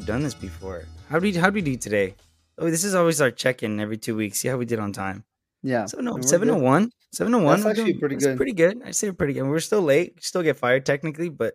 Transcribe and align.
we've 0.00 0.06
done 0.06 0.22
this 0.22 0.34
before. 0.34 0.84
How 1.08 1.18
do 1.18 1.22
we 1.22 1.32
how 1.32 1.50
do 1.50 1.54
we 1.54 1.62
do 1.62 1.76
today? 1.76 2.14
Oh, 2.58 2.70
this 2.70 2.84
is 2.84 2.94
always 2.94 3.20
our 3.20 3.30
check-in 3.30 3.80
every 3.80 3.96
two 3.96 4.16
weeks. 4.16 4.38
See 4.38 4.48
how 4.48 4.56
we 4.56 4.64
did 4.66 4.78
on 4.78 4.92
time. 4.92 5.24
Yeah. 5.62 5.86
Seven 5.86 6.08
and 6.08 6.16
we're 6.16 6.22
seven 6.22 6.50
oh 6.50 6.54
good. 6.54 6.62
one. 6.62 6.90
Seven 7.12 7.34
oh 7.34 7.38
one. 7.38 7.60
That's 7.60 7.78
actually 7.78 7.94
pretty 7.94 8.16
good. 8.16 8.36
Pretty 8.36 8.52
good. 8.52 8.82
I 8.84 8.90
say 8.92 9.08
we're 9.08 9.14
pretty 9.14 9.34
good. 9.34 9.44
We're 9.44 9.60
still 9.60 9.82
late. 9.82 10.22
Still 10.22 10.42
get 10.42 10.56
fired 10.56 10.86
technically, 10.86 11.28
but 11.28 11.54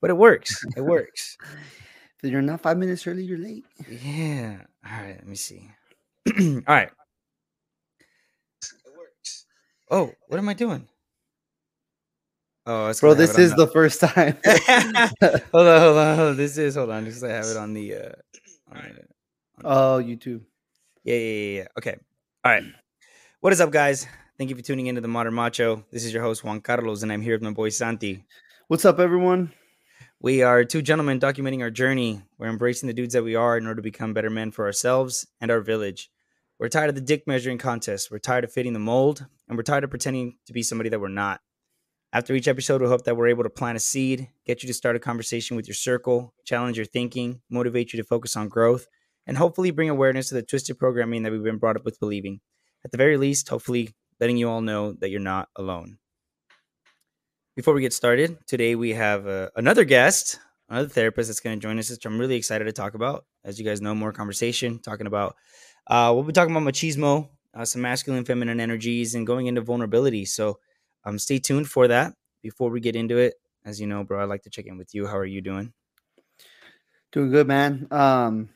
but 0.00 0.10
it 0.10 0.16
works. 0.16 0.64
It 0.76 0.80
works. 0.84 1.36
If 2.22 2.30
you're 2.30 2.42
not 2.42 2.60
five 2.60 2.78
minutes 2.78 3.06
early, 3.06 3.24
you're 3.24 3.38
late. 3.38 3.64
yeah. 3.88 4.62
All 4.84 4.92
right. 5.02 5.16
Let 5.16 5.26
me 5.26 5.36
see. 5.36 5.70
All 6.38 6.62
right. 6.68 6.90
It 8.62 8.92
works. 8.96 9.46
Oh, 9.90 10.12
what 10.28 10.38
am 10.38 10.48
I 10.48 10.54
doing? 10.54 10.88
Oh, 12.68 12.88
it's 12.88 13.00
Bro, 13.00 13.14
this 13.14 13.38
is 13.38 13.54
the 13.54 13.68
first 13.68 14.00
time. 14.00 14.36
hold 14.44 15.66
on, 15.68 15.80
hold 15.80 15.96
on, 15.98 16.16
hold 16.16 16.30
on. 16.30 16.36
This 16.36 16.58
is 16.58 16.74
hold 16.74 16.90
on, 16.90 17.04
because 17.04 17.22
I 17.22 17.28
have 17.28 17.46
it 17.46 17.56
on 17.56 17.74
the. 17.74 17.94
Uh, 17.94 18.12
on 18.72 18.82
the 18.82 19.04
oh, 19.64 19.98
you 19.98 20.16
too. 20.16 20.42
yeah, 21.04 21.14
yeah, 21.14 21.20
yeah, 21.20 21.58
yeah. 21.58 21.66
Okay. 21.78 21.96
All 22.44 22.50
right. 22.50 22.64
What 23.40 23.52
is 23.52 23.60
up, 23.60 23.70
guys? 23.70 24.08
Thank 24.36 24.50
you 24.50 24.56
for 24.56 24.62
tuning 24.62 24.86
into 24.88 25.00
the 25.00 25.06
Modern 25.06 25.34
Macho. 25.34 25.84
This 25.92 26.04
is 26.04 26.12
your 26.12 26.24
host 26.24 26.42
Juan 26.42 26.60
Carlos, 26.60 27.04
and 27.04 27.12
I'm 27.12 27.22
here 27.22 27.36
with 27.36 27.42
my 27.42 27.52
boy 27.52 27.68
Santi. 27.68 28.24
What's 28.66 28.84
up, 28.84 28.98
everyone? 28.98 29.52
We 30.20 30.42
are 30.42 30.64
two 30.64 30.82
gentlemen 30.82 31.20
documenting 31.20 31.60
our 31.60 31.70
journey. 31.70 32.22
We're 32.36 32.48
embracing 32.48 32.88
the 32.88 32.94
dudes 32.94 33.14
that 33.14 33.22
we 33.22 33.36
are 33.36 33.56
in 33.56 33.66
order 33.68 33.76
to 33.76 33.82
become 33.82 34.12
better 34.12 34.30
men 34.30 34.50
for 34.50 34.66
ourselves 34.66 35.24
and 35.40 35.52
our 35.52 35.60
village. 35.60 36.10
We're 36.58 36.68
tired 36.68 36.88
of 36.88 36.96
the 36.96 37.00
dick 37.00 37.28
measuring 37.28 37.58
contest. 37.58 38.10
We're 38.10 38.18
tired 38.18 38.42
of 38.42 38.52
fitting 38.52 38.72
the 38.72 38.80
mold, 38.80 39.24
and 39.48 39.56
we're 39.56 39.62
tired 39.62 39.84
of 39.84 39.90
pretending 39.90 40.38
to 40.46 40.52
be 40.52 40.64
somebody 40.64 40.88
that 40.88 40.98
we're 40.98 41.08
not. 41.08 41.40
After 42.16 42.34
each 42.34 42.48
episode, 42.48 42.80
we 42.80 42.88
hope 42.88 43.04
that 43.04 43.14
we're 43.14 43.28
able 43.28 43.42
to 43.42 43.50
plant 43.50 43.76
a 43.76 43.78
seed, 43.78 44.30
get 44.46 44.62
you 44.62 44.66
to 44.68 44.72
start 44.72 44.96
a 44.96 44.98
conversation 44.98 45.54
with 45.54 45.68
your 45.68 45.74
circle, 45.74 46.32
challenge 46.46 46.78
your 46.78 46.86
thinking, 46.86 47.42
motivate 47.50 47.92
you 47.92 47.98
to 47.98 48.08
focus 48.08 48.36
on 48.36 48.48
growth, 48.48 48.86
and 49.26 49.36
hopefully 49.36 49.70
bring 49.70 49.90
awareness 49.90 50.30
to 50.30 50.34
the 50.34 50.42
twisted 50.42 50.78
programming 50.78 51.24
that 51.24 51.30
we've 51.30 51.42
been 51.42 51.58
brought 51.58 51.76
up 51.76 51.84
with 51.84 52.00
believing. 52.00 52.40
At 52.86 52.90
the 52.90 52.96
very 52.96 53.18
least, 53.18 53.50
hopefully 53.50 53.94
letting 54.18 54.38
you 54.38 54.48
all 54.48 54.62
know 54.62 54.92
that 54.92 55.10
you're 55.10 55.20
not 55.20 55.50
alone. 55.56 55.98
Before 57.54 57.74
we 57.74 57.82
get 57.82 57.92
started, 57.92 58.38
today 58.46 58.76
we 58.76 58.94
have 58.94 59.26
uh, 59.26 59.50
another 59.54 59.84
guest, 59.84 60.40
another 60.70 60.88
therapist 60.88 61.28
that's 61.28 61.40
going 61.40 61.60
to 61.60 61.62
join 61.62 61.78
us, 61.78 61.90
which 61.90 62.06
I'm 62.06 62.18
really 62.18 62.36
excited 62.36 62.64
to 62.64 62.72
talk 62.72 62.94
about. 62.94 63.26
As 63.44 63.58
you 63.58 63.66
guys 63.66 63.82
know, 63.82 63.94
more 63.94 64.12
conversation, 64.12 64.78
talking 64.78 65.06
about, 65.06 65.36
uh, 65.86 66.12
we'll 66.14 66.24
be 66.24 66.32
talking 66.32 66.56
about 66.56 66.66
machismo, 66.66 67.28
uh, 67.52 67.66
some 67.66 67.82
masculine, 67.82 68.24
feminine 68.24 68.58
energies, 68.58 69.14
and 69.14 69.26
going 69.26 69.48
into 69.48 69.60
vulnerability. 69.60 70.24
So 70.24 70.60
um, 71.06 71.18
stay 71.18 71.38
tuned 71.38 71.68
for 71.68 71.88
that. 71.88 72.14
Before 72.42 72.68
we 72.70 72.80
get 72.80 72.94
into 72.94 73.16
it, 73.16 73.34
as 73.64 73.80
you 73.80 73.86
know, 73.86 74.04
bro, 74.04 74.22
I'd 74.22 74.28
like 74.28 74.42
to 74.42 74.50
check 74.50 74.66
in 74.66 74.76
with 74.76 74.94
you. 74.94 75.06
How 75.06 75.16
are 75.16 75.24
you 75.24 75.40
doing? 75.40 75.72
Doing 77.12 77.30
good, 77.30 77.46
man. 77.46 77.88
Um, 77.90 78.50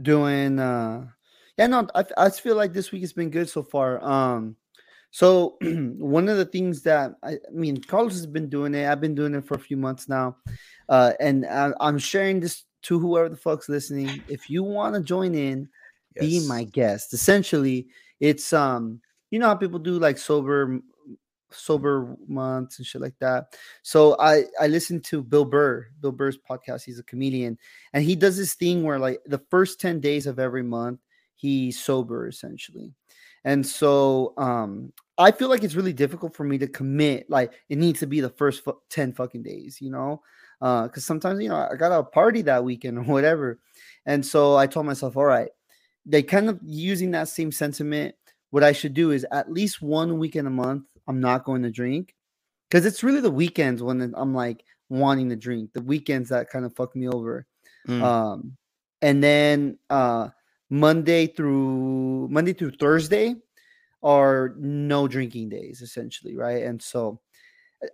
doing. 0.00 0.58
uh 0.58 1.06
Yeah, 1.56 1.68
no, 1.68 1.88
I, 1.94 2.04
I 2.18 2.26
just 2.26 2.42
feel 2.42 2.56
like 2.56 2.72
this 2.72 2.92
week 2.92 3.02
has 3.02 3.12
been 3.12 3.30
good 3.30 3.48
so 3.48 3.62
far. 3.62 4.04
Um, 4.04 4.56
so 5.10 5.56
one 5.62 6.28
of 6.28 6.36
the 6.36 6.44
things 6.44 6.82
that 6.82 7.14
I, 7.22 7.32
I 7.32 7.38
mean, 7.52 7.80
Carlos 7.80 8.12
has 8.12 8.26
been 8.26 8.48
doing 8.48 8.74
it. 8.74 8.86
I've 8.86 9.00
been 9.00 9.14
doing 9.14 9.34
it 9.34 9.46
for 9.46 9.54
a 9.54 9.60
few 9.60 9.76
months 9.76 10.08
now, 10.08 10.36
uh, 10.88 11.12
and 11.20 11.46
I, 11.46 11.72
I'm 11.80 11.98
sharing 11.98 12.40
this 12.40 12.64
to 12.82 12.98
whoever 12.98 13.28
the 13.28 13.36
fuck's 13.36 13.68
listening. 13.68 14.22
If 14.28 14.50
you 14.50 14.62
want 14.62 14.94
to 14.94 15.00
join 15.00 15.34
in, 15.34 15.68
be 16.18 16.46
my 16.46 16.64
guest. 16.64 17.14
Essentially, 17.14 17.86
it's 18.20 18.52
um, 18.52 19.00
you 19.30 19.38
know 19.38 19.46
how 19.46 19.54
people 19.54 19.78
do 19.78 19.98
like 19.98 20.18
sober 20.18 20.80
sober 21.50 22.16
months 22.26 22.78
and 22.78 22.86
shit 22.86 23.00
like 23.00 23.18
that. 23.20 23.56
So 23.82 24.16
I 24.18 24.44
I 24.60 24.66
listened 24.66 25.04
to 25.04 25.22
Bill 25.22 25.44
Burr, 25.44 25.86
Bill 26.00 26.12
Burr's 26.12 26.38
podcast. 26.38 26.84
He's 26.84 26.98
a 26.98 27.04
comedian, 27.04 27.58
and 27.92 28.04
he 28.04 28.16
does 28.16 28.36
this 28.36 28.54
thing 28.54 28.82
where 28.82 28.98
like 28.98 29.20
the 29.26 29.42
first 29.50 29.80
10 29.80 30.00
days 30.00 30.26
of 30.26 30.38
every 30.38 30.62
month, 30.62 31.00
he's 31.34 31.78
sober 31.80 32.28
essentially. 32.28 32.92
And 33.44 33.66
so 33.66 34.34
um 34.36 34.92
I 35.16 35.30
feel 35.30 35.48
like 35.48 35.62
it's 35.62 35.76
really 35.76 35.92
difficult 35.92 36.34
for 36.34 36.44
me 36.44 36.58
to 36.58 36.66
commit. 36.66 37.30
Like 37.30 37.52
it 37.68 37.78
needs 37.78 38.00
to 38.00 38.06
be 38.06 38.20
the 38.20 38.30
first 38.30 38.64
fu- 38.64 38.80
10 38.90 39.12
fucking 39.12 39.42
days, 39.42 39.78
you 39.80 39.90
know? 39.90 40.22
Uh, 40.60 40.84
because 40.84 41.04
sometimes 41.04 41.42
you 41.42 41.48
know 41.48 41.68
I 41.70 41.76
got 41.76 41.92
a 41.92 42.02
party 42.02 42.42
that 42.42 42.64
weekend 42.64 42.98
or 42.98 43.02
whatever. 43.02 43.60
And 44.06 44.24
so 44.24 44.56
I 44.56 44.66
told 44.66 44.86
myself, 44.86 45.16
all 45.16 45.24
right, 45.24 45.50
they 46.06 46.22
kind 46.22 46.48
of 46.48 46.58
using 46.62 47.12
that 47.12 47.28
same 47.28 47.52
sentiment. 47.52 48.14
What 48.50 48.62
I 48.64 48.72
should 48.72 48.94
do 48.94 49.10
is 49.10 49.26
at 49.32 49.50
least 49.50 49.82
one 49.82 50.18
weekend 50.18 50.46
a 50.46 50.50
month, 50.50 50.84
I'm 51.06 51.20
not 51.20 51.44
going 51.44 51.62
to 51.62 51.70
drink. 51.70 52.14
Because 52.68 52.86
it's 52.86 53.02
really 53.02 53.20
the 53.20 53.30
weekends 53.30 53.82
when 53.82 54.12
I'm 54.16 54.34
like 54.34 54.64
wanting 54.88 55.28
to 55.30 55.36
drink. 55.36 55.72
The 55.72 55.82
weekends 55.82 56.30
that 56.30 56.50
kind 56.50 56.64
of 56.64 56.74
fuck 56.74 56.96
me 56.96 57.08
over. 57.08 57.46
Mm. 57.86 58.02
Um, 58.02 58.56
and 59.02 59.22
then 59.22 59.78
uh 59.90 60.28
Monday 60.70 61.26
through 61.26 62.28
Monday 62.30 62.52
through 62.52 62.72
Thursday 62.72 63.36
are 64.02 64.54
no 64.58 65.06
drinking 65.06 65.50
days, 65.50 65.82
essentially, 65.82 66.36
right? 66.36 66.64
And 66.64 66.82
so 66.82 67.20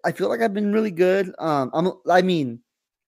I- 0.05 0.13
feel 0.13 0.29
like 0.29 0.41
I've 0.41 0.55
been 0.55 0.73
really 0.73 0.91
good. 0.91 1.35
Um, 1.39 1.71
I'm 1.75 1.93
I 2.09 2.23
mean, 2.23 2.61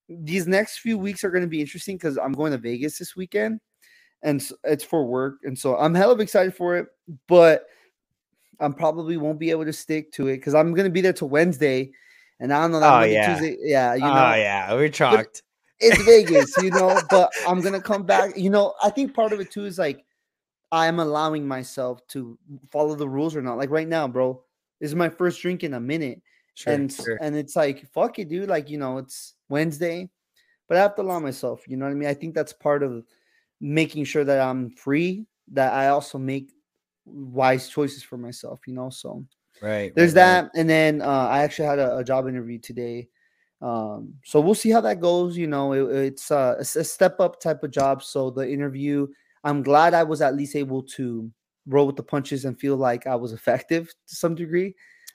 these 0.09 0.47
next 0.47 0.79
few 0.79 0.99
weeks 0.99 1.25
are 1.25 1.31
going 1.31 1.43
to 1.43 1.49
be 1.49 1.61
interesting 1.61 1.97
because 1.97 2.19
I'm 2.19 2.33
going 2.33 2.53
to 2.53 2.59
Vegas 2.59 2.99
this 2.99 3.17
weekend, 3.17 3.61
and 4.23 4.47
it's 4.65 4.85
for 4.85 5.07
work, 5.07 5.37
and 5.45 5.59
so 5.59 5.77
I'm 5.77 5.95
hell 5.95 6.11
of 6.11 6.21
excited 6.21 6.55
for 6.55 6.77
it. 6.77 6.87
But 7.29 7.67
I 8.63 8.69
probably 8.69 9.17
won't 9.17 9.39
be 9.39 9.51
able 9.51 9.65
to 9.65 9.73
stick 9.73 10.13
to 10.13 10.29
it 10.29 10.37
because 10.37 10.55
I'm 10.55 10.73
going 10.73 10.85
to 10.85 10.91
be 10.91 11.01
there 11.01 11.13
till 11.13 11.29
Wednesday, 11.29 11.91
and 12.41 12.53
I 12.53 12.63
don't 12.63 12.73
know 12.73 12.81
that 12.81 12.89
Oh, 12.89 13.01
Monday, 13.01 13.15
yeah. 13.15 13.39
Tuesday, 13.39 13.57
yeah, 13.61 13.95
you 13.95 14.01
know. 14.01 14.11
oh 14.11 14.15
know, 14.15 14.35
yeah, 14.35 14.75
we're 14.75 14.89
chalked. 14.89 15.43
it's 15.81 16.03
Vegas, 16.05 16.55
you 16.63 16.71
know, 16.71 17.01
but 17.11 17.31
I'm 17.47 17.61
gonna 17.61 17.81
come 17.81 18.05
back. 18.05 18.37
You 18.37 18.51
know, 18.51 18.75
I 18.83 18.91
think 18.91 19.15
part 19.15 19.33
of 19.33 19.41
it 19.41 19.51
too 19.51 19.67
is 19.67 19.79
like 19.79 20.05
I'm 20.71 21.01
allowing 21.01 21.47
myself 21.47 22.07
to 22.09 22.39
follow 22.71 22.95
the 22.95 23.09
rules 23.09 23.37
or 23.37 23.43
not. 23.43 23.59
Like 23.59 23.71
right 23.71 23.89
now, 23.89 24.09
bro, 24.09 24.43
this 24.81 24.91
is 24.91 24.95
my 24.95 25.09
first 25.09 25.41
drink 25.43 25.65
in 25.65 25.75
a 25.75 25.81
minute. 25.81 26.23
Sure, 26.55 26.73
and 26.73 26.93
sure. 26.93 27.19
and 27.21 27.37
it's 27.37 27.57
like, 27.57 27.87
fuck 27.93 28.19
it, 28.19 28.29
dude. 28.29 28.49
Like, 28.49 28.71
you 28.71 28.79
know, 28.79 28.99
it's 28.99 29.35
Wednesday, 29.49 30.09
but 30.69 30.77
I 30.77 30.81
have 30.81 30.95
to 30.97 31.03
allow 31.03 31.19
myself, 31.19 31.63
you 31.67 31.77
know 31.77 31.87
what 31.87 31.93
I 31.93 31.95
mean? 31.95 32.09
I 32.09 32.15
think 32.15 32.35
that's 32.35 32.53
part 32.53 32.83
of 32.83 33.05
making 33.61 34.05
sure 34.05 34.25
that 34.25 34.41
I'm 34.41 34.71
free, 34.71 35.27
that 35.53 35.73
I 35.73 35.89
also 35.89 36.19
make 36.19 36.51
wise 37.05 37.69
choices 37.69 38.03
for 38.03 38.17
myself, 38.17 38.61
you 38.67 38.75
know. 38.75 38.91
So 38.91 39.25
right. 39.61 39.95
there's 39.95 40.15
right, 40.15 40.23
right. 40.35 40.43
that 40.45 40.51
and 40.55 40.69
then 40.69 41.03
uh, 41.03 41.29
i 41.31 41.41
actually 41.43 41.67
had 41.69 41.79
a, 41.79 41.99
a 41.99 42.05
job 42.05 42.27
interview 42.29 42.59
today 42.59 43.09
um, 43.61 44.15
so 44.25 44.41
we'll 44.41 44.55
see 44.57 44.71
how 44.71 44.81
that 44.81 45.01
goes 45.01 45.37
you 45.37 45.47
know 45.47 45.73
it- 45.73 46.07
it's 46.07 46.31
uh, 46.31 46.55
a, 46.59 46.61
s- 46.61 46.77
a 46.77 46.85
step 46.85 47.21
up 47.21 47.41
type 47.41 47.63
of 47.63 47.71
job 47.71 48.03
so 48.03 48.31
the 48.31 48.49
interview 48.49 49.07
i'm 49.45 49.63
glad 49.63 49.95
i 49.95 50.03
was 50.03 50.21
at 50.23 50.35
least 50.35 50.57
able 50.57 50.83
to 50.83 51.31
roll 51.67 51.87
with 51.87 51.97
the 51.97 52.03
punches 52.03 52.45
and 52.45 52.59
feel 52.59 52.77
like 52.77 53.07
i 53.07 53.15
was 53.15 53.33
effective 53.39 53.89
to 54.09 54.17
some 54.17 54.35
degree 54.35 54.75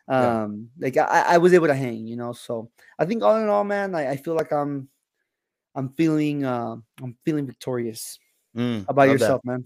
Yeah. 0.10 0.44
um 0.44 0.70
like 0.80 0.96
I, 0.96 1.36
I 1.36 1.38
was 1.38 1.54
able 1.54 1.68
to 1.68 1.76
hang 1.76 2.08
you 2.08 2.16
know 2.16 2.32
so 2.34 2.70
i 3.00 3.06
think 3.06 3.24
all 3.24 3.36
in 3.38 3.50
all 3.50 3.64
man 3.66 3.96
i, 3.96 4.12
I 4.12 4.16
feel 4.18 4.36
like 4.36 4.54
i'm 4.54 4.88
i'm 5.76 5.90
feeling 5.90 6.46
uh, 6.46 6.78
i'm 7.04 7.18
feeling 7.26 7.46
victorious 7.48 8.20
Mm, 8.56 8.88
about 8.88 9.08
love 9.08 9.20
that. 9.20 9.38
yourself 9.38 9.42
man 9.44 9.66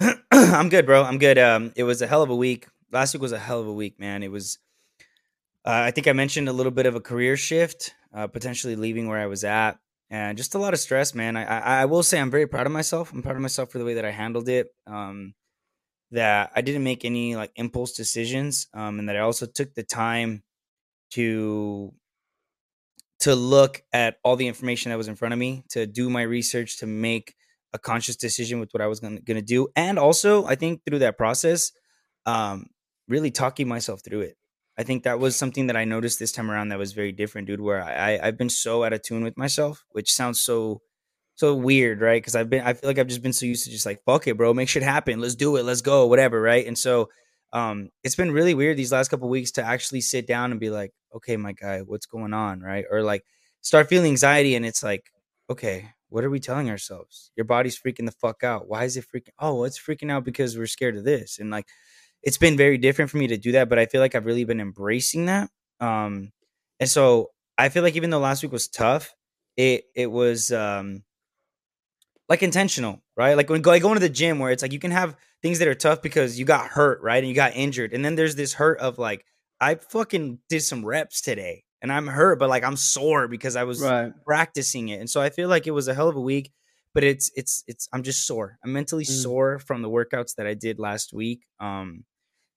I'm 0.30 0.68
good, 0.68 0.86
bro. 0.86 1.02
I'm 1.02 1.18
good. 1.18 1.38
Um, 1.38 1.72
it 1.76 1.84
was 1.84 2.02
a 2.02 2.06
hell 2.06 2.22
of 2.22 2.30
a 2.30 2.36
week. 2.36 2.66
Last 2.92 3.14
week 3.14 3.22
was 3.22 3.32
a 3.32 3.38
hell 3.38 3.60
of 3.60 3.66
a 3.66 3.72
week, 3.72 3.98
man. 3.98 4.22
It 4.22 4.30
was. 4.30 4.58
Uh, 5.64 5.70
I 5.88 5.90
think 5.90 6.06
I 6.08 6.12
mentioned 6.12 6.48
a 6.48 6.52
little 6.52 6.72
bit 6.72 6.86
of 6.86 6.94
a 6.94 7.00
career 7.00 7.36
shift, 7.36 7.94
uh, 8.12 8.26
potentially 8.26 8.76
leaving 8.76 9.08
where 9.08 9.18
I 9.18 9.26
was 9.26 9.44
at, 9.44 9.78
and 10.10 10.36
just 10.36 10.54
a 10.54 10.58
lot 10.58 10.74
of 10.74 10.80
stress, 10.80 11.14
man. 11.14 11.36
I, 11.36 11.44
I 11.44 11.82
I 11.82 11.84
will 11.86 12.02
say 12.02 12.20
I'm 12.20 12.30
very 12.30 12.46
proud 12.46 12.66
of 12.66 12.72
myself. 12.72 13.12
I'm 13.12 13.22
proud 13.22 13.36
of 13.36 13.42
myself 13.42 13.70
for 13.70 13.78
the 13.78 13.84
way 13.84 13.94
that 13.94 14.04
I 14.04 14.10
handled 14.10 14.48
it. 14.48 14.68
Um, 14.86 15.34
that 16.12 16.52
I 16.54 16.62
didn't 16.62 16.84
make 16.84 17.04
any 17.04 17.36
like 17.36 17.52
impulse 17.56 17.92
decisions, 17.92 18.68
um, 18.74 18.98
and 19.00 19.08
that 19.08 19.16
I 19.16 19.20
also 19.20 19.46
took 19.46 19.74
the 19.74 19.84
time 19.84 20.42
to 21.12 21.92
to 23.20 23.34
look 23.34 23.82
at 23.92 24.18
all 24.22 24.36
the 24.36 24.48
information 24.48 24.90
that 24.90 24.98
was 24.98 25.08
in 25.08 25.16
front 25.16 25.32
of 25.32 25.38
me, 25.38 25.64
to 25.70 25.86
do 25.86 26.10
my 26.10 26.22
research, 26.22 26.78
to 26.78 26.86
make 26.86 27.34
a 27.74 27.78
conscious 27.78 28.16
decision 28.16 28.60
with 28.60 28.72
what 28.72 28.80
I 28.80 28.86
was 28.86 29.00
gonna, 29.00 29.20
gonna 29.20 29.42
do, 29.42 29.68
and 29.76 29.98
also 29.98 30.46
I 30.46 30.54
think 30.54 30.82
through 30.86 31.00
that 31.00 31.18
process, 31.18 31.72
um, 32.24 32.68
really 33.08 33.30
talking 33.30 33.68
myself 33.68 34.00
through 34.02 34.22
it. 34.22 34.36
I 34.78 34.82
think 34.82 35.04
that 35.04 35.20
was 35.20 35.36
something 35.36 35.66
that 35.68 35.76
I 35.76 35.84
noticed 35.84 36.18
this 36.18 36.32
time 36.32 36.50
around 36.50 36.68
that 36.68 36.78
was 36.78 36.92
very 36.92 37.12
different, 37.12 37.46
dude. 37.46 37.60
Where 37.60 37.82
I, 37.82 38.14
I 38.14 38.28
I've 38.28 38.38
been 38.38 38.48
so 38.50 38.84
out 38.84 38.92
of 38.92 39.02
tune 39.02 39.22
with 39.22 39.36
myself, 39.36 39.84
which 39.90 40.12
sounds 40.12 40.42
so 40.42 40.80
so 41.36 41.54
weird, 41.54 42.00
right? 42.00 42.22
Because 42.22 42.36
I've 42.36 42.50
been 42.50 42.64
I 42.64 42.74
feel 42.74 42.88
like 42.88 42.98
I've 42.98 43.08
just 43.08 43.22
been 43.22 43.32
so 43.32 43.46
used 43.46 43.64
to 43.64 43.70
just 43.70 43.86
like 43.86 44.02
fuck 44.04 44.26
it, 44.26 44.36
bro, 44.36 44.54
make 44.54 44.68
shit 44.68 44.82
happen, 44.82 45.20
let's 45.20 45.34
do 45.34 45.56
it, 45.56 45.64
let's 45.64 45.82
go, 45.82 46.06
whatever, 46.06 46.40
right? 46.40 46.66
And 46.66 46.78
so 46.78 47.08
um, 47.52 47.90
it's 48.02 48.16
been 48.16 48.32
really 48.32 48.54
weird 48.54 48.76
these 48.76 48.92
last 48.92 49.08
couple 49.10 49.28
weeks 49.28 49.52
to 49.52 49.62
actually 49.62 50.00
sit 50.00 50.26
down 50.26 50.50
and 50.50 50.58
be 50.58 50.70
like, 50.70 50.90
okay, 51.14 51.36
my 51.36 51.52
guy, 51.52 51.80
what's 51.80 52.06
going 52.06 52.34
on, 52.34 52.60
right? 52.60 52.84
Or 52.90 53.02
like 53.02 53.24
start 53.60 53.88
feeling 53.88 54.10
anxiety, 54.10 54.56
and 54.56 54.66
it's 54.66 54.82
like, 54.82 55.04
okay, 55.48 55.90
what 56.14 56.24
are 56.24 56.30
we 56.30 56.38
telling 56.38 56.70
ourselves? 56.70 57.32
Your 57.34 57.42
body's 57.42 57.76
freaking 57.76 58.06
the 58.06 58.12
fuck 58.12 58.44
out. 58.44 58.68
Why 58.68 58.84
is 58.84 58.96
it 58.96 59.04
freaking? 59.12 59.32
Oh, 59.40 59.64
it's 59.64 59.80
freaking 59.80 60.12
out 60.12 60.24
because 60.24 60.56
we're 60.56 60.68
scared 60.68 60.96
of 60.96 61.02
this, 61.02 61.40
and 61.40 61.50
like, 61.50 61.66
it's 62.22 62.38
been 62.38 62.56
very 62.56 62.78
different 62.78 63.10
for 63.10 63.16
me 63.16 63.26
to 63.26 63.36
do 63.36 63.50
that. 63.52 63.68
But 63.68 63.80
I 63.80 63.86
feel 63.86 64.00
like 64.00 64.14
I've 64.14 64.24
really 64.24 64.44
been 64.44 64.60
embracing 64.60 65.26
that. 65.26 65.50
Um, 65.80 66.30
and 66.78 66.88
so 66.88 67.32
I 67.58 67.68
feel 67.68 67.82
like 67.82 67.96
even 67.96 68.10
though 68.10 68.20
last 68.20 68.44
week 68.44 68.52
was 68.52 68.68
tough, 68.68 69.12
it 69.56 69.86
it 69.96 70.06
was 70.06 70.52
um, 70.52 71.02
like 72.28 72.44
intentional, 72.44 73.02
right? 73.16 73.36
Like 73.36 73.50
when 73.50 73.60
go, 73.60 73.70
like 73.70 73.82
going 73.82 73.94
to 73.94 74.00
the 74.00 74.08
gym 74.08 74.38
where 74.38 74.52
it's 74.52 74.62
like 74.62 74.72
you 74.72 74.78
can 74.78 74.92
have 74.92 75.16
things 75.42 75.58
that 75.58 75.66
are 75.66 75.74
tough 75.74 76.00
because 76.00 76.38
you 76.38 76.44
got 76.44 76.68
hurt, 76.68 77.02
right? 77.02 77.18
And 77.18 77.28
you 77.28 77.34
got 77.34 77.56
injured. 77.56 77.92
And 77.92 78.04
then 78.04 78.14
there's 78.14 78.36
this 78.36 78.52
hurt 78.52 78.78
of 78.78 78.98
like, 78.98 79.24
I 79.60 79.74
fucking 79.74 80.38
did 80.48 80.62
some 80.62 80.84
reps 80.84 81.20
today 81.20 81.64
and 81.84 81.92
I'm 81.92 82.06
hurt, 82.06 82.38
but 82.38 82.48
like 82.48 82.64
I'm 82.64 82.76
sore 82.76 83.28
because 83.28 83.56
I 83.56 83.64
was 83.64 83.82
Right. 83.82 84.10
practicing 84.24 84.88
it. 84.88 85.00
And 85.00 85.10
so 85.10 85.20
I 85.20 85.28
feel 85.28 85.50
like 85.50 85.66
it 85.66 85.72
was 85.72 85.86
a 85.86 85.92
hell 85.94 86.08
of 86.08 86.16
a 86.16 86.20
week, 86.20 86.50
but 86.94 87.04
it's 87.04 87.30
it's 87.36 87.62
it's 87.66 87.88
I'm 87.92 88.02
just 88.02 88.26
sore. 88.26 88.58
I'm 88.64 88.72
mentally 88.72 89.04
Mm. 89.04 89.22
sore 89.22 89.58
from 89.58 89.82
the 89.82 89.90
workouts 89.90 90.34
that 90.36 90.46
I 90.46 90.54
did 90.54 90.78
last 90.78 91.12
week. 91.12 91.46
Um 91.60 92.06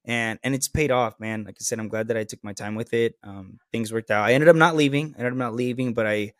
and 0.06 0.40
and 0.44 0.56
it's 0.56 0.70
paid 0.70 0.92
off, 0.92 1.20
man. 1.20 1.44
Like 1.44 1.58
I 1.60 1.64
said, 1.64 1.80
I'm 1.80 1.90
glad 1.90 2.08
that 2.08 2.18
I 2.18 2.24
took 2.24 2.42
my 2.44 2.54
time 2.54 2.76
with 2.76 2.94
it. 2.94 3.16
Um 3.24 3.60
things 3.74 3.92
worked 3.92 4.12
out. 4.12 4.26
I 4.26 4.34
ended 4.34 4.48
up 4.50 4.56
not 4.56 4.78
leaving. 4.78 5.14
I 5.16 5.20
ended 5.20 5.34
up 5.34 5.38
not 5.38 5.56
leaving, 5.56 5.94
but 5.94 6.08
I 6.08 6.34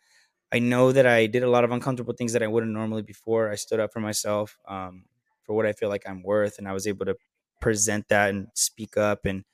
I 0.50 0.60
know 0.60 0.92
that 0.92 1.06
I 1.06 1.26
did 1.26 1.42
a 1.42 1.50
lot 1.50 1.64
of 1.64 1.72
uncomfortable 1.72 2.14
things 2.14 2.32
that 2.32 2.42
I 2.42 2.46
wouldn't 2.48 2.72
normally 2.72 3.02
before. 3.02 3.50
I 3.50 3.56
stood 3.56 3.80
up 3.80 3.92
for 3.92 4.00
myself, 4.00 4.58
um, 4.66 5.04
for 5.44 5.54
what 5.54 5.66
I 5.66 5.72
feel 5.72 5.90
like 5.90 6.08
I'm 6.08 6.22
worth, 6.22 6.58
and 6.58 6.66
I 6.66 6.72
was 6.72 6.86
able 6.86 7.04
to 7.06 7.16
present 7.60 8.08
that 8.08 8.30
and 8.30 8.48
speak 8.54 8.96
up 8.96 9.26
and 9.26 9.44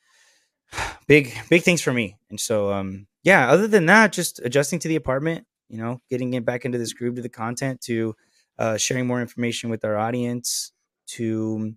big 1.07 1.33
big 1.49 1.63
things 1.63 1.83
for 1.83 1.93
me. 1.93 2.17
And 2.31 2.41
so 2.41 2.73
um 2.73 3.07
yeah, 3.25 3.51
other 3.51 3.67
than 3.67 3.87
that, 3.87 4.13
just 4.13 4.39
adjusting 4.45 4.79
to 4.81 4.89
the 4.89 4.97
apartment, 4.97 5.47
you 5.69 5.79
know, 5.79 6.01
getting 6.11 6.35
it 6.35 6.45
back 6.45 6.65
into 6.65 6.79
this 6.79 6.93
groove 6.93 7.17
to 7.17 7.23
the 7.23 7.29
content, 7.31 7.81
to 7.83 8.15
uh, 8.59 8.77
sharing 8.77 9.07
more 9.07 9.21
information 9.21 9.71
with 9.71 9.85
our 9.85 9.97
audience, 9.97 10.73
to 11.07 11.75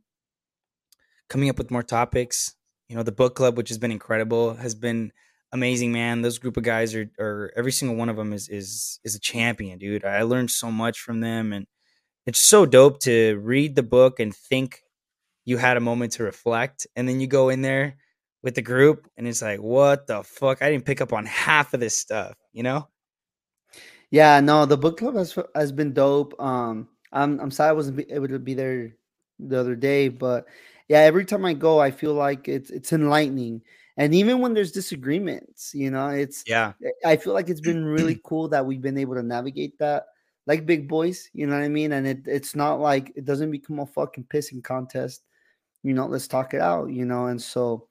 coming 1.30 1.50
up 1.50 1.58
with 1.58 1.72
more 1.72 1.84
topics. 1.84 2.54
You 2.90 2.98
know, 2.98 3.04
the 3.04 3.14
book 3.14 3.36
club, 3.36 3.58
which 3.58 3.70
has 3.70 3.78
been 3.78 3.92
incredible, 3.92 4.56
has 4.56 4.76
been 4.76 5.12
amazing, 5.52 5.94
man. 5.94 6.22
Those 6.22 6.38
group 6.38 6.58
of 6.58 6.64
guys 6.64 6.94
are, 6.96 7.10
are 7.18 7.52
every 7.56 7.72
single 7.72 7.98
one 7.98 8.10
of 8.10 8.18
them 8.18 8.34
is 8.34 8.50
is 8.50 9.00
is 9.06 9.16
a 9.16 9.20
champion, 9.20 9.80
dude. 9.80 10.06
I 10.06 10.24
learned 10.24 10.52
so 10.52 10.70
much 10.70 11.00
from 11.00 11.22
them, 11.22 11.54
and 11.54 11.66
it's 12.26 12.42
so 12.42 12.66
dope 12.66 13.00
to 13.02 13.38
read 13.38 13.76
the 13.76 13.84
book 13.84 14.20
and 14.20 14.36
think 14.36 14.82
you 15.46 15.58
had 15.58 15.78
a 15.78 15.82
moment 15.82 16.14
to 16.14 16.24
reflect, 16.24 16.88
and 16.96 17.08
then 17.08 17.22
you 17.22 17.28
go 17.28 17.48
in 17.48 17.62
there 17.62 17.96
with 18.48 18.56
the 18.56 18.62
group, 18.62 19.10
and 19.18 19.28
it's 19.28 19.42
like, 19.42 19.60
what 19.60 20.08
the 20.08 20.24
fuck? 20.24 20.62
I 20.62 20.72
didn't 20.72 20.86
pick 20.86 21.02
up 21.02 21.12
on 21.12 21.26
half 21.26 21.74
of 21.74 21.82
this 21.82 21.98
stuff, 21.98 22.34
you 22.54 22.64
know? 22.64 22.88
Yeah, 24.10 24.40
no, 24.40 24.66
the 24.66 24.78
book 24.78 24.98
club 24.98 25.16
has 25.16 25.38
has 25.56 25.72
been 25.72 25.94
dope. 25.94 26.40
Um, 26.42 26.88
I'm 27.12 27.40
I'm 27.40 27.52
sad 27.52 27.70
I 27.70 27.74
wasn't 27.74 28.00
able 28.12 28.28
to 28.30 28.40
be 28.40 28.54
there 28.54 28.96
the 29.40 29.60
other 29.60 29.76
day, 29.76 30.08
but 30.10 30.48
yeah, 30.88 31.00
every 31.00 31.26
time 31.26 31.46
I 31.46 31.54
go, 31.54 31.80
I 31.80 31.92
feel 31.92 32.14
like 32.14 32.48
it's 32.48 32.70
it's 32.70 32.94
enlightening. 32.94 33.62
And 33.98 34.14
even 34.16 34.40
when 34.42 34.54
there's 34.54 34.72
disagreements, 34.72 35.74
you 35.74 35.92
know, 35.92 36.10
it's 36.10 36.46
Yeah, 36.46 36.74
I 37.06 37.18
feel 37.18 37.34
like 37.34 37.50
it's 37.50 37.62
been 37.62 37.84
really 37.86 38.16
cool 38.24 38.48
that 38.50 38.66
we've 38.66 38.82
been 38.82 38.98
able 38.98 39.16
to 39.16 39.24
navigate 39.24 39.78
that 39.80 40.06
like 40.46 40.66
big 40.66 40.88
boys, 40.88 41.30
you 41.34 41.48
know 41.48 41.56
what 41.58 41.64
I 41.66 41.70
mean? 41.70 41.92
And 41.94 42.08
it 42.08 42.20
it's 42.28 42.56
not 42.56 42.80
like 42.80 43.12
it 43.16 43.26
doesn't 43.26 43.52
become 43.52 43.80
a 43.80 43.86
fucking 43.86 44.26
pissing 44.26 44.64
contest. 44.64 45.24
You 45.84 45.94
know, 45.94 46.06
let's 46.08 46.28
talk 46.28 46.54
it 46.54 46.62
out, 46.62 46.92
you 46.92 47.06
know. 47.06 47.28
And 47.28 47.42
so 47.42 47.88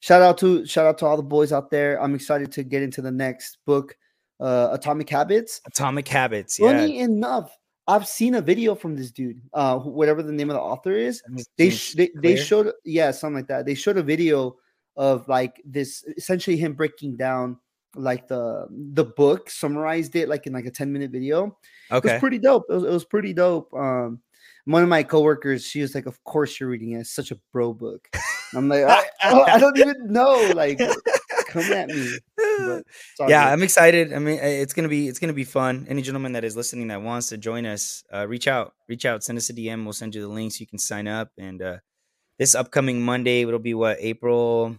shout 0.00 0.22
out 0.22 0.38
to 0.38 0.66
shout 0.66 0.86
out 0.86 0.98
to 0.98 1.06
all 1.06 1.16
the 1.16 1.22
boys 1.22 1.52
out 1.52 1.70
there. 1.70 2.00
I'm 2.02 2.14
excited 2.14 2.52
to 2.52 2.62
get 2.62 2.82
into 2.82 3.02
the 3.02 3.10
next 3.10 3.58
book, 3.66 3.96
uh 4.40 4.68
Atomic 4.72 5.08
Habits. 5.08 5.60
Atomic 5.66 6.08
Habits. 6.08 6.58
Yeah, 6.58 6.72
Funny 6.72 6.98
enough, 6.98 7.56
I've 7.86 8.06
seen 8.06 8.34
a 8.34 8.42
video 8.42 8.74
from 8.74 8.96
this 8.96 9.10
dude, 9.10 9.40
uh, 9.54 9.78
whatever 9.78 10.22
the 10.22 10.32
name 10.32 10.50
of 10.50 10.54
the 10.54 10.60
author 10.60 10.92
is. 10.92 11.22
They 11.56 11.70
sh- 11.70 11.94
they, 11.94 12.10
they 12.16 12.36
showed 12.36 12.72
yeah 12.84 13.10
something 13.10 13.36
like 13.36 13.48
that. 13.48 13.66
They 13.66 13.74
showed 13.74 13.96
a 13.96 14.02
video 14.02 14.56
of 14.96 15.26
like 15.28 15.62
this 15.64 16.04
essentially 16.16 16.56
him 16.56 16.74
breaking 16.74 17.16
down 17.16 17.56
like 17.96 18.28
the 18.28 18.66
the 18.92 19.04
book, 19.04 19.48
summarized 19.48 20.14
it 20.16 20.28
like 20.28 20.46
in 20.46 20.52
like 20.52 20.66
a 20.66 20.70
ten 20.70 20.92
minute 20.92 21.10
video. 21.10 21.56
okay 21.90 22.08
It 22.08 22.12
was 22.12 22.20
pretty 22.20 22.38
dope. 22.38 22.64
It 22.68 22.74
was, 22.74 22.84
it 22.84 22.90
was 22.90 23.04
pretty 23.04 23.32
dope. 23.32 23.72
Um, 23.72 24.20
one 24.66 24.82
of 24.82 24.88
my 24.90 25.02
coworkers, 25.02 25.64
she 25.64 25.80
was 25.80 25.94
like, 25.94 26.04
"Of 26.04 26.22
course 26.24 26.60
you're 26.60 26.68
reading 26.68 26.92
it. 26.92 27.00
It's 27.00 27.10
such 27.10 27.30
a 27.30 27.38
bro 27.52 27.72
book." 27.72 28.06
I'm 28.54 28.68
like, 28.68 28.84
I, 28.88 29.04
oh, 29.24 29.42
I 29.42 29.58
don't 29.58 29.78
even 29.78 30.12
know. 30.12 30.52
Like, 30.54 30.78
come 31.48 31.72
at 31.72 31.88
me. 31.88 32.18
But 33.18 33.28
yeah. 33.28 33.50
I'm 33.50 33.62
excited. 33.62 34.12
I 34.12 34.18
mean, 34.18 34.38
it's 34.40 34.72
gonna 34.72 34.88
be 34.88 35.08
it's 35.08 35.18
gonna 35.18 35.32
be 35.32 35.44
fun. 35.44 35.86
Any 35.88 36.02
gentleman 36.02 36.32
that 36.32 36.44
is 36.44 36.56
listening 36.56 36.88
that 36.88 37.02
wants 37.02 37.28
to 37.30 37.36
join 37.38 37.66
us, 37.66 38.04
uh, 38.12 38.26
reach 38.26 38.46
out, 38.48 38.74
reach 38.88 39.04
out, 39.04 39.24
send 39.24 39.38
us 39.38 39.50
a 39.50 39.54
DM. 39.54 39.84
We'll 39.84 39.92
send 39.92 40.14
you 40.14 40.20
the 40.20 40.28
links. 40.28 40.60
You 40.60 40.66
can 40.66 40.78
sign 40.78 41.08
up. 41.08 41.30
And 41.38 41.60
uh, 41.60 41.78
this 42.38 42.54
upcoming 42.54 43.02
Monday, 43.02 43.42
it'll 43.42 43.58
be 43.58 43.74
what 43.74 43.98
April. 44.00 44.76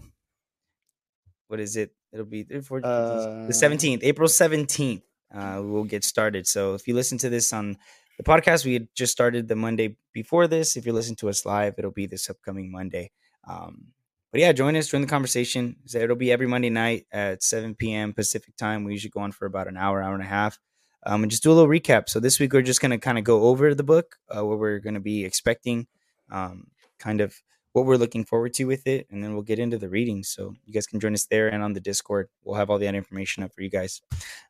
What 1.47 1.59
is 1.59 1.75
it? 1.75 1.91
It'll 2.11 2.25
be 2.25 2.43
three, 2.43 2.61
four, 2.61 2.81
Uh, 2.83 3.47
the 3.47 3.53
seventeenth, 3.53 4.03
April 4.03 4.27
seventeenth. 4.27 5.03
Uh, 5.33 5.61
we'll 5.63 5.83
get 5.83 6.03
started. 6.03 6.47
So 6.47 6.73
if 6.73 6.87
you 6.87 6.95
listen 6.95 7.17
to 7.19 7.29
this 7.29 7.53
on 7.53 7.77
the 8.17 8.23
podcast, 8.23 8.65
we 8.65 8.73
had 8.73 8.87
just 8.95 9.11
started 9.11 9.47
the 9.47 9.55
Monday 9.55 9.95
before 10.13 10.47
this. 10.47 10.75
If 10.75 10.85
you 10.85 10.93
listen 10.93 11.15
to 11.17 11.29
us 11.29 11.45
live, 11.45 11.75
it'll 11.77 11.91
be 11.91 12.07
this 12.07 12.29
upcoming 12.29 12.71
Monday. 12.71 13.11
Um, 13.47 13.93
but 14.31 14.41
yeah, 14.41 14.51
join 14.51 14.75
us, 14.75 14.87
join 14.87 15.01
the 15.01 15.07
conversation. 15.07 15.77
It'll 15.93 16.15
be 16.15 16.31
every 16.31 16.47
Monday 16.47 16.69
night 16.69 17.07
at 17.11 17.41
7 17.41 17.75
p.m. 17.75 18.13
Pacific 18.13 18.55
time. 18.57 18.83
We 18.83 18.93
usually 18.93 19.09
go 19.09 19.21
on 19.21 19.31
for 19.31 19.45
about 19.45 19.67
an 19.67 19.77
hour, 19.77 20.03
hour 20.03 20.13
and 20.13 20.23
a 20.23 20.27
half, 20.27 20.59
um, 21.05 21.23
and 21.23 21.31
just 21.31 21.41
do 21.41 21.51
a 21.51 21.53
little 21.53 21.69
recap. 21.69 22.09
So 22.09 22.19
this 22.19 22.39
week 22.39 22.53
we're 22.53 22.61
just 22.61 22.81
going 22.81 22.91
to 22.91 22.99
kind 22.99 23.17
of 23.17 23.23
go 23.23 23.43
over 23.43 23.73
the 23.73 23.83
book, 23.83 24.17
uh, 24.29 24.45
what 24.45 24.59
we're 24.59 24.79
going 24.79 24.93
to 24.93 24.99
be 24.99 25.25
expecting, 25.25 25.87
um, 26.31 26.67
kind 26.99 27.21
of 27.21 27.35
what 27.73 27.85
we're 27.85 27.97
looking 27.97 28.23
forward 28.23 28.53
to 28.55 28.65
with 28.65 28.85
it, 28.85 29.07
and 29.09 29.23
then 29.23 29.33
we'll 29.33 29.43
get 29.43 29.57
into 29.57 29.77
the 29.77 29.89
reading. 29.89 30.23
So 30.23 30.53
you 30.65 30.73
guys 30.73 30.85
can 30.85 30.99
join 30.99 31.13
us 31.13 31.25
there 31.25 31.47
and 31.47 31.63
on 31.63 31.73
the 31.73 31.79
Discord. 31.79 32.29
We'll 32.43 32.57
have 32.57 32.69
all 32.69 32.77
the 32.77 32.87
information 32.87 33.41
up 33.41 33.53
for 33.53 33.61
you 33.61 33.69
guys. 33.69 34.01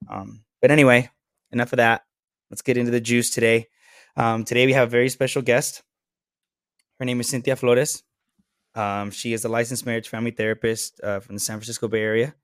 Um, 0.09 0.43
but 0.61 0.71
anyway, 0.71 1.09
enough 1.51 1.71
of 1.71 1.77
that. 1.77 2.03
Let's 2.49 2.61
get 2.61 2.77
into 2.77 2.91
the 2.91 3.01
juice 3.01 3.29
today. 3.29 3.67
Um, 4.17 4.43
today 4.43 4.65
we 4.65 4.73
have 4.73 4.87
a 4.87 4.91
very 4.91 5.09
special 5.09 5.41
guest. 5.41 5.83
Her 6.97 7.05
name 7.05 7.21
is 7.21 7.29
Cynthia 7.29 7.55
Flores. 7.55 8.03
Um, 8.75 9.11
she 9.11 9.33
is 9.33 9.45
a 9.45 9.49
licensed 9.49 9.85
marriage 9.85 10.09
family 10.09 10.31
therapist 10.31 10.99
uh, 11.03 11.19
from 11.19 11.35
the 11.35 11.39
San 11.39 11.57
Francisco 11.57 11.87
Bay 11.87 12.01
Area, 12.01 12.35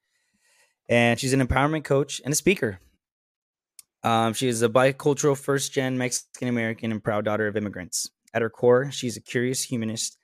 and 0.89 1.19
she's 1.19 1.33
an 1.33 1.45
empowerment 1.45 1.83
coach 1.83 2.21
and 2.23 2.31
a 2.31 2.35
speaker. 2.35 2.79
Um, 4.03 4.33
she 4.33 4.47
is 4.47 4.61
a 4.61 4.69
bicultural 4.69 5.37
first 5.37 5.71
gen 5.71 5.97
Mexican 5.97 6.47
American 6.47 6.91
and 6.91 7.03
proud 7.03 7.25
daughter 7.25 7.47
of 7.47 7.57
immigrants. 7.57 8.09
At 8.33 8.41
her 8.41 8.49
core, 8.49 8.91
she's 8.91 9.17
a 9.17 9.21
curious 9.21 9.63
humanist, 9.63 10.17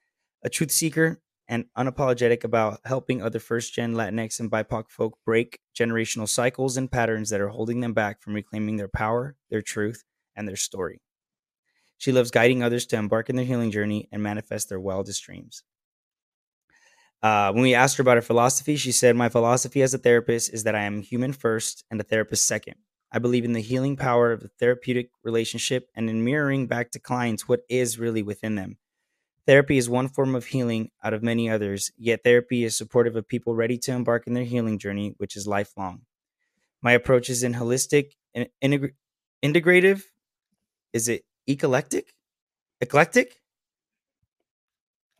a 0.43 0.49
truth 0.49 0.71
seeker, 0.71 1.21
and 1.47 1.65
unapologetic 1.77 2.43
about 2.43 2.79
helping 2.85 3.21
other 3.21 3.39
first 3.39 3.73
gen 3.73 3.93
Latinx 3.93 4.39
and 4.39 4.51
BIPOC 4.51 4.89
folk 4.89 5.17
break 5.25 5.59
generational 5.77 6.29
cycles 6.29 6.77
and 6.77 6.91
patterns 6.91 7.29
that 7.29 7.41
are 7.41 7.49
holding 7.49 7.79
them 7.79 7.93
back 7.93 8.21
from 8.21 8.33
reclaiming 8.33 8.77
their 8.77 8.87
power, 8.87 9.35
their 9.49 9.61
truth, 9.61 10.03
and 10.35 10.47
their 10.47 10.55
story. 10.55 11.01
She 11.97 12.11
loves 12.11 12.31
guiding 12.31 12.63
others 12.63 12.85
to 12.87 12.97
embark 12.97 13.29
in 13.29 13.35
their 13.35 13.45
healing 13.45 13.69
journey 13.69 14.07
and 14.11 14.23
manifest 14.23 14.69
their 14.69 14.79
wildest 14.79 15.23
dreams. 15.23 15.63
Uh, 17.21 17.51
when 17.51 17.61
we 17.61 17.75
asked 17.75 17.97
her 17.97 18.01
about 18.01 18.17
her 18.17 18.21
philosophy, 18.21 18.75
she 18.75 18.91
said, 18.91 19.15
My 19.15 19.29
philosophy 19.29 19.81
as 19.81 19.93
a 19.93 19.99
therapist 19.99 20.53
is 20.53 20.63
that 20.63 20.75
I 20.75 20.83
am 20.83 21.01
human 21.01 21.33
first 21.33 21.83
and 21.91 22.01
a 22.01 22.03
therapist 22.03 22.47
second. 22.47 22.75
I 23.11 23.19
believe 23.19 23.45
in 23.45 23.53
the 23.53 23.61
healing 23.61 23.95
power 23.95 24.31
of 24.31 24.39
the 24.39 24.49
therapeutic 24.59 25.09
relationship 25.23 25.89
and 25.95 26.09
in 26.09 26.23
mirroring 26.23 26.65
back 26.67 26.91
to 26.91 26.99
clients 26.99 27.47
what 27.47 27.61
is 27.69 27.99
really 27.99 28.23
within 28.23 28.55
them. 28.55 28.77
Therapy 29.45 29.77
is 29.77 29.89
one 29.89 30.07
form 30.07 30.33
of 30.33 30.45
healing 30.45 30.91
out 31.03 31.13
of 31.13 31.23
many 31.23 31.49
others, 31.49 31.91
yet 31.97 32.23
therapy 32.23 32.63
is 32.63 32.77
supportive 32.77 33.15
of 33.15 33.27
people 33.27 33.55
ready 33.55 33.77
to 33.79 33.91
embark 33.91 34.27
in 34.27 34.33
their 34.33 34.43
healing 34.45 34.79
journey, 34.79 35.13
which 35.17 35.35
is 35.35 35.47
lifelong. 35.47 36.01
My 36.81 36.93
approach 36.93 37.29
is 37.29 37.43
in 37.43 37.53
holistic 37.53 38.11
and 38.33 38.47
integrative. 39.43 40.03
Is 40.93 41.09
it 41.09 41.25
eclectic? 41.47 42.13
Eclectic? 42.79 43.40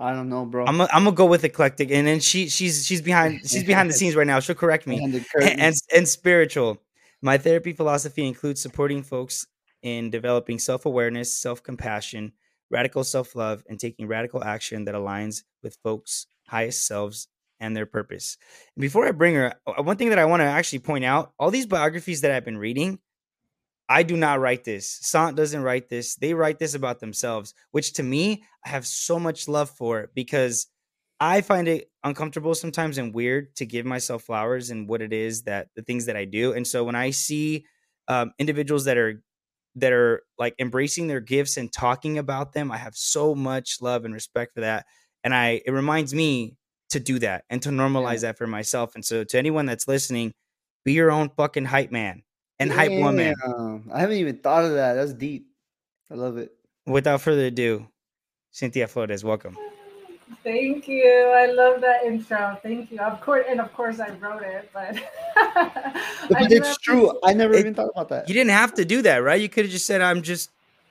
I 0.02 0.14
don't 0.14 0.30
know, 0.30 0.46
bro. 0.46 0.66
I'm 0.66 0.78
gonna 0.78 0.90
I'm 0.92 1.04
gonna 1.04 1.16
go 1.16 1.28
with 1.28 1.44
eclectic, 1.44 1.92
and 1.92 2.08
then 2.08 2.20
she 2.20 2.50
she's 2.50 2.86
she's 2.86 3.02
behind 3.02 3.42
she's 3.48 3.64
behind 3.64 3.90
the 3.90 3.94
scenes 3.94 4.16
right 4.16 4.26
now. 4.26 4.40
She'll 4.40 4.56
correct 4.56 4.88
me. 4.88 5.04
And, 5.04 5.26
and 5.60 5.76
and 5.96 6.08
spiritual. 6.08 6.78
My 7.22 7.38
therapy 7.38 7.74
philosophy 7.74 8.26
includes 8.26 8.60
supporting 8.62 9.04
folks 9.04 9.46
in 9.84 10.10
developing 10.10 10.58
self 10.58 10.86
awareness, 10.88 11.32
self 11.32 11.62
compassion, 11.62 12.34
radical 12.72 13.04
self 13.04 13.36
love, 13.36 13.64
and 13.70 13.80
taking 13.80 14.08
radical 14.08 14.44
action 14.44 14.86
that 14.86 14.96
aligns 14.96 15.44
with 15.62 15.78
folks' 15.84 16.26
highest 16.48 16.88
selves 16.88 17.28
and 17.60 17.78
their 17.78 17.86
purpose. 17.86 18.38
And 18.76 18.82
before 18.82 19.08
I 19.08 19.12
bring 19.12 19.36
her, 19.36 19.54
one 19.78 19.98
thing 19.98 20.10
that 20.10 20.20
I 20.20 20.26
want 20.26 20.42
to 20.42 20.46
actually 20.46 20.80
point 20.80 21.06
out: 21.06 21.32
all 21.38 21.52
these 21.52 21.68
biographies 21.68 22.22
that 22.22 22.32
I've 22.32 22.46
been 22.46 22.58
reading, 22.58 22.98
I 23.92 24.04
do 24.04 24.16
not 24.16 24.40
write 24.40 24.64
this. 24.64 25.00
Sant 25.02 25.36
doesn't 25.36 25.64
write 25.64 25.90
this. 25.90 26.16
They 26.16 26.34
write 26.34 26.60
this 26.60 26.76
about 26.76 27.02
themselves, 27.02 27.54
which 27.72 27.92
to 27.94 28.04
me, 28.04 28.42
I 28.66 28.70
have 28.70 28.88
so 28.88 29.20
much 29.20 29.50
love 29.50 29.70
for 29.70 30.10
because 30.16 30.68
I 31.20 31.42
find 31.42 31.68
it 31.68 31.92
uncomfortable 32.02 32.56
sometimes 32.56 32.98
and 32.98 33.14
weird 33.14 33.54
to 33.58 33.66
give 33.66 33.86
myself 33.86 34.24
flowers 34.24 34.70
and 34.70 34.88
what 34.88 35.02
it 35.02 35.12
is 35.12 35.42
that 35.44 35.68
the 35.76 35.82
things 35.82 36.06
that 36.06 36.16
I 36.16 36.24
do. 36.24 36.54
And 36.54 36.66
so 36.66 36.86
when 36.86 36.96
I 36.96 37.10
see 37.10 37.66
um, 38.08 38.32
individuals 38.40 38.86
that 38.86 38.98
are 38.98 39.22
that 39.76 39.92
are 39.92 40.24
like 40.40 40.56
embracing 40.58 41.08
their 41.08 41.20
gifts 41.20 41.58
and 41.58 41.70
talking 41.70 42.18
about 42.18 42.54
them, 42.54 42.72
I 42.72 42.78
have 42.78 42.96
so 42.96 43.36
much 43.36 43.82
love 43.82 44.06
and 44.06 44.14
respect 44.14 44.54
for 44.54 44.62
that. 44.62 44.86
And 45.22 45.36
I 45.36 45.62
it 45.66 45.72
reminds 45.72 46.14
me 46.14 46.56
to 46.92 47.02
do 47.02 47.20
that 47.20 47.44
and 47.50 47.62
to 47.64 47.70
normalize 47.70 48.22
that 48.22 48.38
for 48.38 48.48
myself. 48.48 48.96
And 48.96 49.04
so 49.04 49.26
to 49.26 49.38
anyone 49.38 49.66
that's 49.66 49.90
listening, 49.90 50.32
be 50.86 50.94
your 50.94 51.12
own 51.12 51.30
fucking 51.36 51.66
hype 51.66 51.92
man 51.92 52.24
and 52.62 52.72
hype 52.72 52.92
woman. 52.92 53.36
I 53.92 54.00
haven't 54.00 54.18
even 54.18 54.38
thought 54.38 54.64
of 54.66 54.74
that. 54.74 54.94
That's 54.94 55.14
deep. 55.14 55.48
I 56.10 56.16
love 56.16 56.38
it. 56.38 56.52
Without 56.86 57.22
further 57.22 57.46
ado, 57.46 57.88
Cynthia 58.52 58.88
Flores, 58.88 59.24
welcome. 59.24 59.58
Thank 60.44 60.88
you. 60.88 61.06
I 61.36 61.52
love 61.52 61.82
that 61.82 62.04
intro. 62.04 62.58
Thank 62.64 62.92
you. 62.92 63.00
Of 63.00 63.22
course, 63.22 63.46
and 63.48 63.60
of 63.60 63.72
course, 63.74 64.00
I 64.00 64.10
wrote 64.12 64.42
it, 64.42 64.70
but, 64.74 64.96
but 66.30 66.52
it's 66.52 66.78
true. 66.78 67.20
I 67.24 67.34
never 67.34 67.54
it, 67.54 67.60
even 67.60 67.76
thought 67.76 67.92
about 67.94 68.10
that. 68.10 68.28
You 68.28 68.34
didn't 68.34 68.52
have 68.52 68.74
to 68.76 68.86
do 68.86 69.02
that, 69.04 69.18
right? 69.18 69.40
You 69.40 69.50
could 69.50 69.66
have 69.66 69.72
just 69.72 69.86
said, 69.86 70.02
"I'm 70.02 70.22
just, 70.22 70.50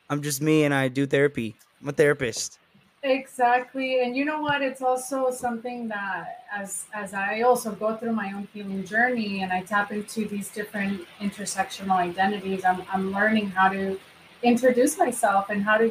I'm 0.09 0.23
just 0.23 0.41
me, 0.41 0.65
and 0.65 0.73
I 0.75 0.89
do 0.89 1.07
therapy. 1.07 1.57
I'm 1.83 1.89
a 1.89 1.93
therapist." 1.93 2.60
Exactly, 3.03 4.03
and 4.03 4.15
you 4.15 4.27
know 4.27 4.43
what? 4.43 4.61
It's 4.61 4.83
also 4.83 5.31
something 5.31 5.89
that, 5.89 6.45
as 6.55 6.85
as 6.93 7.15
I 7.15 7.41
also 7.41 7.73
go 7.73 7.97
through 7.97 8.13
my 8.13 8.31
own 8.35 8.47
healing 8.53 8.85
journey, 8.85 9.43
and 9.43 9.51
I 9.51 9.63
tap 9.63 9.91
into 9.91 10.27
these 10.29 10.51
different 10.51 11.07
intersectional 11.19 11.97
identities, 11.97 12.63
I'm 12.63 12.83
I'm 12.93 13.11
learning 13.11 13.49
how 13.53 13.71
to 13.71 13.99
introduce 14.43 14.99
myself 14.99 15.49
and 15.49 15.63
how 15.63 15.79
to 15.79 15.91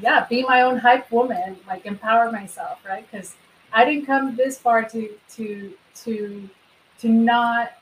yeah, 0.00 0.26
be 0.28 0.42
my 0.42 0.62
own 0.62 0.78
hype 0.78 1.08
woman, 1.12 1.56
like 1.68 1.86
empower 1.86 2.32
myself, 2.32 2.80
right? 2.84 3.08
Because 3.08 3.36
I 3.72 3.84
didn't 3.84 4.06
come 4.06 4.34
this 4.34 4.58
far 4.58 4.82
to 4.90 5.08
to 5.36 5.72
to 6.02 6.48
to 6.98 7.08
not 7.08 7.72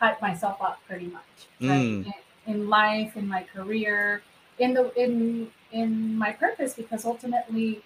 hype 0.00 0.20
myself 0.20 0.60
up 0.60 0.80
pretty 0.88 1.06
much, 1.06 1.48
right? 1.60 1.86
Mm. 1.86 2.06
In, 2.06 2.14
in 2.54 2.68
life, 2.68 3.16
in 3.16 3.28
my 3.28 3.44
career, 3.44 4.22
in 4.58 4.74
the 4.74 4.92
in 5.00 5.50
in 5.70 6.18
my 6.18 6.32
purpose, 6.32 6.74
because 6.74 7.04
ultimately 7.04 7.82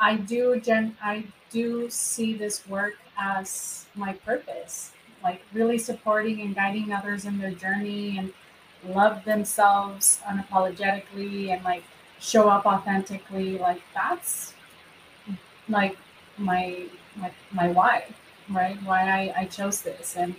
I 0.00 0.16
do 0.16 0.60
gen 0.60 0.96
I 1.02 1.24
do 1.50 1.88
see 1.90 2.34
this 2.34 2.66
work 2.68 2.94
as 3.18 3.86
my 3.94 4.12
purpose, 4.14 4.92
like 5.22 5.42
really 5.52 5.78
supporting 5.78 6.40
and 6.40 6.54
guiding 6.54 6.92
others 6.92 7.24
in 7.24 7.38
their 7.38 7.52
journey 7.52 8.18
and 8.18 8.32
love 8.94 9.24
themselves 9.24 10.20
unapologetically 10.28 11.50
and 11.50 11.62
like 11.64 11.82
show 12.20 12.48
up 12.48 12.66
authentically 12.66 13.58
like 13.58 13.80
that's 13.94 14.54
like 15.68 15.96
my 16.38 16.84
my 17.16 17.30
my 17.52 17.68
why 17.68 18.04
right? 18.50 18.76
Why 18.84 19.00
i 19.34 19.40
i 19.42 19.44
chose 19.46 19.82
this. 19.82 20.16
And 20.16 20.34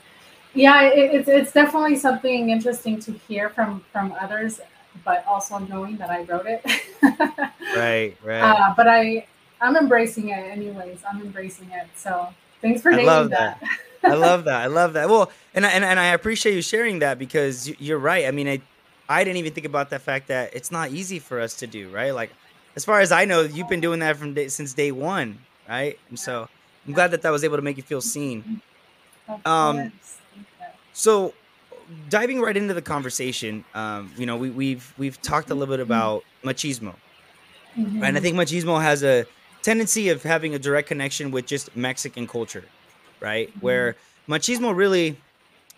yeah 0.54 0.84
it, 0.84 1.14
it's 1.14 1.30
it's 1.30 1.52
definitely 1.52 1.96
something 1.98 2.50
interesting 2.50 3.00
to 3.02 3.12
hear 3.28 3.50
from 3.50 3.84
from 3.92 4.14
others 4.20 4.60
but 5.06 5.26
also 5.28 5.60
knowing 5.60 5.98
that 5.98 6.10
i 6.10 6.24
wrote 6.24 6.46
it. 6.48 6.64
Right 7.76 8.16
right. 8.24 8.42
Uh, 8.44 8.74
but 8.76 8.88
i 8.88 9.26
i'm 9.62 9.76
embracing 9.76 10.30
it 10.30 10.34
anyways 10.34 11.00
i'm 11.10 11.22
embracing 11.22 11.70
it 11.72 11.88
so 11.96 12.28
thanks 12.62 12.82
for 12.82 12.92
naming 12.92 13.06
that, 13.06 13.60
that. 13.62 13.64
I 14.04 14.14
love 14.16 14.46
that. 14.46 14.62
I 14.62 14.68
love 14.68 14.94
that. 14.94 15.10
Well, 15.10 15.32
and 15.54 15.66
I, 15.66 15.70
and, 15.72 15.84
and 15.84 16.00
I 16.00 16.08
appreciate 16.08 16.56
you 16.56 16.62
sharing 16.62 17.00
that 17.00 17.20
because 17.20 17.68
you're 17.80 17.98
right. 17.98 18.26
I 18.26 18.32
mean, 18.32 18.48
I 18.48 18.62
I 19.10 19.24
didn't 19.24 19.38
even 19.38 19.54
think 19.54 19.66
about 19.66 19.90
the 19.90 20.00
fact 20.00 20.28
that 20.28 20.54
it's 20.54 20.72
not 20.72 20.92
easy 20.92 21.20
for 21.20 21.40
us 21.40 21.56
to 21.56 21.68
do, 21.68 21.90
right? 21.90 22.14
Like, 22.14 22.32
as 22.76 22.84
far 22.84 23.00
as 23.00 23.12
I 23.12 23.26
know, 23.26 23.42
you've 23.42 23.70
been 23.70 23.80
doing 23.80 24.00
that 24.00 24.18
from 24.18 24.34
day, 24.34 24.50
since 24.50 24.74
day 24.74 24.92
one, 24.92 25.40
right? 25.68 25.98
And 26.10 26.20
so 26.20 26.50
I'm 26.86 26.94
glad 26.94 27.12
that 27.12 27.22
that 27.22 27.30
was 27.30 27.44
able 27.44 27.56
to 27.56 27.62
make 27.62 27.78
you 27.78 27.84
feel 27.84 28.02
seen. 28.02 28.62
Um, 29.46 29.92
so 30.94 31.34
diving 32.10 32.42
right 32.42 32.56
into 32.56 32.74
the 32.74 32.82
conversation, 32.82 33.64
um, 33.74 34.12
you 34.18 34.26
know, 34.26 34.36
we, 34.36 34.50
we've 34.50 34.94
we've 34.98 35.22
talked 35.22 35.50
a 35.50 35.56
little 35.56 35.74
bit 35.74 35.82
about 35.82 36.24
machismo, 36.44 36.96
mm-hmm. 37.78 38.04
and 38.04 38.18
I 38.18 38.20
think 38.20 38.36
machismo 38.36 38.82
has 38.82 39.04
a 39.04 39.26
tendency 39.68 40.10
of 40.10 40.24
having 40.24 40.56
a 40.56 40.60
direct 40.60 40.88
connection 40.88 41.32
with 41.32 41.46
just 41.46 41.76
Mexican 41.76 42.26
culture, 42.26 42.66
right? 43.20 43.50
Mm-hmm. 43.50 43.66
Where 43.66 43.96
machismo 44.28 44.76
really, 44.76 45.18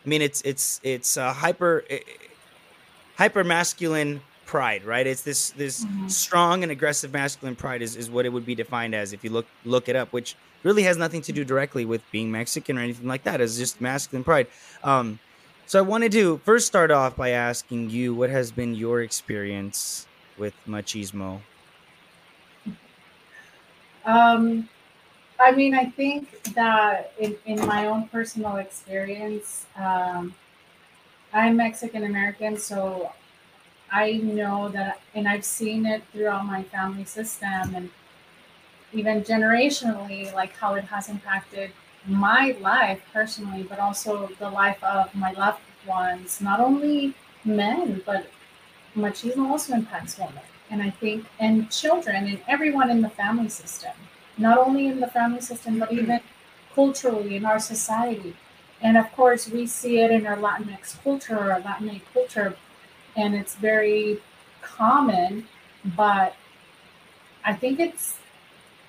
I 0.05 0.07
mean, 0.07 0.21
it's 0.21 0.41
it's 0.43 0.79
it's 0.83 1.17
a 1.17 1.33
hyper. 1.33 1.83
It, 1.89 2.03
hyper 3.19 3.43
masculine 3.43 4.21
pride, 4.45 4.85
right? 4.85 5.05
It's 5.05 5.23
this 5.23 5.51
this 5.51 5.83
mm-hmm. 5.83 6.07
strong 6.07 6.63
and 6.63 6.71
aggressive 6.71 7.11
masculine 7.11 7.55
pride 7.55 7.81
is, 7.81 7.97
is 7.97 8.09
what 8.09 8.25
it 8.25 8.29
would 8.29 8.45
be 8.45 8.55
defined 8.55 8.95
as 8.95 9.11
if 9.11 9.25
you 9.25 9.29
look 9.29 9.45
look 9.65 9.89
it 9.89 9.95
up, 9.97 10.13
which 10.13 10.37
really 10.63 10.83
has 10.83 10.95
nothing 10.95 11.21
to 11.23 11.33
do 11.33 11.43
directly 11.43 11.83
with 11.83 12.01
being 12.11 12.31
Mexican 12.31 12.77
or 12.77 12.81
anything 12.81 13.07
like 13.07 13.23
that. 13.23 13.41
It's 13.41 13.57
just 13.57 13.81
masculine 13.81 14.23
pride. 14.23 14.47
Um, 14.83 15.19
so 15.65 15.79
I 15.79 15.81
wanted 15.81 16.13
to 16.13 16.37
first 16.45 16.65
start 16.65 16.91
off 16.91 17.17
by 17.17 17.29
asking 17.29 17.89
you 17.89 18.15
what 18.15 18.29
has 18.29 18.51
been 18.51 18.73
your 18.73 19.01
experience 19.01 20.07
with 20.37 20.53
machismo. 20.65 21.41
Um, 24.05 24.69
I 25.39 25.51
mean, 25.51 25.73
I 25.73 25.85
think 25.85 26.43
that 26.53 27.13
in, 27.19 27.35
in 27.45 27.65
my 27.65 27.85
own 27.87 28.07
personal 28.07 28.57
experience, 28.57 29.65
um, 29.77 30.35
I'm 31.33 31.57
Mexican 31.57 32.03
American, 32.03 32.57
so 32.57 33.11
I 33.91 34.13
know 34.17 34.69
that, 34.69 34.99
and 35.15 35.27
I've 35.27 35.45
seen 35.45 35.85
it 35.85 36.03
throughout 36.11 36.45
my 36.45 36.63
family 36.63 37.05
system 37.05 37.75
and 37.75 37.89
even 38.91 39.21
generationally, 39.21 40.33
like 40.33 40.53
how 40.53 40.73
it 40.73 40.83
has 40.85 41.09
impacted 41.09 41.71
my 42.05 42.55
life 42.59 43.01
personally, 43.13 43.63
but 43.63 43.79
also 43.79 44.29
the 44.39 44.49
life 44.49 44.83
of 44.83 45.13
my 45.13 45.31
loved 45.33 45.61
ones, 45.87 46.41
not 46.41 46.59
only 46.59 47.13
men, 47.45 48.01
but 48.05 48.29
machismo 48.95 49.49
also 49.49 49.73
impacts 49.73 50.17
women. 50.17 50.43
And 50.69 50.81
I 50.81 50.89
think, 50.89 51.25
and 51.39 51.69
children 51.71 52.27
and 52.27 52.39
everyone 52.47 52.89
in 52.91 53.01
the 53.01 53.09
family 53.09 53.49
system, 53.49 53.93
not 54.37 54.57
only 54.57 54.87
in 54.87 54.99
the 54.99 55.07
family 55.07 55.41
system, 55.41 55.79
but 55.79 55.91
even 55.91 56.19
culturally 56.73 57.35
in 57.35 57.45
our 57.45 57.59
society. 57.59 58.35
And 58.81 58.97
of 58.97 59.11
course, 59.11 59.49
we 59.49 59.65
see 59.65 59.99
it 59.99 60.11
in 60.11 60.25
our 60.25 60.37
Latinx 60.37 61.01
culture 61.03 61.37
or 61.37 61.59
Latinx 61.61 62.01
culture, 62.13 62.55
and 63.17 63.35
it's 63.35 63.55
very 63.55 64.19
common. 64.61 65.47
But 65.95 66.35
I 67.43 67.53
think 67.53 67.79
it's 67.79 68.17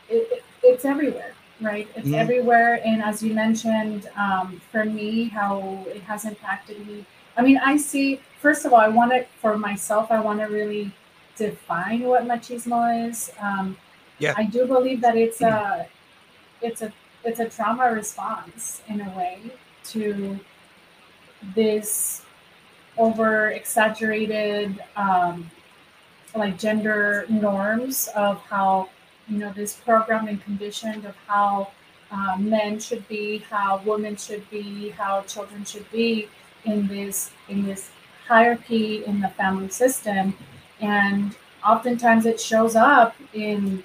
it, 0.08 0.44
it's 0.62 0.84
everywhere, 0.84 1.32
right? 1.60 1.88
It's 1.96 2.08
yeah. 2.08 2.18
everywhere. 2.18 2.80
And 2.84 3.02
as 3.02 3.22
you 3.22 3.34
mentioned, 3.34 4.08
um, 4.16 4.60
for 4.70 4.84
me, 4.84 5.24
how 5.24 5.84
it 5.88 6.02
has 6.02 6.24
impacted 6.24 6.86
me. 6.86 7.04
I 7.36 7.42
mean, 7.42 7.58
I 7.58 7.76
see. 7.76 8.20
First 8.40 8.64
of 8.64 8.72
all, 8.72 8.80
I 8.80 8.88
want 8.88 9.12
it 9.12 9.28
for 9.40 9.58
myself. 9.58 10.10
I 10.10 10.20
want 10.20 10.40
to 10.40 10.46
really 10.46 10.92
define 11.40 12.02
what 12.02 12.24
machismo 12.24 13.08
is. 13.08 13.32
Um, 13.40 13.76
yeah. 14.18 14.34
I 14.36 14.44
do 14.44 14.66
believe 14.66 15.00
that 15.00 15.16
it's 15.16 15.40
a 15.40 15.86
it's 16.60 16.82
a 16.82 16.92
it's 17.24 17.40
a 17.40 17.48
trauma 17.48 17.90
response 17.90 18.82
in 18.88 19.00
a 19.00 19.10
way 19.16 19.40
to 19.92 20.38
this 21.54 22.22
over 22.98 23.50
exaggerated 23.50 24.78
um, 24.96 25.50
like 26.34 26.58
gender 26.58 27.24
norms 27.28 28.08
of 28.14 28.40
how 28.42 28.90
you 29.28 29.38
know 29.38 29.52
this 29.52 29.74
programmed 29.74 30.28
and 30.28 30.42
conditioned 30.44 31.06
of 31.06 31.16
how 31.26 31.70
uh, 32.12 32.36
men 32.38 32.78
should 32.78 33.06
be 33.08 33.38
how 33.38 33.80
women 33.86 34.16
should 34.16 34.44
be 34.50 34.90
how 34.90 35.22
children 35.22 35.64
should 35.64 35.90
be 35.90 36.28
in 36.64 36.86
this 36.88 37.30
in 37.48 37.64
this 37.64 37.90
hierarchy 38.28 39.04
in 39.06 39.20
the 39.20 39.28
family 39.28 39.68
system 39.68 40.34
and 40.80 41.36
oftentimes 41.66 42.26
it 42.26 42.40
shows 42.40 42.76
up 42.76 43.14
in 43.32 43.82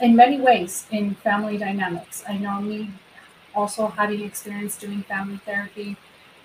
in 0.00 0.16
many 0.16 0.40
ways 0.40 0.86
in 0.90 1.14
family 1.14 1.56
dynamics 1.56 2.24
i 2.28 2.36
know 2.36 2.60
me 2.60 2.90
also 3.54 3.86
having 3.86 4.22
experience 4.22 4.76
doing 4.76 5.02
family 5.02 5.38
therapy 5.44 5.96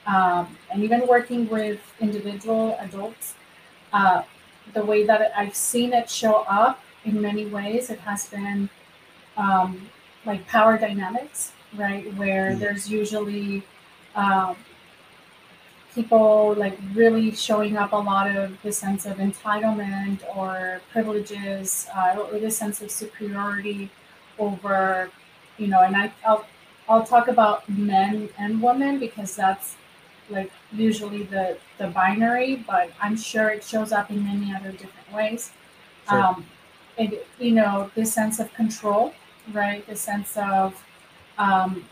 um, 0.09 0.57
and 0.71 0.83
even 0.83 1.05
working 1.07 1.47
with 1.49 1.79
individual 1.99 2.75
adults, 2.79 3.35
uh, 3.93 4.23
the 4.73 4.83
way 4.83 5.05
that 5.05 5.31
I've 5.35 5.55
seen 5.55 5.93
it 5.93 6.09
show 6.09 6.45
up 6.49 6.81
in 7.05 7.21
many 7.21 7.45
ways, 7.45 7.89
it 7.89 7.99
has 7.99 8.27
been 8.27 8.69
um, 9.37 9.89
like 10.25 10.47
power 10.47 10.77
dynamics, 10.77 11.51
right? 11.75 12.11
Where 12.15 12.51
mm-hmm. 12.51 12.59
there's 12.59 12.89
usually 12.89 13.63
um, 14.15 14.55
people 15.95 16.53
like 16.55 16.77
really 16.93 17.31
showing 17.31 17.77
up 17.77 17.91
a 17.93 17.95
lot 17.95 18.35
of 18.35 18.61
the 18.61 18.71
sense 18.71 19.05
of 19.05 19.17
entitlement 19.17 20.23
or 20.35 20.81
privileges 20.91 21.87
uh, 21.95 22.15
or 22.31 22.39
the 22.39 22.51
sense 22.51 22.81
of 22.81 22.91
superiority 22.91 23.89
over, 24.37 25.09
you 25.57 25.67
know, 25.67 25.81
and 25.81 25.95
I, 25.95 26.13
I'll 26.25 26.45
I'll 26.87 27.05
talk 27.05 27.27
about 27.27 27.67
men 27.69 28.29
and 28.37 28.61
women 28.61 28.99
because 28.99 29.35
that's 29.35 29.75
like 30.29 30.51
usually 30.71 31.23
the 31.23 31.57
the 31.77 31.87
binary, 31.87 32.55
but 32.67 32.91
I'm 33.01 33.17
sure 33.17 33.49
it 33.49 33.63
shows 33.63 33.91
up 33.91 34.09
in 34.09 34.23
many 34.23 34.53
other 34.53 34.71
different 34.71 35.13
ways. 35.13 35.51
Sure. 36.07 36.19
Um, 36.19 36.45
it, 36.97 37.27
you 37.39 37.51
know, 37.51 37.89
this 37.95 38.13
sense 38.13 38.39
of 38.39 38.53
control, 38.53 39.13
right? 39.53 39.85
The 39.87 39.95
sense 39.95 40.35
of 40.35 40.83
um, 41.37 41.85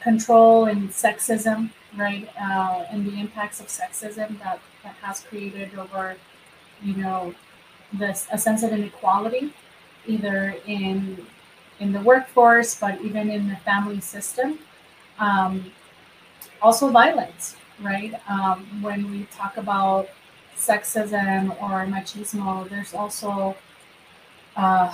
control 0.00 0.66
and 0.66 0.90
sexism, 0.90 1.70
right? 1.96 2.28
Uh, 2.40 2.84
and 2.90 3.06
the 3.06 3.18
impacts 3.18 3.60
of 3.60 3.66
sexism 3.66 4.38
that, 4.40 4.60
that 4.82 4.94
has 5.02 5.20
created 5.20 5.76
over, 5.78 6.16
you 6.82 6.96
know, 6.96 7.34
this 7.92 8.26
a 8.32 8.38
sense 8.38 8.62
of 8.62 8.72
inequality, 8.72 9.52
either 10.06 10.56
in 10.66 11.24
in 11.78 11.92
the 11.92 12.00
workforce, 12.00 12.74
but 12.74 13.00
even 13.02 13.30
in 13.30 13.48
the 13.48 13.56
family 13.56 14.00
system. 14.00 14.58
Um, 15.18 15.72
also, 16.62 16.88
violence, 16.90 17.56
right? 17.80 18.14
Um, 18.28 18.82
when 18.82 19.10
we 19.10 19.24
talk 19.36 19.56
about 19.56 20.08
sexism 20.56 21.50
or 21.62 21.86
machismo, 21.86 22.68
there's 22.68 22.94
also 22.94 23.56
uh, 24.56 24.92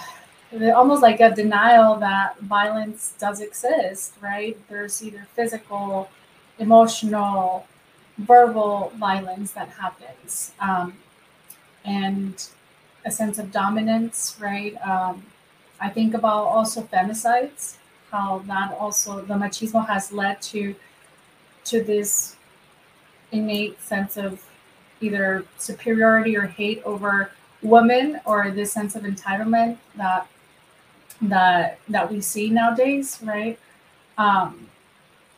almost 0.75 1.03
like 1.03 1.21
a 1.21 1.35
denial 1.35 1.97
that 1.97 2.39
violence 2.41 3.15
does 3.19 3.41
exist, 3.41 4.15
right? 4.21 4.59
There's 4.69 5.03
either 5.03 5.27
physical, 5.35 6.09
emotional, 6.63 7.67
verbal 8.19 8.93
violence 8.97 9.53
that 9.53 9.69
happens, 9.69 10.53
um, 10.61 10.95
and 11.85 12.49
a 13.05 13.11
sense 13.11 13.39
of 13.39 13.51
dominance, 13.51 14.37
right? 14.41 14.75
Um, 14.87 15.25
I 15.81 15.89
think 15.89 16.15
about 16.15 16.45
also 16.45 16.83
femicides, 16.83 17.77
how 18.11 18.43
that 18.47 18.73
also 18.79 19.23
the 19.23 19.35
machismo 19.35 19.87
has 19.87 20.13
led 20.13 20.41
to 20.53 20.75
to 21.65 21.83
this 21.83 22.37
innate 23.33 23.81
sense 23.81 24.17
of 24.17 24.45
either 25.01 25.45
superiority 25.59 26.37
or 26.37 26.47
hate 26.47 26.83
over 26.85 27.31
women 27.63 28.21
or 28.25 28.51
this 28.51 28.73
sense 28.73 28.95
of 28.95 29.03
entitlement 29.03 29.79
that 29.97 30.27
that 31.23 31.79
that 31.89 32.11
we 32.11 32.21
see 32.21 32.51
nowadays 32.51 33.21
right 33.23 33.59
um 34.19 34.69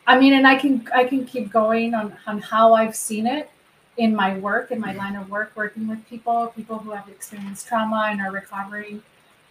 i 0.07 0.17
mean 0.17 0.33
and 0.33 0.47
i 0.47 0.55
can 0.55 0.87
i 0.93 1.03
can 1.03 1.25
keep 1.25 1.51
going 1.51 1.93
on 1.93 2.15
on 2.27 2.39
how 2.39 2.73
i've 2.73 2.95
seen 2.95 3.25
it 3.27 3.49
in 3.97 4.15
my 4.15 4.37
work 4.39 4.71
in 4.71 4.79
my 4.79 4.93
line 4.93 5.15
of 5.15 5.29
work 5.29 5.51
working 5.55 5.87
with 5.87 6.05
people 6.07 6.51
people 6.55 6.77
who 6.77 6.91
have 6.91 7.07
experienced 7.07 7.67
trauma 7.67 8.07
and 8.09 8.21
are 8.21 8.31
recovering 8.31 9.01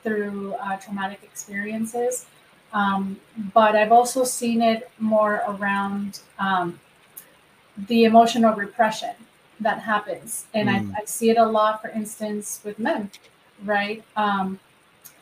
through 0.02 0.52
uh, 0.60 0.76
traumatic 0.76 1.20
experiences. 1.22 2.26
Um, 2.74 3.18
but 3.54 3.74
i've 3.74 3.92
also 3.92 4.22
seen 4.24 4.60
it 4.60 4.90
more 4.98 5.42
around 5.48 6.20
um, 6.38 6.78
the 7.88 8.04
emotional 8.04 8.52
repression 8.54 9.14
that 9.60 9.80
happens. 9.80 10.46
And 10.52 10.68
mm. 10.68 10.94
I, 10.94 11.02
I, 11.02 11.04
see 11.06 11.30
it 11.30 11.38
a 11.38 11.46
lot 11.46 11.80
for 11.80 11.88
instance 11.88 12.60
with 12.64 12.78
men 12.78 13.10
right? 13.62 14.02
Um, 14.16 14.58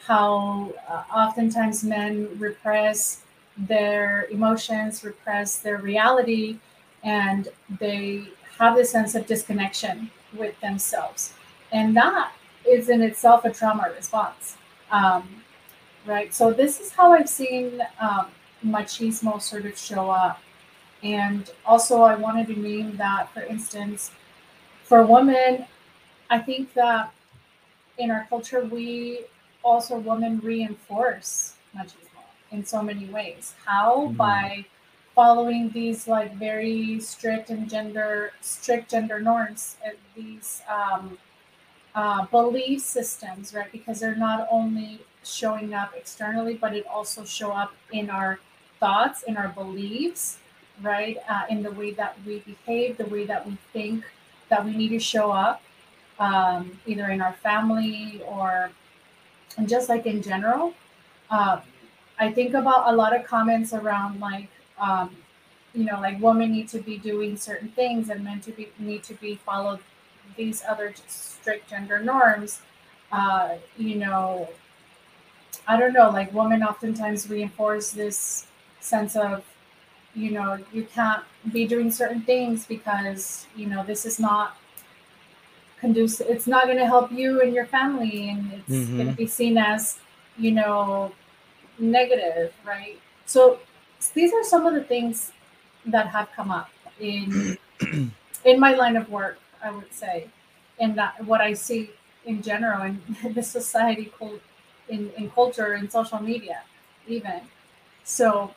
how 0.07 0.73
uh, 0.89 1.05
oftentimes 1.15 1.85
men 1.85 2.29
repress 2.39 3.23
their 3.57 4.27
emotions 4.31 5.05
repress 5.05 5.57
their 5.59 5.79
reality 5.79 6.59
and 7.05 7.49
they 7.79 8.25
have 8.59 8.77
this 8.77 8.91
sense 8.91 9.15
of 9.15 9.27
disconnection 9.27 10.11
with 10.37 10.59
themselves. 10.61 11.35
And 11.73 11.97
that 11.97 12.33
is 12.69 12.89
in 12.89 13.03
itself 13.03 13.45
a 13.45 13.53
trauma 13.53 13.93
response. 13.95 14.57
Um, 14.91 15.43
right? 16.07 16.33
So 16.35 16.53
this 16.53 16.81
is 16.81 16.93
how 16.93 17.13
i've 17.13 17.29
seen 17.29 17.83
um, 18.01 18.27
machismo 18.65 19.41
sort 19.41 19.67
of 19.67 19.77
show 19.77 20.11
up. 20.11 20.41
And 21.03 21.51
also 21.65 22.03
i 22.03 22.15
wanted 22.15 22.47
to 22.49 22.59
name 22.59 22.97
that 22.97 23.33
for 23.33 23.43
instance 23.43 24.13
for 24.93 25.07
women, 25.07 25.65
I 26.29 26.39
think 26.39 26.75
that 26.75 27.15
in 27.97 28.11
our 28.11 28.27
culture, 28.29 28.63
we 28.63 29.25
also 29.65 29.97
women 29.97 30.39
reinforce 30.41 31.55
machismo 31.75 32.12
in 32.53 32.65
so 32.65 32.83
many 32.83 33.07
ways. 33.07 33.55
How? 33.65 34.07
Mm-hmm. 34.07 34.17
By 34.17 34.65
following 35.15 35.71
these 35.71 36.09
like 36.09 36.35
very 36.37 36.99
strict 37.01 37.51
and 37.51 37.69
gender 37.69 38.33
strict 38.41 38.91
gender 38.91 39.21
norms 39.21 39.77
and 39.85 39.97
these 40.17 40.63
um, 40.69 41.19
uh, 41.95 42.25
belief 42.27 42.81
systems, 42.81 43.55
right? 43.55 43.71
Because 43.73 44.01
they're 44.01 44.17
not 44.17 44.49
only 44.51 45.01
showing 45.25 45.75
up 45.75 45.93
externally, 45.97 46.55
but 46.55 46.75
it 46.75 46.87
also 46.87 47.25
show 47.25 47.53
up 47.53 47.75
in 47.93 48.11
our 48.11 48.39
thoughts, 48.81 49.23
in 49.25 49.37
our 49.37 49.49
beliefs, 49.49 50.39
right? 50.81 51.19
Uh, 51.29 51.43
in 51.51 51.63
the 51.63 51.71
way 51.73 51.93
that 51.93 52.17
we 52.27 52.41
behave, 52.41 52.97
the 52.97 53.07
way 53.07 53.25
that 53.27 53.47
we 53.47 53.57
think, 53.73 54.05
that 54.49 54.65
we 54.65 54.77
need 54.77 54.89
to 54.89 54.99
show 54.99 55.31
up 55.31 55.63
um, 56.19 56.79
either 56.87 57.09
in 57.09 57.21
our 57.21 57.33
family 57.35 58.23
or 58.27 58.71
and 59.57 59.69
just 59.69 59.89
like 59.89 60.07
in 60.07 60.23
general 60.23 60.73
uh, 61.31 61.61
i 62.19 62.31
think 62.31 62.55
about 62.55 62.93
a 62.93 62.97
lot 62.97 63.15
of 63.15 63.25
comments 63.25 63.73
around 63.73 64.21
like 64.21 64.49
um, 64.79 65.15
you 65.75 65.85
know 65.85 66.01
like 66.01 66.21
women 66.21 66.53
need 66.53 66.69
to 66.69 66.79
be 66.79 66.99
doing 66.99 67.37
certain 67.37 67.69
things 67.71 68.09
and 68.09 68.23
men 68.25 68.41
to 68.41 68.51
be 68.53 68.69
need 68.79 69.03
to 69.03 69.15
be 69.15 69.35
followed 69.35 69.81
these 70.37 70.63
other 70.69 70.95
strict 71.07 71.69
gender 71.69 72.01
norms 72.01 72.61
uh, 73.11 73.57
you 73.77 73.97
know 73.97 74.49
i 75.67 75.79
don't 75.79 75.93
know 75.93 76.11
like 76.11 76.33
women 76.33 76.63
oftentimes 76.63 77.29
reinforce 77.29 77.91
this 77.91 78.47
sense 78.81 79.17
of 79.17 79.45
you 80.15 80.31
know 80.31 80.59
you 80.73 80.85
can't 80.85 81.25
be 81.53 81.67
doing 81.67 81.91
certain 81.91 82.21
things 82.23 82.67
because 82.67 83.47
you 83.57 83.67
know 83.67 83.85
this 83.85 84.05
is 84.05 84.19
not 84.19 84.57
conducive 85.81 86.27
it's 86.29 86.47
not 86.47 86.67
going 86.67 86.79
to 86.79 86.87
help 86.87 87.11
you 87.11 87.41
and 87.41 87.55
your 87.55 87.67
family 87.67 88.29
and 88.31 88.53
it's 88.53 88.69
mm-hmm. 88.69 88.97
going 88.97 89.09
to 89.09 89.15
be 89.15 89.27
seen 89.27 89.57
as 89.57 89.99
you 90.39 90.53
know 90.53 91.13
negative 91.79 92.53
right 92.67 92.99
so 93.27 93.59
these 94.15 94.33
are 94.33 94.45
some 94.45 94.67
of 94.67 94.75
the 94.75 94.83
things 94.83 95.33
that 95.87 96.07
have 96.09 96.29
come 96.35 96.51
up 96.51 96.71
in 97.01 97.57
in 98.45 98.61
my 98.61 98.75
line 98.75 98.97
of 98.97 99.09
work 99.09 99.39
i 99.63 99.71
would 99.71 99.93
say 99.93 100.27
and 100.79 100.97
that 100.97 101.25
what 101.25 101.41
i 101.41 101.53
see 101.53 101.91
in 102.27 102.43
general 102.43 102.83
in 102.83 103.01
the 103.35 103.43
society 103.43 104.13
in, 104.89 105.11
in 105.17 105.31
culture 105.31 105.73
and 105.73 105.91
social 105.91 106.21
media 106.21 106.63
even 107.07 107.41
so 108.05 108.55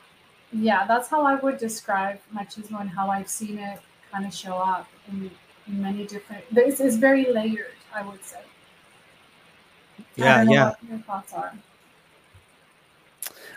yeah, 0.52 0.86
that's 0.86 1.08
how 1.08 1.22
I 1.22 1.34
would 1.34 1.58
describe 1.58 2.18
machismo 2.34 2.80
and 2.80 2.90
how 2.90 3.10
I've 3.10 3.28
seen 3.28 3.58
it 3.58 3.80
kind 4.10 4.24
of 4.24 4.34
show 4.34 4.56
up 4.56 4.88
in, 5.08 5.30
in 5.66 5.82
many 5.82 6.06
different. 6.06 6.44
This 6.52 6.80
is 6.80 6.96
very 6.96 7.32
layered, 7.32 7.74
I 7.94 8.06
would 8.06 8.24
say. 8.24 8.40
Yeah, 10.14 10.42
yeah. 10.42 10.74
your 10.88 10.98
thoughts 10.98 11.32
are. 11.32 11.52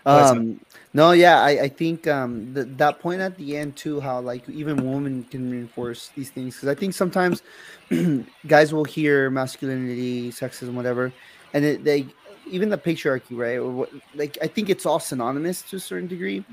Um, 0.06 0.60
no, 0.94 1.12
yeah, 1.12 1.42
I, 1.42 1.50
I 1.50 1.68
think 1.68 2.08
um, 2.08 2.54
the, 2.54 2.64
that 2.64 3.00
point 3.00 3.22
at 3.22 3.38
the 3.38 3.58
end 3.58 3.76
too, 3.76 4.00
how 4.00 4.20
like 4.22 4.48
even 4.50 4.90
women 4.92 5.24
can 5.24 5.52
reinforce 5.52 6.10
these 6.16 6.30
things 6.32 6.56
because 6.56 6.70
I 6.70 6.76
think 6.76 6.94
sometimes 6.94 7.44
guys 8.48 8.74
will 8.74 8.86
hear 8.86 9.30
masculinity, 9.30 10.32
sexism, 10.32 10.74
whatever, 10.74 11.12
and 11.54 11.66
it, 11.66 11.84
they 11.84 12.08
even 12.50 12.70
the 12.70 12.78
patriarchy, 12.78 13.38
right? 13.38 13.58
Or 13.58 13.70
what, 13.70 13.90
like 14.16 14.38
I 14.42 14.48
think 14.48 14.70
it's 14.70 14.86
all 14.86 15.00
synonymous 15.00 15.62
to 15.64 15.76
a 15.76 15.80
certain 15.80 16.08
degree. 16.08 16.44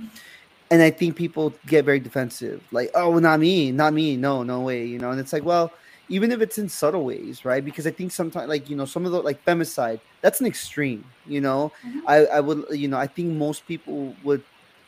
And 0.70 0.82
I 0.82 0.90
think 0.90 1.14
people 1.14 1.54
get 1.66 1.84
very 1.84 2.00
defensive, 2.00 2.60
like, 2.72 2.90
oh, 2.96 3.20
not 3.20 3.38
me, 3.38 3.70
not 3.70 3.92
me, 3.92 4.16
no, 4.16 4.42
no 4.42 4.60
way, 4.60 4.84
you 4.84 4.98
know. 4.98 5.12
And 5.12 5.20
it's 5.20 5.32
like, 5.32 5.44
well, 5.44 5.72
even 6.08 6.30
if 6.32 6.40
it's 6.40 6.58
in 6.58 6.68
subtle 6.68 7.04
ways, 7.04 7.44
right? 7.44 7.64
Because 7.64 7.86
I 7.86 7.90
think 7.90 8.12
sometimes, 8.12 8.48
like, 8.48 8.70
you 8.70 8.76
know, 8.76 8.84
some 8.84 9.06
of 9.06 9.12
the 9.12 9.20
like 9.20 9.44
femicide, 9.44 10.00
that's 10.20 10.40
an 10.40 10.46
extreme, 10.46 11.04
you 11.26 11.40
know. 11.40 11.72
Mm-hmm. 11.86 12.00
I, 12.06 12.16
I 12.26 12.40
would, 12.40 12.64
you 12.70 12.88
know, 12.88 12.98
I 12.98 13.06
think 13.06 13.32
most 13.34 13.66
people 13.66 14.14
would 14.22 14.42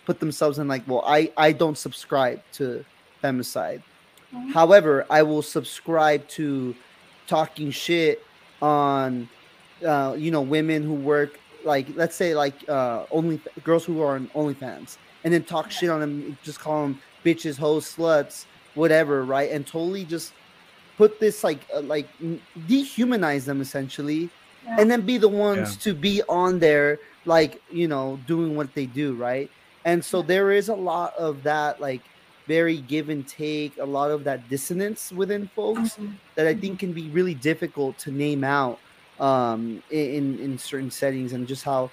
put 0.07 0.21
themselves 0.21 0.59
in 0.59 0.69
like, 0.69 0.87
well, 0.87 1.03
I, 1.07 1.33
I 1.37 1.53
don't 1.53 1.77
subscribe 1.77 2.41
to 2.53 2.85
femicide. 3.23 3.83
Mm-hmm. 4.35 4.51
However, 4.51 5.07
I 5.11 5.23
will 5.23 5.43
subscribe 5.43 6.27
to 6.29 6.75
talking 7.27 7.71
shit 7.71 8.25
on 8.63 9.29
uh, 9.85 10.15
you 10.19 10.31
know, 10.31 10.41
women 10.41 10.83
who 10.83 10.95
work 10.95 11.39
like 11.65 11.89
let's 11.97 12.15
say 12.15 12.35
like 12.35 12.55
uh 12.69 13.05
only 13.11 13.41
girls 13.65 13.85
who 13.85 14.01
are 14.01 14.15
on 14.15 14.29
OnlyFans 14.29 14.97
and 15.25 15.35
then 15.35 15.43
talk 15.43 15.71
shit 15.71 15.91
on 15.91 16.01
them, 16.01 16.39
just 16.43 16.61
call 16.61 16.83
them 16.83 17.01
bitches, 17.25 17.59
hoes, 17.59 17.95
sluts, 17.95 18.47
whatever, 18.75 19.25
right? 19.25 19.51
And 19.51 19.67
totally 19.67 20.05
just 20.05 20.33
put 20.99 21.21
this 21.21 21.43
like 21.43 21.61
uh, 21.75 21.81
like 21.81 22.09
dehumanize 22.69 23.47
them 23.47 23.63
essentially, 23.63 24.29
yeah. 24.67 24.77
and 24.79 24.91
then 24.91 25.01
be 25.01 25.17
the 25.17 25.29
ones 25.29 25.75
yeah. 25.75 25.83
to 25.85 25.95
be 25.95 26.21
on 26.29 26.59
there 26.59 26.99
like 27.25 27.63
you 27.71 27.89
know 27.89 28.21
doing 28.27 28.55
what 28.57 28.75
they 28.75 28.85
do, 28.85 29.15
right? 29.15 29.51
And 29.87 30.05
so 30.05 30.21
there 30.21 30.51
is 30.51 30.69
a 30.69 30.75
lot 30.75 31.15
of 31.17 31.43
that 31.45 31.81
like 31.81 32.03
very 32.47 32.79
give 32.79 33.09
and 33.09 33.27
take, 33.27 33.79
a 33.79 33.85
lot 33.85 34.11
of 34.11 34.25
that 34.25 34.49
dissonance 34.49 35.13
within 35.13 35.49
folks 35.55 35.95
mm-hmm. 35.95 36.13
that 36.35 36.47
I 36.47 36.55
think 36.55 36.75
mm-hmm. 36.75 36.79
can 36.79 36.93
be 36.93 37.09
really 37.11 37.35
difficult 37.35 37.97
to 37.99 38.11
name 38.11 38.43
out 38.43 38.79
um, 39.21 39.83
in 39.91 40.39
in 40.41 40.59
certain 40.59 40.91
settings 40.91 41.33
and 41.33 41.47
just 41.47 41.65
how 41.65 41.91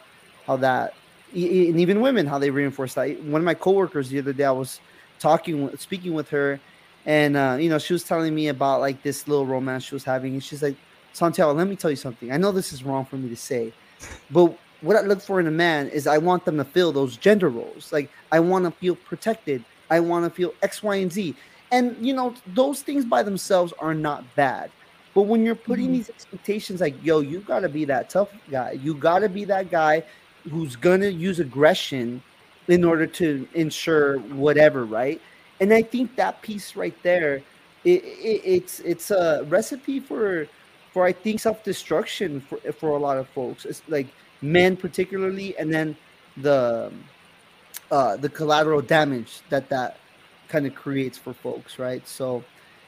how 0.48 0.58
that 0.58 0.96
and 1.32 1.80
even 1.80 2.02
women 2.02 2.26
how 2.26 2.39
they 2.39 2.50
reinforce 2.50 2.96
that. 2.96 3.22
One 3.24 3.39
of 3.41 3.46
my 3.46 3.54
coworkers 3.54 4.10
the 4.10 4.20
other 4.20 4.34
day, 4.34 4.46
I 4.46 4.52
was 4.52 4.80
talking 5.20 5.76
speaking 5.78 6.13
with 6.13 6.30
her, 6.30 6.60
and 7.06 7.38
uh, 7.38 7.58
you 7.60 7.70
know 7.70 7.78
she 7.78 7.94
was 7.94 8.04
telling 8.04 8.34
me 8.34 8.48
about 8.48 8.82
like 8.82 9.02
this 9.04 9.28
little 9.28 9.46
romance 9.46 9.84
she 9.84 9.96
was 9.96 10.04
having, 10.04 10.34
and 10.34 10.44
she's 10.44 10.63
like, 10.63 10.76
Santiago, 11.13 11.54
let 11.54 11.68
me 11.68 11.76
tell 11.76 11.89
you 11.89 11.96
something. 11.96 12.32
I 12.32 12.38
know 12.38 12.52
this 12.52 12.74
is 12.74 12.84
wrong 12.84 13.06
for 13.06 13.18
me 13.18 13.30
to 13.30 13.36
say, 13.36 13.74
but 14.32 14.58
what 14.82 14.96
I 14.96 15.02
look 15.02 15.22
for 15.22 15.39
in 15.39 15.48
a 15.48 15.52
man 15.52 15.88
is 15.89 16.08
I 16.08 16.18
want 16.18 16.46
them 16.46 16.58
to 16.58 16.65
fill 16.65 16.91
those 16.91 17.18
gender 17.18 17.50
roles. 17.50 17.91
Like 17.91 18.10
I 18.32 18.39
want 18.39 18.65
to 18.65 18.72
feel 18.72 18.96
protected. 18.96 19.63
I 19.89 20.00
want 20.00 20.26
to 20.26 20.30
feel 20.30 20.54
X, 20.62 20.84
Y, 20.84 20.96
and 20.96 21.12
Z. 21.12 21.36
And 21.72 21.96
you 22.06 22.13
know, 22.13 22.34
those 22.54 22.82
things 22.82 23.06
by 23.06 23.24
themselves 23.24 23.74
are 23.80 23.94
not 23.94 24.24
bad. 24.36 24.72
But 25.13 25.24
when 25.24 25.46
you're 25.46 25.56
putting 25.56 25.86
mm-hmm. 25.86 25.94
these 25.94 26.10
expectations, 26.10 26.82
like, 26.82 27.02
yo, 27.04 27.22
you 27.22 27.39
got 27.39 27.62
to 27.62 27.70
be 27.70 27.86
that 27.86 28.10
tough 28.10 28.30
guy. 28.52 28.72
You 28.72 28.94
got 28.94 29.20
to 29.20 29.30
be 29.30 29.46
that 29.46 29.72
guy 29.72 30.04
who's 30.52 30.76
going 30.76 31.00
to 31.02 31.12
use 31.12 31.39
aggression 31.39 32.22
in 32.68 32.84
order 32.84 33.08
to 33.08 33.48
ensure 33.54 34.20
whatever, 34.20 34.86
right? 34.86 35.22
And 35.60 35.74
I 35.74 35.82
think 35.82 36.15
that 36.15 36.41
piece 36.41 36.76
right 36.76 36.96
there 37.04 37.41
it, 37.86 38.04
it, 38.04 38.41
it's 38.44 38.80
it's 38.80 39.12
a 39.12 39.46
recipe 39.48 40.00
for 40.00 40.48
for 40.91 41.06
I 41.06 41.13
think 41.13 41.39
self 41.39 41.63
destruction 41.63 42.41
for 42.41 42.58
for 42.74 42.89
a 42.89 42.98
lot 42.98 43.18
of 43.18 43.28
folks. 43.30 43.65
It's 43.65 43.82
like 43.88 44.08
men 44.41 44.76
particularly, 44.76 45.58
and 45.58 45.74
then 45.74 45.96
the 46.38 46.91
uh, 47.91 48.18
the 48.18 48.30
collateral 48.30 48.82
damage 48.82 49.41
that 49.50 49.70
that 49.70 49.98
kind 50.48 50.65
of 50.65 50.76
creates 50.76 51.18
for 51.18 51.34
folks, 51.34 51.80
right? 51.80 52.08
So, 52.08 52.44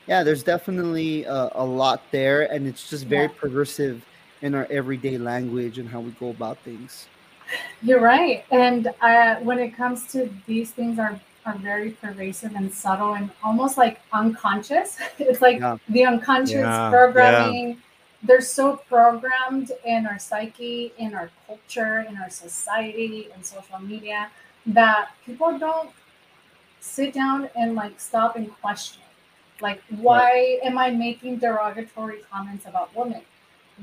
yeah, 0.07 0.23
there's 0.23 0.43
definitely 0.43 1.23
a, 1.25 1.49
a 1.55 1.65
lot 1.65 2.01
there, 2.11 2.51
and 2.51 2.67
it's 2.67 2.89
just 2.89 3.05
very 3.05 3.29
Yeah. 3.77 3.93
in 4.41 4.53
our 4.55 4.67
everyday 4.69 5.17
language 5.17 5.79
and 5.79 5.89
how 5.89 5.99
we 5.99 6.11
go 6.11 6.29
about 6.29 6.57
things. 6.59 7.07
You're 7.81 8.01
right. 8.01 8.45
And 8.51 8.93
uh, 9.01 9.35
when 9.37 9.59
it 9.59 9.75
comes 9.75 10.07
to 10.11 10.29
these 10.45 10.71
things 10.71 10.99
are 10.99 11.19
are 11.47 11.57
very 11.57 11.91
pervasive 11.91 12.53
and 12.55 12.71
subtle 12.71 13.13
and 13.13 13.31
almost 13.43 13.77
like 13.77 14.01
unconscious. 14.11 14.97
It's 15.19 15.41
like 15.41 15.59
Yeah. 15.61 15.77
the 15.89 16.05
unconscious 16.05 16.79
Yeah, 16.79 16.89
programming. 16.89 17.81
They're 18.23 18.41
so 18.41 18.65
programmed 18.89 19.71
in 19.85 20.05
our 20.07 20.19
psyche, 20.19 20.91
in 20.97 21.13
our 21.15 21.29
culture, 21.47 21.99
in 22.09 22.17
our 22.17 22.29
society, 22.29 23.29
in 23.33 23.43
social 23.43 23.79
media 23.79 24.29
that 24.65 25.09
people 25.25 25.57
don't 25.57 25.91
sit 26.81 27.13
down 27.13 27.49
and 27.55 27.75
like 27.75 27.99
stop 27.99 28.35
and 28.35 28.47
question. 28.61 29.01
Like, 29.61 29.81
why 29.89 30.59
am 30.63 30.77
I 30.77 30.91
making 30.91 31.39
derogatory 31.39 32.19
comments 32.31 32.65
about 32.65 32.95
women? 32.95 33.21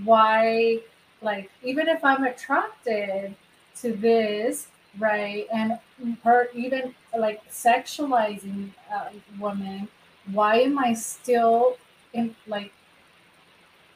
Why, 0.05 0.81
like, 1.23 1.51
even 1.63 1.89
if 1.89 2.05
I'm 2.05 2.25
attracted 2.25 3.35
to 3.81 3.93
this, 3.93 4.69
right, 4.99 5.47
and 5.53 5.79
her 6.23 6.49
even 6.55 6.95
like 7.17 7.47
sexualizing 7.51 8.71
uh, 8.91 9.11
women, 9.39 9.89
why 10.33 10.57
am 10.61 10.79
I 10.79 10.95
still 10.95 11.77
in 12.13 12.35
like 12.47 12.73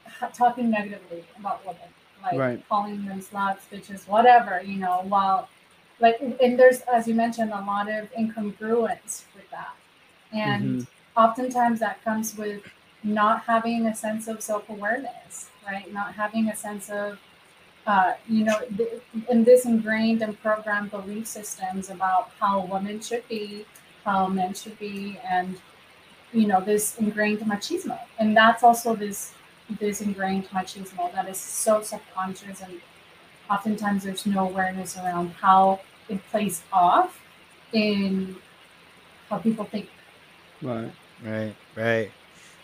ha- 0.06 0.28
talking 0.32 0.70
negatively 0.70 1.24
about 1.38 1.64
women? 1.66 1.88
Like, 2.22 2.38
Right. 2.38 2.64
calling 2.68 3.04
them 3.06 3.20
sluts, 3.20 3.60
bitches, 3.70 4.06
whatever, 4.08 4.60
you 4.62 4.76
know, 4.78 5.02
while 5.02 5.48
like 6.00 6.20
and 6.20 6.58
there's 6.58 6.80
as 6.82 7.08
you 7.08 7.14
mentioned 7.14 7.50
a 7.50 7.60
lot 7.60 7.90
of 7.90 8.10
incongruence 8.12 9.24
with 9.34 9.50
that 9.50 9.74
and 10.32 10.86
oftentimes 11.16 11.80
that 11.80 12.02
comes 12.04 12.36
with 12.36 12.62
not 13.04 13.42
having 13.44 13.86
a 13.86 13.94
sense 13.94 14.28
of 14.28 14.42
self-awareness 14.42 15.50
right 15.66 15.92
not 15.92 16.14
having 16.14 16.48
a 16.48 16.56
sense 16.56 16.90
of 16.90 17.18
uh, 17.88 18.12
you 18.28 18.44
know 18.44 18.58
th- 18.76 19.00
in 19.30 19.44
this 19.44 19.64
ingrained 19.64 20.22
and 20.22 20.40
programmed 20.42 20.90
belief 20.90 21.26
systems 21.26 21.90
about 21.90 22.30
how 22.38 22.54
women 22.66 23.00
should 23.00 23.26
be 23.28 23.64
how 24.04 24.28
men 24.28 24.54
should 24.54 24.78
be 24.78 25.18
and 25.28 25.60
you 26.32 26.46
know 26.46 26.60
this 26.60 26.96
ingrained 26.98 27.40
machismo 27.40 27.98
and 28.18 28.36
that's 28.36 28.62
also 28.62 28.94
this 28.94 29.32
this 29.80 30.00
ingrained 30.00 30.46
machismo 30.50 31.12
that 31.14 31.28
is 31.28 31.38
so 31.38 31.82
subconscious 31.82 32.60
and 32.60 32.80
oftentimes 33.50 34.04
there's 34.04 34.26
no 34.26 34.48
awareness 34.48 34.96
around 34.96 35.30
how 35.40 35.80
it 36.08 36.20
plays 36.30 36.62
off 36.72 37.20
in 37.72 38.36
how 39.28 39.38
people 39.38 39.64
think. 39.64 39.88
Right. 40.62 40.90
Right, 41.24 41.54
right. 41.74 42.10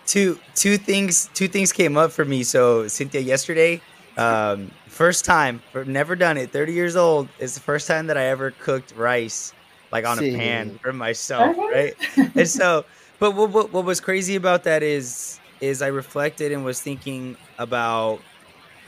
Two 0.06 0.38
two 0.54 0.76
things 0.76 1.28
two 1.34 1.48
things 1.48 1.72
came 1.72 1.96
up 1.96 2.12
for 2.12 2.24
me. 2.24 2.44
So 2.44 2.86
Cynthia, 2.88 3.20
yesterday, 3.20 3.80
um, 4.16 4.70
first 4.88 5.24
time, 5.24 5.62
never 5.86 6.16
done 6.16 6.36
it. 6.36 6.52
Thirty 6.52 6.72
years 6.72 6.96
old. 6.96 7.28
It's 7.38 7.54
the 7.54 7.60
first 7.60 7.86
time 7.88 8.06
that 8.08 8.16
I 8.16 8.26
ever 8.26 8.50
cooked 8.50 8.92
rice 8.96 9.52
like 9.92 10.04
on 10.06 10.18
a 10.18 10.22
pan 10.22 10.78
for 10.82 10.92
myself, 10.92 11.56
Okay. 11.56 11.94
right? 12.16 12.30
And 12.36 12.48
so, 12.48 12.84
but 13.18 13.32
what, 13.32 13.50
what 13.50 13.72
what 13.72 13.84
was 13.84 14.00
crazy 14.00 14.34
about 14.36 14.64
that 14.64 14.82
is 14.82 15.40
is 15.60 15.82
I 15.82 15.88
reflected 15.88 16.52
and 16.52 16.64
was 16.64 16.80
thinking 16.80 17.36
about 17.58 18.20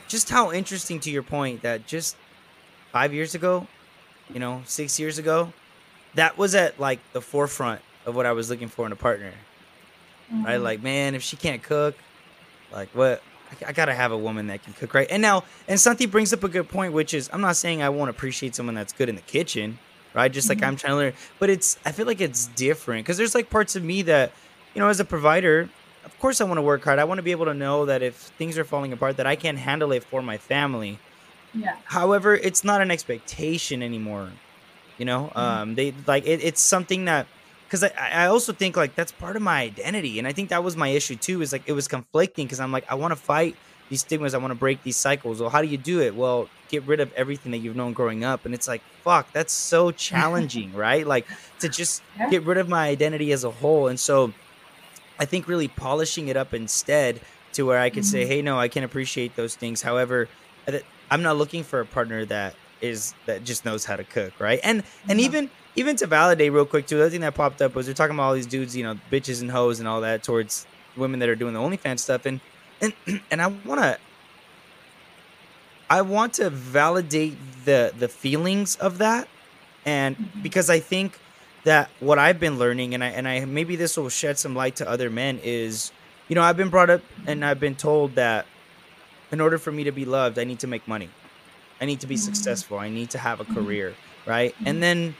just 0.07 0.29
how 0.29 0.51
interesting 0.51 0.99
to 1.01 1.11
your 1.11 1.23
point 1.23 1.61
that 1.61 1.85
just 1.87 2.17
five 2.91 3.13
years 3.13 3.35
ago, 3.35 3.67
you 4.33 4.39
know, 4.39 4.61
six 4.65 4.99
years 4.99 5.17
ago, 5.17 5.53
that 6.15 6.37
was 6.37 6.55
at 6.55 6.79
like 6.79 6.99
the 7.13 7.21
forefront 7.21 7.81
of 8.05 8.15
what 8.15 8.25
I 8.25 8.31
was 8.33 8.49
looking 8.49 8.67
for 8.69 8.85
in 8.85 8.91
a 8.91 8.95
partner 8.97 9.33
right? 10.31 10.59
Mhm. 10.59 10.63
Like, 10.63 10.81
man, 10.81 11.15
if 11.15 11.21
she 11.23 11.37
can't 11.37 11.61
cook, 11.63 11.95
like, 12.71 12.89
what? 12.93 13.21
I, 13.51 13.69
I 13.69 13.71
gotta 13.73 13.93
have 13.93 14.11
a 14.11 14.17
woman 14.17 14.47
that 14.47 14.63
can 14.63 14.73
cook, 14.73 14.93
right? 14.93 15.07
And 15.09 15.21
now, 15.21 15.43
and 15.67 15.79
Santi 15.79 16.05
brings 16.05 16.33
up 16.33 16.43
a 16.43 16.49
good 16.49 16.69
point, 16.69 16.93
which 16.93 17.13
is, 17.13 17.29
I'm 17.33 17.41
not 17.41 17.55
saying 17.55 17.81
I 17.81 17.89
won't 17.89 18.09
appreciate 18.09 18.55
someone 18.55 18.75
that's 18.75 18.93
good 18.93 19.09
in 19.09 19.15
the 19.15 19.21
kitchen, 19.21 19.79
right? 20.13 20.31
Just 20.31 20.49
like 20.49 20.59
Mhm. 20.59 20.67
I'm 20.67 20.75
trying 20.75 20.91
to 20.93 20.97
learn, 20.97 21.13
but 21.39 21.49
it's, 21.49 21.77
I 21.85 21.91
feel 21.91 22.05
like 22.05 22.21
it's 22.21 22.47
different 22.47 23.05
because 23.05 23.17
there's 23.17 23.35
like 23.35 23.49
parts 23.49 23.75
of 23.75 23.83
me 23.83 24.01
that, 24.03 24.31
you 24.73 24.81
know, 24.81 24.89
as 24.89 24.99
a 24.99 25.05
provider, 25.05 25.69
of 26.05 26.19
course 26.19 26.41
I 26.41 26.45
want 26.45 26.57
to 26.57 26.61
work 26.61 26.83
hard. 26.83 26.99
I 26.99 27.03
want 27.05 27.19
to 27.19 27.23
be 27.23 27.31
able 27.31 27.45
to 27.45 27.53
know 27.53 27.85
that 27.85 28.01
if 28.01 28.15
things 28.15 28.57
are 28.57 28.63
falling 28.65 28.93
apart, 28.93 29.17
that 29.17 29.27
I 29.27 29.35
can 29.35 29.57
handle 29.57 29.91
it 29.91 30.03
for 30.03 30.21
my 30.21 30.37
family. 30.37 30.99
yeah. 31.53 31.75
However, 31.85 32.35
it's 32.35 32.63
not 32.63 32.81
an 32.81 32.91
expectation 32.91 33.81
anymore. 33.81 34.29
You 34.97 35.05
know, 35.05 35.31
Mhm. 35.35 35.39
um, 35.39 35.75
they 35.75 35.93
like 36.07 36.25
it, 36.25 36.43
it's 36.43 36.61
something 36.61 37.05
that 37.05 37.27
because 37.67 37.83
I, 37.83 37.91
I 37.97 38.25
also 38.27 38.53
think 38.53 38.77
like 38.77 38.95
that's 38.95 39.11
part 39.11 39.35
of 39.35 39.41
my 39.41 39.61
identity, 39.61 40.19
and 40.19 40.27
I 40.27 40.33
think 40.33 40.49
that 40.49 40.63
was 40.63 40.75
my 40.75 40.89
issue 40.89 41.15
too. 41.15 41.41
Is 41.41 41.51
like 41.51 41.63
it 41.67 41.73
was 41.73 41.87
conflicting 41.87 42.45
because 42.45 42.59
I'm 42.59 42.71
like 42.71 42.85
I 42.89 42.95
want 42.95 43.11
to 43.11 43.15
fight 43.15 43.55
these 43.89 44.01
stigmas, 44.01 44.33
I 44.33 44.37
want 44.39 44.51
to 44.51 44.55
break 44.59 44.83
these 44.83 44.97
cycles. 44.97 45.39
Well, 45.39 45.49
how 45.49 45.61
do 45.61 45.67
you 45.67 45.77
do 45.77 46.01
it? 46.01 46.13
Well, 46.15 46.49
get 46.69 46.83
rid 46.83 46.99
of 46.99 47.11
everything 47.13 47.51
that 47.53 47.59
you've 47.59 47.75
known 47.75 47.93
growing 47.93 48.23
up, 48.23 48.45
and 48.45 48.53
it's 48.53 48.67
like 48.67 48.81
fuck, 49.03 49.31
that's 49.33 49.53
so 49.53 49.91
challenging, 50.09 50.73
right? 50.73 51.05
Like 51.05 51.27
to 51.59 51.69
just 51.69 52.01
Yeah. 52.19 52.29
get 52.29 52.43
rid 52.43 52.57
of 52.57 52.67
my 52.69 52.87
identity 52.87 53.31
as 53.31 53.43
a 53.43 53.51
whole, 53.51 53.87
and 53.87 53.99
so 53.99 54.33
I 55.19 55.25
think 55.25 55.47
really 55.47 55.67
polishing 55.67 56.27
it 56.27 56.37
up 56.37 56.53
instead 56.53 57.21
to 57.53 57.63
where 57.65 57.79
I 57.79 57.89
could 57.89 58.05
say, 58.05 58.23
Mhm. 58.23 58.27
hey, 58.27 58.41
no, 58.43 58.59
I 58.59 58.67
can 58.67 58.83
appreciate 58.83 59.35
those 59.35 59.55
things. 59.55 59.81
However, 59.81 60.29
I'm 61.09 61.23
not 61.23 61.37
looking 61.37 61.63
for 61.63 61.79
a 61.79 61.85
partner 61.85 62.25
that 62.25 62.53
is 62.81 63.15
that 63.25 63.43
just 63.43 63.65
knows 63.65 63.85
how 63.85 63.95
to 63.95 64.05
cook, 64.05 64.39
right? 64.39 64.59
And 64.63 64.83
and 65.09 65.19
Mhm. 65.19 65.23
even 65.23 65.51
even 65.75 65.95
to 65.97 66.07
validate 66.07 66.51
real 66.51 66.65
quick 66.65 66.87
too, 66.87 66.97
the 66.97 67.03
other 67.03 67.11
thing 67.11 67.21
that 67.21 67.35
popped 67.35 67.61
up 67.61 67.75
was 67.75 67.85
they're 67.85 67.95
talking 67.95 68.15
about 68.15 68.23
all 68.23 68.33
these 68.33 68.47
dudes, 68.47 68.75
you 68.75 68.83
know, 68.83 68.95
bitches 68.95 69.41
and 69.41 69.51
hoes 69.51 69.79
and 69.79 69.87
all 69.87 70.01
that 70.01 70.23
towards 70.23 70.67
women 70.95 71.19
that 71.19 71.29
are 71.29 71.35
doing 71.35 71.53
the 71.53 71.59
OnlyFans 71.59 71.99
stuff, 71.99 72.25
and 72.25 72.41
and 72.81 72.93
and 73.31 73.41
I 73.41 73.47
wanna 73.47 73.99
I 75.89 76.01
want 76.01 76.33
to 76.35 76.49
validate 76.49 77.39
the 77.65 77.93
the 77.95 78.09
feelings 78.09 78.75
of 78.75 78.97
that, 78.97 79.29
and 79.85 80.17
Mhm. 80.19 80.43
because 80.43 80.69
I 80.69 80.79
think 80.79 81.21
that 81.63 81.93
what 81.99 82.19
I've 82.19 82.39
been 82.39 82.57
learning, 82.57 82.93
and 82.93 83.03
I 83.03 83.07
and 83.09 83.27
I 83.27 83.45
maybe 83.45 83.75
this 83.75 83.97
will 83.97 84.09
shed 84.09 84.37
some 84.37 84.55
light 84.55 84.75
to 84.77 84.89
other 84.89 85.09
men 85.09 85.39
is, 85.39 85.91
you 86.29 86.35
know, 86.35 86.41
I've 86.43 86.57
been 86.57 86.69
brought 86.69 86.89
up 86.89 87.03
and 87.25 87.43
I've 87.45 87.59
been 87.59 87.75
told 87.75 88.15
that 88.15 88.49
in 89.31 89.41
order 89.41 89.57
for 89.59 89.71
me 89.71 89.85
to 89.85 89.91
be 89.93 90.05
loved, 90.05 90.39
I 90.39 90.45
need 90.45 90.61
to 90.61 90.67
make 90.67 90.87
money. 90.87 91.15
I 91.81 91.85
need 91.85 91.99
to 92.01 92.07
be 92.07 92.15
Mhm. 92.15 92.19
successful. 92.19 92.79
I 92.79 92.89
need 92.89 93.09
to 93.11 93.19
have 93.19 93.39
a 93.39 93.45
Mhm. 93.45 93.53
career, 93.53 93.95
right? 94.25 94.55
Mhm. 94.59 94.67
And 94.69 94.83
then 94.83 95.15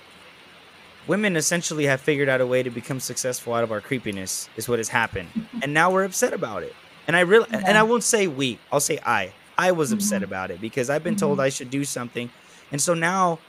women 1.07 1.35
essentially 1.35 1.85
have 1.85 2.01
figured 2.01 2.27
out 2.29 2.41
a 2.41 2.45
way 2.45 2.63
to 2.63 2.69
become 2.69 2.99
successful 2.99 3.53
out 3.53 3.63
of 3.63 3.71
our 3.71 3.79
creepiness 3.81 4.49
is 4.57 4.67
what 4.67 4.79
has 4.79 4.89
happened. 4.89 5.29
And 5.61 5.73
now 5.73 5.89
we're 5.91 6.03
upset 6.03 6.33
about 6.33 6.63
it. 6.63 6.75
And 7.07 7.15
I 7.15 7.21
really 7.21 7.47
and 7.51 7.77
I 7.77 7.83
won't 7.83 8.03
say 8.03 8.27
we, 8.27 8.59
I'll 8.71 8.79
say 8.81 8.99
I. 9.05 9.31
I 9.57 9.71
was 9.71 9.91
upset 9.91 10.21
Mhm. 10.21 10.25
about 10.25 10.51
it 10.51 10.59
because 10.61 10.89
I've 10.89 11.03
been 11.03 11.15
told. 11.15 11.39
I 11.39 11.49
should 11.49 11.69
do 11.71 11.83
something. 11.85 12.29
And 12.71 12.81
so 12.81 12.93
now 12.93 13.39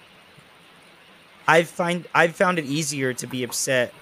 I 1.46 1.64
find 1.64 2.06
I've 2.14 2.36
found 2.36 2.58
it 2.58 2.64
easier 2.66 3.12
to 3.14 3.26
be 3.26 3.42
upset 3.42 3.92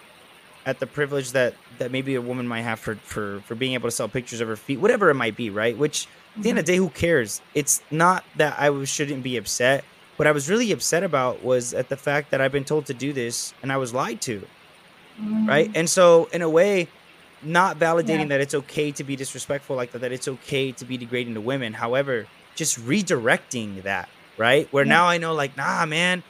at 0.66 0.81
the 0.81 0.87
privilege 0.87 1.33
that 1.33 1.55
that 1.79 1.90
maybe 1.92 2.14
a 2.16 2.20
woman 2.20 2.46
might 2.46 2.62
have 2.62 2.79
for 2.81 2.96
for 2.96 3.40
for 3.46 3.55
being 3.55 3.72
able 3.74 3.87
to 3.88 3.94
sell 3.94 4.09
pictures 4.09 4.40
of 4.40 4.48
her 4.48 4.57
feet, 4.57 4.81
whatever 4.81 5.09
it 5.09 5.14
might 5.14 5.37
be, 5.37 5.48
right? 5.48 5.79
Which 5.79 6.09
at 6.37 6.42
the 6.42 6.50
end 6.50 6.59
of 6.59 6.66
the 6.66 6.72
day, 6.72 6.76
who 6.76 6.90
cares? 6.90 7.40
It's 7.55 7.81
not 7.90 8.24
that 8.37 8.59
I 8.59 8.85
shouldn't 8.85 9.22
be 9.22 9.37
upset. 9.38 9.85
What 10.16 10.26
I 10.26 10.33
was 10.33 10.50
really 10.50 10.72
upset 10.72 11.02
about 11.05 11.42
was 11.44 11.72
at 11.72 11.88
the 11.88 11.96
fact 11.96 12.31
that 12.33 12.40
I've 12.40 12.52
been 12.52 12.64
told 12.64 12.87
to 12.87 12.94
do 12.94 13.12
this 13.12 13.55
and 13.62 13.70
I 13.72 13.76
was 13.76 13.94
lied 13.94 14.20
to, 14.22 14.46
right? 15.46 15.70
Mhm. 15.70 15.76
And 15.76 15.90
so, 15.90 16.29
in 16.33 16.42
a 16.42 16.48
way, 16.48 16.88
not 17.42 17.79
validating 17.79 18.20
Yeah. 18.20 18.24
that 18.37 18.40
it's 18.40 18.55
okay 18.55 18.90
to 18.92 19.05
be 19.05 19.14
disrespectful 19.14 19.76
like 19.76 19.92
that, 19.92 20.00
that 20.00 20.12
it's 20.12 20.26
okay 20.26 20.72
to 20.72 20.85
be 20.85 20.96
degrading 20.96 21.35
to 21.35 21.40
women. 21.40 21.74
However, 21.74 22.26
just 22.55 22.79
redirecting 22.87 23.83
that, 23.83 24.09
right? 24.38 24.66
Where 24.72 24.85
Yeah. 24.85 24.88
now 24.90 25.07
I 25.07 25.18
know, 25.18 25.35
like, 25.35 25.57
nah, 25.57 25.85
man, 25.87 26.22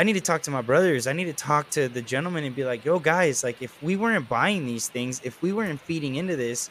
I 0.00 0.02
need 0.02 0.14
to 0.14 0.22
talk 0.22 0.40
to 0.44 0.50
my 0.50 0.62
brothers. 0.62 1.06
I 1.06 1.12
need 1.12 1.26
to 1.26 1.34
talk 1.34 1.68
to 1.72 1.86
the 1.86 2.00
gentleman 2.00 2.44
and 2.44 2.56
be 2.56 2.64
like, 2.64 2.86
yo, 2.86 2.98
guys, 2.98 3.44
like, 3.44 3.60
if 3.60 3.82
we 3.82 3.96
weren't 3.96 4.30
buying 4.30 4.64
these 4.64 4.88
things, 4.88 5.20
if 5.22 5.42
we 5.42 5.52
weren't 5.52 5.78
feeding 5.78 6.14
into 6.14 6.36
this, 6.36 6.70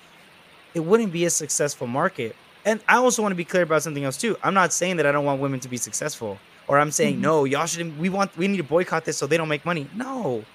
it 0.73 0.79
wouldn't 0.79 1.13
be 1.13 1.25
a 1.25 1.29
successful 1.29 1.85
market. 1.85 2.35
And 2.65 2.81
I 2.87 2.95
also 2.95 3.21
want 3.21 3.31
to 3.33 3.35
be 3.35 3.45
clear 3.45 3.61
about 3.61 3.83
something 3.83 4.03
else 4.03 4.17
too. 4.17 4.35
I'm 4.41 4.55
not 4.55 4.73
saying 4.73 4.97
that 4.97 5.05
I 5.05 5.11
don't 5.11 5.25
want 5.25 5.39
women 5.41 5.59
to 5.59 5.69
be 5.69 5.77
successful, 5.77 6.39
or 6.67 6.79
I'm 6.79 6.89
saying 6.89 7.17
Mhm. 7.17 7.21
no, 7.21 7.45
y'all 7.45 7.67
shouldn't. 7.67 7.99
We 7.99 8.09
want 8.09 8.35
we 8.35 8.47
need 8.47 8.57
to 8.57 8.63
boycott 8.63 9.05
this 9.05 9.19
so 9.19 9.27
they 9.27 9.37
don't 9.37 9.47
make 9.47 9.63
money. 9.63 9.87
No, 9.93 10.47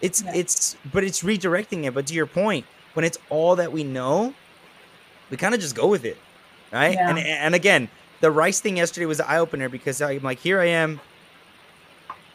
it's 0.00 0.22
Yeah. 0.22 0.32
it's 0.34 0.74
but 0.90 1.04
it's 1.04 1.22
redirecting 1.22 1.84
it. 1.84 1.92
But 1.92 2.06
to 2.06 2.14
your 2.14 2.26
point, 2.26 2.66
when 2.94 3.04
it's 3.04 3.18
all 3.28 3.56
that 3.56 3.72
we 3.72 3.84
know, 3.84 4.34
we 5.30 5.36
kind 5.36 5.54
of 5.54 5.60
just 5.60 5.74
go 5.74 5.86
with 5.86 6.06
it, 6.06 6.24
right? 6.72 6.96
And 6.98 7.18
Yeah. 7.18 7.44
and 7.46 7.54
again, 7.54 7.90
the 8.20 8.30
rice 8.30 8.60
thing 8.60 8.78
yesterday 8.78 9.04
was 9.06 9.20
an 9.20 9.26
eye 9.28 9.38
opener 9.38 9.68
because 9.68 10.00
I'm 10.00 10.22
like, 10.22 10.40
here 10.40 10.60
I 10.60 10.66
am, 10.68 11.00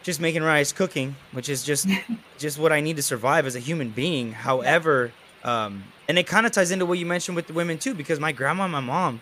just 0.08 0.22
making 0.22 0.42
rice, 0.42 0.72
cooking, 0.72 1.18
which 1.34 1.50
is 1.50 1.64
just 1.64 1.86
just 2.40 2.58
what 2.58 2.72
I 2.72 2.80
need 2.82 2.96
to 2.96 3.04
survive 3.04 3.46
as 3.46 3.56
a 3.56 3.60
human 3.60 3.90
being. 3.92 4.32
However, 4.32 5.12
Um, 5.44 5.84
and 6.10 6.18
it 6.18 6.26
kind 6.28 6.46
of 6.46 6.52
ties 6.54 6.72
into 6.72 6.86
what 6.86 6.98
you 6.98 7.06
mentioned 7.06 7.36
with 7.36 7.48
the 7.48 7.54
women 7.54 7.78
too, 7.78 7.94
because 7.94 8.20
my 8.20 8.32
grandma 8.32 8.64
and 8.64 8.72
my 8.72 8.80
mom, 8.80 9.22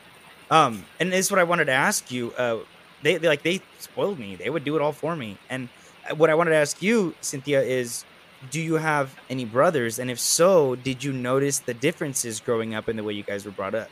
um, 0.52 0.86
and 1.00 1.12
this 1.12 1.26
is 1.26 1.32
what 1.32 1.40
I 1.40 1.44
wanted 1.44 1.66
to 1.66 1.74
ask 1.74 2.12
you. 2.12 2.32
Uh, 2.38 2.60
they, 3.04 3.18
they 3.18 3.28
like 3.28 3.44
they 3.44 3.62
spoiled 3.80 4.20
me. 4.20 4.36
They 4.36 4.50
would 4.50 4.64
do 4.64 4.76
it 4.76 4.82
all 4.82 4.94
for 4.94 5.16
me. 5.16 5.38
And 5.50 5.70
what 6.16 6.30
I 6.30 6.36
wanted 6.36 6.52
to 6.52 6.58
ask 6.58 6.82
you, 6.82 7.16
Cynthia, 7.22 7.62
is 7.62 8.06
do 8.52 8.62
you 8.62 8.76
have 8.76 9.16
any 9.30 9.46
brothers? 9.46 10.00
And 10.00 10.10
if 10.12 10.20
so, 10.20 10.76
did 10.76 11.04
you 11.04 11.12
notice 11.14 11.60
the 11.60 11.74
differences 11.74 12.40
growing 12.40 12.76
up 12.76 12.88
in 12.90 12.96
the 12.96 13.04
way 13.04 13.14
you 13.14 13.24
guys 13.24 13.44
were 13.46 13.52
brought 13.52 13.76
up? 13.76 13.90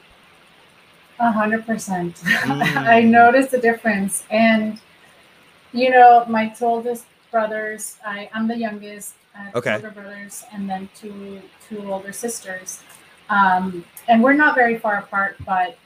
A 1.19 1.31
hundred 1.31 1.65
percent. 1.65 2.21
I 2.25 3.01
noticed 3.01 3.51
the 3.51 3.59
difference. 3.59 4.25
And 4.29 4.79
you 5.73 5.89
know, 5.89 6.25
my 6.27 6.53
oldest 6.61 7.05
brothers, 7.31 7.97
I, 8.05 8.29
I'm 8.33 8.47
the 8.47 8.57
youngest, 8.57 9.15
I 9.35 9.51
Okay. 9.55 9.75
older 9.75 9.91
brothers 9.91 10.45
and 10.53 10.69
then 10.69 10.89
two 10.95 11.41
two 11.67 11.91
older 11.91 12.13
sisters. 12.13 12.81
Um, 13.29 13.85
and 14.07 14.23
we're 14.23 14.33
not 14.33 14.55
very 14.55 14.77
far 14.77 14.97
apart, 14.99 15.37
but 15.45 15.77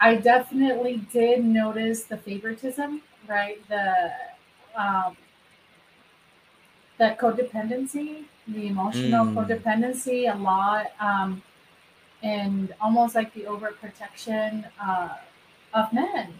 I 0.00 0.16
definitely 0.16 0.98
did 1.12 1.44
notice 1.44 2.04
the 2.04 2.16
favoritism, 2.18 3.02
right? 3.28 3.58
The 3.68 4.12
um, 4.76 5.16
the 6.98 7.16
codependency, 7.20 8.24
the 8.48 8.66
emotional 8.66 9.26
Mm. 9.26 9.34
codependency 9.34 10.32
a 10.32 10.36
lot, 10.38 10.92
um, 11.00 11.42
and 12.22 12.74
almost 12.80 13.14
like 13.14 13.32
the 13.34 13.42
overprotection 13.42 14.66
uh, 14.80 15.16
of 15.74 15.92
men. 15.92 16.32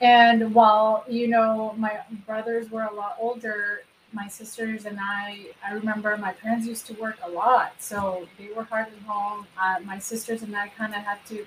And 0.00 0.54
while 0.54 1.04
you 1.08 1.28
know 1.28 1.74
my 1.78 2.00
brothers 2.26 2.70
were 2.70 2.84
a 2.84 2.94
lot 2.94 3.16
older, 3.20 3.82
my 4.12 4.26
sisters 4.28 4.86
and 4.86 4.98
I, 5.00 5.48
I 5.66 5.72
remember 5.72 6.16
my 6.16 6.32
parents 6.32 6.66
used 6.66 6.86
to 6.86 6.94
work 6.94 7.18
a 7.22 7.30
lot, 7.30 7.74
so 7.78 8.26
they 8.38 8.48
were 8.56 8.64
hardly 8.64 8.98
home. 9.06 9.46
Uh, 9.60 9.76
my 9.84 9.98
sisters 9.98 10.42
and 10.42 10.56
I 10.56 10.68
kind 10.68 10.94
of 10.94 11.02
had 11.02 11.18
to 11.28 11.46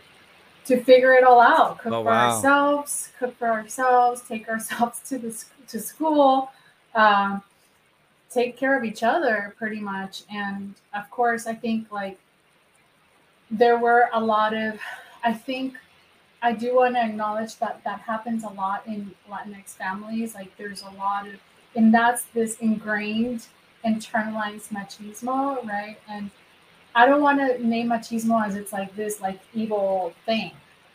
to 0.66 0.82
figure 0.84 1.14
it 1.14 1.24
all 1.26 1.42
out, 1.42 1.80
cook 1.80 1.94
Oh, 1.94 2.04
for 2.04 2.10
wow. 2.10 2.36
ourselves, 2.36 3.10
cook 3.20 3.38
for 3.38 3.50
ourselves, 3.50 4.22
take 4.28 4.48
ourselves 4.54 5.00
to 5.10 5.18
the 5.18 5.44
to 5.68 5.80
school, 5.80 6.52
um, 6.96 7.42
take 8.30 8.58
care 8.58 8.78
of 8.78 8.84
each 8.84 9.04
other 9.04 9.56
pretty 9.58 9.80
much. 9.82 10.24
And 10.32 10.76
of 10.94 11.10
course, 11.10 11.48
I 11.48 11.56
think 11.56 11.92
like 11.92 12.20
there 13.52 13.78
were 13.78 14.10
a 14.14 14.20
lot 14.20 14.54
of, 14.54 14.80
I 15.24 15.34
think 15.34 15.76
I 16.44 16.52
do 16.52 16.76
want 16.76 16.96
to 16.96 17.02
acknowledge 17.06 17.56
that 17.58 17.82
that 17.86 18.02
happens 18.02 18.44
a 18.44 18.50
lot 18.50 18.86
in 18.86 19.12
Latinx 19.30 19.70
families. 19.70 20.36
Like 20.36 20.56
there's 20.58 20.82
a 20.84 20.90
lot 20.98 21.26
of, 21.28 21.36
and 21.76 21.94
that's 21.94 22.24
this 22.34 22.58
ingrained, 22.58 23.48
internalized 23.86 24.68
machismo, 24.70 25.66
right? 25.66 25.98
And 26.10 26.30
I 26.94 27.06
don't 27.06 27.22
want 27.22 27.40
to 27.40 27.66
name 27.66 27.88
machismo 27.90 28.46
as 28.46 28.56
it's 28.56 28.74
like 28.74 28.94
this 28.96 29.22
like 29.22 29.40
evil 29.54 30.14
thing. 30.26 30.52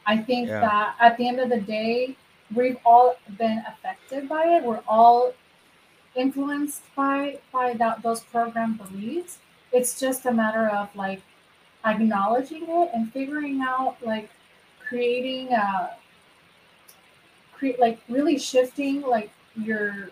I 0.06 0.18
think 0.18 0.48
Yeah. 0.48 0.60
that 0.60 0.96
at 1.00 1.16
the 1.16 1.26
end 1.26 1.40
of 1.40 1.48
the 1.48 1.60
day, 1.60 2.14
we've 2.54 2.78
all 2.84 3.16
been 3.38 3.64
affected 3.66 4.28
by 4.28 4.44
it. 4.56 4.62
We're 4.64 4.84
all 4.86 5.32
influenced 6.14 6.82
by 6.94 7.38
by 7.52 7.72
that 7.74 8.02
those 8.02 8.20
program 8.20 8.74
beliefs. 8.74 9.38
It's 9.72 9.98
just 9.98 10.26
a 10.26 10.32
matter 10.32 10.68
of 10.68 10.94
like 10.94 11.22
acknowledging 11.84 12.64
it 12.68 12.90
and 12.94 13.10
figuring 13.12 13.60
out 13.62 13.96
like 14.04 14.28
creating 14.88 15.52
uh, 15.52 15.90
a 15.90 15.90
create 17.52 17.78
like 17.78 17.98
really 18.08 18.38
shifting 18.38 19.02
like 19.02 19.30
your 19.56 20.10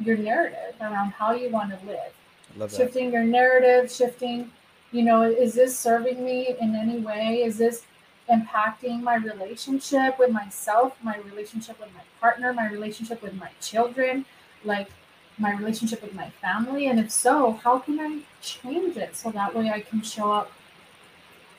your 0.00 0.16
narrative 0.16 0.74
around 0.80 1.10
how 1.10 1.32
you 1.32 1.48
want 1.50 1.70
to 1.70 1.86
live 1.86 2.12
love 2.56 2.70
that. 2.70 2.76
shifting 2.76 3.12
your 3.12 3.24
narrative 3.24 3.90
shifting 3.90 4.50
you 4.92 5.02
know 5.02 5.22
is 5.22 5.54
this 5.54 5.78
serving 5.78 6.24
me 6.24 6.54
in 6.60 6.74
any 6.74 6.98
way? 6.98 7.42
Is 7.44 7.58
this 7.58 7.84
impacting 8.30 9.02
my 9.02 9.16
relationship 9.16 10.18
with 10.18 10.30
myself 10.30 10.96
my 11.02 11.16
relationship 11.18 11.80
with 11.80 11.88
my 11.94 12.02
partner 12.20 12.52
my 12.52 12.68
relationship 12.68 13.22
with 13.22 13.34
my 13.34 13.50
children 13.60 14.24
like 14.64 14.88
my 15.38 15.52
relationship 15.52 16.02
with 16.02 16.14
my 16.14 16.30
family? 16.42 16.88
And 16.88 16.98
if 17.00 17.10
so 17.10 17.52
how 17.52 17.78
can 17.78 18.00
i 18.00 18.18
change 18.42 18.96
it 18.96 19.16
so 19.16 19.30
that 19.30 19.54
way 19.54 19.70
i 19.70 19.80
can 19.80 20.02
show 20.02 20.32
up 20.32 20.52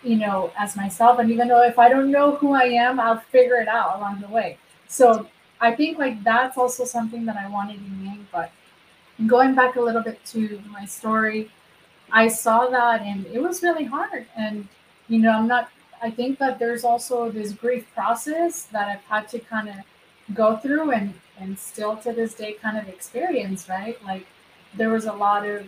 you 0.04 0.16
know 0.16 0.52
as 0.58 0.76
myself. 0.76 1.20
And 1.20 1.32
even 1.32 1.48
though 1.48 1.64
if 1.64 1.78
i 1.80 1.90
don't 1.90 2.12
know 2.12 2.36
who 2.36 2.54
i 2.54 2.64
am 2.64 3.00
i'll 3.00 3.20
figure 3.20 3.56
it 3.56 3.68
out 3.68 3.98
along 3.98 4.22
the 4.22 4.28
way. 4.28 4.58
So 4.88 5.28
i 5.62 5.76
think 5.76 5.98
like 5.98 6.24
that's 6.24 6.58
also 6.58 6.86
something 6.86 7.26
that 7.26 7.36
i 7.38 7.48
wanted 7.50 7.78
to 7.78 7.92
name 8.04 8.28
but 8.32 8.52
going 9.28 9.54
back 9.56 9.76
a 9.76 9.82
little 9.82 10.02
bit 10.02 10.24
to 10.26 10.62
my 10.70 10.86
story 10.86 11.52
i 12.12 12.28
saw 12.28 12.68
that 12.68 13.02
and 13.02 13.26
it 13.28 13.42
was 13.42 13.62
really 13.62 13.86
hard. 13.86 14.26
And 14.36 14.68
you 15.08 15.20
know 15.20 15.32
i'm 15.32 15.48
not 15.48 15.70
i 16.02 16.10
think 16.10 16.40
that 16.40 16.60
there's 16.60 16.84
also 16.84 17.30
this 17.30 17.52
grief 17.52 17.86
process 17.94 18.64
that 18.64 18.88
i've 18.88 19.04
had 19.04 19.28
to 19.30 19.40
kind 19.40 19.70
of 19.70 19.76
go 20.34 20.56
through 20.58 20.92
and 20.92 21.14
and 21.40 21.58
still 21.58 21.98
to 21.98 22.14
this 22.14 22.34
day 22.34 22.54
kind 22.54 22.78
of 22.78 22.88
experience 22.88 23.68
right? 23.70 24.02
Like 24.04 24.26
there 24.76 24.90
was 24.90 25.06
a 25.06 25.14
lot 25.14 25.46
of 25.46 25.66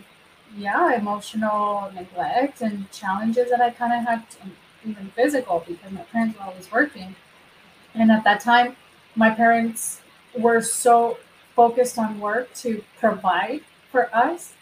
yeah 0.56 0.94
emotional 0.96 1.90
neglect 1.94 2.60
and 2.60 2.90
challenges 2.90 3.50
that 3.50 3.60
i 3.60 3.70
kind 3.70 3.92
of 3.92 4.06
had 4.06 4.28
to, 4.30 4.42
um, 4.42 4.52
even 4.84 5.06
physical 5.14 5.64
because 5.66 5.90
my 5.92 6.02
parents 6.02 6.36
were 6.36 6.44
always 6.44 6.70
working. 6.72 7.14
And 7.94 8.10
at 8.10 8.24
that 8.24 8.40
time 8.40 8.76
my 9.14 9.30
parents 9.30 10.00
were 10.36 10.60
so 10.62 11.18
focused 11.54 11.98
on 11.98 12.18
work 12.18 12.52
to 12.54 12.82
provide 12.98 13.60
for 13.90 14.14
us 14.14 14.54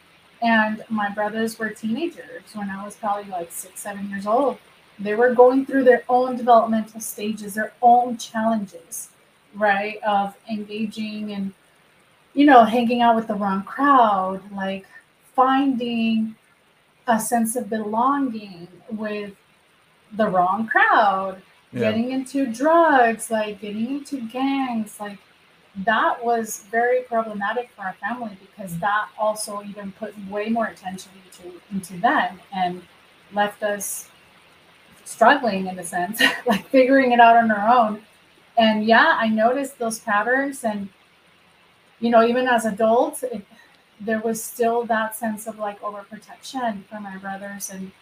and 0.43 0.85
my 0.89 1.09
brothers 1.11 1.59
were 1.59 1.71
teenagers 1.71 2.43
when 2.55 2.69
i 2.71 2.85
was 2.85 2.97
probably 2.97 3.31
like 3.31 3.53
six 3.53 3.81
seven 3.81 4.09
years 4.11 4.27
old. 4.27 4.59
They 4.99 5.15
were 5.15 5.35
going 5.35 5.65
through 5.65 5.85
their 5.85 6.05
own 6.09 6.37
developmental 6.37 7.01
stages 7.01 7.55
their 7.55 7.73
own 7.81 8.19
challenges 8.19 9.11
right 9.55 9.99
of 10.03 10.37
engaging 10.51 11.33
and 11.33 11.53
you 12.35 12.47
know 12.47 12.65
hanging 12.65 13.01
out 13.01 13.17
with 13.17 13.27
the 13.29 13.35
wrong 13.35 13.63
crowd 13.63 14.41
like 14.55 14.87
finding 15.41 16.37
a 17.07 17.19
sense 17.19 17.57
of 17.57 17.71
belonging 17.71 18.69
with 18.91 19.33
the 20.13 20.27
wrong 20.29 20.67
crowd 20.67 21.41
Yeah. 21.73 21.81
getting 21.87 22.11
into 22.17 22.39
drugs 22.63 23.31
like 23.31 23.61
getting 23.65 23.87
into 23.97 24.17
gangs 24.39 24.91
like 25.05 25.19
that 25.91 26.13
was 26.29 26.65
very 26.71 27.01
problematic 27.13 27.71
for 27.75 27.83
our 27.89 27.97
family 28.05 28.37
because 28.45 28.73
mm. 28.75 28.81
that 28.81 29.05
also 29.17 29.63
even 29.71 29.93
put 29.93 30.13
way 30.29 30.47
more 30.57 30.67
attention 30.67 31.13
into 31.25 31.45
into 31.73 31.95
them 32.09 32.41
and 32.53 32.83
left 33.33 33.63
us 33.63 33.85
struggling 35.05 35.69
in 35.69 35.79
a 35.79 35.87
sense 35.97 36.21
like 36.53 36.65
figuring 36.77 37.13
it 37.13 37.21
out 37.27 37.37
on 37.43 37.51
our 37.57 37.67
own 37.79 37.93
and 38.59 38.85
yeah 38.93 39.11
i 39.25 39.27
noticed 39.45 39.79
those 39.79 39.99
patterns 40.11 40.65
and 40.65 40.89
you 42.05 42.11
know 42.11 42.23
even 42.31 42.45
as 42.57 42.63
adults 42.75 43.23
it, 43.23 43.43
there 44.01 44.21
was 44.21 44.43
still 44.43 44.85
that 44.87 45.15
sense 45.15 45.47
of 45.47 45.59
like 45.59 45.81
overprotection 45.83 46.85
for 46.87 47.01
my 47.01 47.17
brothers. 47.19 47.71
And, 47.71 47.93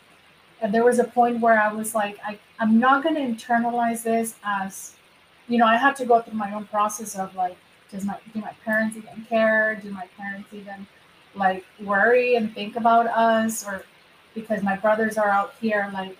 and 0.61 0.73
there 0.73 0.85
was 0.85 0.99
a 0.99 1.05
point 1.05 1.41
where 1.41 1.61
i 1.61 1.73
was 1.73 1.95
like 1.95 2.19
I, 2.27 2.37
i'm 2.59 2.81
not 2.81 3.05
going 3.05 3.15
to 3.15 3.21
internalize 3.21 4.03
this 4.03 4.35
as 4.45 4.97
you 5.47 5.57
know 5.57 5.67
i 5.67 5.77
had 5.77 5.95
to 5.97 6.05
go 6.05 6.21
through 6.21 6.37
my 6.37 6.53
own 6.53 6.65
process 6.65 7.17
of 7.17 7.33
like 7.37 7.57
does 7.91 8.05
my 8.05 8.19
do 8.35 8.41
my 8.41 8.53
parents 8.65 8.97
even 8.97 9.25
care? 9.29 9.79
Do 9.83 9.91
my 9.91 10.07
parents 10.17 10.53
even 10.53 10.87
like 11.35 11.65
worry 11.83 12.37
and 12.37 12.55
think 12.55 12.77
about 12.77 13.07
us? 13.07 13.67
Or 13.67 13.85
because 14.35 14.63
my 14.63 14.77
brothers 14.77 15.17
are 15.17 15.31
out 15.31 15.55
here 15.61 15.91
like 15.93 16.17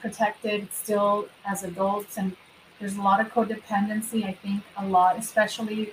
protected 0.00 0.72
still 0.72 1.28
as 1.44 1.64
adults. 1.64 2.18
And 2.18 2.36
there's 2.78 2.96
a 2.96 3.02
lot 3.02 3.20
of 3.20 3.26
codependency 3.32 4.24
i 4.24 4.32
think 4.32 4.62
a 4.76 4.86
lot 4.86 5.18
especially 5.18 5.92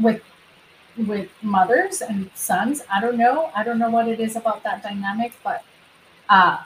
with 0.00 0.20
with 0.96 1.28
mothers 1.42 2.02
and 2.02 2.30
sons. 2.34 2.82
I 2.90 3.00
don't 3.00 3.16
know. 3.16 3.50
I 3.56 3.64
don't 3.64 3.78
know 3.78 3.90
what 3.90 4.08
it 4.08 4.20
is 4.20 4.36
about 4.36 4.62
that 4.64 4.82
dynamic 4.82 5.32
but 5.42 5.64
uh 6.28 6.58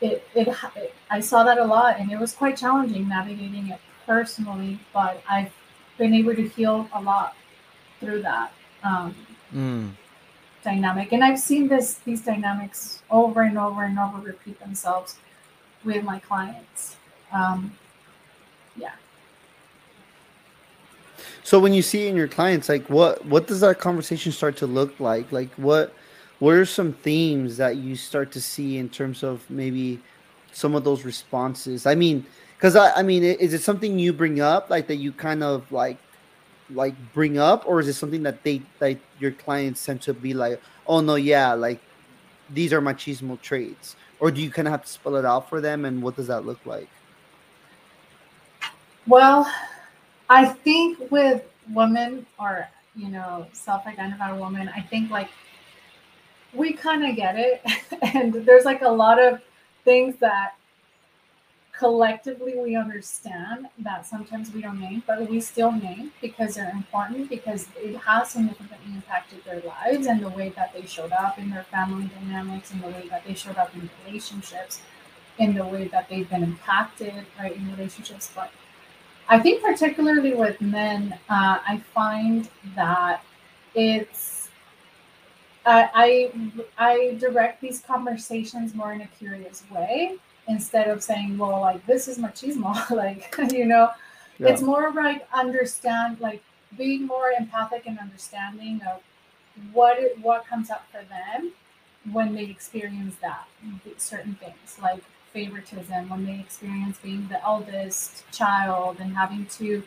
it, 0.00 0.26
it, 0.34 0.48
it 0.76 0.94
i 1.10 1.20
saw 1.20 1.42
that 1.44 1.58
a 1.58 1.64
lot 1.64 1.98
and 1.98 2.10
it 2.12 2.18
was 2.18 2.32
quite 2.34 2.56
challenging 2.56 3.08
navigating 3.08 3.68
it 3.68 3.80
personally 4.06 4.78
but 4.92 5.22
i've 5.30 5.52
been 5.96 6.12
able 6.12 6.34
to 6.34 6.46
heal 6.46 6.88
a 6.94 7.00
lot 7.00 7.34
through 8.00 8.22
that 8.22 8.52
um, 8.82 9.14
Mm. 9.54 9.92
dynamic. 10.64 11.12
And 11.12 11.22
i've 11.22 11.38
seen 11.38 11.68
this 11.68 11.94
these 12.04 12.22
dynamics 12.22 13.02
over 13.10 13.42
and 13.42 13.56
over 13.56 13.84
and 13.84 13.98
over 13.98 14.18
repeat 14.18 14.58
themselves 14.58 15.16
with 15.84 16.02
my 16.02 16.18
clients. 16.18 16.96
Um, 17.32 17.76
yeah 18.76 18.94
So 21.44 21.60
when 21.60 21.74
you 21.74 21.82
see 21.82 22.06
it 22.06 22.08
in 22.08 22.16
your 22.16 22.26
clients, 22.26 22.70
like 22.70 22.88
what 22.88 23.24
what 23.26 23.46
does 23.46 23.60
that 23.60 23.78
conversation 23.78 24.32
start 24.32 24.56
to 24.56 24.66
look 24.66 24.98
like? 24.98 25.30
Like 25.30 25.52
what 25.54 25.94
what 26.38 26.54
are 26.54 26.64
some 26.64 26.94
themes 26.94 27.58
that 27.58 27.76
you 27.76 27.96
start 27.96 28.32
to 28.32 28.40
see 28.40 28.78
in 28.78 28.88
terms 28.88 29.22
of 29.22 29.48
maybe 29.50 30.00
some 30.52 30.74
of 30.74 30.84
those 30.84 31.04
responses? 31.04 31.84
I 31.84 31.94
mean, 31.94 32.24
because 32.56 32.76
I, 32.76 32.92
I 32.92 33.02
mean, 33.02 33.22
is 33.22 33.52
it 33.52 33.60
something 33.60 33.98
you 33.98 34.14
bring 34.14 34.40
up 34.40 34.70
like 34.70 34.86
that 34.86 34.96
you 34.96 35.12
kind 35.12 35.42
of 35.42 35.70
like 35.70 35.98
like 36.70 36.94
bring 37.12 37.36
up, 37.36 37.64
or 37.66 37.78
is 37.78 37.88
it 37.88 37.92
something 37.92 38.22
that 38.22 38.42
they 38.42 38.62
like 38.80 38.98
your 39.20 39.32
clients 39.32 39.84
tend 39.84 40.00
to 40.02 40.14
be 40.14 40.32
like, 40.32 40.62
oh 40.86 41.02
no, 41.02 41.16
yeah, 41.16 41.52
like 41.52 41.78
these 42.54 42.72
are 42.72 42.80
machismo 42.80 43.38
traits, 43.42 43.96
or 44.18 44.30
do 44.30 44.40
you 44.40 44.50
kind 44.50 44.66
of 44.66 44.72
have 44.72 44.84
to 44.84 44.88
spell 44.88 45.16
it 45.16 45.26
out 45.26 45.50
for 45.50 45.60
them? 45.60 45.84
And 45.84 46.02
what 46.02 46.16
does 46.16 46.28
that 46.28 46.46
look 46.46 46.64
like? 46.64 46.88
Well, 49.06 49.46
I 50.28 50.46
think 50.46 51.10
with 51.10 51.42
women 51.70 52.26
or 52.38 52.68
you 52.96 53.08
know 53.08 53.46
self-identified 53.52 54.40
women, 54.40 54.70
I 54.74 54.80
think 54.80 55.10
like 55.10 55.28
we 56.52 56.72
kind 56.72 57.04
of 57.04 57.16
get 57.16 57.36
it, 57.36 57.62
and 58.14 58.32
there's 58.32 58.64
like 58.64 58.82
a 58.82 58.88
lot 58.88 59.20
of 59.20 59.40
things 59.84 60.16
that 60.16 60.54
collectively 61.76 62.54
we 62.56 62.76
understand 62.76 63.66
that 63.78 64.06
sometimes 64.06 64.52
we 64.52 64.62
don't 64.62 64.80
name, 64.80 65.02
but 65.06 65.28
we 65.28 65.40
still 65.40 65.72
name 65.72 66.12
because 66.20 66.54
they're 66.54 66.70
important 66.70 67.28
because 67.28 67.66
it 67.76 67.96
has 67.96 68.30
significantly 68.30 68.94
impacted 68.94 69.44
their 69.44 69.60
lives 69.62 70.06
and 70.06 70.22
the 70.22 70.28
way 70.28 70.50
that 70.50 70.72
they 70.72 70.86
showed 70.86 71.12
up 71.12 71.38
in 71.38 71.50
their 71.50 71.64
family 71.64 72.08
dynamics 72.20 72.70
and 72.70 72.82
the 72.82 72.86
way 72.86 73.08
that 73.10 73.24
they 73.26 73.34
showed 73.34 73.56
up 73.56 73.74
in 73.74 73.90
relationships, 74.06 74.80
in 75.38 75.54
the 75.54 75.66
way 75.66 75.88
that 75.88 76.08
they've 76.08 76.30
been 76.30 76.44
impacted, 76.44 77.26
right, 77.38 77.56
in 77.56 77.68
relationships. 77.72 78.30
But 78.34 78.52
I 79.28 79.38
think 79.38 79.62
particularly 79.62 80.34
with 80.34 80.60
men, 80.60 81.18
uh, 81.30 81.58
I 81.66 81.82
find 81.94 82.48
that 82.76 83.22
it's 83.74 84.48
I, 85.66 86.30
I 86.78 86.90
I 86.90 87.14
direct 87.18 87.60
these 87.60 87.80
conversations 87.80 88.74
more 88.74 88.92
in 88.92 89.00
a 89.00 89.06
curious 89.18 89.64
way 89.70 90.16
instead 90.46 90.88
of 90.88 91.02
saying, 91.02 91.38
well, 91.38 91.60
like 91.60 91.84
this 91.86 92.06
is 92.06 92.18
machismo, 92.18 92.90
like 92.94 93.34
you 93.50 93.64
know, 93.64 93.90
yeah. 94.38 94.48
it's 94.48 94.62
more 94.62 94.92
like 94.92 95.26
understand, 95.32 96.20
like 96.20 96.42
being 96.76 97.06
more 97.06 97.30
empathic 97.30 97.86
and 97.86 97.98
understanding 97.98 98.80
of 98.90 99.00
what 99.72 99.98
it, 99.98 100.18
what 100.20 100.46
comes 100.46 100.70
up 100.70 100.84
for 100.90 101.02
them 101.04 101.52
when 102.12 102.34
they 102.34 102.44
experience 102.44 103.14
that 103.22 103.46
certain 103.96 104.34
things 104.34 104.76
like 104.82 105.02
favoritism 105.34 106.08
when 106.08 106.24
they 106.24 106.40
experience 106.40 106.96
being 107.02 107.28
the 107.28 107.42
eldest 107.44 108.24
child 108.32 108.96
and 109.00 109.14
having 109.14 109.44
to 109.46 109.82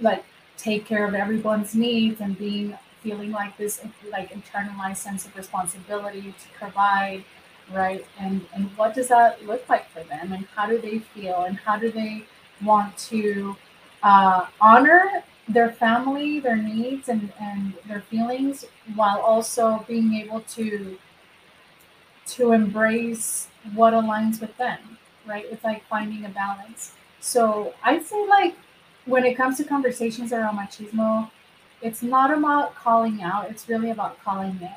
like 0.00 0.24
take 0.58 0.84
care 0.84 1.06
of 1.06 1.14
everyone's 1.14 1.74
needs 1.74 2.20
and 2.20 2.38
being 2.38 2.76
feeling 3.02 3.32
like 3.32 3.56
this 3.56 3.80
like 4.10 4.30
internalized 4.32 4.98
sense 4.98 5.26
of 5.26 5.34
responsibility 5.36 6.34
to 6.42 6.58
provide 6.58 7.24
right? 7.72 8.04
And 8.18 8.42
and 8.54 8.70
what 8.76 8.94
does 8.94 9.08
that 9.08 9.44
look 9.46 9.68
like 9.68 9.88
for 9.90 10.02
them? 10.04 10.32
And 10.32 10.46
how 10.54 10.66
do 10.66 10.78
they 10.80 10.98
feel? 10.98 11.44
And 11.44 11.56
how 11.56 11.76
do 11.78 11.90
they 11.90 12.24
want 12.62 12.96
to 13.10 13.56
uh, 14.02 14.46
honor 14.60 15.22
their 15.48 15.72
family 15.72 16.38
their 16.38 16.56
needs 16.56 17.08
and 17.08 17.32
and 17.40 17.74
their 17.88 18.00
feelings 18.02 18.64
while 18.94 19.20
also 19.20 19.84
being 19.88 20.14
able 20.14 20.40
to 20.40 20.96
to 22.26 22.52
embrace 22.52 23.48
what 23.74 23.92
aligns 23.92 24.40
with 24.40 24.56
them 24.56 24.78
right 25.26 25.46
it's 25.50 25.64
like 25.64 25.84
finding 25.86 26.24
a 26.24 26.28
balance 26.28 26.92
so 27.20 27.74
i'd 27.84 28.04
say 28.04 28.26
like 28.28 28.54
when 29.04 29.24
it 29.24 29.34
comes 29.34 29.56
to 29.56 29.64
conversations 29.64 30.32
around 30.32 30.56
machismo 30.56 31.30
it's 31.80 32.02
not 32.02 32.32
about 32.32 32.74
calling 32.74 33.22
out 33.22 33.50
it's 33.50 33.68
really 33.68 33.90
about 33.90 34.22
calling 34.22 34.58
in 34.60 34.68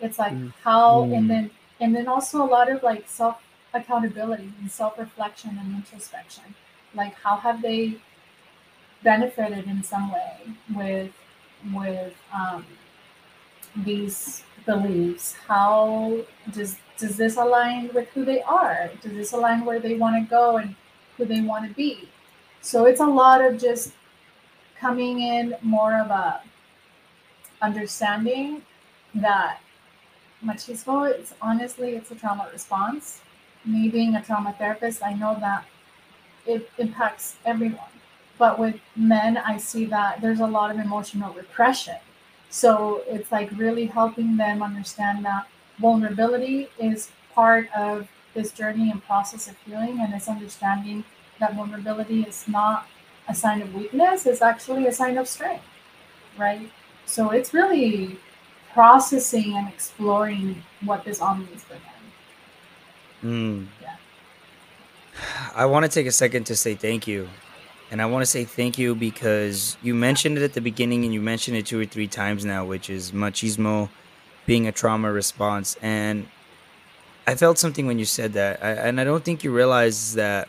it's 0.00 0.18
like 0.18 0.32
mm. 0.32 0.52
how 0.62 1.02
mm. 1.02 1.16
and 1.16 1.30
then 1.30 1.50
and 1.80 1.94
then 1.94 2.08
also 2.08 2.42
a 2.42 2.46
lot 2.46 2.70
of 2.70 2.82
like 2.82 3.08
self 3.08 3.40
accountability 3.74 4.52
and 4.60 4.70
self 4.70 4.98
reflection 4.98 5.58
and 5.60 5.74
introspection. 5.74 6.54
Like 6.94 7.14
how 7.22 7.36
have 7.36 7.62
they 7.62 7.96
benefited 9.02 9.66
in 9.66 9.82
some 9.82 10.12
way 10.12 10.36
with 10.74 11.12
with 11.72 12.14
um, 12.32 12.64
these 13.76 14.44
beliefs? 14.68 15.34
How 15.48 16.20
does 16.52 16.76
does 16.98 17.16
this 17.16 17.36
align 17.36 17.90
with 17.94 18.08
who 18.10 18.24
they 18.24 18.42
are? 18.42 18.90
Does 19.02 19.12
this 19.12 19.32
align 19.32 19.64
where 19.64 19.80
they 19.80 19.94
want 19.94 20.14
to 20.22 20.28
go 20.28 20.58
and 20.58 20.74
who 21.16 21.24
they 21.24 21.40
want 21.40 21.66
to 21.68 21.74
be? 21.74 22.08
So 22.60 22.86
it's 22.86 23.00
a 23.00 23.06
lot 23.06 23.44
of 23.44 23.58
just 23.58 23.92
coming 24.78 25.20
in 25.20 25.56
more 25.62 25.94
of 25.98 26.10
a 26.10 26.40
understanding 27.60 28.62
that 29.14 29.58
machismo 30.44 31.10
it's 31.10 31.34
honestly 31.42 31.96
it's 31.96 32.12
a 32.12 32.14
trauma 32.14 32.48
response 32.52 33.20
me 33.64 33.88
being 33.88 34.14
a 34.14 34.22
trauma 34.22 34.52
therapist 34.58 35.02
i 35.02 35.12
know 35.12 35.36
that 35.40 35.64
it 36.46 36.70
impacts 36.78 37.36
everyone 37.44 37.94
but 38.38 38.60
with 38.60 38.76
men 38.94 39.36
i 39.38 39.56
see 39.56 39.84
that 39.84 40.20
there's 40.20 40.38
a 40.38 40.46
lot 40.46 40.70
of 40.70 40.78
emotional 40.78 41.32
repression 41.34 41.96
so 42.50 43.02
it's 43.06 43.30
like 43.30 43.50
really 43.56 43.86
helping 43.86 44.36
them 44.36 44.62
understand 44.62 45.24
that 45.24 45.46
vulnerability 45.78 46.68
is 46.78 47.10
part 47.34 47.68
of 47.76 48.08
this 48.34 48.52
journey 48.52 48.90
and 48.90 49.02
process 49.04 49.48
of 49.48 49.56
healing 49.64 50.00
and 50.00 50.12
this 50.12 50.28
understanding 50.28 51.04
that 51.40 51.54
vulnerability 51.54 52.22
is 52.22 52.46
not 52.48 52.86
a 53.28 53.34
sign 53.34 53.62
of 53.62 53.74
weakness 53.74 54.26
it's 54.26 54.42
actually 54.42 54.86
a 54.86 54.92
sign 54.92 55.18
of 55.18 55.28
strength 55.28 55.64
right 56.38 56.70
so 57.06 57.30
it's 57.30 57.54
really 57.54 58.18
processing 58.72 59.56
and 59.56 59.68
exploring 59.68 60.62
what 60.84 61.04
this 61.04 61.20
all 61.20 61.34
means 61.34 61.64
for 61.64 61.72
them. 61.72 61.82
Mm. 63.24 63.66
Yeah. 63.82 63.96
I 65.54 65.66
want 65.66 65.84
to 65.84 65.90
take 65.90 66.06
a 66.06 66.12
second 66.12 66.44
to 66.44 66.54
say 66.54 66.76
thank 66.76 67.08
you. 67.08 67.28
And 67.90 68.02
I 68.02 68.06
want 68.06 68.22
to 68.22 68.26
say 68.26 68.44
thank 68.44 68.78
you 68.78 68.94
because 68.94 69.76
you 69.82 69.94
mentioned 69.94 70.36
it 70.36 70.42
at 70.42 70.52
the 70.52 70.60
beginning 70.60 71.04
and 71.04 71.14
you 71.14 71.20
mentioned 71.20 71.56
it 71.56 71.66
two 71.66 71.80
or 71.80 71.86
three 71.86 72.06
times 72.06 72.44
now, 72.44 72.64
which 72.64 72.90
is 72.90 73.12
machismo 73.12 73.88
being 74.46 74.66
a 74.66 74.72
trauma 74.72 75.10
response. 75.10 75.76
And 75.80 76.28
I 77.26 77.34
felt 77.34 77.58
something 77.58 77.86
when 77.86 77.98
you 77.98 78.04
said 78.04 78.34
that. 78.34 78.62
I, 78.62 78.70
and 78.72 79.00
I 79.00 79.04
don't 79.04 79.24
think 79.24 79.42
you 79.42 79.54
realize 79.54 80.14
that 80.14 80.48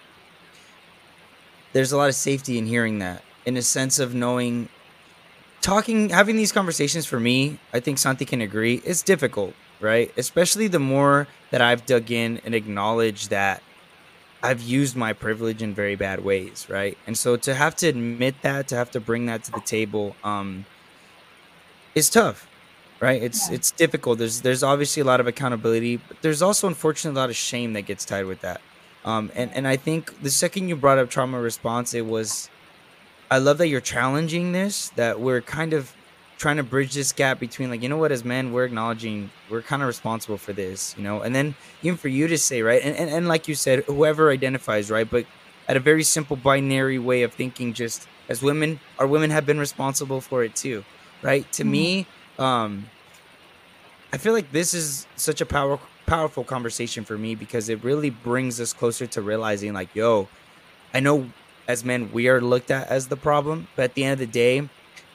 there's 1.72 1.92
a 1.92 1.98
lot 1.98 2.10
of 2.10 2.16
safety 2.16 2.58
in 2.58 2.66
hearing 2.66 3.00
that, 3.00 3.24
in 3.46 3.56
a 3.56 3.62
sense 3.62 4.00
of 4.00 4.14
knowing 4.14 4.70
talking 5.62 6.10
having 6.10 6.38
these 6.38 6.52
conversations 6.52 7.06
for 7.06 7.20
me 7.20 7.60
i 7.74 7.80
think 7.80 7.98
santi 7.98 8.26
can 8.26 8.42
agree 8.42 8.82
it's 8.86 9.02
difficult 9.02 9.54
right 9.80 10.12
especially 10.18 10.68
the 10.68 10.80
more 10.80 11.28
that 11.52 11.62
i've 11.62 11.86
dug 11.86 12.12
in 12.12 12.40
and 12.46 12.56
acknowledged 12.56 13.30
that 13.30 13.62
i've 14.44 14.62
used 14.62 14.96
my 14.96 15.14
privilege 15.14 15.62
in 15.62 15.74
very 15.74 15.96
bad 15.96 16.24
ways 16.24 16.68
right? 16.70 16.98
And 17.08 17.18
so 17.18 17.36
to 17.38 17.54
have 17.54 17.76
to 17.78 17.88
admit 17.88 18.36
that 18.42 18.68
to 18.70 18.76
have 18.76 18.92
to 18.92 19.00
bring 19.00 19.26
that 19.28 19.44
to 19.46 19.52
the 19.52 19.62
table 19.62 20.16
um 20.24 20.66
is 21.96 22.10
tough 22.10 22.48
right? 23.02 23.24
It's 23.24 23.48
yeah. 23.48 23.56
it's 23.56 23.72
difficult. 23.72 24.20
There's 24.20 24.42
there's 24.42 24.62
obviously 24.62 25.02
a 25.02 25.06
lot 25.06 25.20
of 25.20 25.28
accountability 25.28 25.98
but 25.98 26.22
there's 26.22 26.42
also 26.42 26.68
unfortunately 26.68 27.18
a 27.18 27.22
lot 27.22 27.30
of 27.30 27.36
shame 27.36 27.74
that 27.74 27.84
gets 27.84 28.04
tied 28.06 28.26
with 28.26 28.42
that. 28.42 28.62
Um 29.06 29.32
and 29.36 29.52
and 29.54 29.68
i 29.68 29.78
think 29.78 30.22
the 30.22 30.30
second 30.30 30.68
you 30.70 30.76
brought 30.76 30.98
up 30.98 31.10
trauma 31.10 31.40
response 31.40 31.94
it 31.94 32.06
was 32.06 32.50
I 33.32 33.38
love 33.38 33.60
that 33.60 33.68
you're 33.68 33.82
challenging 33.82 34.54
this, 34.54 34.90
that 34.96 35.20
we're 35.20 35.42
kind 35.42 35.74
of 35.74 35.94
trying 36.40 36.56
to 36.56 36.64
bridge 36.64 36.94
this 36.94 37.12
gap 37.12 37.38
between 37.38 37.70
like, 37.70 37.84
you 37.84 37.90
know 37.90 37.98
what, 37.98 38.12
as 38.12 38.24
men, 38.24 38.54
we're 38.54 38.64
acknowledging 38.64 39.30
we're 39.50 39.62
kind 39.62 39.82
of 39.82 39.88
responsible 39.88 40.38
for 40.38 40.54
this, 40.54 40.96
you 40.98 41.04
know, 41.04 41.22
and 41.22 41.36
then 41.36 41.54
even 41.84 41.98
for 41.98 42.08
you 42.08 42.28
to 42.28 42.38
say, 42.38 42.62
right, 42.62 42.82
and, 42.82 42.96
and, 42.96 43.10
and 43.10 43.28
like 43.28 43.48
you 43.50 43.54
said, 43.54 43.84
whoever 43.84 44.32
identifies, 44.32 44.90
right, 44.90 45.08
but 45.08 45.26
at 45.68 45.76
a 45.76 45.82
very 45.82 46.02
simple 46.02 46.38
binary 46.38 46.98
way 46.98 47.24
of 47.24 47.34
thinking, 47.34 47.74
just 47.74 48.08
as 48.30 48.42
women, 48.42 48.80
our 48.98 49.06
women 49.06 49.30
have 49.30 49.46
been 49.46 49.60
responsible 49.60 50.22
for 50.22 50.44
it 50.44 50.56
too, 50.56 50.84
right? 51.22 51.52
To 51.54 51.64
mm-hmm. 51.64 51.72
me, 51.72 52.08
um, 52.40 52.90
I 54.14 54.18
feel 54.18 54.34
like 54.34 54.52
this 54.54 54.74
is 54.74 55.06
such 55.18 55.42
a 55.42 55.46
power, 55.46 55.78
powerful 56.06 56.46
conversation 56.46 57.04
for 57.04 57.18
me 57.18 57.36
because 57.36 57.68
it 57.68 57.84
really 57.84 58.10
brings 58.10 58.62
us 58.62 58.72
closer 58.72 59.06
to 59.08 59.22
realizing, 59.22 59.74
like, 59.74 59.94
yo, 59.94 60.30
I 60.94 61.02
know 61.02 61.30
as 61.68 61.86
men 61.86 62.12
we 62.12 62.28
are 62.28 62.42
looked 62.42 62.72
at 62.72 62.88
as 62.88 63.08
the 63.10 63.16
problem 63.16 63.68
but 63.76 63.84
at 63.84 63.94
the 63.94 64.04
end 64.04 64.14
of 64.14 64.20
the 64.20 64.26
day 64.26 64.68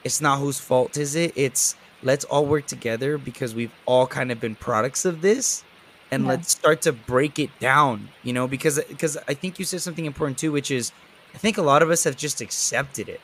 it's 0.05 0.21
not 0.21 0.39
whose 0.39 0.61
fault 0.61 0.97
is 0.97 1.15
it 1.15 1.33
it's 1.37 1.77
let's 2.03 2.25
all 2.27 2.47
work 2.47 2.67
together 2.67 3.19
because 3.19 3.55
we've 3.55 3.73
all 3.87 4.07
kind 4.07 4.31
of 4.31 4.41
been 4.41 4.55
products 4.55 5.05
of 5.05 5.23
this 5.23 5.65
and 6.11 6.25
yeah. 6.25 6.31
let's 6.31 6.51
start 6.51 6.83
to 6.83 6.93
break 6.93 7.39
it 7.39 7.51
down 7.59 8.09
you 8.23 8.33
know 8.33 8.47
because 8.47 8.81
because 8.89 9.17
i 9.29 9.35
think 9.35 9.59
you 9.59 9.65
said 9.65 9.81
something 9.81 10.05
important 10.05 10.39
too 10.39 10.53
which 10.53 10.71
is 10.71 10.93
i 11.35 11.39
think 11.39 11.59
a 11.59 11.63
lot 11.63 11.83
of 11.83 11.91
us 11.91 12.05
have 12.05 12.17
just 12.17 12.41
accepted 12.41 13.09
it 13.09 13.21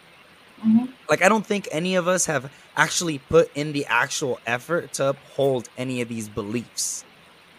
mm-hmm. 0.65 0.87
like 1.09 1.23
i 1.23 1.29
don't 1.29 1.47
think 1.47 1.69
any 1.71 1.95
of 1.95 2.09
us 2.09 2.27
have 2.27 2.51
actually 2.77 3.19
put 3.19 3.55
in 3.55 3.73
the 3.73 3.85
actual 3.87 4.41
effort 4.47 4.93
to 4.93 5.09
uphold 5.09 5.69
any 5.77 6.01
of 6.01 6.09
these 6.09 6.29
beliefs 6.29 7.05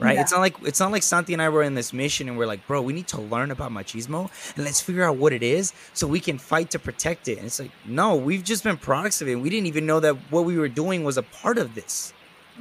right? 0.01 0.15
Yeah. 0.15 0.21
It's 0.21 0.31
not 0.31 0.41
like 0.41 0.55
it's 0.63 0.79
not 0.79 0.91
like 0.91 1.03
Santi 1.03 1.33
and 1.33 1.41
I 1.41 1.49
were 1.49 1.63
in 1.63 1.75
this 1.75 1.93
mission 1.93 2.27
and 2.27 2.37
we're 2.37 2.47
like, 2.47 2.65
bro, 2.67 2.81
we 2.81 2.93
need 2.93 3.07
to 3.09 3.21
learn 3.21 3.51
about 3.51 3.71
machismo 3.71 4.29
and 4.55 4.65
let's 4.65 4.81
figure 4.81 5.03
out 5.03 5.17
what 5.17 5.31
it 5.31 5.43
is 5.43 5.73
so 5.93 6.07
we 6.07 6.19
can 6.19 6.37
fight 6.37 6.71
to 6.71 6.79
protect 6.79 7.27
it. 7.27 7.37
And 7.37 7.47
it's 7.47 7.59
like, 7.59 7.71
no, 7.85 8.15
we've 8.15 8.43
just 8.43 8.63
been 8.63 8.77
products 8.77 9.21
of 9.21 9.27
it. 9.27 9.35
We 9.35 9.49
didn't 9.49 9.67
even 9.67 9.85
know 9.85 9.99
that 9.99 10.15
what 10.31 10.45
we 10.45 10.57
were 10.57 10.69
doing 10.69 11.03
was 11.03 11.17
a 11.17 11.23
part 11.23 11.57
of 11.57 11.75
this. 11.75 12.13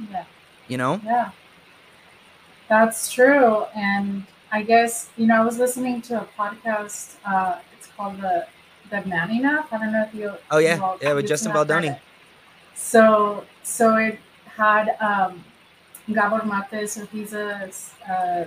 Yeah. 0.09 0.25
You 0.67 0.77
know? 0.77 1.01
Yeah. 1.03 1.31
That's 2.69 3.11
true. 3.11 3.65
And 3.75 4.25
I 4.51 4.61
guess, 4.61 5.09
you 5.17 5.27
know, 5.27 5.35
I 5.35 5.43
was 5.43 5.57
listening 5.57 6.01
to 6.03 6.21
a 6.21 6.27
podcast, 6.37 7.15
uh, 7.25 7.59
it's 7.77 7.87
called 7.87 8.21
the 8.21 8.47
the 8.91 9.03
Man 9.05 9.31
Enough. 9.31 9.71
I 9.71 9.77
don't 9.77 9.91
know 9.91 10.03
if 10.03 10.13
you 10.13 10.33
Oh 10.51 10.57
yeah, 10.59 10.95
yeah, 11.01 11.13
with 11.13 11.27
Justin 11.27 11.53
Baldoni. 11.53 11.95
So 12.75 13.45
so 13.63 13.95
it 13.95 14.19
had 14.45 14.95
um 14.99 15.43
Gabor 16.13 16.43
Mate. 16.45 16.89
So 16.89 17.05
he's 17.07 17.33
a 17.33 17.69
uh, 18.09 18.45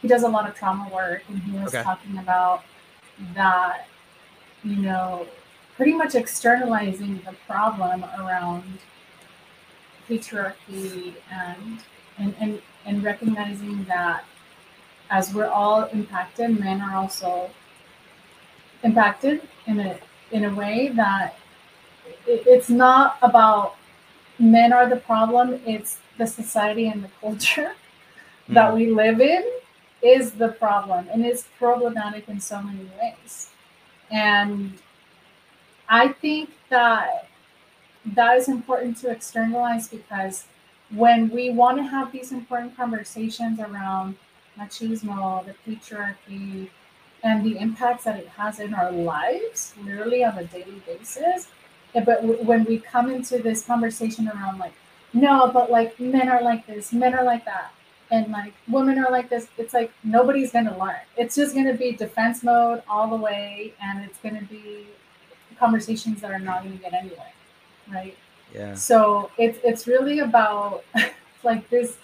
he 0.00 0.08
does 0.08 0.22
a 0.22 0.28
lot 0.28 0.48
of 0.48 0.54
trauma 0.54 0.88
work, 0.92 1.22
and 1.28 1.38
he 1.40 1.52
was 1.52 1.74
Okay. 1.74 1.82
talking 1.82 2.18
about 2.18 2.64
that. 3.34 3.86
You 4.64 4.76
know, 4.76 5.26
pretty 5.76 5.92
much 5.92 6.14
externalizing 6.14 7.20
the 7.24 7.32
problem 7.46 8.04
around 8.18 8.78
patriarchy 10.08 11.14
and 11.30 11.78
and 12.18 12.34
and, 12.40 12.62
and 12.86 13.02
recognizing 13.02 13.84
that 13.84 14.24
as 15.10 15.34
we're 15.34 15.48
all 15.48 15.84
impacted, 15.84 16.58
men 16.58 16.80
are 16.80 16.96
also 16.96 17.50
impacted 18.82 19.42
in 19.66 19.80
a 19.80 19.98
in 20.30 20.44
a 20.44 20.54
way 20.54 20.88
that 20.88 21.36
it, 22.26 22.42
it's 22.46 22.70
not 22.70 23.18
about 23.22 23.76
men 24.38 24.72
are 24.72 24.88
the 24.88 24.96
problem 24.96 25.60
it's 25.66 25.98
the 26.18 26.26
society 26.26 26.88
and 26.88 27.04
the 27.04 27.10
culture 27.20 27.72
hmm. 28.46 28.54
that 28.54 28.74
we 28.74 28.90
live 28.90 29.20
in 29.20 29.44
is 30.02 30.32
the 30.32 30.48
problem 30.48 31.08
and 31.12 31.24
it's 31.24 31.44
problematic 31.58 32.28
in 32.28 32.40
so 32.40 32.60
many 32.60 32.86
ways 33.00 33.50
and 34.10 34.74
i 35.88 36.08
think 36.08 36.50
that 36.68 37.28
that 38.04 38.36
is 38.36 38.48
important 38.48 38.96
to 38.96 39.08
externalize 39.08 39.86
because 39.88 40.46
when 40.90 41.30
we 41.30 41.50
want 41.50 41.78
to 41.78 41.84
have 41.84 42.10
these 42.10 42.32
important 42.32 42.76
conversations 42.76 43.60
around 43.60 44.16
machismo 44.58 45.44
the 45.46 45.54
patriarchy 45.64 46.68
and 47.22 47.44
the 47.44 47.58
impacts 47.58 48.04
that 48.04 48.18
it 48.18 48.28
has 48.28 48.58
in 48.58 48.74
our 48.74 48.90
lives, 48.90 49.74
literally 49.82 50.24
on 50.24 50.36
a 50.38 50.44
daily 50.44 50.82
basis. 50.86 51.48
But 51.94 52.24
when 52.44 52.64
we 52.64 52.78
come 52.78 53.10
into 53.10 53.38
this 53.38 53.64
conversation 53.64 54.28
around 54.28 54.58
like, 54.58 54.72
no, 55.12 55.50
but 55.52 55.70
like 55.70 55.98
men 56.00 56.28
are 56.28 56.42
like 56.42 56.66
this, 56.66 56.92
men 56.92 57.14
are 57.14 57.24
like 57.24 57.44
that, 57.44 57.72
and 58.10 58.30
like 58.30 58.54
women 58.68 58.98
are 58.98 59.10
like 59.10 59.28
this, 59.28 59.48
it's 59.58 59.74
like 59.74 59.92
nobody's 60.04 60.52
gonna 60.52 60.76
learn. 60.78 61.00
It's 61.16 61.36
just 61.36 61.54
gonna 61.54 61.74
be 61.74 61.92
defense 61.92 62.42
mode 62.42 62.82
all 62.88 63.08
the 63.08 63.16
way, 63.16 63.74
and 63.82 64.04
it's 64.04 64.18
gonna 64.18 64.42
be 64.42 64.86
conversations 65.58 66.20
that 66.20 66.30
are 66.30 66.38
not 66.38 66.64
gonna 66.64 66.76
get 66.76 66.92
anywhere, 66.92 67.32
right? 67.90 68.16
Yeah. 68.54 68.74
So 68.74 69.30
it's 69.38 69.58
it's 69.64 69.86
really 69.86 70.20
about 70.20 70.84
like 71.42 71.68
this 71.70 71.96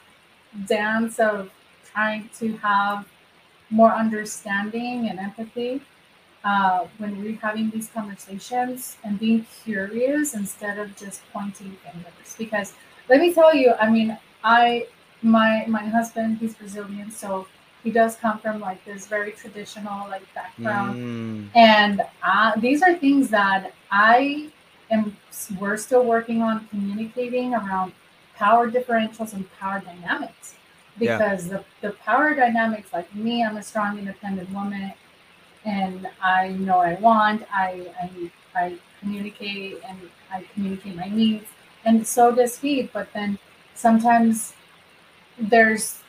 dance 0.66 1.18
of 1.18 1.50
trying 1.92 2.30
to 2.38 2.56
have 2.58 3.06
more 3.70 3.92
understanding 3.92 5.08
and 5.08 5.18
empathy 5.18 5.82
uh, 6.44 6.86
when 6.98 7.20
we're 7.20 7.36
having 7.36 7.70
these 7.70 7.88
conversations 7.88 8.96
and 9.04 9.18
being 9.18 9.46
curious 9.64 10.34
instead 10.34 10.78
of 10.78 10.96
just 10.96 11.20
pointing 11.32 11.76
fingers. 11.84 12.34
Because 12.38 12.72
let 13.08 13.20
me 13.20 13.32
tell 13.32 13.54
you, 13.54 13.74
I 13.80 13.90
mean, 13.90 14.16
I 14.44 14.86
my 15.22 15.64
my 15.66 15.84
husband 15.84 16.38
he's 16.38 16.54
Brazilian, 16.54 17.10
so 17.10 17.46
he 17.82 17.90
does 17.90 18.16
come 18.16 18.38
from 18.38 18.60
like 18.60 18.84
this 18.84 19.06
very 19.06 19.32
traditional 19.32 20.08
like 20.08 20.22
background 20.34 20.96
Mm, 20.96 21.48
and 21.54 22.02
uh, 22.22 22.52
these 22.60 22.82
are 22.82 22.94
things 22.96 23.30
that 23.30 23.72
I 23.90 24.50
am. 24.90 25.16
We're 25.60 25.76
still 25.76 26.04
working 26.04 26.42
on 26.42 26.66
communicating 26.68 27.54
around 27.54 27.92
power 28.36 28.70
differentials 28.70 29.32
and 29.34 29.44
power 29.58 29.80
dynamics 29.80 30.54
Yeah. 31.00 31.18
because 31.18 31.48
the, 31.48 31.64
the 31.80 31.92
power 31.92 32.34
dynamics, 32.34 32.92
like 32.92 33.12
me, 33.14 33.44
I'm 33.44 33.56
a 33.56 33.62
strong, 33.62 33.98
independent 33.98 34.50
woman, 34.50 34.92
and 35.64 36.08
I 36.22 36.50
know 36.50 36.78
what 36.78 36.88
I 36.88 36.94
want. 36.96 37.42
I 37.52 37.86
I, 38.02 38.30
I 38.54 38.74
communicate 39.00 39.78
and 39.88 39.98
I 40.32 40.44
communicate 40.54 40.96
my 40.96 41.08
needs, 41.08 41.46
and 41.88 42.06
so 42.06 42.34
does 42.34 42.58
he. 42.58 42.82
But 42.82 43.12
then 43.12 43.38
sometimes 43.74 44.52
there's 45.38 46.00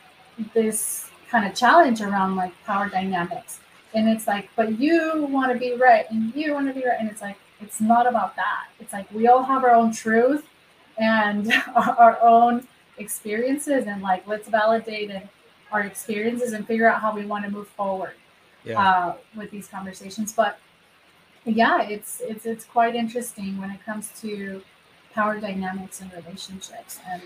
this 0.54 1.10
kind 1.30 1.46
of 1.46 1.54
challenge 1.54 2.00
around 2.00 2.36
like 2.36 2.52
power 2.64 2.88
dynamics 2.88 3.60
and 3.94 4.08
it's 4.08 4.26
like 4.26 4.48
but 4.56 4.80
you 4.80 5.26
want 5.30 5.52
to 5.52 5.58
be 5.58 5.74
right 5.74 6.10
and 6.10 6.34
you 6.34 6.52
want 6.52 6.66
to 6.66 6.74
be 6.74 6.84
right 6.86 6.98
and 6.98 7.08
it's 7.08 7.22
like 7.22 7.36
it's 7.60 7.80
not 7.80 8.06
about 8.06 8.34
that 8.36 8.66
it's 8.80 8.92
like 8.92 9.10
we 9.12 9.28
all 9.28 9.42
have 9.42 9.62
our 9.62 9.70
own 9.70 9.92
truth 9.92 10.46
and 10.98 11.52
our, 11.74 11.90
our 11.98 12.18
own 12.22 12.66
experiences 12.98 13.86
and 13.86 14.02
like 14.02 14.26
let's 14.26 14.48
validate 14.48 15.10
and 15.10 15.28
our 15.70 15.82
experiences 15.82 16.52
and 16.52 16.66
figure 16.66 16.88
out 16.88 17.00
how 17.00 17.14
we 17.14 17.24
want 17.24 17.44
to 17.44 17.50
move 17.50 17.68
forward 17.68 18.14
yeah. 18.64 18.80
uh, 18.80 19.14
with 19.36 19.50
these 19.50 19.68
conversations 19.68 20.32
but 20.32 20.58
yeah 21.44 21.82
it's 21.82 22.20
it's 22.20 22.44
it's 22.44 22.64
quite 22.64 22.94
interesting 22.94 23.58
when 23.60 23.70
it 23.70 23.82
comes 23.84 24.10
to 24.20 24.60
power 25.14 25.40
dynamics 25.40 26.00
and 26.00 26.12
relationships 26.12 27.00
and 27.08 27.22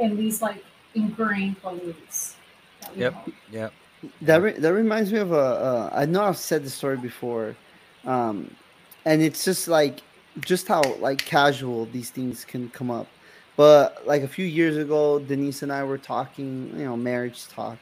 in 0.00 0.16
these 0.16 0.42
like 0.42 0.64
ingrained 0.94 1.60
beliefs 1.62 2.36
Yep. 2.96 3.14
hold. 3.14 3.32
Yep. 3.50 3.72
That 4.22 4.42
re- 4.42 4.58
that 4.58 4.72
reminds 4.72 5.12
me 5.12 5.18
of 5.20 5.32
a. 5.32 5.90
Uh, 5.92 6.06
know 6.08 6.24
I've 6.24 6.36
said 6.36 6.64
this 6.64 6.74
story 6.74 6.96
before, 6.96 7.56
um, 8.04 8.56
and 9.04 9.22
it's 9.22 9.44
just 9.44 9.68
like 9.68 10.02
just 10.40 10.66
how 10.68 10.82
like 10.94 11.18
casual 11.24 11.86
these 11.86 12.10
things 12.10 12.44
can 12.44 12.68
come 12.70 12.90
up. 12.90 13.06
But 13.56 14.06
like 14.06 14.22
a 14.22 14.28
few 14.28 14.44
years 14.46 14.76
ago, 14.76 15.20
Denise 15.20 15.62
and 15.62 15.72
I 15.72 15.84
were 15.84 15.98
talking, 15.98 16.72
you 16.76 16.84
know, 16.84 16.96
marriage 16.96 17.46
talk, 17.48 17.78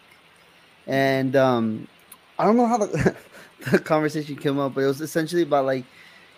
and 0.87 1.37
um, 1.37 1.89
I 2.39 2.45
don't 2.45 2.57
know 2.57 2.67
how 2.67 2.79
the, 2.79 3.17
the 3.71 3.79
conversation 3.79 4.37
came 4.37 4.59
up, 4.59 4.75
but 4.75 4.83
it 4.83 4.87
was 4.89 5.01
essentially 5.01 5.43
about 5.43 5.67
like, 5.67 5.87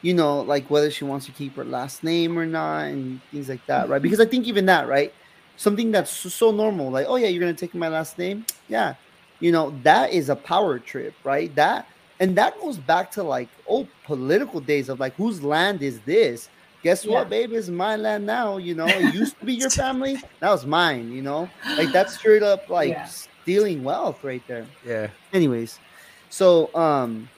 you 0.02 0.14
know, 0.14 0.40
like 0.40 0.70
whether 0.70 0.90
she 0.90 1.04
wants 1.04 1.26
to 1.26 1.32
keep 1.32 1.56
her 1.56 1.64
last 1.64 2.02
name 2.04 2.38
or 2.38 2.46
not, 2.46 2.86
and 2.86 3.20
things 3.30 3.48
like 3.48 3.64
that, 3.66 3.88
right? 3.88 4.02
Because 4.02 4.20
I 4.20 4.26
think 4.26 4.46
even 4.46 4.66
that, 4.66 4.88
right, 4.88 5.12
something 5.56 5.90
that's 5.90 6.10
so, 6.12 6.28
so 6.28 6.50
normal, 6.50 6.90
like, 6.90 7.06
oh 7.08 7.16
yeah, 7.16 7.28
you're 7.28 7.40
gonna 7.40 7.54
take 7.54 7.74
my 7.74 7.88
last 7.88 8.18
name, 8.18 8.46
yeah, 8.68 8.94
you 9.40 9.52
know, 9.52 9.80
that 9.82 10.12
is 10.12 10.28
a 10.28 10.36
power 10.36 10.78
trip, 10.78 11.18
right? 11.24 11.54
That 11.54 11.86
and 12.20 12.36
that 12.38 12.54
goes 12.60 12.78
back 12.78 13.10
to 13.12 13.22
like 13.22 13.50
old 13.66 13.90
political 14.04 14.60
days 14.60 14.88
of 14.88 15.00
like 15.00 15.14
whose 15.16 15.42
land 15.42 15.82
is 15.82 16.02
this? 16.02 16.48
Guess 16.82 17.04
Yeah. 17.04 17.10
what, 17.12 17.30
babe? 17.30 17.52
It's 17.52 17.68
my 17.68 17.96
land 17.96 18.26
now. 18.26 18.58
You 18.58 18.74
know, 18.74 18.98
it 18.98 19.04
used 19.06 19.38
to 19.40 19.44
be 19.46 19.54
your 19.54 19.70
family. 19.82 20.20
That 20.40 20.50
was 20.50 20.66
mine. 20.66 21.10
You 21.12 21.22
know, 21.22 21.54
like 21.76 21.92
that's 21.92 22.14
straight 22.14 22.42
up 22.42 22.64
like 22.68 22.90
Yeah. 22.90 23.04
stealing 23.04 23.82
wealth 23.82 24.22
right 24.22 24.44
there 24.46 24.72
Yeah. 24.82 25.10
anyways 25.32 25.80
so 26.28 26.74
um 26.74 27.30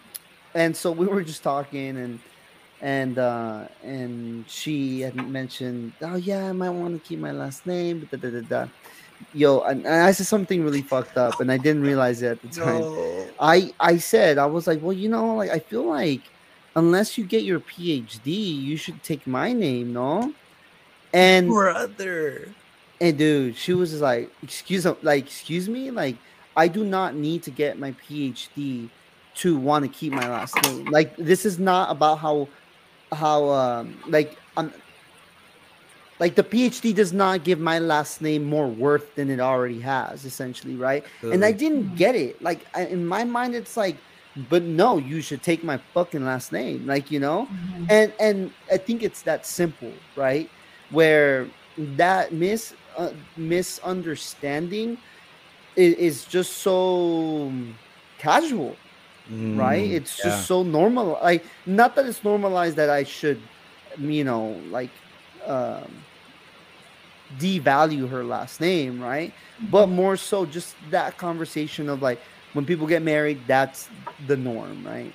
and 0.55 0.77
so 0.77 0.93
we 0.93 1.07
were 1.07 1.23
just 1.23 1.43
talking 1.43 1.97
and 1.99 2.21
and 2.85 3.19
uh 3.19 3.65
and 3.83 4.45
she 4.49 5.01
had 5.01 5.17
mentioned 5.17 5.93
oh 6.03 6.17
yeah 6.17 6.49
i 6.51 6.53
might 6.53 6.71
want 6.71 6.95
to 6.95 7.09
keep 7.09 7.19
my 7.19 7.33
last 7.33 7.67
name 7.67 8.07
da, 8.13 8.19
da, 8.19 8.31
da, 8.31 8.41
da. 8.43 8.67
yo 9.33 9.61
and, 9.63 9.87
and 9.87 10.03
i 10.09 10.13
said 10.13 10.27
something 10.27 10.63
really 10.63 10.83
fucked 10.83 11.17
up 11.17 11.41
and 11.41 11.51
i 11.51 11.57
didn't 11.57 11.83
realize 11.83 12.23
it 12.23 12.29
at 12.37 12.43
the 12.43 12.49
time 12.49 12.81
No. 12.83 13.27
i 13.41 13.73
i 13.81 13.97
said 13.97 14.39
i 14.39 14.47
was 14.47 14.67
like 14.67 14.83
well 14.83 14.93
you 14.93 15.09
know 15.09 15.35
like 15.37 15.51
i 15.51 15.59
feel 15.59 15.85
like 15.87 16.23
unless 16.77 17.17
you 17.19 17.25
get 17.25 17.43
your 17.45 17.61
phd 17.61 18.27
you 18.27 18.77
should 18.77 19.03
take 19.03 19.27
my 19.27 19.53
name 19.53 19.93
no 19.93 20.33
and 21.13 21.49
Brother. 21.49 22.49
and 23.01 23.17
dude, 23.19 23.57
she 23.57 23.73
was 23.73 24.01
like, 24.01 24.31
excuse 24.43 24.85
like, 25.03 25.25
excuse 25.27 25.69
me, 25.69 25.91
like, 25.91 26.17
I 26.57 26.69
do 26.69 26.85
not 26.85 27.15
need 27.15 27.43
to 27.45 27.51
get 27.51 27.79
my 27.79 27.93
PhD 27.93 28.91
to 29.37 29.57
want 29.57 29.85
to 29.85 29.89
keep 29.89 30.13
my 30.13 30.29
last 30.29 30.61
name. 30.65 30.87
Like, 30.87 31.17
this 31.17 31.45
is 31.47 31.59
not 31.59 31.91
about 31.91 32.19
how, 32.19 32.49
how, 33.15 33.49
um, 33.51 34.01
like, 34.07 34.41
I'm, 34.57 34.73
like 36.21 36.37
the 36.37 36.45
PhD 36.45 36.95
does 36.95 37.13
not 37.13 37.45
give 37.45 37.59
my 37.59 37.79
last 37.79 38.21
name 38.21 38.45
more 38.45 38.71
worth 38.71 39.15
than 39.17 39.31
it 39.31 39.41
already 39.41 39.81
has, 39.81 40.25
essentially, 40.25 40.77
right? 40.77 41.05
And 41.31 41.45
I 41.45 41.53
didn't 41.53 41.95
get 41.95 42.15
it. 42.15 42.41
Like, 42.41 42.67
I, 42.75 42.87
in 42.87 43.05
my 43.07 43.25
mind, 43.25 43.55
it's 43.55 43.77
like, 43.77 44.05
but 44.37 44.63
no, 44.65 44.99
you 44.99 45.21
should 45.23 45.43
take 45.43 45.65
my 45.65 45.81
fucking 45.93 46.25
last 46.25 46.53
name, 46.53 46.87
like, 46.87 47.11
you 47.11 47.21
know 47.21 47.51
Mhm. 47.51 47.87
and 47.91 48.15
and 48.19 48.55
i 48.73 48.79
think 48.79 49.03
it's 49.03 49.23
that 49.25 49.45
simple 49.45 50.05
right 50.15 50.51
where 50.89 51.53
that 51.77 52.33
mis 52.33 52.73
uh, 52.97 53.13
misunderstanding 53.37 54.99
is, 55.77 55.95
is 55.95 56.27
just 56.27 56.55
so 56.63 57.53
casual 58.19 58.84
right 59.31 59.91
Mm, 59.91 59.95
it's 59.95 60.19
yeah. 60.19 60.25
just 60.31 60.47
so 60.47 60.63
normal 60.63 61.19
like 61.23 61.45
not 61.67 61.95
that 61.97 62.05
it's 62.07 62.23
normalized 62.23 62.77
that 62.77 62.91
i 62.91 63.05
should 63.05 63.41
you 63.99 64.23
know 64.25 64.61
like 64.71 64.91
um 65.47 66.05
devalue 67.39 68.09
her 68.09 68.23
last 68.25 68.61
name 68.61 69.01
right 69.01 69.33
but 69.71 69.87
more 69.89 70.17
so 70.17 70.45
just 70.45 70.77
that 70.91 71.17
conversation 71.17 71.89
of 71.89 72.03
like 72.03 72.21
when 72.53 72.65
people 72.67 72.87
get 72.87 73.03
married 73.03 73.41
that's 73.47 73.89
the 74.27 74.37
norm 74.37 74.85
right 74.87 75.13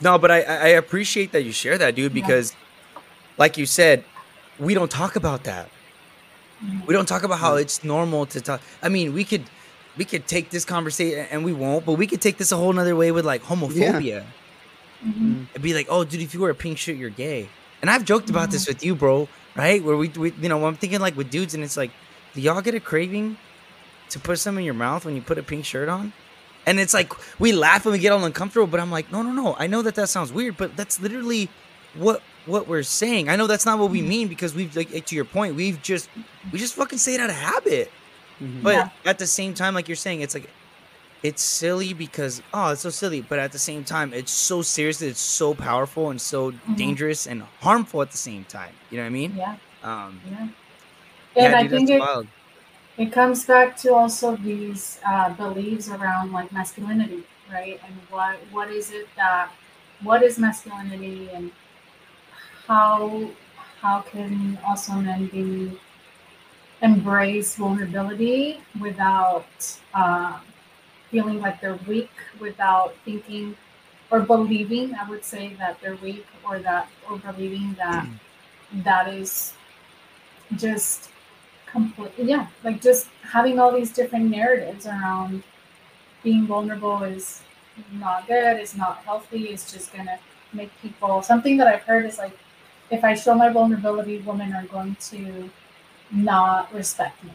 No, 0.00 0.18
but 0.18 0.30
I 0.30 0.40
I 0.42 0.68
appreciate 0.76 1.32
that 1.32 1.42
you 1.44 1.52
share 1.52 1.78
that, 1.78 1.94
dude, 1.94 2.12
Yeah. 2.12 2.20
because 2.20 2.54
like 3.38 3.56
you 3.56 3.66
said, 3.66 4.04
we 4.58 4.74
don't 4.74 4.90
talk 4.90 5.16
about 5.16 5.44
that. 5.44 5.68
Mhm. 6.62 6.86
We 6.86 6.92
don't 6.94 7.06
talk 7.08 7.22
about 7.22 7.38
how 7.38 7.56
it's 7.56 7.82
normal 7.82 8.26
to 8.26 8.40
talk. 8.40 8.60
I 8.82 8.88
mean, 8.88 9.14
we 9.14 9.24
could 9.24 9.44
we 9.96 10.04
could 10.04 10.26
take 10.26 10.50
this 10.50 10.64
conversation 10.64 11.26
and 11.30 11.44
we 11.44 11.52
won't, 11.52 11.84
but 11.86 11.94
we 11.94 12.06
could 12.06 12.20
take 12.20 12.36
this 12.38 12.52
a 12.52 12.56
whole 12.56 12.72
nother 12.72 12.94
way 12.96 13.10
with 13.12 13.24
like 13.24 13.42
homophobia. 13.42 14.24
Mhm. 15.04 15.46
and 15.54 15.62
be 15.62 15.74
like, 15.74 15.86
"Oh, 15.90 16.04
dude, 16.04 16.22
if 16.22 16.32
you 16.32 16.40
wear 16.40 16.50
a 16.50 16.54
pink 16.54 16.78
shirt, 16.78 16.96
you're 16.96 17.10
gay." 17.10 17.48
And 17.82 17.90
I've 17.90 18.04
joked 18.04 18.30
about 18.30 18.44
Mm-hmm. 18.44 18.52
this 18.52 18.66
with 18.68 18.82
you, 18.84 18.94
bro. 18.94 19.28
Right? 19.54 19.82
Where 19.84 19.96
we, 19.96 20.08
we, 20.08 20.32
you 20.40 20.48
know, 20.48 20.64
I'm 20.66 20.76
thinking 20.76 21.00
like 21.00 21.16
with 21.16 21.30
dudes, 21.30 21.54
and 21.54 21.62
it's 21.62 21.76
like, 21.76 21.90
do 22.34 22.40
y'all 22.40 22.60
get 22.62 22.74
a 22.74 22.80
craving 22.80 23.36
to 24.10 24.18
put 24.18 24.38
some 24.38 24.56
in 24.58 24.64
your 24.64 24.74
mouth 24.74 25.04
when 25.04 25.14
you 25.14 25.22
put 25.22 25.38
a 25.38 25.42
pink 25.42 25.64
shirt 25.64 25.88
on? 25.88 26.12
And 26.66 26.80
it's 26.80 26.92
like 26.94 27.12
we 27.38 27.52
laugh 27.52 27.84
and 27.86 27.92
we 27.92 27.98
get 27.98 28.10
all 28.12 28.24
uncomfortable, 28.24 28.66
but 28.66 28.80
I'm 28.80 28.90
like, 28.90 29.12
no, 29.12 29.22
no, 29.22 29.32
no. 29.32 29.54
I 29.58 29.66
know 29.66 29.82
that 29.82 29.94
that 29.96 30.08
sounds 30.08 30.32
weird, 30.32 30.56
but 30.56 30.76
that's 30.76 30.98
literally 31.00 31.48
what 31.94 32.22
what 32.46 32.66
we're 32.68 32.82
saying. 32.82 33.28
I 33.28 33.36
know 33.36 33.46
that's 33.46 33.66
not 33.66 33.78
what 33.78 33.90
we 33.90 34.00
mean 34.02 34.28
because 34.28 34.54
we've 34.54 34.74
like 34.76 35.04
to 35.06 35.14
your 35.14 35.24
point, 35.26 35.54
we've 35.56 35.80
just 35.82 36.08
we 36.52 36.58
just 36.58 36.74
fucking 36.74 36.98
say 36.98 37.14
it 37.14 37.20
out 37.20 37.30
of 37.30 37.36
habit. 37.36 37.90
Mhm. 38.40 38.62
But 38.62 38.86
Yeah. 38.86 38.90
at 39.04 39.18
the 39.18 39.26
same 39.26 39.54
time, 39.54 39.74
like 39.74 39.88
you're 39.88 39.96
saying, 39.96 40.20
it's 40.20 40.34
like 40.34 40.52
it's 41.22 41.42
silly 41.44 41.94
because 41.94 42.42
oh, 42.52 42.72
it's 42.72 42.82
so 42.82 42.90
silly. 42.90 43.22
But 43.22 43.38
at 43.40 43.52
the 43.52 43.58
same 43.60 43.84
time, 43.84 44.14
it's 44.14 44.32
so 44.32 44.62
serious. 44.62 44.98
that 45.00 45.08
It's 45.08 45.22
so 45.22 45.54
powerful 45.54 46.10
and 46.10 46.20
so 46.20 46.52
Mhm. 46.68 46.76
dangerous 46.76 47.26
and 47.26 47.42
harmful 47.42 48.02
at 48.02 48.12
the 48.12 48.18
same 48.18 48.46
time. 48.46 48.80
You 48.90 48.98
know 48.98 49.04
what 49.04 49.08
I 49.08 49.10
mean? 49.10 49.34
Yeah, 49.34 49.56
Um, 49.82 50.26
yeah. 50.30 50.48
yeah, 51.36 51.48
And 51.48 51.56
I 51.56 51.66
dude, 51.66 51.70
think 51.70 51.90
that's 51.90 51.90
it, 51.90 52.04
wild. 52.06 52.28
it 52.98 53.12
comes 53.12 53.46
back 53.46 53.76
to 53.78 53.94
also 53.94 54.36
these 54.36 55.00
uh, 55.06 55.30
beliefs 55.34 55.90
around 55.90 56.32
like 56.32 56.52
masculinity, 56.52 57.24
right? 57.52 57.80
And 57.84 57.94
what 58.10 58.38
what 58.52 58.70
is 58.70 58.92
it 58.92 59.08
that 59.16 59.52
what 60.02 60.22
is 60.22 60.38
masculinity 60.38 61.30
and 61.30 61.52
how 62.66 63.30
how 63.80 64.00
can 64.02 64.58
also 64.66 64.92
men 64.94 65.26
be 65.28 65.78
embrace 66.82 67.56
vulnerability 67.56 68.60
without 68.80 69.46
uh, 69.94 70.38
feeling 71.10 71.40
like 71.40 71.60
they're 71.60 71.78
weak, 71.86 72.10
without 72.40 72.94
thinking 73.04 73.56
or 74.10 74.20
believing, 74.20 74.94
I 74.94 75.08
would 75.08 75.24
say 75.24 75.54
that 75.58 75.80
they're 75.80 75.96
weak 75.96 76.26
or 76.48 76.58
that 76.60 76.88
or 77.10 77.18
believing 77.18 77.74
that 77.78 78.06
that 78.84 79.08
is 79.08 79.54
just 80.56 81.10
complete 81.66 82.12
yeah 82.16 82.46
like 82.62 82.80
just 82.80 83.08
having 83.22 83.58
all 83.58 83.72
these 83.72 83.92
different 83.92 84.26
narratives 84.30 84.86
around 84.86 85.42
being 86.22 86.46
vulnerable 86.46 87.02
is 87.02 87.42
not 87.92 88.26
good 88.26 88.56
it's 88.56 88.76
not 88.76 88.98
healthy 88.98 89.48
it's 89.48 89.72
just 89.72 89.92
gonna 89.92 90.18
make 90.52 90.70
people 90.80 91.22
something 91.22 91.56
that 91.56 91.66
i've 91.66 91.82
heard 91.82 92.06
is 92.06 92.18
like 92.18 92.36
if 92.90 93.02
i 93.02 93.14
show 93.14 93.34
my 93.34 93.48
vulnerability 93.52 94.18
women 94.18 94.52
are 94.52 94.64
going 94.66 94.96
to 95.00 95.50
not 96.10 96.72
respect 96.74 97.22
me 97.24 97.30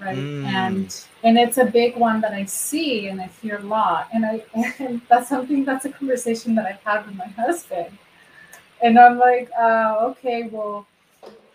right 0.00 0.16
Mm. 0.18 0.44
and 0.46 1.06
and 1.24 1.38
it's 1.38 1.58
a 1.58 1.64
big 1.64 1.96
one 1.96 2.20
that 2.20 2.32
i 2.32 2.44
see 2.44 3.08
and 3.08 3.20
i 3.20 3.28
hear 3.42 3.56
a 3.58 3.62
lot 3.62 4.08
and 4.12 4.24
i 4.26 4.42
and 4.78 5.00
that's 5.08 5.28
something 5.28 5.64
that's 5.64 5.84
a 5.84 5.90
conversation 5.90 6.54
that 6.56 6.66
i've 6.66 6.80
had 6.82 7.06
with 7.06 7.16
my 7.16 7.26
husband 7.26 7.96
and 8.82 8.98
i'm 8.98 9.18
like 9.18 9.50
uh, 9.58 9.98
okay 10.10 10.48
well 10.52 10.86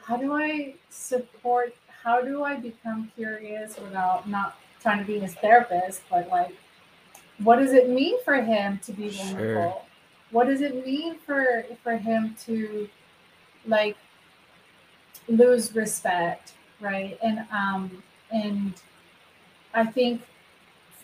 how 0.02 0.18
do 0.18 0.34
I 0.34 0.74
support? 0.90 1.76
How 2.04 2.22
do 2.22 2.44
I 2.44 2.56
become 2.56 3.12
curious 3.16 3.78
without 3.78 4.28
not 4.30 4.58
trying 4.82 5.00
to 5.00 5.06
be 5.06 5.20
his 5.20 5.34
therapist, 5.36 6.02
but 6.10 6.30
like, 6.30 6.56
what 7.40 7.58
does 7.58 7.74
it 7.74 7.90
mean 7.90 8.22
for 8.24 8.36
him 8.36 8.80
to 8.86 8.92
be 8.94 9.10
Sure. 9.12 9.26
vulnerable? 9.26 9.86
What 10.32 10.48
does 10.48 10.62
it 10.62 10.86
mean 10.86 11.16
for 11.26 11.66
for 11.84 11.98
him 11.98 12.36
to 12.46 12.90
like 13.66 13.98
lose 15.28 15.76
respect, 15.76 16.54
right? 16.80 17.18
And 17.22 17.46
um 17.52 18.04
and 18.32 18.74
I 19.74 19.86
think 19.86 20.22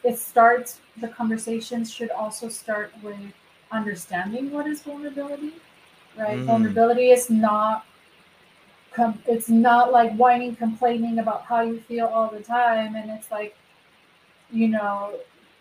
it 0.04 0.18
starts. 0.18 0.80
The 1.00 1.08
conversations 1.08 1.92
should 1.92 2.12
also 2.12 2.50
start 2.50 2.92
with 3.02 3.18
understanding 3.72 4.52
what 4.52 4.68
is 4.68 4.82
vulnerability, 4.82 5.54
right? 6.18 6.38
Mm. 6.38 6.46
Vulnerability 6.46 7.10
is 7.12 7.30
not 7.30 7.86
com- 8.94 9.20
it's 9.26 9.50
not 9.50 9.92
like 9.92 10.14
whining 10.16 10.56
complaining 10.56 11.20
about 11.20 11.44
how 11.44 11.62
you 11.62 11.80
feel 11.82 12.06
all 12.06 12.30
the 12.30 12.42
time 12.42 12.96
and 12.96 13.10
it's 13.10 13.32
like 13.32 13.56
you 14.52 14.68
know 14.68 15.14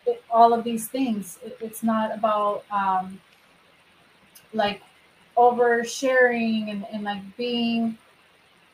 it, 0.07 0.23
all 0.31 0.53
of 0.53 0.65
these 0.65 0.89
things 0.89 1.39
it, 1.45 1.57
it's 1.61 1.83
not 1.83 2.13
about 2.13 2.65
um 2.71 3.19
like 4.53 4.83
oversharing 5.37 6.71
and, 6.71 6.85
and 6.93 7.05
like 7.05 7.23
being 7.37 7.97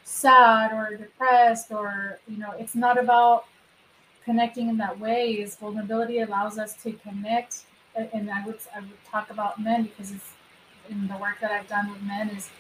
sad 0.09 0.73
or 0.73 0.97
depressed 0.97 1.71
or 1.71 2.19
you 2.27 2.39
know 2.39 2.53
it's 2.59 2.75
not 2.75 2.99
about 2.99 3.45
connecting 4.25 4.69
in 4.69 4.77
that 4.77 4.99
way 4.99 5.33
is 5.33 5.57
vulnerability 5.57 6.21
allows 6.21 6.59
us 6.59 6.75
to 6.83 6.93
connect 6.93 7.65
and 7.95 8.31
i 8.31 8.45
would 8.47 8.59
i 8.75 8.81
would 8.81 9.05
talk 9.11 9.31
about 9.31 9.61
men 9.61 9.85
because 9.85 10.13
it's 10.13 10.31
in 10.91 11.07
the 11.09 11.17
work 11.19 11.39
that 11.41 11.51
i've 11.53 11.69
done 11.69 11.91
with 11.91 12.03
men 12.03 12.29
is 12.31 12.51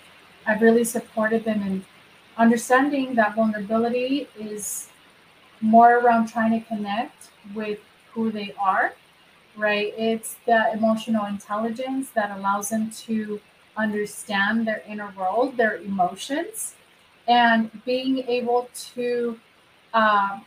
I've 0.46 0.62
really 0.62 0.84
supported 0.84 1.44
them 1.44 1.62
in 1.62 1.84
understanding 2.38 3.14
that 3.16 3.36
vulnerability 3.36 4.28
is 4.38 4.88
more 5.61 5.99
around 5.99 6.28
trying 6.28 6.59
to 6.59 6.66
connect 6.66 7.28
with 7.55 7.80
who 8.12 8.32
they 8.32 8.55
are, 8.59 8.94
right? 9.57 9.92
It's 9.99 10.36
the 10.46 10.72
emotional 10.72 11.26
intelligence 11.26 12.11
that 12.14 12.36
allows 12.36 12.70
them 12.70 12.90
to 13.07 13.40
understand 13.76 14.66
their 14.66 14.82
inner 14.88 15.12
world, 15.16 15.59
their 15.59 15.76
emotions, 15.76 16.74
and 17.28 17.70
being 17.84 18.18
able 18.26 18.68
to 18.94 19.38
uh, 19.92 20.40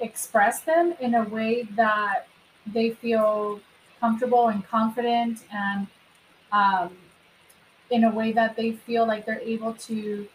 express 0.00 0.60
them 0.60 0.94
in 1.00 1.14
a 1.14 1.24
way 1.24 1.62
that 1.76 2.26
they 2.66 2.90
feel 2.90 3.60
comfortable 4.00 4.48
and 4.48 4.66
confident 4.66 5.44
and 5.52 5.86
um, 6.52 6.96
in 7.90 8.04
a 8.04 8.10
way 8.10 8.32
that 8.32 8.56
they 8.56 8.72
feel 8.72 9.06
like 9.06 9.26
they're 9.26 9.40
able 9.40 9.74
to 9.74 10.26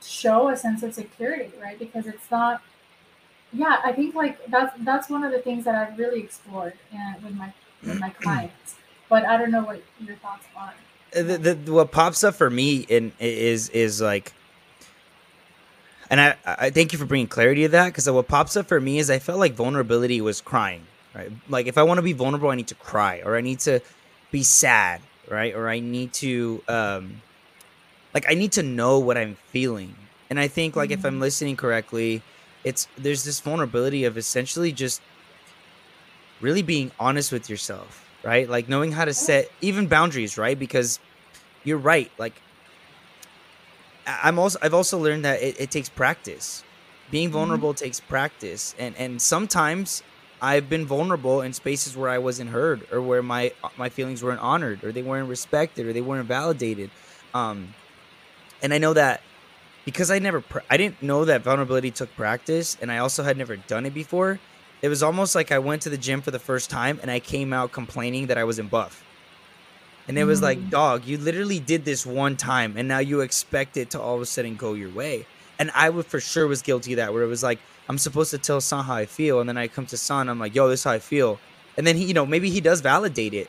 show 0.00 0.48
a 0.48 0.56
sense 0.56 0.82
of 0.82 0.94
security, 0.94 1.52
right? 1.60 1.78
Because 1.78 2.06
it's 2.06 2.30
not. 2.30 2.62
Yeah, 3.52 3.80
I 3.84 3.92
think 3.92 4.14
like 4.14 4.44
that's 4.46 4.74
that's 4.80 5.10
one 5.10 5.24
of 5.24 5.32
the 5.32 5.38
things 5.38 5.64
that 5.64 5.74
I've 5.74 5.98
really 5.98 6.20
explored 6.20 6.74
uh, 6.94 7.14
with 7.22 7.34
my 7.34 7.52
with 7.82 8.00
my 8.00 8.10
clients. 8.10 8.76
But 9.08 9.26
I 9.26 9.36
don't 9.36 9.50
know 9.50 9.64
what 9.64 9.82
your 10.00 10.16
thoughts 10.16 10.46
are. 10.56 10.72
The, 11.14 11.38
the 11.38 11.72
what 11.72 11.92
pops 11.92 12.24
up 12.24 12.34
for 12.34 12.50
me 12.50 12.78
in 12.78 13.12
is 13.18 13.68
is 13.70 14.00
like 14.00 14.32
and 16.10 16.20
I, 16.20 16.36
I 16.44 16.70
thank 16.70 16.92
you 16.92 16.98
for 16.98 17.06
bringing 17.06 17.26
clarity 17.28 17.62
to 17.62 17.68
that 17.70 17.86
because 17.86 18.10
what 18.10 18.28
pops 18.28 18.56
up 18.56 18.68
for 18.68 18.80
me 18.80 18.98
is 18.98 19.10
I 19.10 19.18
felt 19.18 19.38
like 19.38 19.54
vulnerability 19.54 20.20
was 20.20 20.40
crying, 20.40 20.86
right? 21.14 21.30
Like 21.48 21.66
if 21.66 21.78
I 21.78 21.82
want 21.84 21.98
to 21.98 22.02
be 22.02 22.12
vulnerable, 22.12 22.50
I 22.50 22.54
need 22.54 22.68
to 22.68 22.74
cry 22.74 23.22
or 23.24 23.36
I 23.36 23.40
need 23.40 23.60
to 23.60 23.80
be 24.30 24.42
sad, 24.42 25.00
right? 25.28 25.54
Or 25.54 25.68
I 25.68 25.80
need 25.80 26.12
to, 26.14 26.62
um, 26.68 27.22
like 28.14 28.26
I 28.28 28.34
need 28.34 28.52
to 28.52 28.62
know 28.62 28.98
what 28.98 29.16
I'm 29.16 29.36
feeling. 29.36 29.96
And 30.30 30.38
I 30.38 30.48
think 30.48 30.76
like 30.76 30.90
if 30.90 31.04
I'm 31.04 31.18
Mhm. 31.18 31.20
listening 31.20 31.56
correctly, 31.56 32.22
it's 32.64 32.88
there's 32.96 33.24
this 33.24 33.40
vulnerability 33.40 34.04
of 34.04 34.18
essentially 34.18 34.72
just 34.72 35.02
really 36.40 36.62
being 36.62 36.92
honest 36.98 37.32
with 37.32 37.48
yourself, 37.48 38.11
right? 38.24 38.48
Like 38.48 38.68
knowing 38.68 38.92
how 38.92 39.04
to 39.04 39.14
set 39.14 39.48
even 39.60 39.88
boundaries, 39.88 40.38
right? 40.38 40.58
Because 40.58 41.00
you're 41.64 41.78
right. 41.78 42.12
Like 42.18 42.42
I'm 44.06 44.38
also 44.38 44.58
I've 44.62 44.74
also 44.74 44.98
learned 44.98 45.24
that 45.24 45.40
it, 45.42 45.56
it 45.58 45.70
takes 45.70 45.88
practice. 45.88 46.64
Being 47.08 47.30
Mhm. 47.30 47.32
vulnerable 47.32 47.74
takes 47.74 48.00
practice, 48.00 48.74
and 48.78 48.96
and 48.96 49.20
sometimes 49.22 50.02
I've 50.40 50.68
been 50.68 50.86
vulnerable 50.86 51.40
in 51.40 51.52
spaces 51.52 51.96
where 51.96 52.08
I 52.10 52.18
wasn't 52.18 52.50
heard, 52.50 52.84
or 52.90 53.02
where 53.02 53.22
my 53.22 53.52
my 53.76 53.88
feelings 53.90 54.22
weren't 54.24 54.40
honored, 54.40 54.82
or 54.84 54.92
they 54.92 55.02
weren't 55.02 55.28
respected, 55.28 55.86
or 55.86 55.92
they 55.92 56.00
weren't 56.00 56.28
validated. 56.28 56.92
Um, 57.34 57.76
and 58.62 58.74
I 58.74 58.78
know 58.78 58.94
that 58.94 59.22
because 59.86 60.10
I 60.10 60.18
never 60.20 60.42
pr- 60.42 60.60
I 60.70 60.76
didn't 60.78 61.02
know 61.02 61.24
that 61.26 61.44
vulnerability 61.44 61.92
took 61.92 62.16
practice, 62.16 62.76
and 62.80 62.92
I 62.92 62.98
also 62.98 63.24
had 63.24 63.36
never 63.38 63.56
done 63.56 63.86
it 63.86 63.94
before. 63.94 64.42
It 64.82 64.88
was 64.88 65.02
almost 65.02 65.34
like 65.34 65.52
I 65.52 65.60
went 65.60 65.82
to 65.82 65.90
the 65.90 65.96
gym 65.96 66.20
for 66.20 66.32
the 66.32 66.40
first 66.40 66.68
time, 66.68 66.98
and 67.02 67.10
I 67.10 67.20
came 67.20 67.52
out 67.52 67.70
complaining 67.72 68.26
that 68.26 68.36
I 68.36 68.44
wasn't 68.44 68.70
buff. 68.70 69.04
And 70.08 70.18
it 70.18 70.24
was 70.24 70.42
like, 70.42 70.58
Mm. 70.58 70.70
dog, 70.70 71.04
you 71.06 71.16
literally 71.16 71.60
did 71.60 71.84
this 71.84 72.04
one 72.04 72.36
time, 72.36 72.74
and 72.76 72.88
now 72.88 72.98
you 72.98 73.20
expect 73.20 73.76
it 73.76 73.90
to 73.90 74.00
all 74.00 74.16
of 74.16 74.20
a 74.20 74.26
sudden 74.26 74.56
go 74.56 74.74
your 74.74 74.90
way. 74.90 75.24
And 75.58 75.70
I 75.74 75.88
would 75.88 76.06
for 76.06 76.18
sure 76.18 76.48
was 76.48 76.60
guilty 76.62 76.94
of 76.94 76.96
that, 76.96 77.14
where 77.14 77.22
it 77.22 77.28
was 77.28 77.44
like, 77.44 77.60
I'm 77.88 77.98
supposed 77.98 78.32
to 78.32 78.38
tell 78.38 78.60
San 78.60 78.82
how 78.82 78.94
I 78.94 79.06
feel, 79.06 79.38
and 79.38 79.48
then 79.48 79.56
I 79.56 79.68
come 79.68 79.86
to 79.86 79.96
San, 79.96 80.28
I'm 80.28 80.40
like, 80.40 80.54
yo, 80.54 80.68
this 80.68 80.80
is 80.80 80.84
how 80.84 80.90
I 80.90 80.98
feel. 80.98 81.38
And 81.76 81.86
then 81.86 81.96
he, 81.96 82.04
you 82.04 82.14
know, 82.14 82.26
maybe 82.26 82.50
he 82.50 82.60
does 82.60 82.80
validate 82.80 83.34
it, 83.34 83.48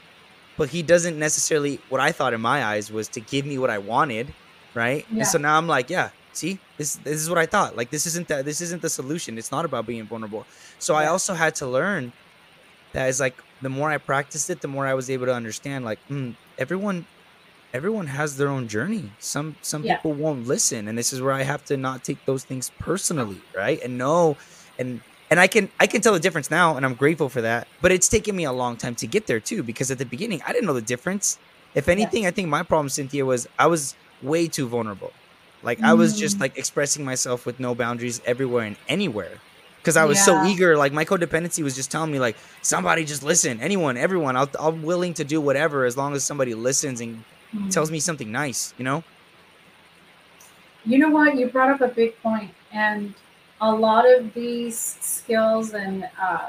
but 0.56 0.70
he 0.70 0.84
doesn't 0.84 1.18
necessarily. 1.18 1.80
What 1.90 2.00
I 2.00 2.12
thought 2.12 2.34
in 2.34 2.42
my 2.42 2.64
eyes 2.64 2.92
was 2.92 3.08
to 3.10 3.20
give 3.20 3.46
me 3.46 3.58
what 3.58 3.72
I 3.72 3.80
wanted, 3.80 4.32
right? 4.76 5.06
Yeah. 5.12 5.18
And 5.20 5.28
so 5.28 5.40
now 5.40 5.58
I'm 5.58 5.68
like, 5.68 5.90
yeah, 5.90 6.12
see, 6.36 6.60
this 6.78 6.96
this 6.98 7.22
is 7.22 7.30
what 7.30 7.38
I 7.40 7.46
thought. 7.46 7.76
Like 7.78 7.90
this 7.92 8.06
isn't 8.06 8.28
that. 8.30 8.46
This 8.46 8.62
isn't 8.62 8.82
the 8.82 8.90
solution. 8.90 9.38
It's 9.38 9.52
not 9.52 9.66
about 9.66 9.86
being 9.86 10.08
vulnerable. 10.08 10.48
So 10.80 10.96
I 10.96 11.08
also 11.08 11.34
had 11.34 11.56
to 11.56 11.68
learn 11.68 12.14
that 12.94 13.08
is 13.10 13.20
like 13.20 13.42
the 13.62 13.70
more 13.70 13.92
I 13.92 13.98
practiced 13.98 14.50
it, 14.50 14.62
the 14.62 14.68
more 14.68 14.86
I 14.88 14.94
was 14.94 15.10
able 15.10 15.26
to 15.28 15.34
understand. 15.34 15.86
Like 15.86 16.00
mm, 16.10 16.36
everyone, 16.58 17.08
everyone 17.74 18.08
has 18.08 18.38
their 18.38 18.50
own 18.50 18.68
journey. 18.68 19.16
Some 19.20 19.58
some 19.62 19.84
Yeah. 19.84 19.96
people 19.98 20.14
won't 20.14 20.46
listen, 20.48 20.88
and 20.88 20.98
this 20.98 21.14
is 21.14 21.22
where 21.22 21.34
I 21.34 21.44
have 21.44 21.64
to 21.66 21.78
not 21.78 22.04
take 22.04 22.26
those 22.26 22.44
things 22.44 22.72
personally, 22.80 23.42
right? 23.56 23.80
And 23.84 23.98
know, 23.98 24.38
and 24.80 25.02
and 25.30 25.40
I 25.40 25.48
can 25.48 25.70
I 25.80 25.88
can 25.88 26.02
tell 26.02 26.14
the 26.14 26.20
difference 26.20 26.52
now, 26.52 26.76
and 26.78 26.86
I'm 26.86 26.96
grateful 26.96 27.30
for 27.30 27.42
that. 27.42 27.68
But 27.82 27.92
it's 27.92 28.08
taken 28.10 28.36
me 28.36 28.44
a 28.44 28.52
long 28.54 28.78
time 28.78 28.96
to 28.96 29.08
get 29.08 29.28
there 29.28 29.40
too, 29.40 29.64
because 29.64 29.90
at 29.92 29.98
the 29.98 30.06
beginning 30.06 30.42
I 30.46 30.54
didn't 30.54 30.68
know 30.68 30.74
the 30.74 30.82
difference. 30.82 31.40
If 31.76 31.90
anything, 31.90 32.28
I 32.28 32.32
think 32.32 32.50
my 32.50 32.62
problem, 32.62 32.90
Cynthia, 32.90 33.26
was 33.26 33.48
I 33.58 33.66
was 33.68 33.96
way 34.22 34.48
too 34.48 34.68
vulnerable. 34.68 35.12
Like 35.64 35.82
I 35.84 35.94
was 35.94 36.18
just 36.20 36.38
Mm. 36.38 36.42
like 36.42 36.58
expressing 36.58 37.06
myself 37.06 37.46
with 37.46 37.60
no 37.60 37.74
boundaries 37.76 38.22
everywhere 38.26 38.66
and 38.66 38.78
anywhere. 38.88 39.40
Cause 39.84 39.98
I 39.98 40.06
was 40.06 40.24
so 40.24 40.46
eager, 40.46 40.78
like 40.78 40.94
my 40.94 41.04
codependency 41.04 41.62
was 41.62 41.76
just 41.76 41.92
telling 41.92 42.12
me, 42.12 42.18
like 42.20 42.38
somebody 42.62 43.04
just 43.04 43.22
listen, 43.22 43.60
anyone, 43.60 43.98
everyone. 43.98 44.38
I'll, 44.38 44.50
I'm 44.60 44.82
willing 44.82 45.14
to 45.16 45.26
do 45.26 45.42
whatever 45.42 45.84
as 45.86 45.98
long 45.98 46.14
as 46.16 46.24
somebody 46.24 46.54
listens 46.54 47.02
and 47.02 47.26
Mhm. 47.54 47.70
tells 47.70 47.92
me 47.92 48.00
something 48.00 48.32
nice, 48.32 48.74
you 48.78 48.86
know? 48.86 49.04
You 50.86 50.98
know 51.00 51.10
what? 51.10 51.36
You 51.38 51.48
brought 51.48 51.70
up 51.70 51.82
a 51.82 51.88
big 51.88 52.18
point, 52.22 52.52
and 52.72 53.14
a 53.62 53.72
lot 53.74 54.06
of 54.10 54.34
these 54.34 54.78
skills, 55.00 55.74
and 55.74 56.10
uh, 56.22 56.48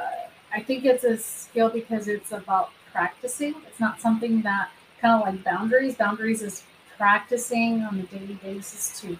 I 0.53 0.61
think 0.63 0.85
it's 0.85 1.05
a 1.05 1.17
skill 1.17 1.71
because 1.71 2.09
it's 2.09 2.33
about 2.33 2.71
practicing. 2.93 3.55
It's 3.69 3.79
not 3.81 4.01
something 4.01 4.43
that 4.43 4.71
kind 5.01 5.15
of 5.15 5.27
like 5.27 5.45
boundaries. 5.45 5.95
Boundaries 5.97 6.43
is 6.43 6.63
practicing 6.97 7.83
on 7.83 7.99
a 8.01 8.03
daily 8.05 8.35
basis 8.43 9.01
to 9.01 9.17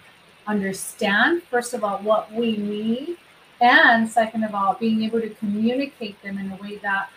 understand, 0.47 1.43
first 1.43 1.73
of 1.73 1.83
all, 1.83 1.97
what 1.99 2.31
we 2.31 2.57
need, 2.57 3.17
and 3.61 4.09
second 4.09 4.43
of 4.43 4.53
all, 4.53 4.75
being 4.75 5.03
able 5.03 5.21
to 5.21 5.29
communicate 5.29 6.21
them 6.21 6.37
in 6.37 6.51
a 6.51 6.55
way 6.57 6.77
that 6.77 7.09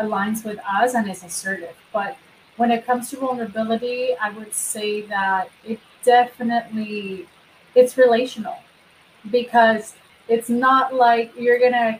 aligns 0.00 0.44
with 0.44 0.58
us 0.68 0.94
and 0.94 1.10
is 1.10 1.22
assertive. 1.24 1.76
But 1.92 2.16
when 2.56 2.70
it 2.70 2.86
comes 2.86 3.10
to 3.10 3.16
vulnerability, 3.16 4.14
I 4.20 4.30
would 4.30 4.54
say 4.54 5.02
that 5.02 5.50
it 5.64 5.80
definitely 6.04 7.26
it's 7.74 7.96
relational 7.96 8.58
because 9.30 9.94
it's 10.28 10.48
not 10.48 10.94
like 10.94 11.32
you're 11.38 11.58
gonna 11.58 11.98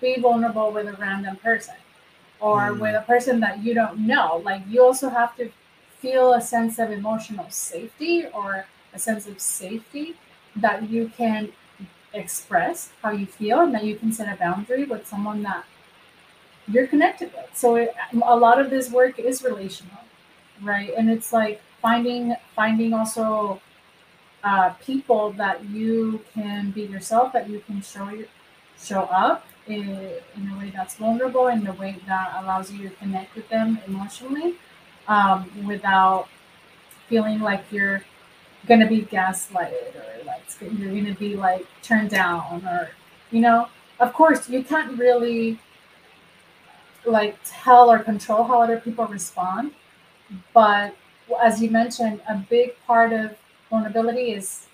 be 0.00 0.20
vulnerable 0.20 0.70
with 0.70 0.86
a 0.88 0.92
random 0.94 1.36
person 1.36 1.74
or 2.40 2.70
Mm. 2.70 2.80
with 2.80 2.94
a 2.94 3.02
person 3.02 3.40
that 3.40 3.62
you 3.62 3.74
don't 3.74 3.98
know. 3.98 4.40
Like 4.44 4.62
you 4.68 4.82
also 4.82 5.08
have 5.08 5.36
to 5.36 5.50
feel 6.04 6.34
a 6.34 6.40
sense 6.40 6.78
of 6.78 6.90
emotional 6.90 7.48
safety 7.48 8.26
or 8.38 8.66
a 8.92 8.98
sense 8.98 9.26
of 9.26 9.40
safety 9.40 10.06
that 10.64 10.90
you 10.90 11.10
can 11.16 11.50
express 12.12 12.90
how 13.02 13.10
you 13.10 13.26
feel 13.26 13.60
and 13.60 13.74
that 13.74 13.84
you 13.84 13.96
can 13.96 14.12
set 14.12 14.28
a 14.32 14.36
boundary 14.38 14.84
with 14.84 15.06
someone 15.06 15.42
that 15.42 15.64
you're 16.68 16.86
connected 16.86 17.32
with. 17.36 17.50
So 17.54 17.76
it, 17.76 17.94
a 18.12 18.36
lot 18.36 18.60
of 18.60 18.68
this 18.70 18.90
work 18.90 19.18
is 19.18 19.42
relational, 19.42 20.02
right? 20.62 20.92
And 20.96 21.10
it's 21.10 21.32
like 21.32 21.60
finding 21.80 22.36
finding 22.54 22.92
also 22.92 23.60
uh, 24.44 24.70
people 24.88 25.32
that 25.42 25.64
you 25.64 26.20
can 26.34 26.70
be 26.70 26.82
yourself, 26.82 27.32
that 27.32 27.48
you 27.48 27.60
can 27.60 27.80
show 27.80 28.08
your, 28.10 28.28
show 28.78 29.02
up 29.24 29.46
in, 29.66 29.88
in 30.36 30.42
a 30.52 30.58
way 30.58 30.70
that's 30.76 30.96
vulnerable, 30.96 31.46
in 31.48 31.66
a 31.66 31.72
way 31.72 31.96
that 32.06 32.26
allows 32.40 32.70
you 32.70 32.88
to 32.88 32.94
connect 32.96 33.34
with 33.34 33.48
them 33.48 33.78
emotionally, 33.86 34.56
um, 35.08 35.50
without 35.66 36.28
feeling 37.08 37.40
like 37.40 37.64
you're 37.70 38.02
gonna 38.66 38.88
be 38.88 39.02
gaslighted 39.02 39.94
or 39.94 40.24
like 40.24 40.42
you're 40.60 40.94
gonna 40.94 41.14
be 41.14 41.36
like 41.36 41.66
turned 41.82 42.10
down 42.10 42.64
or 42.66 42.90
you 43.30 43.40
know. 43.40 43.68
Of 44.00 44.12
course, 44.12 44.48
you 44.48 44.64
can't 44.64 44.98
really 44.98 45.58
like 47.04 47.36
tell 47.44 47.90
or 47.90 47.98
control 47.98 48.44
how 48.44 48.62
other 48.62 48.78
people 48.80 49.06
respond. 49.06 49.72
But 50.52 50.96
as 51.42 51.62
you 51.62 51.70
mentioned, 51.70 52.20
a 52.28 52.36
big 52.36 52.74
part 52.86 53.12
of 53.12 53.36
vulnerability 53.70 54.32
is 54.32 54.66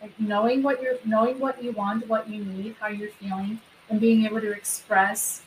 like 0.00 0.18
knowing 0.18 0.62
what 0.62 0.82
you're 0.82 0.98
knowing 1.04 1.38
what 1.38 1.62
you 1.62 1.72
want, 1.72 2.08
what 2.08 2.28
you 2.28 2.44
need, 2.44 2.76
how 2.80 2.88
you're 2.88 3.10
feeling, 3.10 3.60
and 3.88 4.00
being 4.00 4.24
able 4.24 4.40
to 4.40 4.52
express 4.52 5.42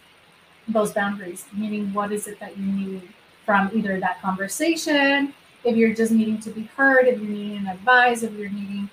those 0.68 0.94
boundaries, 0.94 1.46
meaning 1.54 1.94
what 1.94 2.12
is 2.12 2.28
it 2.28 2.40
that 2.40 2.58
you 2.58 2.66
need 2.66 3.10
from 3.46 3.70
either 3.74 4.00
that 4.00 4.22
conversation, 4.22 5.34
if 5.64 5.76
you're 5.76 5.94
just 5.94 6.12
needing 6.12 6.40
to 6.42 6.50
be 6.50 6.64
heard, 6.64 7.08
if 7.08 7.20
you're 7.20 7.30
needing 7.30 7.68
advice, 7.68 8.24
if 8.24 8.34
you're 8.34 8.50
needing 8.50 8.90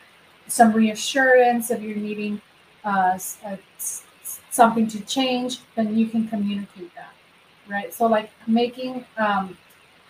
some 0.49 0.73
reassurance, 0.73 1.71
if 1.71 1.83
you're 1.83 1.97
needing 1.97 2.41
uh, 2.85 3.13
s- 3.15 3.39
uh, 3.45 3.57
something 4.51 4.87
to 4.89 5.01
change, 5.03 5.59
then 5.75 5.97
you 5.97 6.07
can 6.07 6.29
communicate 6.29 6.95
that, 6.95 7.13
right? 7.69 7.93
So 7.93 8.07
like 8.07 8.31
making 8.47 9.05
um, 9.17 9.57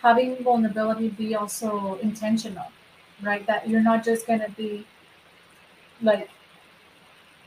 having 0.01 0.43
vulnerability 0.43 1.09
be 1.09 1.35
also 1.35 1.95
intentional, 2.01 2.67
right? 3.21 3.45
That 3.47 3.69
you're 3.69 3.81
not 3.81 4.03
just 4.03 4.27
gonna 4.27 4.49
be 4.57 4.85
like 6.01 6.29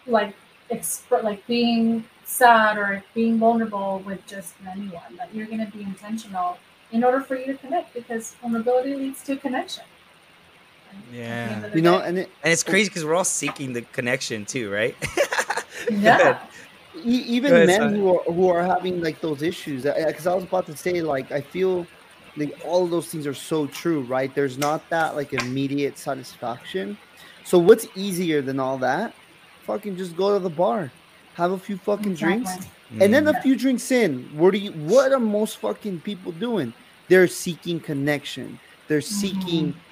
like 0.07 0.35
exp- 0.71 1.23
like 1.23 1.47
being 1.47 2.05
sad 2.25 2.79
or 2.79 3.03
being 3.15 3.39
vulnerable 3.39 4.03
with 4.05 4.25
just 4.27 4.55
anyone. 4.69 5.17
That 5.17 5.35
you're 5.35 5.47
gonna 5.47 5.71
be 5.71 5.83
intentional 5.83 6.59
in 6.93 7.05
order 7.05 7.21
for 7.21 7.37
you 7.37 7.47
to 7.47 7.55
connect 7.55 7.93
because 7.95 8.35
vulnerability 8.41 8.95
leads 8.95 9.23
to 9.25 9.37
connection. 9.37 9.85
right? 10.89 10.97
At 10.97 11.13
the 11.13 11.17
Yeah. 11.17 11.55
end 11.57 11.65
of 11.65 11.73
the 11.73 11.79
You 11.79 11.83
know, 11.83 11.99
and 12.01 12.19
it, 12.19 12.31
And 12.43 12.53
it's 12.53 12.63
crazy 12.63 12.89
because 12.89 13.05
we're 13.05 13.15
all 13.15 13.25
seeking 13.25 13.73
the 13.73 13.83
connection 13.83 14.45
too, 14.45 14.71
right? 14.71 14.97
yeah. 15.91 16.39
e- 16.95 17.25
even 17.29 17.53
ahead, 17.53 17.67
men 17.69 17.81
Simon. 17.81 17.95
who 17.95 18.09
are 18.17 18.23
who 18.33 18.49
are 18.49 18.65
having 18.65 19.01
like 19.03 19.21
those 19.21 19.43
issues 19.43 19.83
because 19.85 20.27
i 20.27 20.35
was 20.35 20.45
about 20.45 20.65
to 20.67 20.77
say 20.77 21.03
like 21.03 21.31
i 21.33 21.41
feel 21.41 21.87
like 22.37 22.51
all 22.65 22.85
of 22.85 22.91
those 22.91 23.09
things 23.09 23.27
are 23.27 23.35
so 23.35 23.67
true 23.67 24.01
right 24.03 24.35
there's 24.35 24.57
not 24.59 24.89
that 24.91 25.15
like 25.15 25.33
immediate 25.33 25.99
satisfaction 25.99 26.97
so 27.45 27.59
what's 27.59 27.87
easier 27.95 28.41
than 28.41 28.59
all 28.59 28.79
that 28.79 29.15
fucking 29.67 29.97
just 29.97 30.17
go 30.17 30.33
to 30.33 30.39
the 30.39 30.51
bar 30.51 30.91
have 31.35 31.53
a 31.53 31.59
few 31.59 31.77
fucking 31.77 32.15
drinks 32.15 32.59
And 33.01 33.13
then 33.13 33.27
Mm. 33.27 33.31
a 33.31 33.35
few 33.35 33.57
drinks 33.57 33.91
in 33.91 34.29
what 34.31 34.55
are 34.55 34.59
you 34.59 34.73
what 34.73 35.13
are 35.13 35.21
most 35.21 35.59
fucking 35.59 36.01
people 36.03 36.33
doing? 36.33 36.75
They're 37.09 37.29
seeking 37.29 37.81
connection. 37.81 38.61
They're 38.89 39.01
seeking 39.03 39.83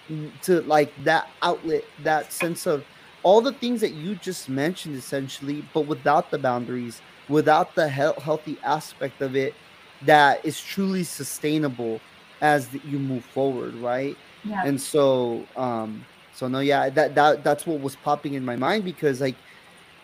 to 0.42 0.60
like 0.62 0.92
that 0.98 1.26
outlet 1.42 1.84
that 1.98 2.32
sense 2.32 2.66
of 2.66 2.86
all 3.22 3.40
the 3.40 3.54
things 3.54 3.80
that 3.80 3.92
you 3.92 4.14
just 4.14 4.48
mentioned 4.50 4.94
essentially 4.96 5.62
but 5.62 5.86
without 5.86 6.30
the 6.30 6.38
boundaries 6.38 7.00
without 7.26 7.74
the 7.74 7.88
health, 7.88 8.22
healthy 8.22 8.58
aspect 8.62 9.22
of 9.22 9.34
it 9.34 9.56
that 10.02 10.40
is 10.44 10.60
truly 10.60 11.04
sustainable 11.04 12.04
as 12.42 12.68
the, 12.68 12.80
you 12.84 12.98
move 12.98 13.24
forward 13.24 13.74
right? 13.76 14.18
Yeah. 14.42 14.62
and 14.62 14.78
so 14.80 15.48
um 15.56 16.06
so 16.30 16.48
no 16.48 16.60
yeah 16.60 16.90
that 16.90 17.14
that 17.14 17.42
that's 17.42 17.66
what 17.66 17.80
was 17.80 17.96
popping 17.96 18.34
in 18.34 18.44
my 18.44 18.56
mind 18.56 18.84
because 18.84 19.20
like 19.22 19.40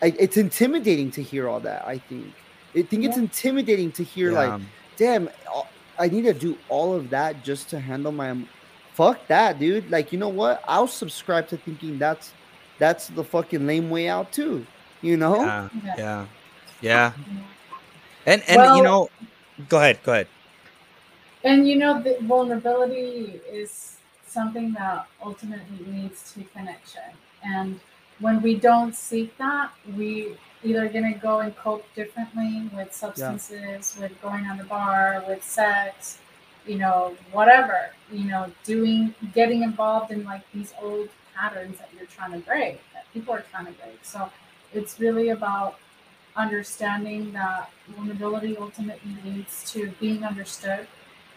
I, 0.02 0.14
it's 0.18 0.36
intimidating 0.36 1.10
to 1.12 1.22
hear 1.22 1.48
all 1.48 1.60
that 1.62 1.86
i 1.86 1.98
think 1.98 2.39
i 2.74 2.82
think 2.82 3.04
it's 3.04 3.16
intimidating 3.16 3.90
to 3.92 4.02
hear 4.04 4.30
Yeah. 4.32 4.38
like 4.54 4.60
damn 4.96 5.28
i 5.98 6.08
need 6.08 6.22
to 6.22 6.32
do 6.34 6.56
all 6.68 6.94
of 6.94 7.10
that 7.10 7.42
just 7.44 7.68
to 7.70 7.80
handle 7.80 8.12
my 8.12 8.36
fuck 8.94 9.26
that 9.28 9.58
dude 9.58 9.90
like 9.90 10.12
you 10.12 10.18
know 10.18 10.28
what 10.28 10.62
i'll 10.68 10.86
subscribe 10.88 11.48
to 11.48 11.56
thinking 11.56 11.98
that's 11.98 12.32
that's 12.78 13.08
the 13.08 13.24
fucking 13.24 13.66
lame 13.66 13.90
way 13.90 14.08
out 14.08 14.32
too 14.32 14.66
you 15.02 15.16
know 15.16 15.36
yeah, 15.36 15.68
Yeah. 15.84 15.94
yeah, 15.96 15.96
yeah. 15.96 16.26
Yeah. 16.82 17.12
And 18.26 18.42
and 18.48 18.56
Well- 18.56 18.76
you 18.76 18.82
know, 18.82 19.08
go 19.68 19.78
ahead, 19.78 19.98
go 20.02 20.12
ahead. 20.12 20.28
And 21.42 21.66
you 21.68 21.76
know, 21.76 22.02
the 22.02 22.18
vulnerability 22.20 23.40
is 23.50 23.96
something 24.26 24.72
that 24.74 25.06
ultimately 25.24 25.78
leads 25.86 26.32
to 26.34 26.44
connection. 26.44 27.02
And 27.42 27.80
when 28.18 28.42
we 28.42 28.54
don't 28.56 28.94
seek 28.94 29.36
that, 29.38 29.70
we 29.96 30.36
either 30.62 30.88
gonna 30.88 31.14
go 31.14 31.40
and 31.40 31.56
cope 31.56 31.84
differently 31.94 32.68
with 32.74 32.92
substances, 32.94 33.96
with 34.00 34.20
going 34.22 34.46
on 34.46 34.58
the 34.58 34.64
bar, 34.64 35.24
with 35.26 35.42
sex, 35.42 36.18
you 36.66 36.76
know, 36.76 37.16
whatever, 37.32 37.90
you 38.12 38.24
know, 38.24 38.50
doing 38.64 39.14
getting 39.34 39.62
involved 39.62 40.10
in 40.10 40.24
like 40.24 40.42
these 40.52 40.74
old 40.80 41.08
patterns 41.34 41.78
that 41.78 41.88
you're 41.96 42.06
trying 42.06 42.32
to 42.32 42.38
break, 42.46 42.80
that 42.92 43.04
people 43.12 43.34
are 43.34 43.44
trying 43.50 43.66
to 43.66 43.72
break. 43.72 43.98
So 44.02 44.30
it's 44.72 45.00
really 45.00 45.30
about 45.30 45.78
understanding 46.36 47.32
that 47.32 47.70
vulnerability 47.88 48.56
ultimately 48.56 49.16
leads 49.24 49.70
to 49.72 49.90
being 50.00 50.24
understood 50.24 50.86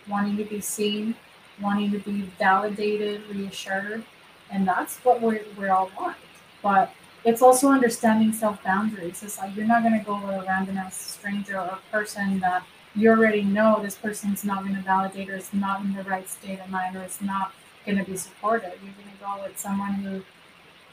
wanting 0.07 0.37
to 0.37 0.43
be 0.43 0.59
seen, 0.59 1.15
wanting 1.61 1.91
to 1.91 1.99
be 1.99 2.21
validated, 2.37 3.23
reassured, 3.29 4.03
and 4.51 4.67
that's 4.67 4.97
what 4.97 5.21
we 5.21 5.39
we 5.57 5.67
all 5.67 5.89
want. 5.97 6.17
But 6.61 6.93
it's 7.25 7.41
also 7.41 7.69
understanding 7.69 8.33
self 8.33 8.61
boundaries. 8.63 9.23
It's 9.23 9.37
like 9.39 9.55
you're 9.55 9.65
not 9.67 9.83
going 9.83 9.97
to 9.97 10.05
go 10.05 10.15
with 10.15 10.35
a 10.35 10.43
random 10.47 10.77
ass 10.77 10.95
stranger 10.97 11.59
or 11.59 11.79
person 11.91 12.39
that 12.39 12.63
you 12.95 13.09
already 13.09 13.43
know 13.43 13.79
this 13.81 13.95
person's 13.95 14.43
not 14.43 14.63
going 14.63 14.75
to 14.75 14.81
validate 14.81 15.29
or 15.29 15.35
is 15.35 15.53
not 15.53 15.81
in 15.81 15.93
the 15.93 16.03
right 16.03 16.29
state 16.29 16.59
of 16.59 16.69
mind 16.69 16.95
or 16.95 17.03
is 17.03 17.21
not 17.21 17.53
going 17.85 17.97
to 17.97 18.03
be 18.03 18.17
supportive. 18.17 18.73
You're 18.83 18.93
going 18.93 19.15
to 19.17 19.23
go 19.23 19.43
with 19.43 19.57
someone 19.57 19.93
who, 19.95 20.23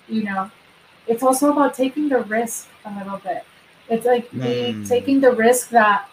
you 0.08 0.24
know, 0.24 0.50
it's 1.06 1.22
also 1.22 1.52
about 1.52 1.74
taking 1.74 2.08
the 2.08 2.20
risk 2.20 2.68
a 2.84 2.94
little 2.98 3.18
bit. 3.18 3.44
It's 3.88 4.06
like 4.06 4.30
Mm. 4.32 4.86
taking 4.88 5.20
the 5.20 5.32
risk 5.32 5.70
that 5.70 6.08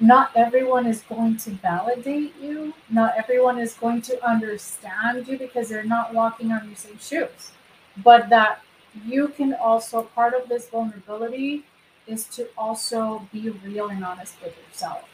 not 0.00 0.30
everyone 0.34 0.86
is 0.86 1.02
going 1.02 1.36
to 1.38 1.50
validate 1.50 2.34
you. 2.40 2.74
Not 2.90 3.14
everyone 3.16 3.58
is 3.58 3.74
going 3.74 4.02
to 4.02 4.24
understand 4.26 5.28
you 5.28 5.38
because 5.38 5.68
they're 5.68 5.84
not 5.84 6.14
walking 6.14 6.52
on 6.52 6.66
your 6.66 6.76
same 6.76 6.98
shoes. 6.98 7.52
But 7.98 8.28
that 8.30 8.62
you 9.06 9.28
can 9.28 9.54
also, 9.54 10.02
part 10.02 10.34
of 10.34 10.48
this 10.48 10.68
vulnerability 10.68 11.64
is 12.06 12.24
to 12.26 12.48
also 12.58 13.26
be 13.32 13.50
real 13.64 13.88
and 13.88 14.04
honest 14.04 14.34
with 14.42 14.54
yourself 14.66 15.04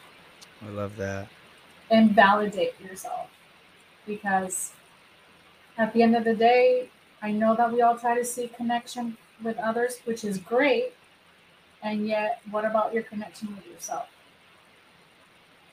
I 0.66 0.70
love 0.70 0.96
that. 0.96 1.28
and 1.90 2.12
validate 2.12 2.74
yourself. 2.80 3.28
Because 4.06 4.72
at 5.76 5.92
the 5.92 6.02
end 6.02 6.16
of 6.16 6.24
the 6.24 6.34
day, 6.34 6.88
I 7.22 7.32
know 7.32 7.54
that 7.56 7.72
we 7.72 7.82
all 7.82 7.98
try 7.98 8.16
to 8.18 8.24
seek 8.24 8.56
connection 8.56 9.16
with 9.42 9.58
others, 9.58 9.98
which 10.04 10.24
is 10.24 10.38
great. 10.38 10.94
And 11.82 12.06
yet, 12.06 12.40
what 12.50 12.64
about 12.64 12.94
your 12.94 13.02
connection 13.02 13.54
with 13.54 13.66
yourself? 13.66 14.06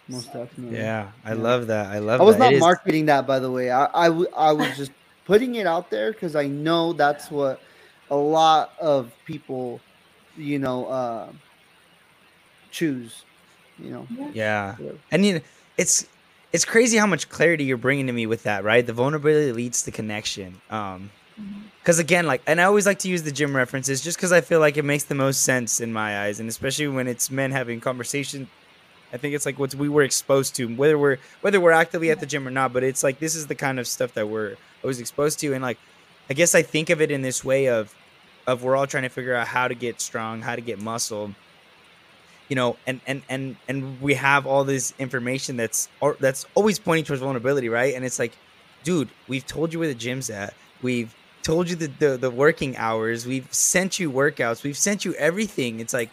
Most 0.09 0.33
definitely. 0.33 0.77
Yeah, 0.77 1.11
I 1.23 1.33
Yeah. 1.33 1.41
love 1.41 1.67
that. 1.67 1.87
I 1.87 1.99
love 1.99 2.19
that. 2.19 2.23
I 2.23 2.25
was 2.25 2.35
that. 2.37 2.41
It 2.41 2.45
not 2.45 2.53
is- 2.55 2.59
marketing 2.59 3.05
that, 3.05 3.25
by 3.25 3.39
the 3.39 3.49
way. 3.51 3.71
I, 3.71 3.85
I, 3.93 4.07
w- 4.07 4.27
I 4.35 4.51
was 4.51 4.75
just 4.75 4.91
putting 5.25 5.55
it 5.55 5.65
out 5.65 5.89
there 5.89 6.11
because 6.11 6.35
I 6.35 6.47
know 6.47 6.91
that's 6.93 7.31
what 7.31 7.61
a 8.09 8.15
lot 8.15 8.73
of 8.79 9.11
people, 9.25 9.79
you 10.37 10.59
know, 10.59 10.85
uh, 10.87 11.27
choose. 12.71 13.23
You 13.79 13.89
know, 13.91 14.07
Yeah. 14.33 14.75
Yeah. 14.79 14.91
And 15.11 15.25
you 15.25 15.33
know, 15.35 15.41
it's 15.77 16.07
it's 16.51 16.65
crazy 16.65 16.97
how 16.97 17.07
much 17.07 17.29
clarity 17.29 17.63
you're 17.63 17.77
bringing 17.77 18.05
to 18.07 18.13
me 18.13 18.27
with 18.27 18.43
that, 18.43 18.63
right? 18.63 18.85
The 18.85 18.93
vulnerability 18.93 19.51
leads 19.51 19.83
to 19.83 19.91
connection. 19.91 20.61
Um 20.69 21.09
because 21.79 21.99
again, 21.99 22.25
like, 22.27 22.41
and 22.47 22.61
I 22.61 22.65
always 22.65 22.85
like 22.85 22.99
to 22.99 23.09
use 23.09 23.23
the 23.23 23.31
gym 23.31 23.55
references 23.55 24.01
just 24.01 24.17
because 24.17 24.31
I 24.31 24.39
feel 24.41 24.59
like 24.59 24.77
it 24.77 24.85
makes 24.85 25.03
the 25.03 25.15
most 25.15 25.41
sense 25.41 25.81
in 25.81 25.91
my 25.91 26.23
eyes, 26.23 26.39
and 26.39 26.47
especially 26.47 26.87
when 26.87 27.07
it's 27.07 27.29
men 27.31 27.51
having 27.51 27.81
conversation. 27.81 28.47
I 29.11 29.17
think 29.17 29.35
it's 29.35 29.45
like 29.45 29.59
what 29.59 29.75
we 29.75 29.89
were 29.89 30.03
exposed 30.03 30.55
to, 30.55 30.65
whether 30.75 30.97
we're 30.97 31.17
whether 31.41 31.59
we're 31.59 31.71
actively 31.71 32.09
at 32.09 32.19
the 32.19 32.25
gym 32.25 32.47
or 32.47 32.51
not. 32.51 32.71
But 32.71 32.83
it's 32.83 33.03
like 33.03 33.19
this 33.19 33.35
is 33.35 33.47
the 33.47 33.55
kind 33.55 33.79
of 33.79 33.87
stuff 33.87 34.13
that 34.13 34.29
we're 34.29 34.55
always 34.83 34.99
exposed 34.99 35.39
to, 35.39 35.53
and 35.53 35.61
like, 35.61 35.77
I 36.29 36.33
guess 36.33 36.55
I 36.55 36.61
think 36.61 36.89
of 36.89 37.01
it 37.01 37.11
in 37.11 37.21
this 37.21 37.43
way 37.43 37.67
of, 37.67 37.93
of 38.47 38.63
we're 38.63 38.75
all 38.75 38.87
trying 38.87 39.03
to 39.03 39.09
figure 39.09 39.35
out 39.35 39.47
how 39.47 39.67
to 39.67 39.75
get 39.75 40.01
strong, 40.01 40.41
how 40.41 40.55
to 40.55 40.61
get 40.61 40.79
muscle, 40.79 41.33
you 42.49 42.55
know, 42.55 42.77
and 42.85 43.01
and 43.07 43.23
and 43.29 43.55
and 43.67 44.01
we 44.01 44.15
have 44.15 44.45
all 44.45 44.63
this 44.63 44.93
information 44.99 45.57
that's 45.57 45.89
that's 46.19 46.45
always 46.55 46.79
pointing 46.79 47.05
towards 47.05 47.21
vulnerability, 47.21 47.69
right? 47.69 47.95
And 47.95 48.05
it's 48.05 48.19
like, 48.19 48.33
dude, 48.83 49.09
we've 49.27 49.45
told 49.45 49.73
you 49.73 49.79
where 49.79 49.87
the 49.87 49.95
gym's 49.95 50.29
at. 50.29 50.53
We've 50.81 51.15
told 51.41 51.69
you 51.69 51.75
the, 51.75 51.87
the 51.87 52.17
the 52.17 52.31
working 52.31 52.75
hours. 52.77 53.25
We've 53.25 53.51
sent 53.53 53.99
you 53.99 54.11
workouts. 54.11 54.63
We've 54.63 54.77
sent 54.77 55.05
you 55.05 55.13
everything. 55.15 55.79
It's 55.79 55.93
like 55.93 56.09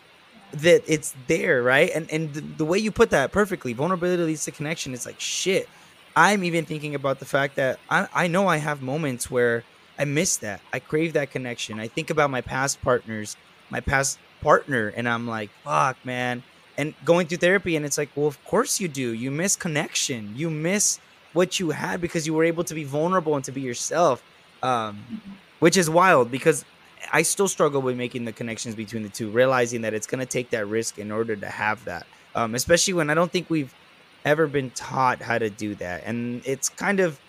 that 0.53 0.83
it's 0.87 1.15
there, 1.27 1.63
right? 1.63 1.91
And 1.95 2.11
and 2.11 2.33
the, 2.33 2.41
the 2.41 2.65
way 2.65 2.79
you 2.79 2.91
put 2.91 3.11
that 3.11 3.33
perfectly, 3.33 3.73
vulnerability 3.73 4.23
leads 4.23 4.45
to 4.45 4.51
connection. 4.51 4.95
It's 4.95 5.07
like 5.07 5.21
shit. 5.21 5.69
I'm 6.17 6.43
even 6.45 6.65
thinking 6.65 6.95
about 6.95 7.19
the 7.21 7.25
fact 7.25 7.57
that 7.57 7.79
I, 7.89 8.09
I 8.13 8.27
know 8.27 8.49
I 8.49 8.57
have 8.57 8.83
moments 8.83 9.31
where 9.31 9.63
I 10.01 10.07
miss 10.07 10.39
that. 10.39 10.63
I 10.73 10.79
crave 10.79 11.13
that 11.13 11.31
connection. 11.31 11.79
I 11.79 11.87
think 11.87 12.09
about 12.09 12.31
my 12.31 12.41
past 12.41 12.81
partners, 12.81 13.37
my 13.69 13.81
past 13.81 14.19
partner, 14.41 14.89
and 14.97 15.07
I'm 15.07 15.29
like, 15.29 15.51
fuck, 15.63 15.99
man. 16.07 16.43
And 16.79 16.95
going 17.05 17.27
through 17.27 17.37
therapy, 17.37 17.77
and 17.77 17.85
it's 17.85 17.99
like, 17.99 18.09
well, 18.17 18.27
of 18.27 18.43
course 18.47 18.81
you 18.81 18.89
do. 18.89 19.13
You 19.13 19.31
miss 19.31 19.57
connection. 19.57 20.33
You 20.35 20.49
miss 20.49 20.99
what 21.35 21.61
you 21.61 21.73
had 21.73 22.01
because 22.01 22.27
you 22.27 22.33
were 22.33 22.45
able 22.45 22.65
to 22.65 22.75
be 22.75 22.83
vulnerable 22.85 23.37
and 23.37 23.45
to 23.45 23.53
be 23.53 23.61
yourself, 23.61 24.23
um, 24.63 25.21
which 25.59 25.77
is 25.77 25.91
wild 25.91 26.31
because 26.31 26.65
I 27.13 27.21
still 27.21 27.47
struggle 27.47 27.83
with 27.83 27.95
making 27.95 28.25
the 28.25 28.33
connections 28.33 28.75
between 28.75 29.03
the 29.03 29.11
two, 29.11 29.29
realizing 29.31 29.83
that 29.83 29.93
it's 29.93 30.07
going 30.07 30.21
to 30.21 30.27
take 30.27 30.49
that 30.51 30.67
risk 30.67 30.99
in 30.99 31.13
order 31.13 31.37
to 31.37 31.47
have 31.47 31.85
that, 31.85 32.07
um, 32.35 32.55
especially 32.55 32.95
when 32.95 33.11
I 33.11 33.15
don't 33.15 33.31
think 33.31 33.51
we've 33.51 33.75
ever 34.25 34.47
been 34.47 34.71
taught 34.71 35.21
how 35.21 35.37
to 35.37 35.51
do 35.51 35.75
that. 35.75 36.05
And 36.07 36.41
it's 36.47 36.71
kind 36.71 37.01
of, 37.01 37.21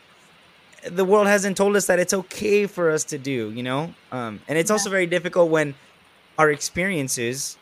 the 0.89 1.05
world 1.05 1.27
hasn't 1.27 1.57
told 1.57 1.75
us 1.75 1.87
that 1.87 1.99
it's 1.99 2.13
okay 2.13 2.67
for 2.67 2.89
us 2.91 3.03
to 3.05 3.17
do, 3.17 3.51
you 3.51 3.63
know? 3.63 3.93
Um, 4.11 4.41
and 4.47 4.57
it's 4.57 4.71
also 4.71 4.89
very 4.89 5.05
difficult 5.07 5.49
when 5.49 5.75
our 6.37 6.49
experiences, 6.51 7.57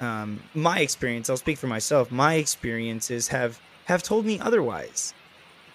um, 0.00 0.40
my 0.54 0.80
experience, 0.80 1.30
I'll 1.30 1.36
speak 1.36 1.58
for 1.58 1.66
myself, 1.66 2.10
my 2.10 2.34
experiences 2.34 3.28
have, 3.28 3.60
have 3.86 4.02
told 4.02 4.26
me 4.26 4.40
otherwise. 4.40 5.14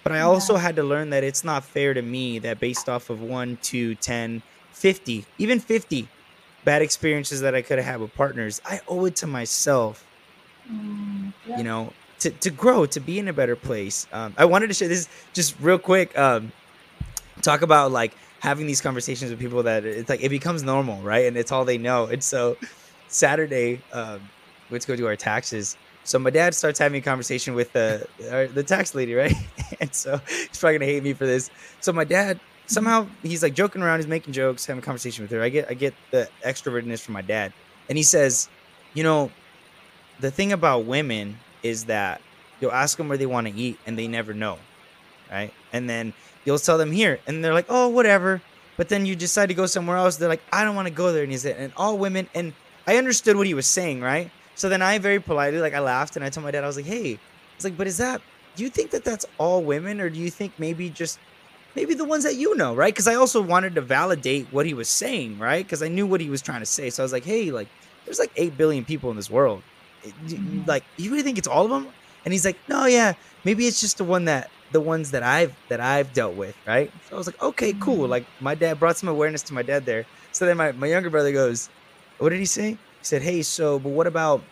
But 0.04 0.12
I 0.12 0.20
also 0.20 0.54
Yeah. 0.54 0.60
had 0.62 0.76
to 0.76 0.82
learn 0.82 1.10
that 1.10 1.24
it's 1.24 1.44
not 1.44 1.64
fair 1.64 1.94
to 1.94 2.02
me 2.02 2.38
that 2.40 2.60
based 2.60 2.88
off 2.88 3.10
of 3.10 3.20
one, 3.20 3.58
two, 3.62 3.94
10, 3.96 4.42
50, 4.72 5.26
even 5.38 5.60
50 5.60 6.08
bad 6.64 6.82
experiences 6.82 7.40
that 7.42 7.54
I 7.54 7.62
could 7.62 7.78
have 7.78 7.86
had 7.86 8.00
with 8.00 8.14
partners, 8.14 8.60
I 8.64 8.80
owe 8.88 9.04
it 9.06 9.16
to 9.16 9.26
myself 9.26 10.08
Mm, 10.70 11.32
yeah. 11.46 11.56
you 11.56 11.64
know 11.64 11.92
to, 12.20 12.30
to 12.30 12.50
grow 12.50 12.86
to 12.86 13.00
be 13.00 13.18
in 13.18 13.26
a 13.28 13.32
better 13.32 13.56
place 13.56 14.06
um, 14.12 14.32
i 14.38 14.44
wanted 14.44 14.68
to 14.68 14.74
share 14.74 14.88
this 14.88 15.08
just 15.34 15.58
real 15.58 15.78
quick 15.78 16.16
um, 16.16 16.52
talk 17.42 17.62
about 17.62 17.92
like 17.92 18.14
having 18.40 18.66
these 18.66 18.80
conversations 18.80 19.30
with 19.30 19.38
people 19.38 19.62
that 19.64 19.84
it's 19.84 20.08
like 20.08 20.22
it 20.22 20.30
becomes 20.30 20.62
normal 20.62 21.00
right? 21.02 21.26
And 21.26 21.36
it's 21.36 21.52
all 21.52 21.64
they 21.64 21.78
know. 21.78 22.06
And 22.06 22.22
so 22.22 22.56
saturday 23.08 23.82
um, 23.92 24.20
to 24.70 24.86
go 24.86 24.96
do 24.96 25.06
our 25.06 25.16
taxes. 25.16 25.76
So 26.04 26.18
my 26.18 26.30
dad 26.30 26.54
starts 26.54 26.78
having 26.78 26.98
a 26.98 27.04
conversation 27.04 27.54
with 27.54 27.72
the 27.72 28.06
the 28.54 28.62
tax 28.62 28.94
lady 28.94 29.14
right? 29.14 29.34
And 29.80 29.92
so 29.92 30.20
he's 30.28 30.58
probably 30.58 30.78
gonna 30.78 30.90
hate 30.90 31.02
me 31.02 31.12
for 31.12 31.26
this. 31.26 31.50
So 31.80 31.92
my 31.92 32.04
dad 32.04 32.40
somehow 32.66 33.06
he's 33.22 33.42
like 33.42 33.54
joking 33.54 33.82
around. 33.82 33.98
He's 33.98 34.06
making 34.06 34.32
jokes 34.32 34.64
having 34.64 34.82
a 34.82 34.84
conversation 34.84 35.24
with 35.24 35.30
her. 35.32 35.42
I 35.42 35.48
get 35.48 35.68
i 35.70 35.74
get 35.74 35.94
the 36.10 36.28
extrovertedness 36.44 37.00
from 37.00 37.14
my 37.14 37.22
dad. 37.22 37.52
And 37.88 37.98
he 37.98 38.04
says 38.04 38.48
you 38.94 39.02
know 39.02 39.30
the 40.20 40.30
thing 40.30 40.52
about 40.52 40.84
women 40.84 41.38
is 41.62 41.86
that 41.86 42.20
you'll 42.60 42.72
ask 42.72 42.96
them 42.96 43.08
where 43.08 43.18
they 43.18 43.26
want 43.26 43.46
to 43.48 43.54
eat 43.54 43.78
and 43.86 43.98
they 43.98 44.08
never 44.08 44.32
know 44.32 44.58
right? 45.32 45.52
And 45.72 45.88
then 45.88 46.12
you'll 46.44 46.58
tell 46.58 46.78
them 46.78 46.92
here. 46.92 47.20
And 47.26 47.44
they're 47.44 47.54
like 47.54 47.66
oh 47.68 47.88
whatever. 47.88 48.40
But 48.76 48.88
then 48.88 49.04
you 49.06 49.14
decide 49.14 49.46
to 49.46 49.54
go 49.54 49.66
somewhere 49.66 49.96
else. 49.96 50.16
They're 50.16 50.28
like 50.28 50.42
i 50.52 50.64
don't 50.64 50.74
want 50.76 50.88
to 50.88 50.94
go 50.94 51.12
there. 51.12 51.22
And 51.22 51.30
he's 51.32 51.44
like, 51.44 51.56
and 51.58 51.72
all 51.76 51.98
women 51.98 52.28
and 52.34 52.52
i 52.86 52.96
understood 52.96 53.36
what 53.36 53.46
he 53.46 53.54
was 53.54 53.66
saying 53.66 54.00
right? 54.00 54.30
So 54.54 54.68
then 54.68 54.82
i 54.82 54.98
very 54.98 55.20
politely 55.20 55.60
like 55.60 55.74
i 55.74 55.80
laughed 55.80 56.16
and 56.16 56.24
i 56.24 56.28
told 56.30 56.44
my 56.44 56.50
dad 56.50 56.64
i 56.64 56.66
was 56.66 56.76
like 56.76 56.84
hey 56.86 57.18
it's 57.56 57.64
like 57.64 57.76
but 57.76 57.86
is 57.86 57.98
that 57.98 58.20
do 58.54 58.62
you 58.64 58.68
think 58.70 58.90
that 58.90 59.02
that's 59.04 59.24
all 59.38 59.62
women 59.62 60.00
or 60.00 60.10
do 60.10 60.18
you 60.18 60.30
think 60.30 60.52
maybe 60.58 60.90
just 60.90 61.18
maybe 61.74 61.94
the 61.94 62.04
ones 62.04 62.24
that 62.24 62.34
you 62.36 62.54
know 62.56 62.74
right? 62.74 62.92
Because 62.92 63.08
i 63.08 63.14
also 63.14 63.40
wanted 63.40 63.74
to 63.76 63.80
validate 63.80 64.46
what 64.50 64.66
he 64.66 64.74
was 64.74 64.88
saying 64.88 65.38
right? 65.38 65.64
Because 65.64 65.82
i 65.82 65.88
knew 65.88 66.06
what 66.06 66.20
he 66.20 66.28
was 66.30 66.42
trying 66.42 66.60
to 66.60 66.66
say. 66.66 66.90
So 66.90 67.02
i 67.02 67.04
was 67.04 67.12
like 67.12 67.24
hey 67.24 67.50
like 67.50 67.68
there's 68.04 68.18
like 68.18 68.32
8 68.36 68.56
billion 68.58 68.84
people 68.84 69.10
in 69.10 69.16
this 69.16 69.30
world. 69.30 69.62
It- 70.02 70.12
you- 70.26 70.36
you- 70.36 70.60
Mhm. 70.62 70.66
like 70.66 70.84
you 70.96 71.10
really 71.10 71.22
think 71.22 71.38
it's 71.38 71.48
all 71.48 71.64
of 71.64 71.70
them 71.70 71.88
and 72.24 72.32
he's 72.32 72.44
like 72.44 72.58
no 72.68 72.86
yeah 72.86 73.14
maybe 73.44 73.66
it's 73.66 73.80
just 73.80 73.98
the 73.98 74.04
one 74.04 74.24
that 74.26 74.50
the 74.70 74.80
ones 74.80 75.10
that 75.10 75.22
i've 75.22 75.54
that 75.68 75.80
i've 75.80 76.12
dealt 76.12 76.34
with 76.34 76.56
right? 76.66 76.90
So 77.08 77.16
i 77.16 77.18
was 77.18 77.26
like 77.26 77.40
okay 77.42 77.72
cool 77.74 78.06
Mhm. 78.06 78.08
like 78.08 78.26
my 78.40 78.54
dad 78.54 78.78
brought 78.78 78.96
some 78.98 79.08
awareness 79.08 79.42
to 79.44 79.54
my 79.54 79.62
dad 79.62 79.84
there. 79.86 80.06
So 80.32 80.46
then 80.46 80.56
my, 80.56 80.72
my 80.72 80.86
younger 80.86 81.10
brother 81.10 81.32
goes 81.32 81.68
what 82.18 82.30
did 82.30 82.38
he 82.40 82.46
say? 82.46 82.72
He 82.72 82.78
said 83.04 83.22
hey 83.22 83.42
so 83.42 83.78
but 83.78 83.90
what 83.90 84.06
about 84.06 84.42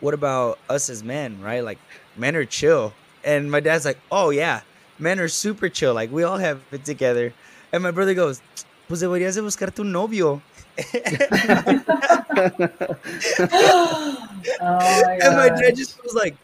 what 0.00 0.14
about 0.14 0.58
us 0.68 0.88
as 0.88 1.02
men 1.02 1.40
right? 1.40 1.62
Like 1.64 1.80
men 2.14 2.36
are 2.36 2.44
chill. 2.44 2.94
And 3.24 3.50
my 3.50 3.60
dad's 3.60 3.84
like 3.84 3.98
oh 4.10 4.30
yeah 4.30 4.62
men 4.98 5.20
are 5.20 5.28
super 5.28 5.68
chill 5.68 5.94
like 5.94 6.10
we 6.10 6.22
all 6.24 6.38
have 6.38 6.62
it 6.72 6.84
together. 6.84 7.34
And 7.72 7.82
my 7.82 7.90
brother 7.90 8.14
goes 8.14 8.40
pues 8.88 9.00
deberías 9.02 9.34
de 9.34 9.42
buscarte 9.42 9.80
un 9.80 9.92
novio. 9.92 10.42
Oh 14.60 15.02
my 15.02 15.18
and 15.22 15.36
my 15.36 15.48
dad 15.48 15.76
just 15.76 16.02
was 16.02 16.14
like, 16.14 16.36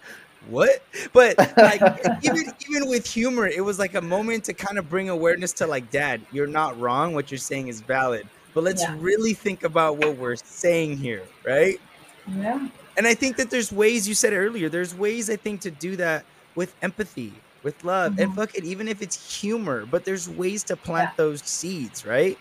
"What?" 0.46 0.70
But 1.12 1.38
like, 1.60 1.86
even 2.20 2.44
even 2.68 2.88
with 2.88 3.06
humor, 3.06 3.46
it 3.46 3.64
was 3.64 3.78
like 3.78 3.94
a 3.94 4.02
moment 4.02 4.44
to 4.44 4.54
kind 4.54 4.78
of 4.78 4.88
bring 4.88 5.08
awareness 5.08 5.52
to 5.54 5.66
like, 5.66 5.90
"Dad, 5.90 6.26
you're 6.30 6.46
not 6.46 6.78
wrong. 6.78 7.14
What 7.14 7.30
you're 7.30 7.38
saying 7.38 7.68
is 7.68 7.80
valid. 7.80 8.30
But 8.54 8.64
let's 8.64 8.88
Yeah. 8.88 8.94
really 8.96 9.34
think 9.34 9.62
about 9.64 9.98
what 9.98 10.16
we're 10.16 10.36
saying 10.36 10.98
here, 10.98 11.30
right?" 11.44 11.80
Yeah. 12.26 12.68
And 12.96 13.06
I 13.06 13.14
think 13.14 13.36
that 13.36 13.50
there's 13.50 13.72
ways 13.72 14.08
you 14.08 14.14
said 14.14 14.32
earlier. 14.32 14.68
There's 14.68 14.94
ways 14.94 15.28
I 15.30 15.36
think 15.36 15.62
to 15.62 15.70
do 15.70 15.96
that 15.96 16.26
with 16.54 16.74
empathy, 16.82 17.44
with 17.62 17.82
love, 17.82 18.14
and 18.18 18.30
Mhm. 18.30 18.34
fuck 18.34 18.54
it, 18.54 18.64
even 18.64 18.88
if 18.88 19.02
it's 19.02 19.16
humor. 19.40 19.86
But 19.86 20.04
there's 20.04 20.28
ways 20.28 20.64
to 20.64 20.76
plant 20.76 21.16
those 21.16 21.42
seeds, 21.44 22.04
right? 22.04 22.38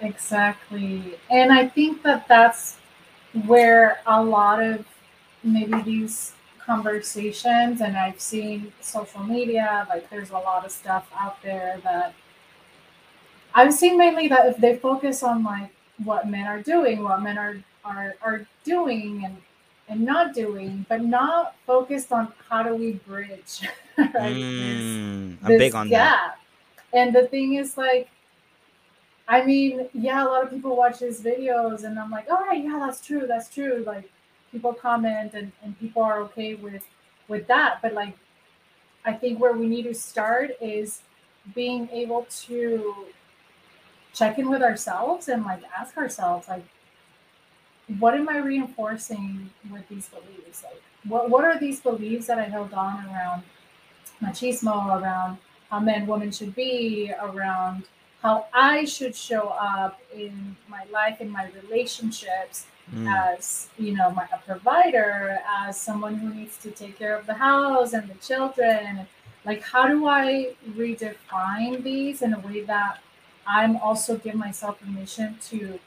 Exactly. 0.00 1.18
And 1.30 1.52
I 1.52 1.68
think 1.68 2.02
that 2.02 2.26
that's 2.28 2.78
where 3.46 4.00
a 4.06 4.22
lot 4.22 4.62
of 4.62 4.84
maybe 5.42 5.80
these 5.82 6.32
conversations, 6.64 7.80
and 7.80 7.96
I've 7.96 8.20
seen 8.20 8.72
social 8.80 9.22
media, 9.22 9.86
like 9.88 10.08
there's 10.10 10.30
a 10.30 10.34
lot 10.38 10.64
of 10.64 10.70
stuff 10.72 11.08
out 11.18 11.42
there 11.42 11.80
that 11.84 12.14
I've 13.54 13.74
seen 13.74 13.98
mainly 13.98 14.28
that 14.28 14.46
if 14.46 14.56
they 14.56 14.76
focus 14.76 15.22
on 15.22 15.44
like 15.44 15.70
what 16.04 16.28
men 16.28 16.46
are 16.46 16.62
doing, 16.62 17.02
what 17.02 17.22
men 17.22 17.38
are 17.38 17.56
are, 17.84 18.14
are 18.22 18.46
doing 18.64 19.24
and 19.24 19.36
and 19.88 20.00
not 20.02 20.32
doing, 20.34 20.86
but 20.88 21.02
not 21.02 21.54
focused 21.66 22.12
on 22.12 22.32
how 22.48 22.62
do 22.62 22.74
we 22.74 22.92
bridge 23.06 23.68
right? 23.98 24.14
this- 24.14 24.52
Mm, 24.58 25.36
I'm 25.44 25.58
big 25.58 25.74
on 25.74 25.88
that. 25.90 26.34
gap. 26.34 26.38
And 26.94 27.14
the 27.14 27.26
thing 27.26 27.54
is, 27.54 27.76
like, 27.76 28.08
I 29.28 29.44
mean, 29.44 29.88
yeah, 29.94 30.24
a 30.24 30.28
lot 30.28 30.44
of 30.44 30.50
people 30.50 30.76
watch 30.76 30.98
his 30.98 31.20
videos, 31.20 31.84
and 31.84 31.98
I'm 31.98 32.10
like, 32.10 32.30
all 32.30 32.40
right, 32.40 32.62
yeah, 32.62 32.78
that's 32.78 33.00
true, 33.00 33.26
that's 33.26 33.48
true. 33.48 33.82
Like, 33.86 34.10
people 34.52 34.72
comment, 34.74 35.32
and, 35.34 35.50
and 35.62 35.78
people 35.80 36.02
are 36.02 36.20
okay 36.20 36.54
with 36.54 36.84
with 37.28 37.46
that. 37.48 37.78
But 37.82 37.94
like, 37.94 38.16
I 39.04 39.12
think 39.14 39.40
where 39.40 39.54
we 39.54 39.66
need 39.66 39.84
to 39.84 39.94
start 39.94 40.50
is 40.60 41.00
being 41.54 41.88
able 41.90 42.26
to 42.46 43.06
check 44.12 44.38
in 44.38 44.48
with 44.48 44.62
ourselves 44.62 45.28
and 45.28 45.44
like 45.44 45.62
ask 45.76 45.96
ourselves, 45.96 46.46
like, 46.48 46.64
what 47.98 48.14
am 48.14 48.28
I 48.28 48.38
reinforcing 48.38 49.50
with 49.70 49.88
these 49.88 50.08
beliefs? 50.08 50.62
Like, 50.62 50.82
what 51.04 51.30
what 51.30 51.44
are 51.44 51.58
these 51.58 51.80
beliefs 51.80 52.26
that 52.26 52.38
I 52.38 52.44
held 52.44 52.72
on 52.74 53.06
around 53.06 53.42
machismo, 54.22 55.00
around 55.00 55.38
how 55.70 55.80
men, 55.80 56.06
women 56.06 56.30
should 56.30 56.54
be, 56.54 57.12
around 57.20 57.84
how 58.22 58.46
I 58.52 58.84
should 58.84 59.16
show 59.16 59.48
up 59.48 60.00
in 60.14 60.56
my 60.68 60.84
life, 60.92 61.20
in 61.20 61.28
my 61.28 61.48
relationships, 61.62 62.66
Mm. 62.94 63.34
as 63.34 63.68
you 63.78 63.94
know, 63.96 64.10
my, 64.10 64.26
a 64.32 64.38
provider, 64.38 65.38
as 65.48 65.80
someone 65.80 66.16
who 66.16 66.34
needs 66.34 66.58
to 66.58 66.70
take 66.70 66.98
care 66.98 67.16
of 67.16 67.26
the 67.26 67.34
house 67.34 67.92
and 67.92 68.08
the 68.08 68.14
children. 68.14 69.06
Like, 69.44 69.62
how 69.62 69.88
do 69.88 70.06
I 70.06 70.54
redefine 70.76 71.82
these 71.82 72.22
in 72.22 72.34
a 72.34 72.38
way 72.40 72.62
that 72.62 72.98
I'm 73.46 73.76
also 73.76 74.16
give 74.16 74.34
myself 74.34 74.80
permission 74.80 75.36
to 75.50 75.78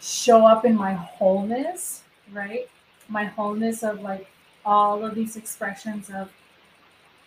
show 0.00 0.46
up 0.46 0.64
in 0.64 0.74
my 0.74 0.94
wholeness, 0.94 2.02
right? 2.32 2.68
My 3.08 3.24
wholeness 3.24 3.82
of 3.82 4.00
like 4.00 4.26
all 4.64 5.04
of 5.04 5.14
these 5.14 5.36
expressions 5.36 6.10
of 6.10 6.30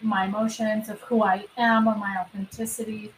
my 0.01 0.25
emotions, 0.25 0.89
of 0.89 0.99
who 1.01 1.23
I 1.23 1.45
am, 1.57 1.87
or 1.87 1.95
my 1.95 2.17
authenticity. 2.19 3.13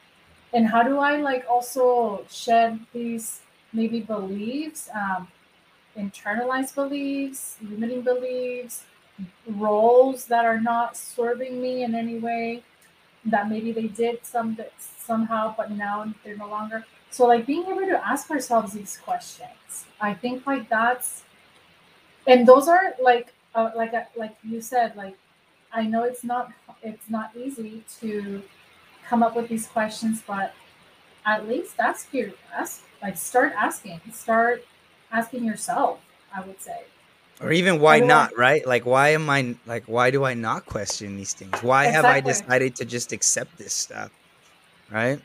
And 0.53 0.67
how 0.67 0.83
do 0.83 0.99
I 0.99 1.17
like 1.17 1.45
also 1.49 2.25
shed 2.29 2.79
these 2.93 3.41
maybe 3.73 3.99
beliefs, 3.99 4.89
um, 4.93 5.27
internalized 5.97 6.75
beliefs, 6.75 7.57
limiting 7.61 8.01
beliefs, 8.01 8.83
roles 9.47 10.25
that 10.25 10.45
are 10.45 10.61
not 10.61 10.95
serving 10.95 11.61
me 11.61 11.83
in 11.83 11.95
any 11.95 12.19
way, 12.19 12.63
that 13.25 13.49
maybe 13.49 13.71
they 13.71 13.87
did 13.87 14.25
some 14.25 14.57
somehow, 14.77 15.53
but 15.57 15.71
now 15.71 16.13
they're 16.23 16.37
no 16.37 16.47
longer. 16.47 16.85
So 17.09 17.25
like 17.25 17.45
being 17.45 17.65
able 17.65 17.87
to 17.87 18.05
ask 18.05 18.29
ourselves 18.29 18.73
these 18.73 18.97
questions, 18.97 19.85
I 19.99 20.13
think 20.13 20.45
like 20.45 20.69
that's, 20.69 21.23
and 22.27 22.47
those 22.47 22.67
are 22.67 22.93
like 23.01 23.33
uh, 23.55 23.71
like 23.75 23.93
uh, 23.93 24.03
like 24.15 24.35
you 24.43 24.61
said, 24.61 24.95
like 24.95 25.15
I 25.71 25.83
know 25.83 26.03
it's 26.03 26.23
not 26.23 26.51
it's 26.83 27.09
not 27.09 27.31
easy 27.35 27.83
to 28.01 28.43
come 29.07 29.23
up 29.23 29.35
with 29.35 29.47
these 29.47 29.67
questions, 29.67 30.21
but 30.27 30.53
at 31.25 31.47
least 31.47 31.75
ask 31.79 32.13
your 32.13 32.31
ask 32.53 32.83
like 33.01 33.17
start 33.17 33.53
asking, 33.55 34.01
start 34.13 34.63
asking 35.11 35.43
yourself. 35.45 35.99
I 36.35 36.41
would 36.41 36.61
say 36.61 36.81
or 37.41 37.51
even 37.51 37.79
why 37.79 37.97
Everyone- 37.97 38.07
not 38.07 38.37
right 38.37 38.65
like 38.67 38.85
why 38.85 39.09
am 39.09 39.29
i 39.29 39.55
like 39.65 39.85
why 39.85 40.09
do 40.11 40.23
i 40.25 40.33
not 40.33 40.65
question 40.65 41.15
these 41.15 41.33
things 41.33 41.61
why 41.63 41.85
have 41.85 42.03
i 42.05 42.19
decided 42.19 42.75
to 42.75 42.83
just 42.83 43.11
accept 43.13 43.55
this 43.57 43.73
stuff 43.73 44.09
right 44.91 45.19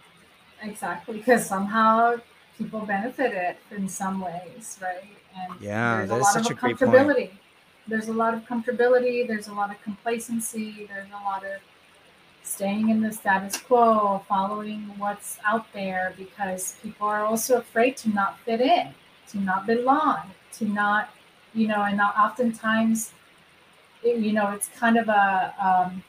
exactly 0.63 1.17
because 1.19 1.45
somehow 1.47 2.15
people 2.59 2.81
benefited 2.81 3.57
in 3.71 3.89
some 3.89 4.21
ways, 4.21 4.79
right? 4.81 5.03
And 5.37 5.61
Yeah, 5.61 6.05
there's 6.07 6.11
that 6.11 6.15
a 6.15 6.19
is 6.19 6.25
lot 6.25 6.33
such 6.35 6.51
of 6.51 6.57
a 6.59 6.61
great 6.61 6.79
point. 6.79 6.93
comfortability. 6.93 7.31
There's 7.89 8.09
a 8.09 8.13
lot 8.13 8.35
of 8.35 8.45
comfortability. 8.45 9.27
There's 9.27 9.49
a 9.49 9.55
lot 9.55 9.71
of 9.71 9.83
complacency. 9.83 10.87
There's 10.87 11.09
a 11.11 11.23
lot 11.25 11.45
of 11.45 11.61
staying 12.45 12.91
in 12.91 13.01
the 13.01 13.13
status 13.13 13.57
quo, 13.57 14.23
following 14.29 14.81
what's 14.99 15.39
out 15.45 15.67
there, 15.73 16.15
because 16.17 16.77
people 16.83 17.07
are 17.09 17.25
also 17.25 17.59
afraid 17.59 17.97
to 17.99 18.11
not 18.11 18.39
fit 18.41 18.61
in, 18.61 18.95
to 19.33 19.41
not 19.41 19.67
belong, 19.67 20.21
to 20.59 20.65
not, 20.67 21.11
you 21.55 21.67
know, 21.67 21.83
and 21.83 21.97
not 21.97 22.17
oftentimes, 22.17 23.13
you 24.05 24.33
know, 24.33 24.51
it's 24.51 24.69
kind 24.79 24.97
of 24.97 25.09
a, 25.09 25.55
um, 25.61 26.03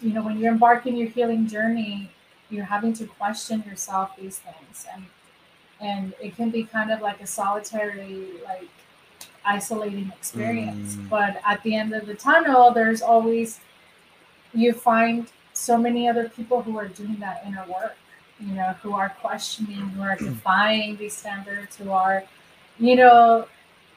you 0.00 0.12
know, 0.12 0.22
when 0.22 0.38
you're 0.38 0.52
embarking 0.52 0.96
your 0.96 1.08
healing 1.08 1.46
journey, 1.46 2.10
you're 2.50 2.64
having 2.64 2.92
to 2.94 3.06
question 3.06 3.62
yourself 3.66 4.10
these 4.16 4.38
things, 4.38 4.86
and 4.94 5.04
and 5.80 6.14
it 6.20 6.34
can 6.34 6.50
be 6.50 6.64
kind 6.64 6.90
of 6.90 7.00
like 7.00 7.20
a 7.20 7.26
solitary, 7.26 8.26
like 8.44 8.68
isolating 9.44 10.10
experience. 10.16 10.96
Mm. 10.96 11.08
But 11.08 11.40
at 11.46 11.62
the 11.62 11.74
end 11.76 11.92
of 11.94 12.06
the 12.06 12.14
tunnel, 12.14 12.72
there's 12.72 13.02
always 13.02 13.60
you 14.54 14.72
find 14.72 15.28
so 15.52 15.76
many 15.76 16.08
other 16.08 16.28
people 16.28 16.62
who 16.62 16.78
are 16.78 16.88
doing 16.88 17.16
that 17.16 17.42
inner 17.46 17.64
work, 17.68 17.96
you 18.40 18.54
know, 18.54 18.74
who 18.82 18.94
are 18.94 19.10
questioning, 19.20 19.76
who 19.90 20.02
are 20.02 20.16
defying 20.18 20.96
these 20.96 21.16
standards, 21.16 21.76
who 21.76 21.90
are, 21.90 22.24
you 22.78 22.96
know, 22.96 23.46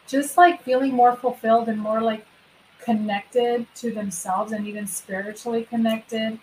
just 0.08 0.38
like 0.38 0.64
feeling 0.64 0.94
more 0.94 1.16
fulfilled 1.16 1.70
and 1.70 1.80
more 1.80 2.02
like 2.02 2.26
connected 2.84 3.68
to 3.76 3.92
themselves 3.92 4.52
and 4.52 4.68
even 4.68 4.88
spiritually 4.88 5.64
connected 5.64 6.40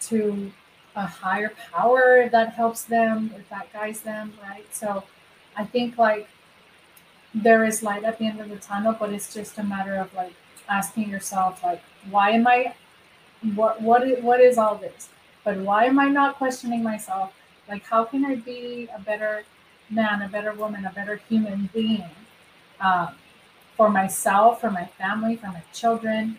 to 0.00 0.52
a 0.96 1.06
higher 1.06 1.52
power 1.72 2.28
that 2.30 2.54
helps 2.54 2.84
them, 2.84 3.32
if 3.36 3.48
that 3.48 3.72
guides 3.72 4.00
them, 4.00 4.32
right? 4.42 4.64
So 4.72 5.04
I 5.56 5.64
think 5.64 5.98
like 5.98 6.28
there 7.34 7.64
is 7.64 7.82
light 7.82 8.04
at 8.04 8.18
the 8.18 8.26
end 8.26 8.40
of 8.40 8.48
the 8.48 8.56
tunnel, 8.56 8.96
but 8.98 9.12
it's 9.12 9.34
just 9.34 9.58
a 9.58 9.62
matter 9.64 9.96
of 9.96 10.14
like 10.14 10.34
asking 10.68 11.10
yourself, 11.10 11.62
like, 11.64 11.82
why 12.10 12.30
am 12.30 12.46
I 12.46 12.74
what 13.54 13.82
what 13.82 14.06
is, 14.06 14.22
what 14.22 14.40
is 14.40 14.56
all 14.56 14.76
this? 14.76 15.08
But 15.44 15.58
why 15.58 15.84
am 15.84 15.98
I 15.98 16.08
not 16.08 16.36
questioning 16.36 16.82
myself? 16.82 17.32
Like, 17.68 17.84
how 17.84 18.04
can 18.04 18.24
I 18.24 18.36
be 18.36 18.88
a 18.94 19.00
better 19.00 19.44
man, 19.94 20.22
a 20.22 20.28
better 20.28 20.52
woman, 20.52 20.84
a 20.84 20.92
better 20.92 21.16
human 21.28 21.70
being 21.72 22.04
um, 22.80 23.14
for 23.76 23.88
myself, 23.90 24.60
for 24.60 24.70
my 24.70 24.86
family, 24.98 25.36
for 25.36 25.48
my 25.48 25.62
children, 25.72 26.38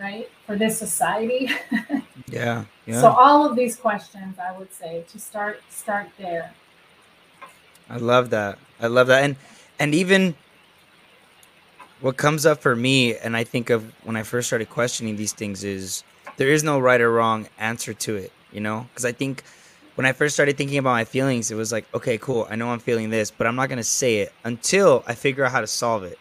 right? 0.00 0.28
For 0.46 0.56
this 0.56 0.78
society. 0.78 1.50
yeah 2.28 2.64
yeah 2.86 3.00
So 3.00 3.08
all 3.08 3.48
of 3.48 3.56
these 3.56 3.76
questions, 3.76 4.38
I 4.38 4.56
would 4.56 4.72
say, 4.72 5.04
to 5.12 5.18
start 5.18 5.60
start 5.70 6.08
there. 6.18 6.52
I 7.88 7.96
love 7.96 8.30
that. 8.30 8.58
I 8.80 8.86
love 8.88 9.06
that. 9.08 9.22
And 9.24 9.36
and 9.78 9.94
even 9.94 10.34
what 12.00 12.16
comes 12.16 12.44
up 12.46 12.60
for 12.60 12.76
me 12.76 13.16
and 13.16 13.36
I 13.36 13.44
think 13.44 13.70
of 13.70 13.92
when 14.04 14.16
I 14.16 14.22
first 14.22 14.46
started 14.48 14.68
questioning 14.70 15.16
these 15.16 15.32
things 15.32 15.64
is 15.64 16.02
there 16.36 16.48
is 16.48 16.62
no 16.62 16.78
right 16.78 17.00
or 17.00 17.10
wrong 17.12 17.48
answer 17.58 17.94
to 17.94 18.16
it, 18.16 18.32
you 18.52 18.60
know? 18.60 18.88
Cuz 18.94 19.04
I 19.04 19.12
think 19.12 19.42
when 19.94 20.06
I 20.06 20.12
first 20.12 20.34
started 20.34 20.56
thinking 20.56 20.78
about 20.78 20.92
my 20.92 21.04
feelings, 21.04 21.50
it 21.50 21.54
was 21.54 21.70
like, 21.72 21.86
okay, 21.94 22.18
cool. 22.18 22.46
I 22.50 22.56
know 22.56 22.68
I'm 22.70 22.80
feeling 22.80 23.10
this, 23.10 23.30
but 23.30 23.46
I'm 23.46 23.56
not 23.56 23.68
going 23.68 23.78
to 23.78 23.84
say 23.84 24.18
it 24.18 24.32
until 24.44 25.04
I 25.06 25.14
figure 25.14 25.44
out 25.44 25.52
how 25.52 25.60
to 25.60 25.66
solve 25.66 26.04
it. 26.04 26.18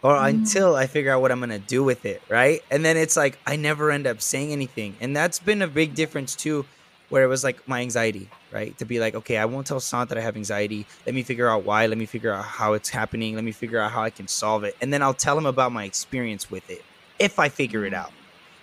Or 0.00 0.14
Mm. 0.14 0.28
until 0.28 0.76
I 0.76 0.86
figure 0.86 1.12
out 1.12 1.20
what 1.20 1.32
I'm 1.32 1.40
going 1.40 1.50
to 1.50 1.58
do 1.58 1.82
with 1.82 2.04
it, 2.06 2.22
right? 2.28 2.60
And 2.70 2.84
then 2.84 2.96
it's 2.96 3.16
like 3.16 3.36
I 3.46 3.56
never 3.56 3.90
end 3.90 4.06
up 4.06 4.22
saying 4.22 4.52
anything. 4.52 4.94
And 5.00 5.14
that's 5.16 5.40
been 5.40 5.60
a 5.60 5.66
big 5.66 5.94
difference 5.94 6.36
too 6.36 6.64
where 7.08 7.24
it 7.24 7.26
was 7.26 7.42
like 7.42 7.66
my 7.66 7.80
anxiety, 7.80 8.28
right? 8.52 8.76
To 8.78 8.84
be 8.84 9.00
like, 9.00 9.14
okay, 9.16 9.38
I 9.38 9.46
won't 9.46 9.66
tell 9.66 9.80
Sant 9.80 10.08
that 10.10 10.18
I 10.18 10.20
have 10.20 10.36
anxiety. 10.36 10.86
Let 11.04 11.14
me 11.14 11.22
figure 11.24 11.48
out 11.48 11.64
why. 11.64 11.86
Let 11.86 11.98
me 11.98 12.06
figure 12.06 12.32
out 12.32 12.44
how 12.44 12.74
it's 12.74 12.90
happening. 12.90 13.34
Let 13.34 13.44
me 13.44 13.50
figure 13.52 13.80
out 13.80 13.90
how 13.90 14.02
I 14.02 14.10
can 14.10 14.28
solve 14.28 14.62
it. 14.62 14.76
And 14.80 14.92
then 14.92 15.02
I'll 15.02 15.14
tell 15.14 15.36
him 15.36 15.46
about 15.46 15.72
my 15.72 15.84
experience 15.84 16.48
with 16.50 16.68
it 16.70 16.84
if 17.18 17.38
I 17.38 17.48
figure 17.48 17.84
it 17.84 17.94
out. 17.94 18.12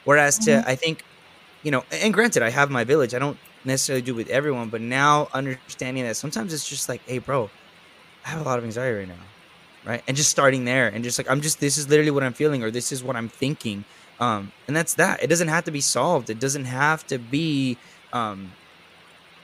Whereas 0.05 0.37
to, 0.39 0.51
Mhm. 0.51 0.67
I 0.67 0.75
think, 0.75 1.03
you 1.63 1.71
know, 1.71 1.83
and 1.91 2.13
granted, 2.13 2.43
I 2.43 2.49
have 2.51 2.69
my 2.71 2.83
village. 2.83 3.13
I 3.13 3.19
don't 3.19 3.37
necessarily 3.65 4.01
do 4.01 4.15
with 4.15 4.29
everyone, 4.29 4.69
but 4.69 4.81
now 4.81 5.29
understanding 5.33 6.03
that 6.03 6.15
sometimes 6.15 6.53
it's 6.53 6.67
just 6.67 6.89
like, 6.89 7.01
hey, 7.07 7.19
bro, 7.19 7.49
I 8.25 8.29
have 8.29 8.41
a 8.41 8.43
lot 8.43 8.57
of 8.57 8.65
anxiety 8.65 8.97
right 8.99 9.07
now. 9.07 9.23
Right. 9.85 10.03
And 10.07 10.17
just 10.17 10.31
starting 10.31 10.65
there 10.65 10.87
and 10.87 11.03
just 11.03 11.19
like, 11.19 11.29
I'm 11.29 11.41
just, 11.41 11.59
this 11.59 11.77
is 11.77 11.87
literally 11.87 12.09
what 12.09 12.23
I'm 12.23 12.33
feeling 12.33 12.63
or 12.63 12.71
this 12.71 12.91
is 12.91 13.03
what 13.03 13.15
I'm 13.15 13.29
thinking. 13.29 13.85
Um, 14.19 14.51
and 14.67 14.75
that's 14.75 14.95
that. 14.95 15.21
It 15.21 15.27
doesn't 15.27 15.47
have 15.47 15.65
to 15.65 15.71
be 15.71 15.81
solved. 15.81 16.31
It 16.31 16.39
doesn't 16.39 16.65
have 16.65 17.05
to 17.07 17.19
be, 17.19 17.77
um, 18.11 18.51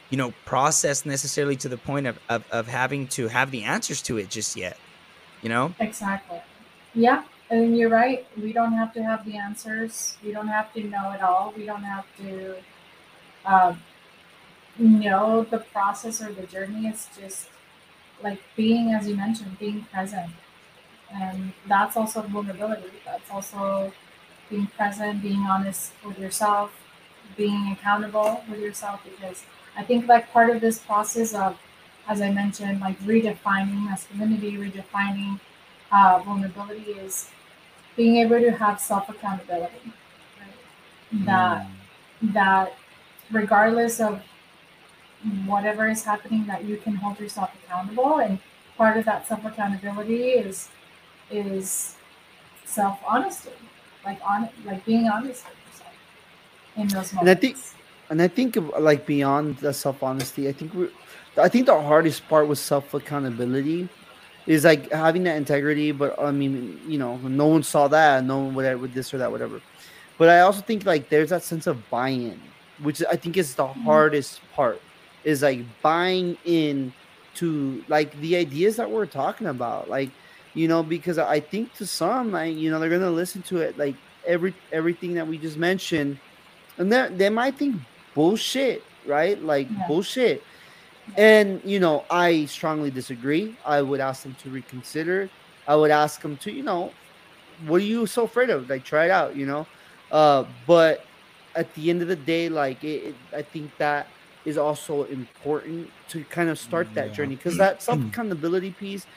you 0.10 0.18
know, 0.18 0.34
processed 0.46 1.06
necessarily 1.06 1.56
to 1.58 1.70
the 1.70 1.78
point 1.78 2.08
of, 2.08 2.20
of, 2.28 2.44
of 2.52 2.68
having 2.68 3.08
to 3.10 3.28
have 3.28 3.52
the 3.52 3.64
answers 3.64 4.02
to 4.04 4.18
it 4.18 4.30
just 4.30 4.56
yet. 4.56 4.78
You 5.44 5.50
know? 5.50 5.76
Exactly. 5.80 6.42
Yeah, 6.94 7.24
and 7.50 7.78
you're 7.78 7.90
right. 7.90 8.26
We 8.38 8.52
don't 8.52 8.74
have 8.74 8.94
to 8.94 9.04
have 9.04 9.26
the 9.26 9.38
answers. 9.38 10.18
We 10.24 10.32
don't 10.32 10.48
have 10.48 10.74
to 10.74 10.84
know 10.84 11.12
it 11.12 11.22
all. 11.22 11.54
We 11.56 11.66
don't 11.66 11.84
have 11.84 12.06
to 12.18 12.56
um, 13.46 13.82
know 14.80 15.44
the 15.44 15.60
process 15.60 16.22
or 16.22 16.32
the 16.34 16.48
journey. 16.48 16.88
It's 16.88 17.10
just 17.20 17.50
like 18.24 18.42
being, 18.56 18.92
as 18.94 19.08
you 19.08 19.16
mentioned, 19.16 19.60
being 19.60 19.86
present. 19.92 20.32
And 21.14 21.54
that's 21.68 21.98
also 21.98 22.22
vulnerability. 22.22 22.90
That's 23.06 23.30
also 23.30 23.92
being 24.50 24.68
present, 24.68 25.22
being 25.22 25.42
honest 25.42 25.94
with 26.06 26.20
yourself, 26.20 26.72
being 27.38 27.72
accountable 27.72 28.44
with 28.50 28.60
yourself. 28.60 29.02
Because 29.04 29.44
I 29.78 29.84
think 29.84 30.08
like 30.08 30.32
part 30.32 30.50
of 30.50 30.62
this 30.62 30.80
process 30.80 31.34
of, 31.34 31.60
as 32.08 32.22
I 32.22 32.32
mentioned, 32.32 32.82
like 32.82 33.00
redefining 33.02 33.86
masculinity, 33.86 34.54
redefining 34.58 35.40
uh, 35.92 36.22
vulnerability 36.26 36.92
is 36.94 37.30
being 37.96 38.18
able 38.18 38.40
to 38.40 38.52
have 38.52 38.80
self 38.80 39.10
accountability. 39.10 39.94
Right? 40.40 41.26
That 41.26 41.68
Mm. 42.24 42.34
that 42.34 42.74
regardless 43.32 44.00
of 44.00 44.22
whatever 45.46 45.88
is 45.88 46.04
happening, 46.04 46.46
that 46.48 46.66
you 46.66 46.78
can 46.78 46.96
hold 46.96 47.20
yourself 47.20 47.52
accountable, 47.64 48.20
and 48.20 48.40
part 48.78 48.98
of 48.98 49.06
that 49.06 49.28
self 49.28 49.46
accountability 49.46 50.30
is 50.30 50.70
is 51.30 51.96
self 52.66 53.00
honesty, 53.08 53.52
like 54.06 54.20
on 54.26 54.50
like 54.66 54.84
being 54.86 55.08
honest 55.08 55.46
with 55.46 55.58
yourself 55.68 55.94
in 56.76 56.88
those 56.88 57.14
moments. 57.14 57.20
And 57.20 57.30
I 57.30 57.36
think- 57.36 57.58
and 58.12 58.22
I 58.22 58.28
think 58.28 58.58
like 58.78 59.06
beyond 59.06 59.58
the 59.58 59.74
self 59.74 60.04
honesty, 60.04 60.50
I 60.50 60.52
think 60.52 60.74
we 60.74 60.90
I 61.38 61.48
think 61.48 61.66
the 61.66 61.82
hardest 61.82 62.28
part 62.28 62.48
with 62.48 62.60
self 62.60 62.94
accountability 62.94 63.88
is 64.48 64.66
like 64.66 64.92
having 64.92 65.24
that 65.24 65.38
integrity. 65.38 65.92
But 65.94 66.20
I 66.20 66.32
mean, 66.32 66.80
you 66.86 66.98
know, 66.98 67.16
no 67.18 67.48
one 67.48 67.64
saw 67.64 67.88
that, 67.88 68.26
no 68.26 68.40
one 68.40 68.54
would 68.56 68.82
with 68.82 68.94
this 68.94 69.14
or 69.14 69.18
that, 69.20 69.32
whatever. 69.32 69.62
But 70.18 70.30
I 70.30 70.42
also 70.42 70.62
think 70.62 70.86
like 70.86 71.10
there's 71.10 71.30
that 71.30 71.44
sense 71.44 71.68
of 71.68 71.90
buy-in, 71.90 72.40
which 72.84 73.02
I 73.10 73.16
think 73.16 73.38
is 73.38 73.56
the 73.56 73.64
mm-hmm. 73.64 73.84
hardest 73.84 74.42
part. 74.54 74.82
Is 75.24 75.42
like 75.42 75.66
buying 75.82 76.38
in 76.44 76.94
to 77.36 77.84
like 77.88 78.14
the 78.20 78.36
ideas 78.36 78.76
that 78.78 78.90
we're 78.90 79.06
talking 79.06 79.48
about 79.48 79.90
like 79.90 80.16
you 80.54 80.68
know 80.68 80.84
because 80.84 81.18
i 81.18 81.40
think 81.40 81.74
to 81.74 81.86
some 81.86 82.32
like 82.32 82.56
you 82.56 82.70
know 82.70 82.80
they're 82.80 82.90
gonna 82.90 83.10
listen 83.12 83.42
to 83.44 83.58
it 83.60 83.78
like 83.78 84.00
every 84.26 84.56
everything 84.72 85.14
that 85.16 85.28
we 85.28 85.38
just 85.38 85.58
mentioned 85.58 86.20
and 86.78 86.92
they 86.92 87.08
they 87.12 87.30
might 87.30 87.58
think 87.58 87.82
bullshit 88.14 88.88
right? 89.06 89.42
Like 89.42 89.72
Yeah. 89.72 89.86
bullshit. 89.88 90.46
And 91.18 91.62
you 91.64 91.80
know 91.80 92.06
i 92.10 92.46
strongly 92.46 92.92
disagree. 92.92 93.58
I 93.66 93.82
would 93.82 94.00
ask 94.00 94.24
them 94.24 94.36
to 94.36 94.50
reconsider. 94.52 95.32
I 95.68 95.76
would 95.76 95.92
ask 95.92 96.22
them 96.22 96.38
to 96.40 96.52
you 96.52 96.64
know 96.64 96.98
what 97.58 97.82
are 97.82 97.86
you 97.86 98.06
so 98.08 98.24
afraid 98.24 98.50
of? 98.50 98.70
Like 98.70 98.84
try 98.84 99.06
it 99.06 99.12
out 99.12 99.36
you 99.36 99.46
know? 99.46 99.70
Uh 100.12 100.46
but 100.66 101.00
at 101.56 101.74
the 101.74 101.90
end 101.90 102.02
of 102.02 102.08
the 102.08 102.16
day 102.16 102.50
like 102.50 102.84
it, 102.84 103.16
it- 103.16 103.20
i 103.36 103.42
think 103.42 103.74
that 103.78 104.08
is 104.46 104.58
also 104.58 105.04
important 105.04 105.94
to 106.10 106.26
kind 106.26 106.50
of 106.50 106.60
start 106.60 106.94
that 106.96 107.12
Yeah. 107.12 107.14
journey 107.14 107.36
because 107.36 107.58
that 107.58 107.82
self 107.84 108.04
accountability 108.06 108.72
piece 108.72 109.08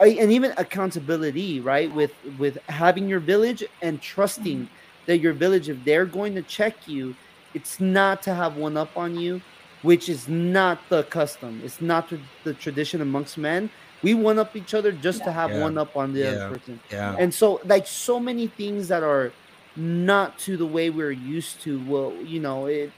and 0.00 0.32
even 0.32 0.52
accountability 0.58 1.60
right 1.60 1.92
with 1.92 2.12
with 2.36 2.58
having 2.68 3.08
your 3.08 3.20
village 3.20 3.64
and 3.82 4.00
trusting 4.00 4.70
that 5.06 5.18
your 5.20 5.34
village 5.34 5.68
if 5.68 5.82
they're 5.84 6.06
going 6.06 6.34
to 6.34 6.42
check 6.42 6.86
you 6.86 7.16
it's 7.54 7.80
not 7.80 8.22
to 8.22 8.34
have 8.34 8.54
one 8.56 8.76
up 8.76 8.92
on 8.96 9.14
you 9.14 9.42
which 9.82 10.08
is 10.08 10.28
not 10.28 10.88
the 10.90 11.04
custom 11.04 11.60
it's 11.64 11.80
not 11.80 12.08
the, 12.10 12.24
the 12.44 12.54
tradition 12.54 13.00
amongst 13.00 13.38
men 13.38 13.70
we 14.02 14.14
one 14.14 14.38
up 14.38 14.54
each 14.56 14.74
other 14.74 14.92
just 14.92 15.24
to 15.24 15.32
have 15.32 15.52
Yeah. 15.52 15.56
one 15.56 15.78
up 15.78 15.90
on 15.96 16.12
the 16.12 16.22
Yeah. 16.22 16.28
other 16.28 16.40
person 16.40 16.80
Yeah. 16.90 17.18
and 17.18 17.32
so 17.34 17.60
like 17.64 17.86
so 17.86 18.20
many 18.20 18.48
things 18.48 18.88
that 18.88 19.02
are 19.02 19.34
not 19.76 20.38
to 20.38 20.56
the 20.56 20.66
way 20.66 20.90
we're 20.90 21.10
used 21.12 21.62
to 21.62 21.82
well 21.82 22.22
you 22.24 22.40
know 22.40 22.66
it 22.66 22.94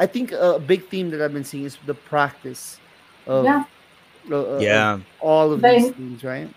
i 0.00 0.06
think 0.06 0.32
a 0.32 0.58
big 0.58 0.82
theme 0.88 1.10
that 1.10 1.20
i've 1.22 1.32
been 1.32 1.44
seeing 1.44 1.64
is 1.64 1.76
the 1.86 1.94
practice 1.94 2.78
of, 3.26 3.44
Yeah. 3.44 3.64
uh, 4.30 4.36
uh, 4.36 4.58
Yeah. 4.60 4.94
of 4.94 5.04
all 5.20 5.52
of 5.52 5.60
They- 5.62 5.78
these 5.80 5.90
things 5.92 6.24
right 6.24 6.48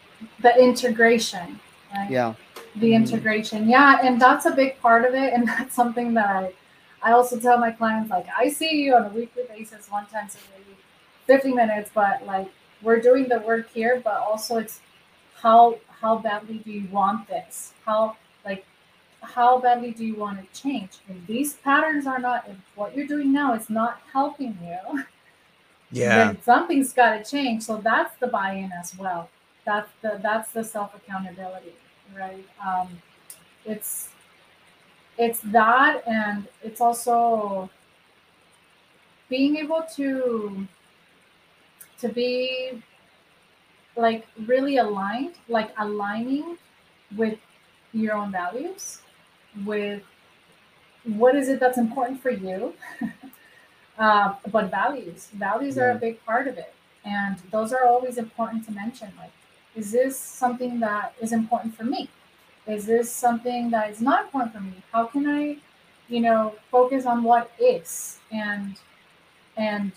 The 0.42 0.54
integration, 0.70 1.60
right? 1.96 2.10
yeah 2.10 2.34
the 2.76 2.92
Mhm. 2.92 2.96
integration 3.02 3.68
yeah 3.70 4.00
and 4.06 4.20
that's 4.22 4.46
a 4.46 4.52
big 4.62 4.80
part 4.86 5.04
of 5.06 5.14
it 5.14 5.34
and 5.34 5.48
that's 5.52 5.76
something 5.76 6.14
that 6.14 6.30
i 6.42 6.54
i 7.08 7.12
also 7.18 7.36
tell 7.46 7.58
my 7.58 7.72
clients 7.80 8.10
like 8.10 8.28
i 8.44 8.48
see 8.48 8.72
you 8.84 8.96
on 8.96 9.04
a 9.06 9.14
weekly 9.20 9.44
basis 9.56 9.89
one 9.98 10.06
time 10.14 10.28
a 10.58 10.60
week 10.70 10.80
50 11.26 11.54
minutes 11.54 11.89
but 11.94 12.26
like 12.26 12.48
we're 12.82 13.02
doing 13.10 13.28
the 13.28 13.39
work 13.39 13.66
here 13.80 13.96
but 14.04 14.18
also 14.30 14.58
it's 14.64 14.80
how 15.44 15.62
how 16.02 16.14
badly 16.28 16.58
do 16.66 16.72
you 16.72 16.88
want 17.00 17.28
this 17.28 17.74
how 17.86 18.00
like 18.06 18.16
how 19.22 19.59
badly 19.59 19.91
do 19.91 20.03
you 20.05 20.15
want 20.15 20.39
to 20.39 20.61
change 20.61 20.89
if 21.07 21.28
these 21.28 21.53
patterns 21.55 22.07
are 22.07 22.19
not 22.19 22.47
if 22.49 22.55
what 22.76 22.95
you're 22.95 23.07
doing 23.07 23.32
now 23.32 23.53
is 23.53 23.69
not 23.69 24.01
helping 24.11 24.57
you 24.63 25.03
Yeah. 25.91 26.32
then 26.32 26.41
something's 26.41 26.93
got 26.93 27.17
to 27.17 27.30
change. 27.30 27.63
So 27.63 27.78
that's 27.78 28.15
the 28.17 28.28
buy-in 28.28 28.72
as 28.72 28.97
well. 28.97 29.30
That's 29.65 29.89
the 30.01 30.19
that's 30.24 30.51
the 30.51 30.63
self 30.63 30.95
accountability, 30.95 31.74
right? 32.17 32.45
Um, 32.65 33.01
it's 33.65 34.09
it's 35.17 35.41
that, 35.41 36.01
and 36.07 36.47
it's 36.63 36.82
also 36.82 37.69
being 39.30 39.57
able 39.57 39.86
to 39.95 40.65
to 41.99 42.09
be 42.09 42.82
like 43.95 44.26
really 44.47 44.78
aligned, 44.78 45.36
like 45.47 45.72
aligning 45.78 46.57
with 47.17 47.38
your 47.93 48.15
own 48.15 48.32
values, 48.32 49.01
with 49.66 50.04
what 51.04 51.36
is 51.36 51.49
it 51.49 51.60
that's 51.60 51.78
important 51.78 52.22
for 52.22 52.30
you 52.30 52.74
uh, 53.97 54.34
but 54.52 54.70
values. 54.70 55.30
Values 55.34 55.78
are 55.78 55.91
a 55.91 55.95
big 55.95 56.24
part 56.26 56.47
of 56.47 56.58
it. 56.58 56.74
And 57.04 57.38
those 57.52 57.74
are 57.74 57.86
always 57.86 58.18
important 58.18 58.66
to 58.66 58.72
mention 58.72 59.12
like 59.18 59.32
is 59.76 59.91
this 59.91 60.18
something 60.18 60.80
that 60.82 61.14
is 61.22 61.32
important 61.32 61.76
for 61.76 61.84
me? 61.84 62.10
Is 62.68 62.86
this 62.86 63.10
something 63.12 63.72
that 63.72 63.89
is 63.89 64.02
not 64.02 64.26
important 64.26 64.54
for 64.54 64.60
me? 64.60 64.84
How 64.91 65.06
can 65.06 65.28
i 65.28 65.58
you 66.10 66.20
know 66.20 66.54
focus 66.70 67.06
on 67.06 67.24
what 67.24 67.52
is 67.60 68.20
and 68.32 68.76
and 69.58 69.91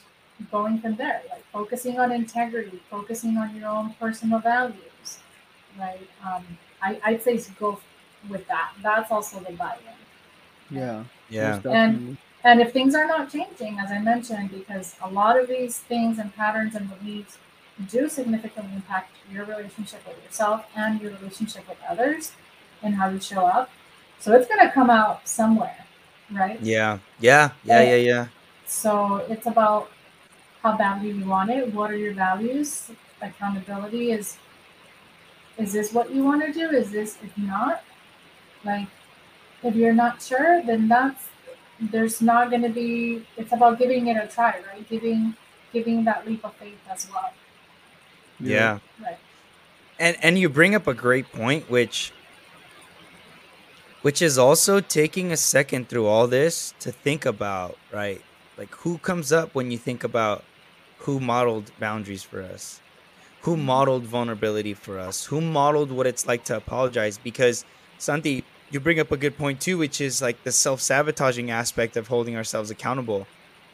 going 0.51 0.79
from 0.81 0.97
there? 0.97 1.23
Like 1.31 1.45
focusing 1.53 1.99
on 1.99 2.11
integrity 2.13 2.81
focusing 2.91 3.37
on 3.37 3.55
your 3.55 3.69
own 3.69 3.95
personal 4.01 4.39
values 4.39 5.19
right? 5.79 6.09
Um 6.25 6.45
I, 6.81 7.01
i'd 7.05 7.23
say 7.23 7.41
go 7.59 7.79
with 8.29 8.47
that 8.49 8.70
that's 8.83 9.11
also 9.11 9.39
the 9.41 9.53
buy-in 9.53 10.77
yeah 10.81 11.05
Yeah. 11.29 11.61
And- 11.81 12.16
and 12.47 12.61
if 12.61 12.72
things 12.75 12.95
are 12.95 13.07
not 13.07 13.31
changing, 13.33 13.79
as 13.79 13.91
I 13.91 14.01
mentioned, 14.01 14.51
because 14.51 14.97
a 15.03 15.09
lot 15.09 15.39
of 15.41 15.49
these 15.49 15.79
things 15.79 16.18
and 16.18 16.29
patterns 16.37 16.75
and 16.75 16.85
beliefs 16.95 17.39
do 17.91 18.07
significantly 18.09 18.75
impact 18.75 19.12
your 19.33 19.45
relationship 19.47 20.07
with 20.07 20.22
yourself 20.22 20.66
and 20.77 21.01
your 21.01 21.12
relationship 21.12 21.66
with 21.66 21.79
others 21.89 22.33
and 22.83 22.95
how 22.97 23.09
you 23.09 23.18
show 23.20 23.47
up. 23.47 23.70
So 24.20 24.27
it's 24.35 24.47
going 24.47 24.61
to 24.66 24.70
come 24.70 24.91
out 24.91 25.27
somewhere, 25.27 25.87
right? 26.31 26.61
Yeah. 26.61 26.99
Yeah. 27.18 27.51
Yeah. 27.64 27.83
Yeah. 27.83 27.97
Yeah. 28.11 28.27
So 28.66 29.25
it's 29.33 29.47
about 29.47 29.91
how 30.62 30.77
badly 30.77 31.11
you 31.12 31.25
want 31.25 31.49
it. 31.51 31.72
What 31.72 31.91
are 31.91 31.97
your 31.97 32.12
values? 32.12 32.91
Accountability 33.22 34.12
is 34.12 34.37
is 35.57 35.72
this 35.72 35.93
what 35.95 36.11
you 36.14 36.22
want 36.25 36.45
to 36.45 36.53
do? 36.53 36.68
Is 36.83 36.91
this 36.91 37.16
if 37.22 37.33
not? 37.39 37.83
Like 38.65 38.89
if 39.62 39.75
you're 39.75 39.95
not 39.95 40.23
sure, 40.23 40.62
then 40.62 40.89
that's 40.89 41.29
there's 41.81 42.21
not 42.21 42.51
gonna 42.51 42.69
be 42.69 43.27
it's 43.37 43.53
about 43.53 43.79
giving 43.79 44.07
it 44.09 44.17
a 44.17 44.27
try, 44.27 44.61
right? 44.73 44.89
Giving 44.89 45.35
giving 45.73 46.05
that 46.05 46.27
leap 46.27 46.45
of 46.45 46.55
faith 46.55 46.79
as 46.91 47.09
well. 47.11 47.33
Yeah. 48.41 48.79
Right. 49.03 49.19
And 49.99 50.17
and 50.23 50.39
you 50.39 50.49
bring 50.49 50.75
up 50.75 50.87
a 50.87 50.95
great 50.95 51.31
point, 51.33 51.71
which 51.71 52.12
which 54.03 54.21
is 54.21 54.37
also 54.37 54.81
taking 54.81 55.33
a 55.33 55.37
second 55.37 55.89
through 55.89 56.07
all 56.07 56.27
this 56.27 56.75
to 56.81 56.93
think 56.93 57.25
about, 57.25 57.79
right? 57.93 58.23
Like 58.59 58.75
who 58.75 58.99
comes 58.99 59.33
up 59.33 59.55
when 59.55 59.71
you 59.71 59.79
think 59.79 60.05
about 60.05 60.45
who 60.99 61.21
modeled 61.21 61.71
boundaries 61.79 62.23
for 62.23 62.43
us? 62.43 62.81
Who 63.43 63.57
mm-hmm. 63.57 63.67
modeled 63.67 64.05
vulnerability 64.05 64.75
for 64.75 64.99
us? 64.99 65.25
Who 65.27 65.41
modeled 65.41 65.91
what 65.91 66.07
it's 66.07 66.27
like 66.27 66.45
to 66.45 66.57
apologize? 66.57 67.19
Because 67.19 67.65
Santi, 67.99 68.45
you 68.71 68.81
bring 68.81 68.99
up 69.01 69.12
a 69.12 69.17
good 69.17 69.37
point 69.37 69.61
too, 69.61 69.79
which 69.79 70.01
is 70.01 70.21
like 70.21 70.43
the 70.45 70.53
self-sabotaging 70.53 71.51
aspect 71.51 71.97
of 71.97 72.09
holding 72.09 72.37
ourselves 72.37 72.71
accountable, 72.71 73.27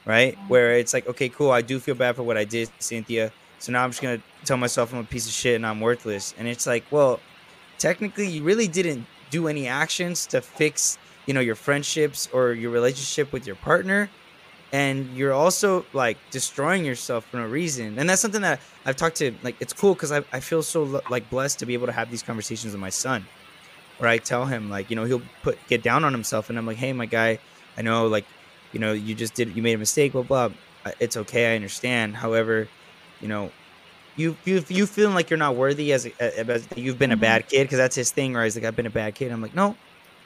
right? 0.04 0.36
Mm-hmm. 0.36 0.48
Where 0.48 0.72
it's 0.76 0.92
like, 0.92 1.06
okay, 1.08 1.28
cool, 1.28 1.50
I 1.50 1.62
do 1.62 1.78
feel 1.78 1.94
bad 1.94 2.16
for 2.16 2.22
what 2.22 2.36
I 2.36 2.44
did, 2.44 2.70
Cynthia. 2.78 3.32
So 3.58 3.72
now 3.72 3.84
I'm 3.84 3.90
just 3.90 4.02
gonna 4.02 4.22
tell 4.44 4.56
myself 4.56 4.92
I'm 4.92 5.00
a 5.00 5.04
piece 5.04 5.26
of 5.26 5.32
shit 5.32 5.56
and 5.56 5.66
I'm 5.66 5.80
worthless. 5.80 6.34
And 6.38 6.48
it's 6.48 6.66
like, 6.66 6.84
well, 6.90 7.20
technically 7.78 8.28
you 8.28 8.42
really 8.42 8.68
didn't 8.68 9.06
do 9.30 9.48
any 9.48 9.66
actions 9.66 10.26
to 10.26 10.40
fix, 10.40 10.98
you 11.26 11.34
know, 11.34 11.40
your 11.40 11.54
friendships 11.54 12.28
or 12.32 12.52
your 12.52 12.70
relationship 12.70 13.32
with 13.32 13.46
your 13.46 13.56
partner. 13.56 14.10
And 14.72 15.16
you're 15.16 15.32
also 15.32 15.84
like 15.92 16.16
destroying 16.30 16.84
yourself 16.84 17.24
for 17.26 17.38
no 17.38 17.46
reason. 17.46 17.98
And 17.98 18.08
that's 18.08 18.22
something 18.22 18.42
that 18.42 18.60
I've 18.86 18.96
talked 18.96 19.16
to 19.16 19.34
like 19.42 19.56
it's 19.60 19.72
cool 19.72 19.94
because 19.94 20.12
I, 20.12 20.22
I 20.32 20.40
feel 20.40 20.62
so 20.62 21.02
like 21.10 21.28
blessed 21.28 21.58
to 21.60 21.66
be 21.66 21.74
able 21.74 21.86
to 21.86 21.92
have 21.92 22.10
these 22.10 22.22
conversations 22.22 22.72
with 22.72 22.80
my 22.80 22.90
son. 22.90 23.26
Where 24.00 24.10
I 24.10 24.18
tell 24.18 24.46
him 24.46 24.70
like, 24.70 24.90
you 24.90 24.96
know, 24.96 25.04
he'll 25.04 25.30
put 25.42 25.66
get 25.68 25.82
down 25.82 26.04
on 26.04 26.12
himself 26.14 26.50
and 26.50 26.58
I'm 26.58 26.66
like, 26.66 26.78
hey 26.78 26.92
my 26.94 27.06
guy, 27.06 27.40
I 27.78 27.82
know 27.82 28.08
like, 28.08 28.28
you 28.72 28.80
know, 28.80 28.92
you 28.94 29.14
just 29.14 29.34
did 29.34 29.56
you 29.56 29.62
made 29.62 29.74
a 29.74 29.78
mistake, 29.78 30.12
blah 30.14 30.22
blah. 30.24 30.50
I- 30.86 30.94
It's 31.00 31.16
okay, 31.18 31.52
I 31.52 31.56
understand. 31.56 32.16
However, 32.16 32.72
you 33.20 33.28
know, 33.28 33.54
you 34.16 34.38
you 34.44 34.64
you 34.68 34.86
feeling 34.86 35.14
like 35.14 35.30
you're 35.30 35.38
not 35.38 35.56
worthy 35.56 35.92
as, 35.92 36.06
a, 36.06 36.50
as 36.50 36.68
you've 36.76 36.98
been 36.98 37.12
a 37.12 37.16
Mhm. 37.16 37.20
bad 37.20 37.48
kid 37.48 37.64
because 37.64 37.78
that's 37.78 37.96
his 37.96 38.12
thing. 38.12 38.34
Right? 38.34 38.44
He's 38.44 38.56
like, 38.56 38.64
I've 38.66 38.76
been 38.76 38.86
a 38.86 38.90
bad 38.90 39.14
kid. 39.16 39.32
I'm 39.32 39.42
like, 39.42 39.54
no, 39.54 39.78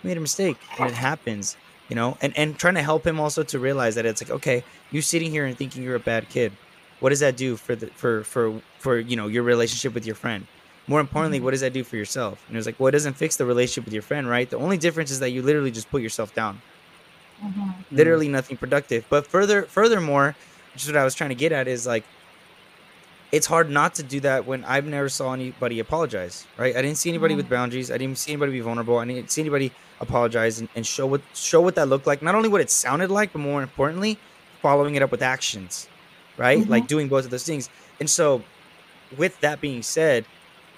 you 0.03 0.09
made 0.09 0.19
a 0.19 0.23
mistake, 0.23 0.71
and 0.79 0.87
it 0.89 0.95
happens. 0.95 1.57
You 1.89 1.97
know, 1.97 2.17
and 2.23 2.37
and 2.39 2.59
trying 2.59 2.77
to 2.77 2.83
help 2.83 3.07
him 3.07 3.21
also 3.21 3.45
to 3.45 3.61
realize 3.61 3.97
that 3.97 4.07
it's 4.07 4.23
like, 4.23 4.31
okay, 4.31 4.65
you 4.91 5.03
sitting 5.03 5.31
here 5.33 5.47
and 5.47 5.59
thinking 5.59 5.83
you're 5.83 5.97
a 5.97 6.01
bad 6.01 6.29
kid. 6.31 6.59
What 7.01 7.11
does 7.11 7.21
that 7.21 7.37
do 7.37 7.57
for 7.59 7.77
the 7.77 7.91
for 7.97 8.25
for 8.25 8.63
for 8.81 8.99
you 8.99 9.17
know 9.17 9.29
your 9.29 9.45
relationship 9.45 9.95
with 9.95 10.07
your 10.07 10.17
friend? 10.17 10.49
More 10.87 11.01
importantly, 11.01 11.41
Mhm. 11.41 11.45
what 11.45 11.51
does 11.53 11.61
that 11.63 11.73
do 11.73 11.83
for 11.85 11.97
yourself? 11.97 12.39
And 12.47 12.57
it 12.57 12.59
was 12.59 12.67
like, 12.67 12.79
well, 12.79 12.89
it 12.89 12.93
doesn't 12.93 13.15
fix 13.17 13.37
the 13.37 13.47
relationship 13.47 13.85
with 13.85 13.95
your 13.95 14.03
friend, 14.03 14.29
right? 14.29 14.49
The 14.49 14.59
only 14.59 14.77
difference 14.77 15.11
is 15.11 15.21
that 15.21 15.31
you 15.31 15.41
literally 15.43 15.71
just 15.71 15.91
put 15.91 16.03
yourself 16.03 16.35
down 16.35 16.61
Mhm. 17.43 17.75
literally 17.91 18.29
nothing 18.29 18.57
productive. 18.57 19.05
But 19.11 19.27
further, 19.27 19.63
furthermore, 19.65 20.37
which 20.73 20.83
is 20.83 20.89
what 20.89 20.97
I 20.97 21.05
was 21.05 21.15
trying 21.15 21.31
to 21.31 21.35
get 21.35 21.53
at, 21.53 21.67
is 21.69 21.87
like 21.87 22.05
it's 23.33 23.47
hard 23.49 23.69
not 23.69 23.97
to 23.97 24.03
do 24.05 24.21
that 24.21 24.47
when 24.47 24.63
I've 24.65 24.85
never 24.87 25.09
saw 25.09 25.33
anybody 25.33 25.81
apologize. 25.81 26.47
Right? 26.57 26.77
I 26.77 26.83
didn't 26.83 26.99
see 26.99 27.09
anybody 27.09 27.35
with 27.35 27.47
Mhm. 27.47 27.51
boundaries. 27.51 27.91
I 27.91 27.99
didn't 27.99 28.19
see 28.19 28.31
anybody 28.33 28.53
be 28.53 28.61
vulnerable. 28.61 28.99
I 28.99 29.05
didn't 29.07 29.31
see 29.31 29.41
anybody 29.43 29.73
apologize 30.01 30.61
and, 30.61 30.69
and 30.77 30.87
show 30.87 31.07
what 31.07 31.21
show 31.35 31.61
what 31.61 31.75
that 31.75 31.89
looked 31.89 32.07
like. 32.07 32.23
Not 32.23 32.35
only 32.37 32.49
what 32.49 32.61
it 32.61 32.71
sounded 32.71 33.11
like, 33.11 33.33
but 33.33 33.41
more 33.41 33.61
importantly, 33.63 34.19
following 34.63 34.95
it 34.95 35.03
up 35.03 35.11
with 35.11 35.23
actions. 35.23 35.89
Right? 36.37 36.59
Mhm. 36.61 36.69
Like 36.69 36.87
doing 36.87 37.09
both 37.09 37.25
of 37.25 37.31
those 37.33 37.43
things. 37.45 37.69
And 37.99 38.09
so, 38.09 38.45
with 39.17 39.41
that 39.41 39.61
being 39.61 39.83
said, 39.83 40.25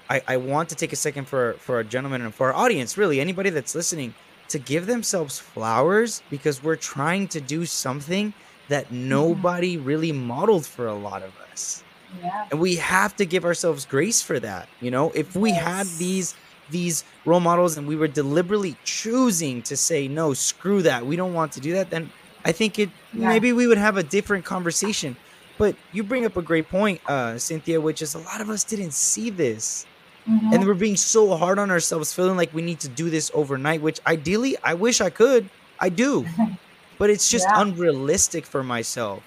I, 0.09 0.22
I 0.26 0.36
want 0.36 0.68
to 0.70 0.74
take 0.74 0.92
a 0.92 0.96
second 0.96 1.26
for 1.26 1.54
for 1.54 1.76
our 1.76 1.84
gentleman 1.84 2.22
and 2.22 2.34
for 2.34 2.48
our 2.48 2.54
audience, 2.54 2.96
really 2.96 3.20
anybody 3.20 3.50
that's 3.50 3.74
listening, 3.74 4.14
to 4.48 4.59
give 4.59 4.86
themselves 4.86 5.38
flowers 5.38 6.22
because 6.30 6.62
we're 6.62 6.76
trying 6.76 7.28
to 7.28 7.40
do 7.40 7.66
something 7.66 8.32
that 8.68 8.90
nobody 8.92 9.76
really 9.76 10.12
modeled 10.12 10.66
for 10.66 10.86
a 10.86 10.94
lot 10.94 11.22
of 11.22 11.32
us. 11.52 11.82
Yeah. 12.22 12.46
And 12.50 12.61
we 12.61 12.76
have 12.76 13.16
to 13.16 13.24
give 13.24 13.44
ourselves 13.44 13.84
grace 13.84 14.22
for 14.22 14.38
that. 14.40 14.68
You 14.80 14.90
know, 14.90 15.11
if 15.14 15.34
we 15.36 15.50
had 15.52 15.86
these 15.98 16.34
these 16.70 17.04
role 17.24 17.40
models 17.40 17.76
and 17.76 17.86
we 17.86 17.94
were 17.96 18.09
deliberately 18.09 18.76
choosing 18.84 19.62
to 19.62 19.76
say 19.76 20.09
no, 20.09 20.34
screw 20.34 20.82
that. 20.82 21.07
We 21.07 21.14
don't 21.16 21.34
want 21.34 21.52
to 21.52 21.61
do 21.61 21.72
that, 21.74 21.90
then 21.90 22.11
I 22.44 22.52
think 22.52 22.78
it 22.78 22.90
Yeah. 23.12 23.28
maybe 23.28 23.52
we 23.52 23.66
would 23.66 23.78
have 23.78 23.96
a 23.96 24.02
different 24.02 24.44
conversation. 24.44 25.16
But 25.59 25.74
you 25.92 26.02
bring 26.02 26.26
up 26.26 26.36
a 26.36 26.42
great 26.42 26.68
point, 26.68 27.00
uh, 27.09 27.38
Cynthia, 27.38 27.80
which 27.80 28.02
is 28.02 28.14
a 28.14 28.18
lot 28.18 28.40
of 28.40 28.50
us 28.50 28.62
didn't 28.62 28.92
see 28.92 29.30
this. 29.30 29.86
Mhm. 30.29 30.53
And 30.55 30.66
we're 30.66 30.74
being 30.74 30.97
so 30.97 31.37
hard 31.37 31.59
on 31.59 31.70
ourselves, 31.70 32.12
feeling 32.12 32.37
like 32.37 32.53
we 32.53 32.62
need 32.62 32.81
to 32.81 32.89
do 32.89 33.11
this 33.11 33.31
overnight, 33.35 33.81
which 33.81 34.01
ideally 34.07 34.57
I 34.64 34.74
wish 34.74 35.01
I 35.01 35.11
could. 35.11 35.49
I 35.79 35.89
do. 35.89 36.27
But 36.99 37.11
it's 37.11 37.29
just 37.31 37.47
Yeah. 37.47 37.61
unrealistic 37.61 38.47
for 38.47 38.64
myself. 38.64 39.22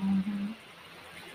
Mhm. 0.00 0.54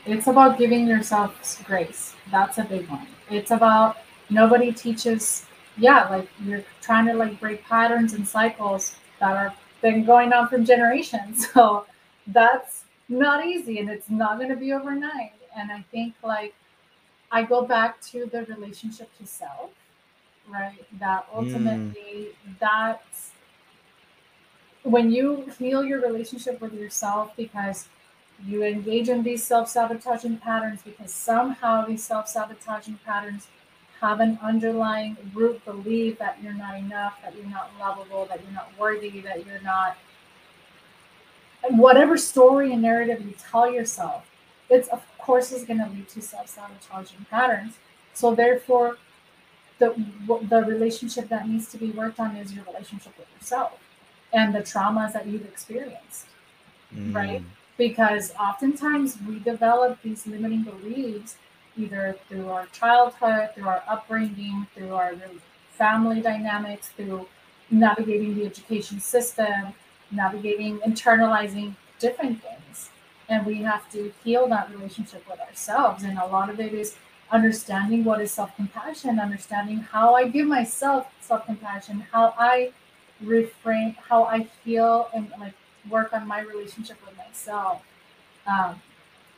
It's 0.06 0.28
about 0.28 0.58
giving 0.58 0.86
yourself 0.88 1.32
grace. 1.66 2.14
That's 2.32 2.58
a 2.60 2.64
big 2.64 2.88
one. 2.89 3.08
It's 3.30 3.51
about 3.51 3.97
nobody 4.30 4.72
teaches. 4.72 5.45
Yeah, 5.78 6.08
like 6.10 6.30
you're 6.45 6.64
trying 6.82 7.08
to 7.08 7.14
like 7.14 7.39
break 7.39 7.64
patterns 7.66 8.14
and 8.14 8.28
cycles 8.28 8.95
that 9.20 9.36
are 9.36 9.54
been 9.82 10.06
going 10.06 10.32
on 10.34 10.47
from 10.47 10.64
generations. 10.66 11.47
So 11.54 11.86
that's 12.28 12.84
not 13.10 13.45
easy, 13.45 13.80
and 13.80 13.89
it's 13.89 14.10
not 14.10 14.38
going 14.38 14.49
to 14.49 14.56
be 14.56 14.72
overnight. 14.74 15.34
And 15.58 15.72
I 15.72 15.84
think 15.91 16.14
like 16.24 16.54
I 17.34 17.41
go 17.41 17.65
back 17.65 17.99
to 18.11 18.27
the 18.27 18.43
relationship 18.45 19.09
to 19.17 19.25
self, 19.25 19.71
right? 20.47 20.86
That 20.99 21.25
hmm. 21.31 21.39
ultimately 21.39 22.29
that's 22.59 23.31
when 24.84 25.11
you 25.11 25.51
heal 25.57 25.84
your 25.84 25.99
relationship 26.01 26.61
with 26.61 26.73
yourself 26.73 27.31
because 27.36 27.88
you 28.45 28.63
engage 28.63 29.09
in 29.09 29.23
these 29.23 29.43
self-sabotaging 29.43 30.38
patterns 30.38 30.81
because 30.84 31.11
somehow 31.11 31.86
these 31.86 32.03
self-sabotaging 32.03 32.99
patterns 33.05 33.47
have 33.99 34.19
an 34.19 34.38
underlying 34.43 35.15
root 35.34 35.63
belief 35.65 36.19
that 36.19 36.38
you're 36.43 36.53
not 36.53 36.77
enough 36.77 37.17
that 37.23 37.34
you're 37.38 37.49
not 37.49 37.71
lovable 37.79 38.25
that 38.25 38.43
you're 38.43 38.51
not 38.51 38.69
worthy 38.77 39.21
that 39.21 39.45
you're 39.45 39.61
not 39.61 39.95
and 41.63 41.79
whatever 41.79 42.17
story 42.17 42.73
and 42.73 42.81
narrative 42.81 43.21
you 43.21 43.34
tell 43.49 43.71
yourself 43.71 44.29
it's 44.70 44.88
of 44.89 45.01
course 45.18 45.51
is 45.51 45.64
going 45.64 45.80
to 45.80 45.89
lead 45.89 46.07
to 46.09 46.22
self-sabotaging 46.22 47.26
patterns 47.30 47.76
so 48.14 48.34
therefore 48.36 48.97
the 49.80 49.93
the 50.49 50.64
relationship 50.64 51.28
that 51.30 51.47
needs 51.47 51.68
to 51.72 51.78
be 51.78 51.91
worked 51.91 52.20
on 52.20 52.36
is 52.36 52.53
your 52.53 52.64
relationship 52.66 53.14
with 53.18 53.28
yourself 53.39 53.80
and 54.32 54.53
the 54.55 54.59
traumas 54.59 55.14
that 55.14 55.26
you've 55.28 55.45
experienced 55.45 56.28
Right. 57.11 57.41
Mm. 57.41 57.45
because 57.78 58.34
oftentimes 58.39 59.18
we 59.28 59.39
develop 59.39 59.99
these 60.03 60.28
limiting 60.28 60.61
beliefs 60.64 61.38
either 61.76 62.16
through 62.30 62.49
our 62.51 62.68
childhood, 62.68 63.49
through 63.55 63.68
our 63.68 63.82
upbringing, 63.88 64.68
through 64.76 64.93
our 64.93 65.16
family 65.72 66.22
dynamics, 66.22 66.89
through 66.89 67.28
navigating 67.72 68.36
the 68.36 68.45
education 68.45 68.99
system, 68.99 69.74
navigating, 70.11 70.78
internalizing 70.82 71.74
different 71.97 72.43
things. 72.43 72.91
And 73.34 73.45
we 73.47 73.63
have 73.63 73.89
to 73.93 74.13
heal 74.23 74.47
that 74.49 74.69
relationship 74.69 75.27
with 75.27 75.39
ourselves. 75.39 76.03
And 76.03 76.19
a 76.19 76.27
lot 76.27 76.49
of 76.51 76.59
it 76.59 76.71
is 76.73 76.95
understanding 77.31 78.03
what 78.03 78.21
is 78.21 78.31
self 78.31 78.55
compassion, 78.55 79.19
understanding 79.19 79.79
how 79.79 80.13
I 80.13 80.27
give 80.27 80.47
myself 80.47 81.07
self 81.19 81.45
compassion, 81.47 82.05
how 82.11 82.36
I 82.38 82.73
reframe, 83.23 83.95
how 83.95 84.25
I 84.25 84.43
feel 84.63 85.09
and 85.15 85.31
like 85.39 85.53
work 85.89 86.13
on 86.13 86.27
my 86.27 86.41
relationship 86.41 86.97
with 87.05 87.17
myself. 87.17 87.81
Um, 88.45 88.81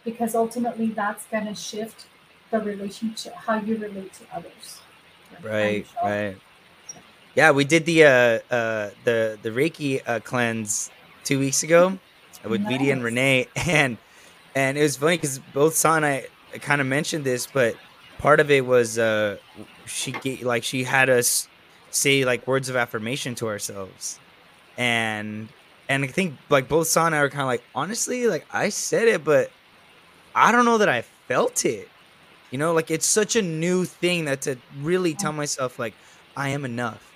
because 0.04 0.36
ultimately 0.36 0.88
that's 0.88 1.26
going 1.28 1.46
to 1.46 1.56
shift 1.56 2.06
the 2.52 2.60
relationship, 2.60 3.34
how 3.34 3.60
you 3.60 3.78
relate 3.78 4.14
to 4.14 4.24
others. 4.34 4.82
Right, 5.42 5.86
so- 5.88 6.08
right. 6.08 6.36
Yeah, 7.34 7.52
we 7.52 7.66
did 7.66 7.86
the 7.86 8.04
uh 8.06 8.10
uh 8.54 8.92
the 9.04 9.38
the 9.42 9.50
Reiki 9.50 10.02
uh, 10.06 10.20
cleanse 10.22 10.90
two 11.26 11.40
weeks 11.40 11.64
ago 11.64 12.00
with 12.48 12.68
Vidi 12.68 12.92
and 12.92 13.04
Renee, 13.04 13.48
and 13.56 13.98
and 14.56 14.78
it 14.78 14.82
was 14.82 14.98
funny 14.98 15.18
because 15.18 15.40
both 15.54 15.76
Sa 15.76 15.96
and 15.96 16.06
I 16.06 16.26
kind 16.62 16.82
of 16.82 16.88
mentioned 16.88 17.24
this, 17.26 17.48
but 17.48 17.76
part 18.18 18.40
of 18.40 18.50
it 18.50 18.66
was 18.66 18.98
uh 18.98 19.38
she 19.86 20.12
gave, 20.12 20.44
like 20.44 20.64
she 20.64 20.84
had 20.84 21.10
us 21.10 21.48
say 21.92 22.26
like 22.26 22.48
words 22.48 22.70
of 22.70 22.76
affirmation 22.76 23.36
to 23.36 23.48
ourselves, 23.48 24.20
and 24.78 25.50
and 25.90 26.04
I 26.04 26.08
think 26.08 26.36
like 26.50 26.68
both 26.68 26.88
Sa 26.88 27.06
and 27.06 27.16
I 27.16 27.22
were 27.22 27.30
kind 27.30 27.42
of 27.42 27.48
like 27.48 27.64
honestly 27.74 28.28
like 28.28 28.46
I 28.52 28.70
said 28.70 29.08
it, 29.08 29.24
but 29.24 29.52
I 30.34 30.52
don't 30.52 30.66
know 30.66 30.78
that 30.78 30.90
I 30.90 31.02
felt 31.02 31.66
it. 31.66 31.90
You 32.52 32.58
know, 32.58 32.74
like 32.74 32.92
it's 32.92 33.06
such 33.06 33.36
a 33.36 33.42
new 33.42 33.86
thing 33.86 34.26
that 34.26 34.42
to 34.42 34.58
really 34.80 35.14
tell 35.14 35.34
myself 35.34 35.80
like 35.80 35.94
I 36.38 36.50
am 36.50 36.66
enough. 36.66 37.12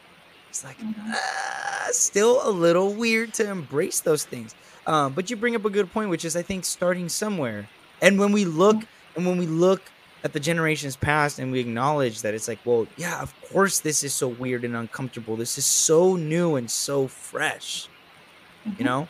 It's 0.50 0.64
like 0.64 0.78
ah, 1.10 1.88
still 1.92 2.42
a 2.44 2.50
little 2.50 2.94
weird 2.94 3.34
to 3.36 3.50
embrace 3.50 4.02
those 4.02 4.26
things. 4.26 4.56
Um, 4.90 5.14
but 5.14 5.30
you 5.30 5.36
bring 5.36 5.56
up 5.56 5.64
a 5.66 5.70
good 5.70 5.92
point, 5.94 6.10
which 6.10 6.26
is 6.26 6.36
I 6.36 6.42
think 6.42 6.66
starting 6.66 7.10
somewhere. 7.10 7.70
And 8.02 8.20
when 8.20 8.32
we 8.32 8.44
look 8.46 8.78
and 9.16 9.26
when 9.26 9.38
we 9.38 9.46
look 9.46 9.84
at 10.24 10.34
the 10.34 10.40
generations 10.40 10.96
past 10.98 11.38
and 11.40 11.52
we 11.52 11.60
acknowledge 11.60 12.24
that 12.24 12.34
it's 12.34 12.48
like, 12.48 12.60
well, 12.66 12.88
yeah, 12.98 13.22
of 13.22 13.34
course 13.52 13.80
this 13.80 14.04
is 14.04 14.14
so 14.16 14.28
weird 14.28 14.66
and 14.66 14.76
uncomfortable. 14.76 15.36
This 15.38 15.60
is 15.60 15.66
so 15.66 16.16
new 16.16 16.56
and 16.56 16.70
so 16.72 17.08
fresh. 17.08 17.88
You 18.66 18.72
Mhm. 18.74 18.86
know? 18.86 19.08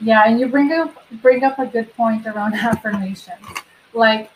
Yeah, 0.00 0.24
and 0.26 0.38
you 0.38 0.48
bring 0.48 0.72
up 0.72 0.94
bring 1.22 1.42
up 1.44 1.58
a 1.58 1.66
good 1.66 1.94
point 1.96 2.26
around 2.26 2.54
affirmations. 2.70 3.46
Like 3.94 4.30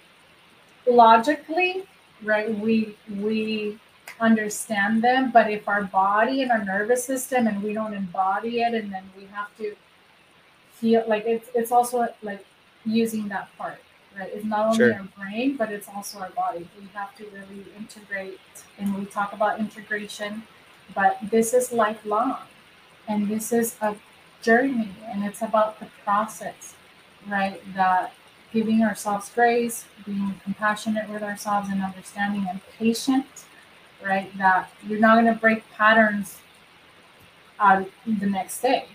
logically, 0.87 1.85
right? 2.23 2.57
We 2.59 2.97
we 3.19 3.79
understand 4.21 5.03
them, 5.03 5.31
but 5.31 5.51
if 5.51 5.69
our 5.69 5.85
body 5.85 6.43
and 6.43 6.51
our 6.51 6.65
nervous 6.65 7.05
system 7.05 7.47
and 7.47 7.63
we 7.63 7.73
don't 7.73 7.95
embody 7.95 8.61
it, 8.61 8.75
and 8.75 8.93
then 8.93 9.05
we 9.17 9.27
have 9.27 9.55
to 9.59 9.75
feel 10.73 11.05
like 11.07 11.25
it's 11.27 11.49
it's 11.55 11.73
also 11.73 12.09
like 12.23 12.45
using 12.85 13.29
that 13.29 13.49
part, 13.59 13.79
right? 14.19 14.31
It's 14.35 14.45
not 14.45 14.67
only 14.67 14.77
Sure. 14.79 14.95
our 14.95 15.09
brain, 15.19 15.57
but 15.57 15.73
it's 15.73 15.89
also 15.89 16.19
our 16.21 16.31
body. 16.31 16.69
We 16.81 16.89
have 16.95 17.15
to 17.17 17.25
really 17.27 17.67
integrate, 17.77 18.41
and 18.79 18.97
we 18.97 19.07
talk 19.07 19.33
about 19.33 19.59
integration, 19.59 20.43
but 20.95 21.19
this 21.31 21.53
is 21.55 21.73
lifelong, 21.73 22.39
and 23.09 23.29
this 23.29 23.53
is 23.53 23.77
a 23.81 23.97
journey 24.43 24.91
and 25.09 25.25
it's 25.25 25.43
about 25.43 25.81
the 25.81 25.87
process 26.05 26.75
right 27.27 27.61
that 27.75 28.13
giving 28.53 28.83
ourselves 28.83 29.31
grace 29.35 29.87
being 30.05 30.35
compassionate 30.45 31.09
with 31.09 31.23
ourselves 31.23 31.69
and 31.71 31.83
understanding 31.83 32.47
and 32.49 32.61
patient 32.79 33.27
right 34.03 34.37
that 34.39 34.71
you're 34.87 35.01
not 35.01 35.15
going 35.21 35.33
to 35.33 35.41
break 35.41 35.63
patterns 35.73 36.39
out 37.59 37.89
the 38.07 38.27
next 38.27 38.61
day 38.61 38.87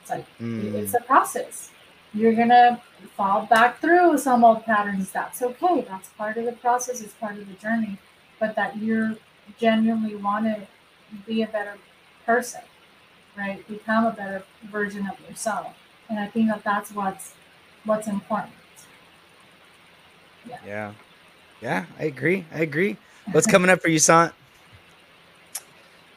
it's 0.00 0.10
like 0.10 0.26
Mm. 0.40 0.74
it's 0.74 0.94
a 0.94 1.00
process 1.00 1.70
you're 2.14 2.34
going 2.34 2.50
to 2.50 2.78
fall 3.16 3.46
back 3.46 3.80
through 3.80 4.18
some 4.18 4.44
old 4.44 4.64
patterns 4.64 5.10
that's 5.10 5.40
okay 5.42 5.80
that's 5.88 6.08
part 6.10 6.36
of 6.36 6.44
the 6.44 6.52
process 6.52 7.00
it's 7.00 7.14
part 7.14 7.36
of 7.38 7.46
the 7.48 7.54
journey 7.54 7.96
but 8.38 8.54
that 8.56 8.76
you're 8.76 9.16
genuinely 9.58 10.14
want 10.16 10.44
to 10.44 10.56
be 11.26 11.42
a 11.42 11.46
better 11.46 11.76
person 12.26 12.60
right 13.36 13.66
become 13.66 14.04
a 14.06 14.12
better 14.12 14.42
version 14.64 15.08
of 15.08 15.18
yourself 15.28 15.74
and 16.10 16.18
i 16.18 16.26
think 16.26 16.48
that 16.48 16.62
that's 16.62 16.92
what's 16.92 17.32
what's 17.84 18.06
important 18.06 18.52
Yeah. 20.66 20.92
Yeah, 21.60 21.84
I 21.98 22.04
agree. 22.04 22.44
I 22.52 22.60
agree. 22.60 22.96
What's 23.30 23.46
coming 23.46 23.70
up 23.70 23.80
for 23.80 23.88
you, 23.88 24.00
Sant? 24.00 24.32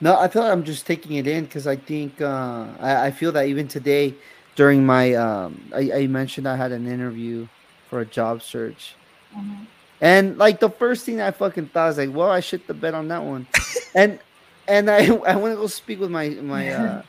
No, 0.06 0.20
I 0.20 0.28
feel 0.28 0.44
like 0.44 0.52
I'm 0.52 0.64
just 0.64 0.86
taking 0.86 1.14
it 1.18 1.26
in 1.26 1.46
because 1.46 1.66
I 1.66 1.78
think 1.78 2.22
uh, 2.22 2.68
I, 2.80 3.08
I 3.08 3.12
feel 3.12 3.32
that 3.32 3.48
even 3.48 3.68
today 3.68 4.14
during 4.56 4.86
my 4.86 5.16
um, 5.16 5.60
I, 5.74 5.92
I 6.02 6.08
mentioned 6.08 6.48
I 6.48 6.56
had 6.56 6.72
an 6.72 6.86
interview 6.88 7.48
for 7.90 8.02
a 8.02 8.06
job 8.06 8.44
search, 8.44 8.94
Mhm. 9.36 9.66
and 10.02 10.38
like 10.38 10.60
the 10.60 10.70
first 10.70 11.08
thing 11.08 11.22
I 11.22 11.32
fucking 11.32 11.70
thought 11.70 11.88
was 11.88 11.98
like, 11.98 12.14
well, 12.14 12.30
I 12.30 12.40
shit 12.40 12.68
the 12.68 12.76
bed 12.76 12.94
on 12.94 13.08
that 13.08 13.24
one, 13.24 13.48
and 13.96 14.20
and 14.68 14.92
I 14.92 15.08
I 15.32 15.36
went 15.38 15.56
to 15.56 15.62
go 15.62 15.66
speak 15.66 16.00
with 16.00 16.12
my 16.12 16.30
my 16.30 16.70
uh, 16.70 17.02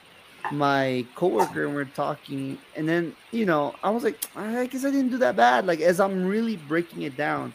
my 0.50 1.04
coworker 1.16 1.66
and 1.66 1.74
we're 1.74 1.84
talking, 1.84 2.56
and 2.76 2.88
then 2.88 3.14
you 3.30 3.44
know 3.44 3.74
I 3.84 3.90
was 3.90 4.04
like, 4.04 4.24
I 4.34 4.64
guess 4.72 4.86
I 4.86 4.90
didn't 4.90 5.10
do 5.10 5.18
that 5.18 5.36
bad. 5.36 5.66
Like 5.66 5.80
as 5.82 6.00
I'm 6.00 6.24
really 6.24 6.56
breaking 6.56 7.02
it 7.02 7.14
down, 7.14 7.52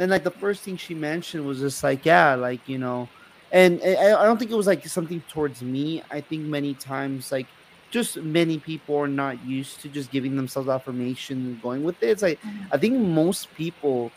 and 0.00 0.10
like 0.10 0.24
the 0.24 0.32
first 0.32 0.64
thing 0.64 0.76
she 0.76 0.96
mentioned 0.96 1.46
was 1.46 1.60
just 1.60 1.84
like, 1.84 2.04
yeah, 2.04 2.34
like 2.34 2.68
you 2.68 2.78
know 2.78 3.08
and 3.50 3.80
I, 3.84 4.12
I 4.22 4.24
don't 4.24 4.38
think 4.38 4.50
it 4.50 4.56
was 4.56 4.66
like 4.66 4.86
something 4.86 5.22
towards 5.22 5.62
me. 5.62 6.02
I 6.10 6.20
think 6.20 6.46
many 6.46 6.74
times, 6.74 7.30
like, 7.32 7.50
just 7.90 8.16
many 8.22 8.58
people 8.60 8.96
are 8.96 9.08
not 9.08 9.42
used 9.44 9.80
to 9.82 9.88
just 9.90 10.10
giving 10.12 10.36
themselves 10.36 10.68
affirmation 10.68 11.38
and 11.46 11.60
going 11.60 11.82
with 11.82 11.96
it. 12.02 12.10
It's 12.10 12.22
like 12.22 12.40
Mhm. 12.44 12.68
I 12.72 12.78
think 12.78 12.98
most 13.00 13.52
people 13.54 14.14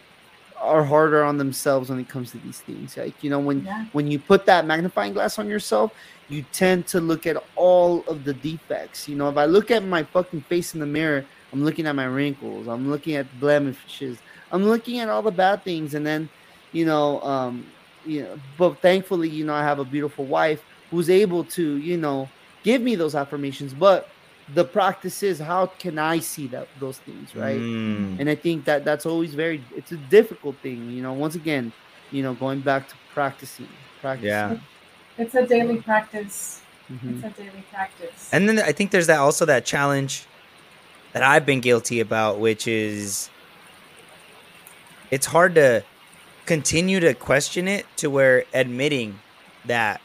are 0.61 0.83
harder 0.85 1.23
on 1.23 1.37
themselves 1.37 1.89
when 1.89 1.99
it 1.99 2.07
comes 2.07 2.31
to 2.31 2.39
these 2.39 2.61
things. 2.61 2.95
Like 2.95 3.23
you 3.23 3.29
know, 3.29 3.39
when 3.39 3.65
Yeah. 3.65 3.85
when 3.91 4.07
you 4.07 4.19
put 4.19 4.45
that 4.45 4.65
magnifying 4.65 5.13
glass 5.13 5.37
on 5.39 5.47
yourself, 5.49 5.91
you 6.27 6.43
tend 6.43 6.87
to 6.87 7.01
look 7.01 7.25
at 7.25 7.37
all 7.55 8.03
of 8.07 8.23
the 8.23 8.33
defects. 8.33 9.07
You 9.07 9.15
know, 9.15 9.29
if 9.29 9.37
I 9.37 9.45
look 9.45 9.71
at 9.71 9.83
my 9.83 10.03
fucking 10.13 10.43
face 10.43 10.73
in 10.73 10.79
the 10.79 10.85
mirror, 10.85 11.27
I'm 11.51 11.63
looking 11.63 11.87
at 11.87 11.95
my 11.95 12.05
wrinkles, 12.05 12.67
I'm 12.67 12.89
looking 12.89 13.15
at 13.15 13.39
blemishes, 13.39 14.21
I'm 14.51 14.63
looking 14.65 14.99
at 14.99 15.09
all 15.09 15.23
the 15.23 15.31
bad 15.31 15.63
things, 15.65 15.93
and 15.95 16.05
then, 16.05 16.29
you 16.71 16.85
know, 16.85 17.19
um, 17.21 17.73
you 18.05 18.23
know, 18.23 18.39
but 18.57 18.81
thankfully, 18.81 19.29
you 19.29 19.45
know, 19.45 19.53
I 19.53 19.63
have 19.63 19.79
a 19.79 19.85
beautiful 19.85 20.25
wife 20.25 20.63
who's 20.91 21.09
able 21.09 21.43
to, 21.45 21.77
you 21.77 21.97
know, 21.97 22.29
give 22.63 22.81
me 22.81 22.95
those 22.95 23.15
affirmations. 23.15 23.73
But 23.73 24.09
the 24.53 24.65
practice 24.65 25.23
is 25.23 25.39
how 25.39 25.67
can 25.67 25.97
I 25.97 26.19
see 26.19 26.47
that 26.47 26.67
those 26.79 26.97
things, 26.99 27.33
right? 27.35 27.59
Mm. 27.59 28.19
and 28.19 28.29
i 28.29 28.35
think 28.35 28.65
that 28.65 28.83
that's 28.83 29.05
always 29.05 29.33
very 29.33 29.63
it's 29.75 29.93
a 29.93 29.97
difficult 29.97 30.57
thing 30.57 30.91
you 30.91 31.01
know 31.01 31.13
once 31.13 31.35
again 31.35 31.71
you 32.11 32.21
know 32.21 32.33
going 32.33 32.59
back 32.59 32.89
to 32.89 32.95
practicing 33.13 33.69
practicing 34.01 34.27
Yeah. 34.27 34.57
It's 35.17 35.35
a 35.35 35.45
daily 35.45 35.77
practice. 35.81 36.61
Mhm. 36.91 37.23
It's 37.23 37.23
a 37.23 37.41
daily 37.41 37.63
practice. 37.71 38.29
And 38.31 38.49
then 38.49 38.59
I 38.59 38.71
think 38.71 38.91
there's 38.91 39.07
that 39.07 39.19
also 39.19 39.45
that 39.45 39.63
challenge 39.63 40.25
that 41.13 41.21
I've 41.23 41.45
been 41.45 41.61
guilty 41.61 41.99
about, 41.99 42.39
which 42.39 42.67
is 42.67 43.29
it's 45.11 45.27
hard 45.27 45.55
to 45.55 45.83
continue 46.45 46.99
to 46.99 47.13
question 47.13 47.67
it 47.67 47.85
to 47.97 48.09
where 48.09 48.45
admitting 48.53 49.19
that 49.65 50.01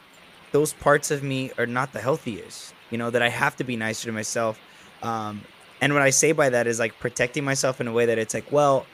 those 0.51 0.73
parts 0.73 1.11
of 1.11 1.23
me 1.23 1.51
are 1.57 1.65
not 1.65 1.93
the 1.93 2.01
healthiest. 2.01 2.73
You 2.89 2.97
know, 2.97 3.09
that 3.11 3.21
I 3.21 3.29
have 3.29 3.55
to 3.57 3.63
be 3.63 3.75
nicer 3.75 4.07
to 4.07 4.11
myself. 4.11 4.59
Um, 5.03 5.41
and 5.81 5.93
what 5.93 6.01
I 6.01 6.09
say 6.09 6.31
by 6.31 6.49
that 6.49 6.67
is 6.67 6.79
like 6.79 6.99
protecting 6.99 7.43
myself 7.43 7.79
in 7.79 7.87
a 7.87 7.93
way 7.93 8.05
that 8.07 8.17
it's 8.17 8.33
like, 8.33 8.51
well, 8.51 8.85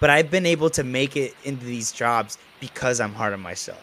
but 0.00 0.10
I've 0.10 0.30
been 0.30 0.46
able 0.46 0.70
to 0.70 0.84
make 0.84 1.16
it 1.16 1.34
into 1.44 1.64
these 1.64 1.92
jobs 1.92 2.38
because 2.60 3.00
I'm 3.00 3.14
hard 3.14 3.32
on 3.32 3.40
myself. 3.40 3.82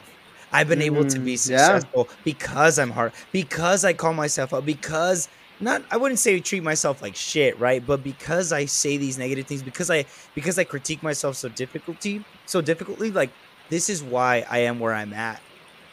I've 0.51 0.67
been 0.67 0.81
able 0.81 1.05
to 1.05 1.19
be 1.19 1.35
Mm, 1.35 1.45
yeah. 1.45 1.79
successful 1.79 2.09
because 2.23 2.77
I'm 2.77 2.91
hard, 2.91 3.13
because 3.31 3.83
I 3.83 3.93
call 3.93 4.13
myself 4.13 4.53
out, 4.53 4.65
because 4.65 5.27
not 5.59 5.83
I 5.91 5.97
wouldn't 5.97 6.19
say 6.19 6.39
treat 6.39 6.63
myself 6.63 7.01
like 7.01 7.15
shit, 7.15 7.57
right? 7.59 7.85
But 7.85 8.03
because 8.03 8.51
I 8.51 8.65
say 8.65 8.97
these 8.97 9.17
negative 9.17 9.47
things, 9.47 9.63
because 9.63 9.89
I 9.91 10.05
because 10.35 10.57
I 10.59 10.63
critique 10.65 11.03
myself 11.03 11.35
so 11.37 11.49
difficulty, 11.49 12.25
so 12.45 12.61
difficultly, 12.61 13.11
like 13.11 13.35
this 13.69 13.89
is 13.89 14.03
why 14.03 14.45
I 14.49 14.59
am 14.59 14.79
where 14.79 14.93
I'm 14.93 15.13
at, 15.13 15.41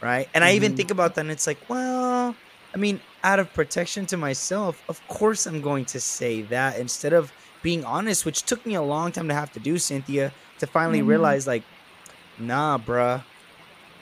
right? 0.03 0.28
And 0.35 0.45
I 0.45 0.55
even 0.55 0.73
Mhm. 0.73 0.77
think 0.77 0.91
about 0.91 1.15
that, 1.15 1.23
and 1.23 1.31
it's 1.31 1.47
like, 1.47 1.69
well, 1.69 2.39
I 2.74 2.78
mean, 2.78 3.03
out 3.23 3.39
of 3.41 3.53
protection 3.53 4.07
to 4.07 4.16
myself, 4.16 4.82
of 4.89 5.07
course 5.07 5.47
I'm 5.47 5.61
going 5.61 5.85
to 5.87 6.01
say 6.01 6.43
that 6.43 6.78
instead 6.78 7.12
of 7.12 7.32
being 7.62 7.85
honest, 7.85 8.24
which 8.24 8.45
took 8.47 8.65
me 8.66 8.74
a 8.74 8.82
long 8.82 9.12
time 9.12 9.28
to 9.28 9.35
have 9.35 9.51
to 9.53 9.61
do, 9.61 9.78
Cynthia, 9.78 10.32
to 10.59 10.66
finally 10.66 11.03
Mhm. 11.03 11.07
realize, 11.07 11.47
like, 11.47 11.66
nah, 12.39 12.78
bruh. 12.78 13.24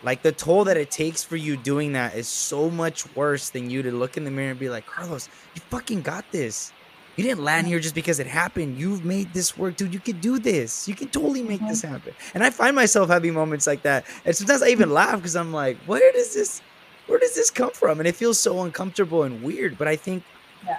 Like 0.02 0.22
the 0.22 0.32
toll 0.32 0.64
that 0.64 0.76
it 0.76 0.90
takes 0.90 1.24
for 1.24 1.36
you 1.36 1.56
doing 1.56 1.92
that 1.92 2.14
is 2.14 2.28
so 2.28 2.70
much 2.70 3.04
worse 3.16 3.50
than 3.50 3.68
you 3.68 3.82
to 3.82 3.90
look 3.90 4.16
in 4.16 4.24
the 4.24 4.30
mirror 4.30 4.50
and 4.50 4.60
be 4.60 4.68
like, 4.68 4.86
Carlos, 4.86 5.28
you 5.54 5.60
fucking 5.70 6.02
got 6.02 6.30
this. 6.30 6.72
You 7.16 7.24
didn't 7.24 7.42
land 7.42 7.66
here 7.66 7.80
just 7.80 7.96
because 7.96 8.20
it 8.20 8.28
happened. 8.28 8.78
You've 8.78 9.04
made 9.04 9.32
this 9.32 9.58
work, 9.58 9.76
dude. 9.76 9.92
You 9.92 9.98
could 9.98 10.20
do 10.20 10.38
this. 10.38 10.86
You 10.86 10.94
can 10.94 11.08
totally 11.08 11.42
make 11.42 11.60
this 11.66 11.82
mm-hmm. 11.82 11.94
happen. 11.94 12.14
And 12.32 12.44
I 12.44 12.50
find 12.50 12.76
myself 12.76 13.08
having 13.08 13.34
moments 13.34 13.66
like 13.66 13.82
that. 13.82 14.04
And 14.24 14.36
sometimes 14.36 14.62
I 14.62 14.68
even 14.68 14.90
laugh 14.90 15.16
because 15.16 15.34
I'm 15.34 15.52
like, 15.52 15.78
where 15.78 16.12
does 16.12 16.32
this 16.32 16.62
where 17.06 17.18
does 17.18 17.34
this 17.34 17.50
come 17.50 17.70
from? 17.70 17.98
And 17.98 18.06
it 18.06 18.14
feels 18.14 18.38
so 18.38 18.62
uncomfortable 18.62 19.24
and 19.24 19.42
weird. 19.42 19.78
But 19.78 19.88
I 19.88 19.96
think 19.96 20.22
Yeah. 20.64 20.78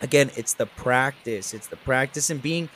again, 0.00 0.30
it's 0.36 0.54
the 0.54 0.66
practice. 0.66 1.52
It's 1.54 1.66
the 1.66 1.76
practice 1.76 2.30
and 2.30 2.40
being 2.40 2.68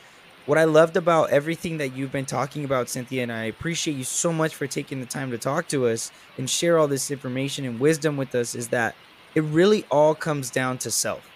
what 0.46 0.58
I 0.58 0.64
loved 0.64 0.96
about 0.96 1.30
everything 1.30 1.78
that 1.78 1.96
you've 1.96 2.12
been 2.12 2.26
talking 2.26 2.64
about, 2.64 2.88
Cynthia, 2.88 3.22
and 3.22 3.32
I 3.32 3.44
appreciate 3.44 3.96
you 3.96 4.04
so 4.04 4.32
much 4.32 4.54
for 4.54 4.66
taking 4.66 5.00
the 5.00 5.06
time 5.06 5.30
to 5.30 5.38
talk 5.38 5.68
to 5.68 5.86
us 5.86 6.10
and 6.36 6.48
share 6.48 6.78
all 6.78 6.86
this 6.88 7.10
information 7.10 7.64
and 7.64 7.80
wisdom 7.80 8.16
with 8.16 8.34
us, 8.34 8.54
is 8.54 8.68
that 8.68 8.94
it 9.34 9.42
really 9.42 9.84
all 9.90 10.14
comes 10.14 10.50
down 10.50 10.78
to 10.78 10.90
self, 10.90 11.26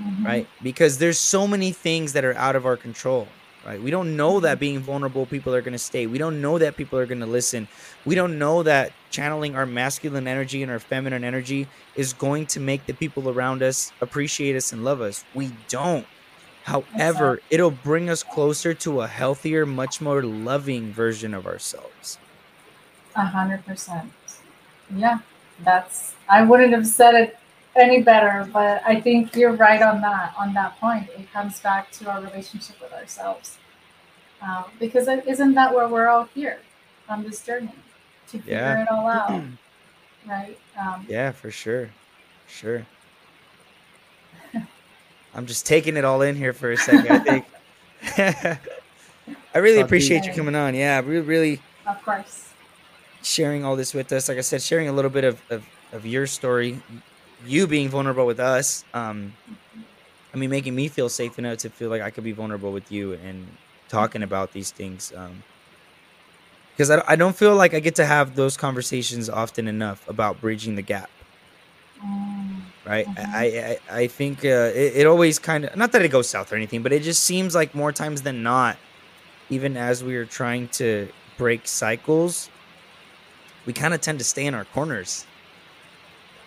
Mhm. 0.00 0.24
right? 0.24 0.48
Because 0.62 0.98
there's 0.98 1.18
so 1.18 1.46
many 1.46 1.70
things 1.70 2.14
that 2.14 2.24
are 2.24 2.34
out 2.36 2.56
of 2.56 2.64
our 2.64 2.76
control, 2.76 3.28
right? 3.64 3.80
We 3.80 3.90
don't 3.90 4.16
know 4.16 4.40
that 4.40 4.58
being 4.58 4.80
vulnerable, 4.80 5.26
people 5.26 5.54
are 5.54 5.60
going 5.60 5.72
to 5.72 5.78
stay. 5.78 6.06
We 6.06 6.18
don't 6.18 6.40
know 6.40 6.58
that 6.58 6.76
people 6.76 6.98
are 6.98 7.06
going 7.06 7.20
to 7.20 7.26
listen. 7.26 7.68
We 8.06 8.14
don't 8.14 8.38
know 8.38 8.62
that 8.62 8.92
channeling 9.10 9.54
our 9.54 9.66
masculine 9.66 10.26
energy 10.26 10.62
and 10.62 10.72
our 10.72 10.78
feminine 10.78 11.24
energy 11.24 11.68
is 11.94 12.14
going 12.14 12.46
to 12.46 12.60
make 12.60 12.86
the 12.86 12.94
people 12.94 13.28
around 13.28 13.62
us 13.62 13.92
appreciate 14.00 14.56
us 14.56 14.72
and 14.72 14.82
love 14.82 15.02
us. 15.02 15.24
We 15.34 15.50
don't. 15.68 16.06
However, 16.68 17.40
it'll 17.48 17.70
bring 17.70 18.10
us 18.10 18.22
closer 18.22 18.74
to 18.74 19.00
a 19.00 19.06
healthier, 19.06 19.64
much 19.64 20.02
more 20.02 20.22
loving 20.22 20.92
version 20.92 21.32
of 21.32 21.46
ourselves. 21.46 22.18
A 23.16 23.24
hundred 23.24 23.64
percent. 23.64 24.12
Yeah, 24.94 25.20
that's. 25.64 26.14
I 26.28 26.42
wouldn't 26.42 26.72
have 26.74 26.86
said 26.86 27.14
it 27.14 27.38
any 27.74 28.02
better, 28.02 28.46
but 28.52 28.82
I 28.84 29.00
think 29.00 29.34
you're 29.34 29.56
right 29.56 29.80
on 29.80 30.02
that. 30.02 30.34
On 30.38 30.52
that 30.54 30.78
point, 30.78 31.08
it 31.18 31.32
comes 31.32 31.58
back 31.60 31.90
to 31.92 32.10
our 32.10 32.20
relationship 32.20 32.76
with 32.82 32.92
ourselves, 32.92 33.56
um, 34.42 34.64
because 34.78 35.08
is 35.08 35.24
isn't 35.26 35.54
that 35.54 35.74
where 35.74 35.88
we're 35.88 36.08
all 36.08 36.28
here 36.34 36.58
on 37.08 37.22
this 37.22 37.42
journey 37.42 37.72
to 38.28 38.38
figure 38.38 38.54
Yeah. 38.54 38.82
it 38.82 38.88
all 38.90 39.06
out, 39.08 39.42
right? 40.28 40.58
Um, 40.78 41.06
Yeah, 41.08 41.32
for 41.32 41.50
sure. 41.50 41.88
Sure. 42.46 42.84
I'm 45.38 45.46
just 45.46 45.66
taking 45.66 45.96
it 45.96 46.04
all 46.04 46.20
in 46.22 46.34
here 46.34 46.52
for 46.52 46.72
a 46.72 46.76
second. 46.76 47.08
I 47.12 47.18
think. 47.20 48.58
I 49.54 49.58
really 49.58 49.78
appreciate 49.80 50.24
you 50.24 50.32
coming 50.32 50.56
on. 50.56 50.74
Yeah, 50.74 51.00
really, 51.00 51.20
really 51.24 51.60
Of 51.86 52.04
course. 52.04 52.48
sharing 53.22 53.64
all 53.64 53.76
this 53.76 53.94
with 53.94 54.12
us. 54.12 54.28
Like 54.28 54.38
I 54.38 54.40
said, 54.40 54.62
sharing 54.62 54.88
a 54.88 54.92
little 54.92 55.12
bit 55.12 55.22
of, 55.22 55.40
of, 55.50 55.64
of 55.92 56.04
your 56.04 56.26
story, 56.26 56.82
you 57.46 57.68
being 57.68 57.88
vulnerable 57.88 58.26
with 58.26 58.40
us. 58.40 58.84
Um, 58.92 59.32
I 60.34 60.36
mean, 60.36 60.50
making 60.50 60.74
me 60.74 60.88
feel 60.88 61.08
safe 61.08 61.38
enough 61.38 61.58
to 61.58 61.70
feel 61.70 61.88
like 61.88 62.02
I 62.02 62.10
could 62.10 62.24
be 62.24 62.32
vulnerable 62.32 62.72
with 62.72 62.90
you 62.90 63.12
and 63.14 63.46
talking 63.88 64.24
about 64.24 64.52
these 64.52 64.72
things. 64.72 65.12
Um, 65.16 65.44
because 66.72 66.90
I, 66.90 67.02
I 67.06 67.14
don't 67.14 67.36
feel 67.36 67.54
like 67.54 67.74
I 67.74 67.80
get 67.80 67.94
to 67.96 68.06
have 68.06 68.34
those 68.34 68.56
conversations 68.56 69.30
often 69.30 69.68
enough 69.68 70.08
about 70.08 70.40
bridging 70.40 70.74
the 70.74 70.82
gap. 70.82 71.10
Right? 72.84 73.06
Mhm. 73.06 73.34
I, 73.34 73.44
I 73.90 74.00
I 74.02 74.06
think 74.06 74.44
uh, 74.44 74.72
it, 74.74 74.96
it 74.98 75.06
always 75.06 75.38
kind 75.38 75.64
of 75.64 75.76
not 75.76 75.92
that 75.92 76.02
it 76.02 76.08
goes 76.08 76.28
south 76.28 76.52
or 76.52 76.56
anything, 76.56 76.82
but 76.82 76.92
it 76.92 77.02
just 77.02 77.22
seems 77.22 77.54
like 77.54 77.74
more 77.74 77.92
times 77.92 78.22
than 78.22 78.42
not, 78.42 78.78
even 79.50 79.76
as 79.76 80.02
we 80.02 80.16
are 80.16 80.26
trying 80.26 80.68
to 80.80 81.08
break 81.36 81.66
cycles, 81.68 82.50
we 83.66 83.72
kind 83.72 83.94
of 83.94 84.00
tend 84.00 84.18
to 84.18 84.24
stay 84.24 84.46
in 84.46 84.54
our 84.54 84.64
corners 84.64 85.26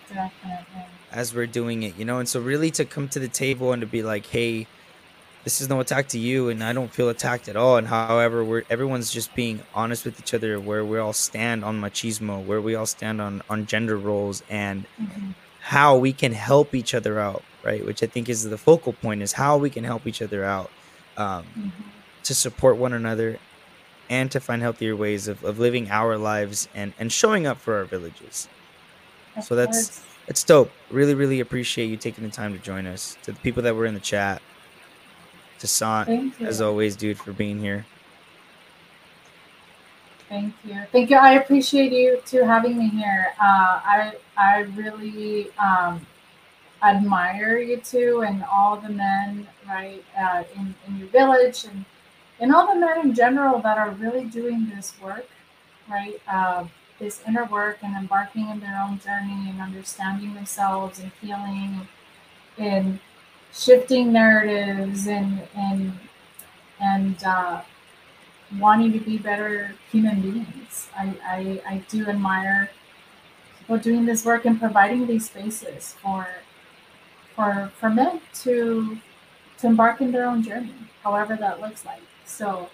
definitely. 0.08 0.84
as 1.10 1.34
we're 1.34 1.46
doing 1.46 1.82
it, 1.82 1.96
you 1.96 2.04
know. 2.04 2.18
And 2.18 2.28
so 2.28 2.40
really 2.40 2.70
to 2.72 2.84
come 2.84 3.08
to 3.10 3.18
the 3.18 3.28
table 3.28 3.72
and 3.72 3.80
to 3.80 3.86
be 3.86 4.02
like, 4.02 4.26
hey. 4.26 4.66
This 5.44 5.60
is 5.60 5.68
no 5.68 5.80
attack 5.80 6.06
to 6.08 6.18
you, 6.20 6.50
and 6.50 6.62
I 6.62 6.72
don't 6.72 6.92
feel 6.92 7.08
attacked 7.08 7.48
at 7.48 7.56
all. 7.56 7.76
And 7.76 7.88
however, 7.88 8.44
we're 8.44 8.62
everyone's 8.70 9.10
just 9.10 9.34
being 9.34 9.60
honest 9.74 10.04
with 10.04 10.20
each 10.20 10.34
other, 10.34 10.60
where 10.60 10.84
we 10.84 10.98
all 10.98 11.12
stand 11.12 11.64
on 11.64 11.80
machismo, 11.80 12.44
where 12.44 12.60
we 12.60 12.74
all 12.76 12.86
stand 12.86 13.20
on 13.20 13.42
on 13.50 13.66
gender 13.66 13.96
roles, 13.96 14.42
and 14.48 14.84
Mhm. 15.00 15.34
how 15.60 15.96
we 15.96 16.12
can 16.12 16.32
help 16.32 16.74
each 16.76 16.94
other 16.94 17.18
out, 17.18 17.42
right? 17.64 17.84
Which 17.84 18.02
I 18.04 18.06
think 18.06 18.28
is 18.28 18.44
the 18.44 18.58
focal 18.58 18.92
point 18.92 19.20
is 19.22 19.32
how 19.32 19.56
we 19.56 19.68
can 19.68 19.82
help 19.84 20.06
each 20.06 20.22
other 20.22 20.44
out 20.44 20.70
um, 21.16 21.44
Mhm. 21.58 21.70
to 22.24 22.34
support 22.34 22.76
one 22.78 22.92
another 22.94 23.38
and 24.08 24.30
to 24.30 24.40
find 24.40 24.62
healthier 24.62 24.96
ways 24.96 25.28
of, 25.28 25.44
of 25.44 25.58
living 25.58 25.90
our 25.90 26.16
lives 26.16 26.68
and, 26.74 26.94
and 26.98 27.12
showing 27.12 27.46
up 27.46 27.60
for 27.60 27.74
our 27.76 27.84
villages. 27.84 28.48
Of 29.36 29.44
So 29.44 29.54
that's- 29.56 29.88
course. 29.88 30.00
It's 30.28 30.42
dope. 30.44 30.70
Really, 30.88 31.14
really 31.14 31.40
appreciate 31.40 31.86
you 31.86 31.96
taking 31.96 32.22
the 32.24 32.30
time 32.30 32.52
to 32.52 32.58
join 32.58 32.86
us. 32.86 33.16
To 33.24 33.32
the 33.32 33.38
people 33.40 33.62
that 33.64 33.74
were 33.74 33.84
in 33.86 33.92
the 33.94 34.00
chat, 34.00 34.40
to 35.62 35.68
Sant, 35.68 36.08
Thank 36.08 36.40
you. 36.40 36.46
as 36.48 36.60
always, 36.60 36.96
dude, 36.96 37.18
for 37.18 37.32
being 37.32 37.60
here. 37.60 37.86
Thank 40.28 40.54
you. 40.64 40.82
Thank 40.90 41.10
you. 41.10 41.16
I 41.16 41.34
appreciate 41.34 41.92
you 41.92 42.20
too 42.26 42.42
having 42.42 42.76
me 42.76 42.88
here. 42.88 43.28
Uh, 43.40 43.78
I 43.84 44.14
I 44.36 44.60
really 44.74 45.50
um, 45.58 46.04
admire 46.82 47.58
you 47.58 47.76
two 47.76 48.24
and 48.26 48.42
all 48.44 48.76
the 48.76 48.88
men 48.88 49.46
right 49.68 50.04
uh, 50.18 50.42
in 50.56 50.74
in 50.88 50.98
your 50.98 51.08
village 51.08 51.64
and 51.64 51.84
and 52.40 52.52
all 52.52 52.66
the 52.74 52.80
men 52.80 52.98
in 53.06 53.14
general 53.14 53.60
that 53.60 53.78
are 53.78 53.90
really 53.90 54.24
doing 54.24 54.68
this 54.74 54.94
work, 55.00 55.28
right? 55.88 56.20
Uh, 56.26 56.64
this 56.98 57.22
inner 57.28 57.44
work 57.44 57.78
and 57.82 57.94
embarking 57.96 58.48
in 58.48 58.58
their 58.58 58.82
own 58.82 58.98
journey 58.98 59.48
and 59.48 59.60
understanding 59.60 60.34
themselves 60.34 60.98
and 60.98 61.12
healing 61.20 61.86
and 62.58 62.98
shifting 63.52 64.12
narratives 64.12 65.06
and 65.06 65.42
and 65.54 65.92
and 66.80 67.22
uh, 67.24 67.62
wanting 68.58 68.92
to 68.92 69.00
be 69.00 69.18
better 69.18 69.74
human 69.90 70.20
beings. 70.20 70.88
I, 70.96 71.14
I, 71.24 71.62
I 71.74 71.76
do 71.88 72.08
admire 72.08 72.70
people 73.58 73.78
doing 73.78 74.04
this 74.04 74.24
work 74.24 74.44
and 74.44 74.58
providing 74.58 75.06
these 75.06 75.26
spaces 75.26 75.94
for 76.02 76.26
for 77.34 77.70
for 77.78 77.88
men 77.90 78.20
to 78.42 78.98
to 79.58 79.66
embark 79.66 80.00
in 80.00 80.10
their 80.12 80.26
own 80.26 80.42
journey, 80.42 80.74
however 81.04 81.36
that 81.36 81.60
looks 81.60 81.84
like. 81.84 82.02
So 82.24 82.68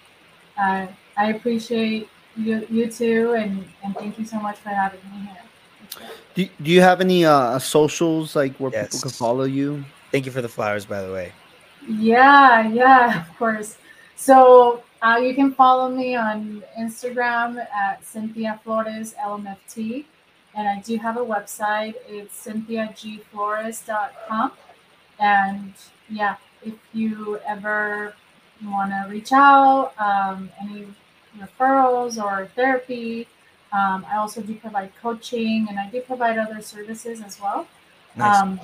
uh, 0.57 0.87
I 1.17 1.33
appreciate 1.33 2.09
you, 2.35 2.65
you 2.69 2.89
too, 2.91 3.33
and, 3.33 3.65
and 3.83 3.95
thank 3.95 4.17
you 4.17 4.25
so 4.25 4.39
much 4.39 4.57
for 4.57 4.69
having 4.69 4.99
me 5.11 5.27
here. 5.27 5.37
Do, 6.35 6.49
do 6.63 6.71
you 6.71 6.81
have 6.81 7.01
any 7.01 7.25
uh 7.25 7.59
socials 7.59 8.35
like 8.35 8.55
where 8.57 8.71
Yes. 8.71 8.87
people 8.87 8.99
can 9.01 9.11
follow 9.11 9.43
you? 9.43 9.83
Thank 10.11 10.25
you 10.25 10.31
for 10.31 10.41
the 10.41 10.49
flowers, 10.49 10.85
by 10.85 11.01
the 11.01 11.11
way. 11.11 11.31
Yeah, 11.87 12.67
yeah, 12.67 13.21
of 13.21 13.37
course. 13.37 13.77
So 14.15 14.83
uh, 15.01 15.19
you 15.21 15.33
can 15.33 15.53
follow 15.53 15.89
me 15.89 16.15
on 16.15 16.63
Instagram 16.77 17.65
at 17.73 18.03
Cynthia 18.03 18.59
Flores 18.63 19.15
LMFT. 19.23 20.05
And 20.55 20.67
I 20.67 20.81
do 20.81 20.97
have 20.97 21.17
a 21.17 21.25
website. 21.25 21.93
It's 22.07 22.45
cynthiagflores.com. 22.45 24.51
And 25.19 25.73
yeah, 26.09 26.35
if 26.63 26.73
you 26.93 27.39
ever 27.47 28.13
want 28.65 28.91
to 28.91 29.07
reach 29.09 29.31
out, 29.31 29.93
um, 29.99 30.49
any 30.59 30.87
referrals 31.37 32.21
or 32.21 32.47
therapy, 32.55 33.27
um, 33.71 34.05
I 34.11 34.17
also 34.17 34.41
do 34.41 34.55
provide 34.55 34.91
coaching 35.01 35.67
and 35.69 35.79
I 35.79 35.89
do 35.89 36.01
provide 36.01 36.37
other 36.37 36.61
services 36.61 37.21
as 37.21 37.39
well. 37.39 37.67
Nice. 38.15 38.41
Um, 38.41 38.59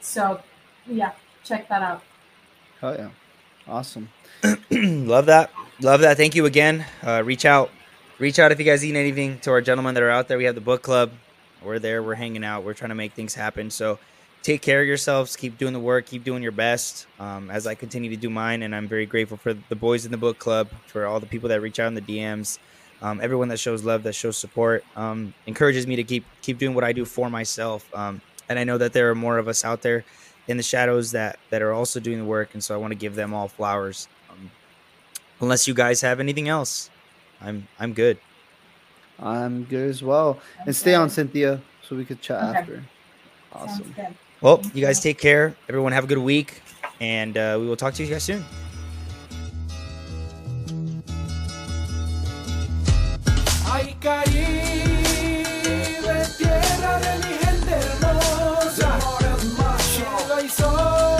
so 0.00 0.40
yeah, 0.88 1.12
check 1.44 1.68
that 1.68 1.82
out. 1.82 2.02
Oh 2.82 2.92
yeah, 2.92 3.10
awesome. 3.66 4.08
Love 4.70 5.26
that. 5.26 5.50
Love 5.80 6.00
that. 6.00 6.16
Thank 6.16 6.34
you 6.34 6.46
again. 6.46 6.84
Uh, 7.02 7.22
reach 7.24 7.44
out. 7.44 7.70
Reach 8.18 8.38
out 8.38 8.52
if 8.52 8.58
you 8.58 8.64
guys 8.64 8.82
need 8.82 8.96
anything 8.96 9.38
to 9.40 9.50
our 9.50 9.60
gentlemen 9.60 9.94
that 9.94 10.02
are 10.02 10.10
out 10.10 10.28
there. 10.28 10.38
We 10.38 10.44
have 10.44 10.54
the 10.54 10.60
book 10.60 10.82
club. 10.82 11.10
We're 11.62 11.78
there. 11.78 12.02
We're 12.02 12.14
hanging 12.14 12.44
out. 12.44 12.64
We're 12.64 12.74
trying 12.74 12.90
to 12.90 12.94
make 12.94 13.12
things 13.12 13.34
happen. 13.34 13.70
So 13.70 13.98
take 14.42 14.62
care 14.62 14.80
of 14.80 14.86
yourselves. 14.86 15.36
Keep 15.36 15.58
doing 15.58 15.72
the 15.72 15.80
work. 15.80 16.06
Keep 16.06 16.24
doing 16.24 16.42
your 16.42 16.52
best 16.52 17.06
um, 17.18 17.50
as 17.50 17.66
I 17.66 17.74
continue 17.74 18.08
to 18.10 18.16
do 18.16 18.30
mine. 18.30 18.62
And 18.62 18.74
I'm 18.74 18.88
very 18.88 19.04
grateful 19.04 19.36
for 19.36 19.52
the 19.54 19.74
boys 19.74 20.04
in 20.06 20.12
the 20.12 20.16
book 20.16 20.38
club, 20.38 20.68
for 20.86 21.04
all 21.06 21.20
the 21.20 21.26
people 21.26 21.48
that 21.50 21.60
reach 21.60 21.80
out 21.80 21.88
in 21.88 21.94
the 21.94 22.00
DMs, 22.00 22.58
um, 23.02 23.20
everyone 23.20 23.48
that 23.48 23.58
shows 23.58 23.84
love, 23.84 24.04
that 24.04 24.14
shows 24.14 24.38
support, 24.38 24.84
um, 24.94 25.34
encourages 25.46 25.86
me 25.86 25.96
to 25.96 26.04
keep 26.04 26.24
keep 26.42 26.58
doing 26.58 26.74
what 26.74 26.84
I 26.84 26.92
do 26.92 27.04
for 27.04 27.28
myself. 27.28 27.92
Um, 27.94 28.22
and 28.48 28.58
I 28.58 28.64
know 28.64 28.78
that 28.78 28.92
there 28.92 29.10
are 29.10 29.14
more 29.14 29.38
of 29.38 29.48
us 29.48 29.64
out 29.64 29.82
there 29.82 30.04
in 30.48 30.56
the 30.56 30.62
shadows 30.62 31.12
that 31.12 31.38
that 31.50 31.62
are 31.62 31.72
also 31.72 32.00
doing 32.00 32.18
the 32.18 32.24
work. 32.24 32.50
And 32.54 32.62
so 32.62 32.74
I 32.74 32.78
want 32.78 32.92
to 32.92 32.96
give 32.98 33.14
them 33.14 33.34
all 33.34 33.48
flowers. 33.48 34.08
Um, 34.30 34.50
unless 35.40 35.66
you 35.68 35.74
guys 35.74 36.00
have 36.00 36.20
anything 36.20 36.48
else, 36.48 36.90
I'm 37.40 37.66
I'm 37.78 37.92
good. 37.92 38.18
I'm 39.18 39.64
good 39.64 39.88
as 39.88 40.02
well. 40.02 40.38
And 40.66 40.74
stay 40.76 40.94
on 40.94 41.08
Cynthia 41.08 41.60
so 41.82 41.96
we 41.96 42.04
could 42.04 42.20
chat 42.20 42.42
Okay. 42.42 42.58
after. 42.58 42.84
Awesome. 43.52 43.94
Well, 44.42 44.62
you 44.74 44.84
guys 44.84 45.00
take 45.00 45.18
care. 45.18 45.56
Everyone 45.68 45.92
have 45.92 46.04
a 46.04 46.06
good 46.06 46.18
week, 46.18 46.60
and 47.00 47.36
uh, 47.38 47.56
we 47.58 47.66
will 47.66 47.76
talk 47.76 47.94
to 47.94 48.04
you 48.04 48.10
guys 48.10 48.24
soon. 48.24 48.44
soul. 60.48 61.15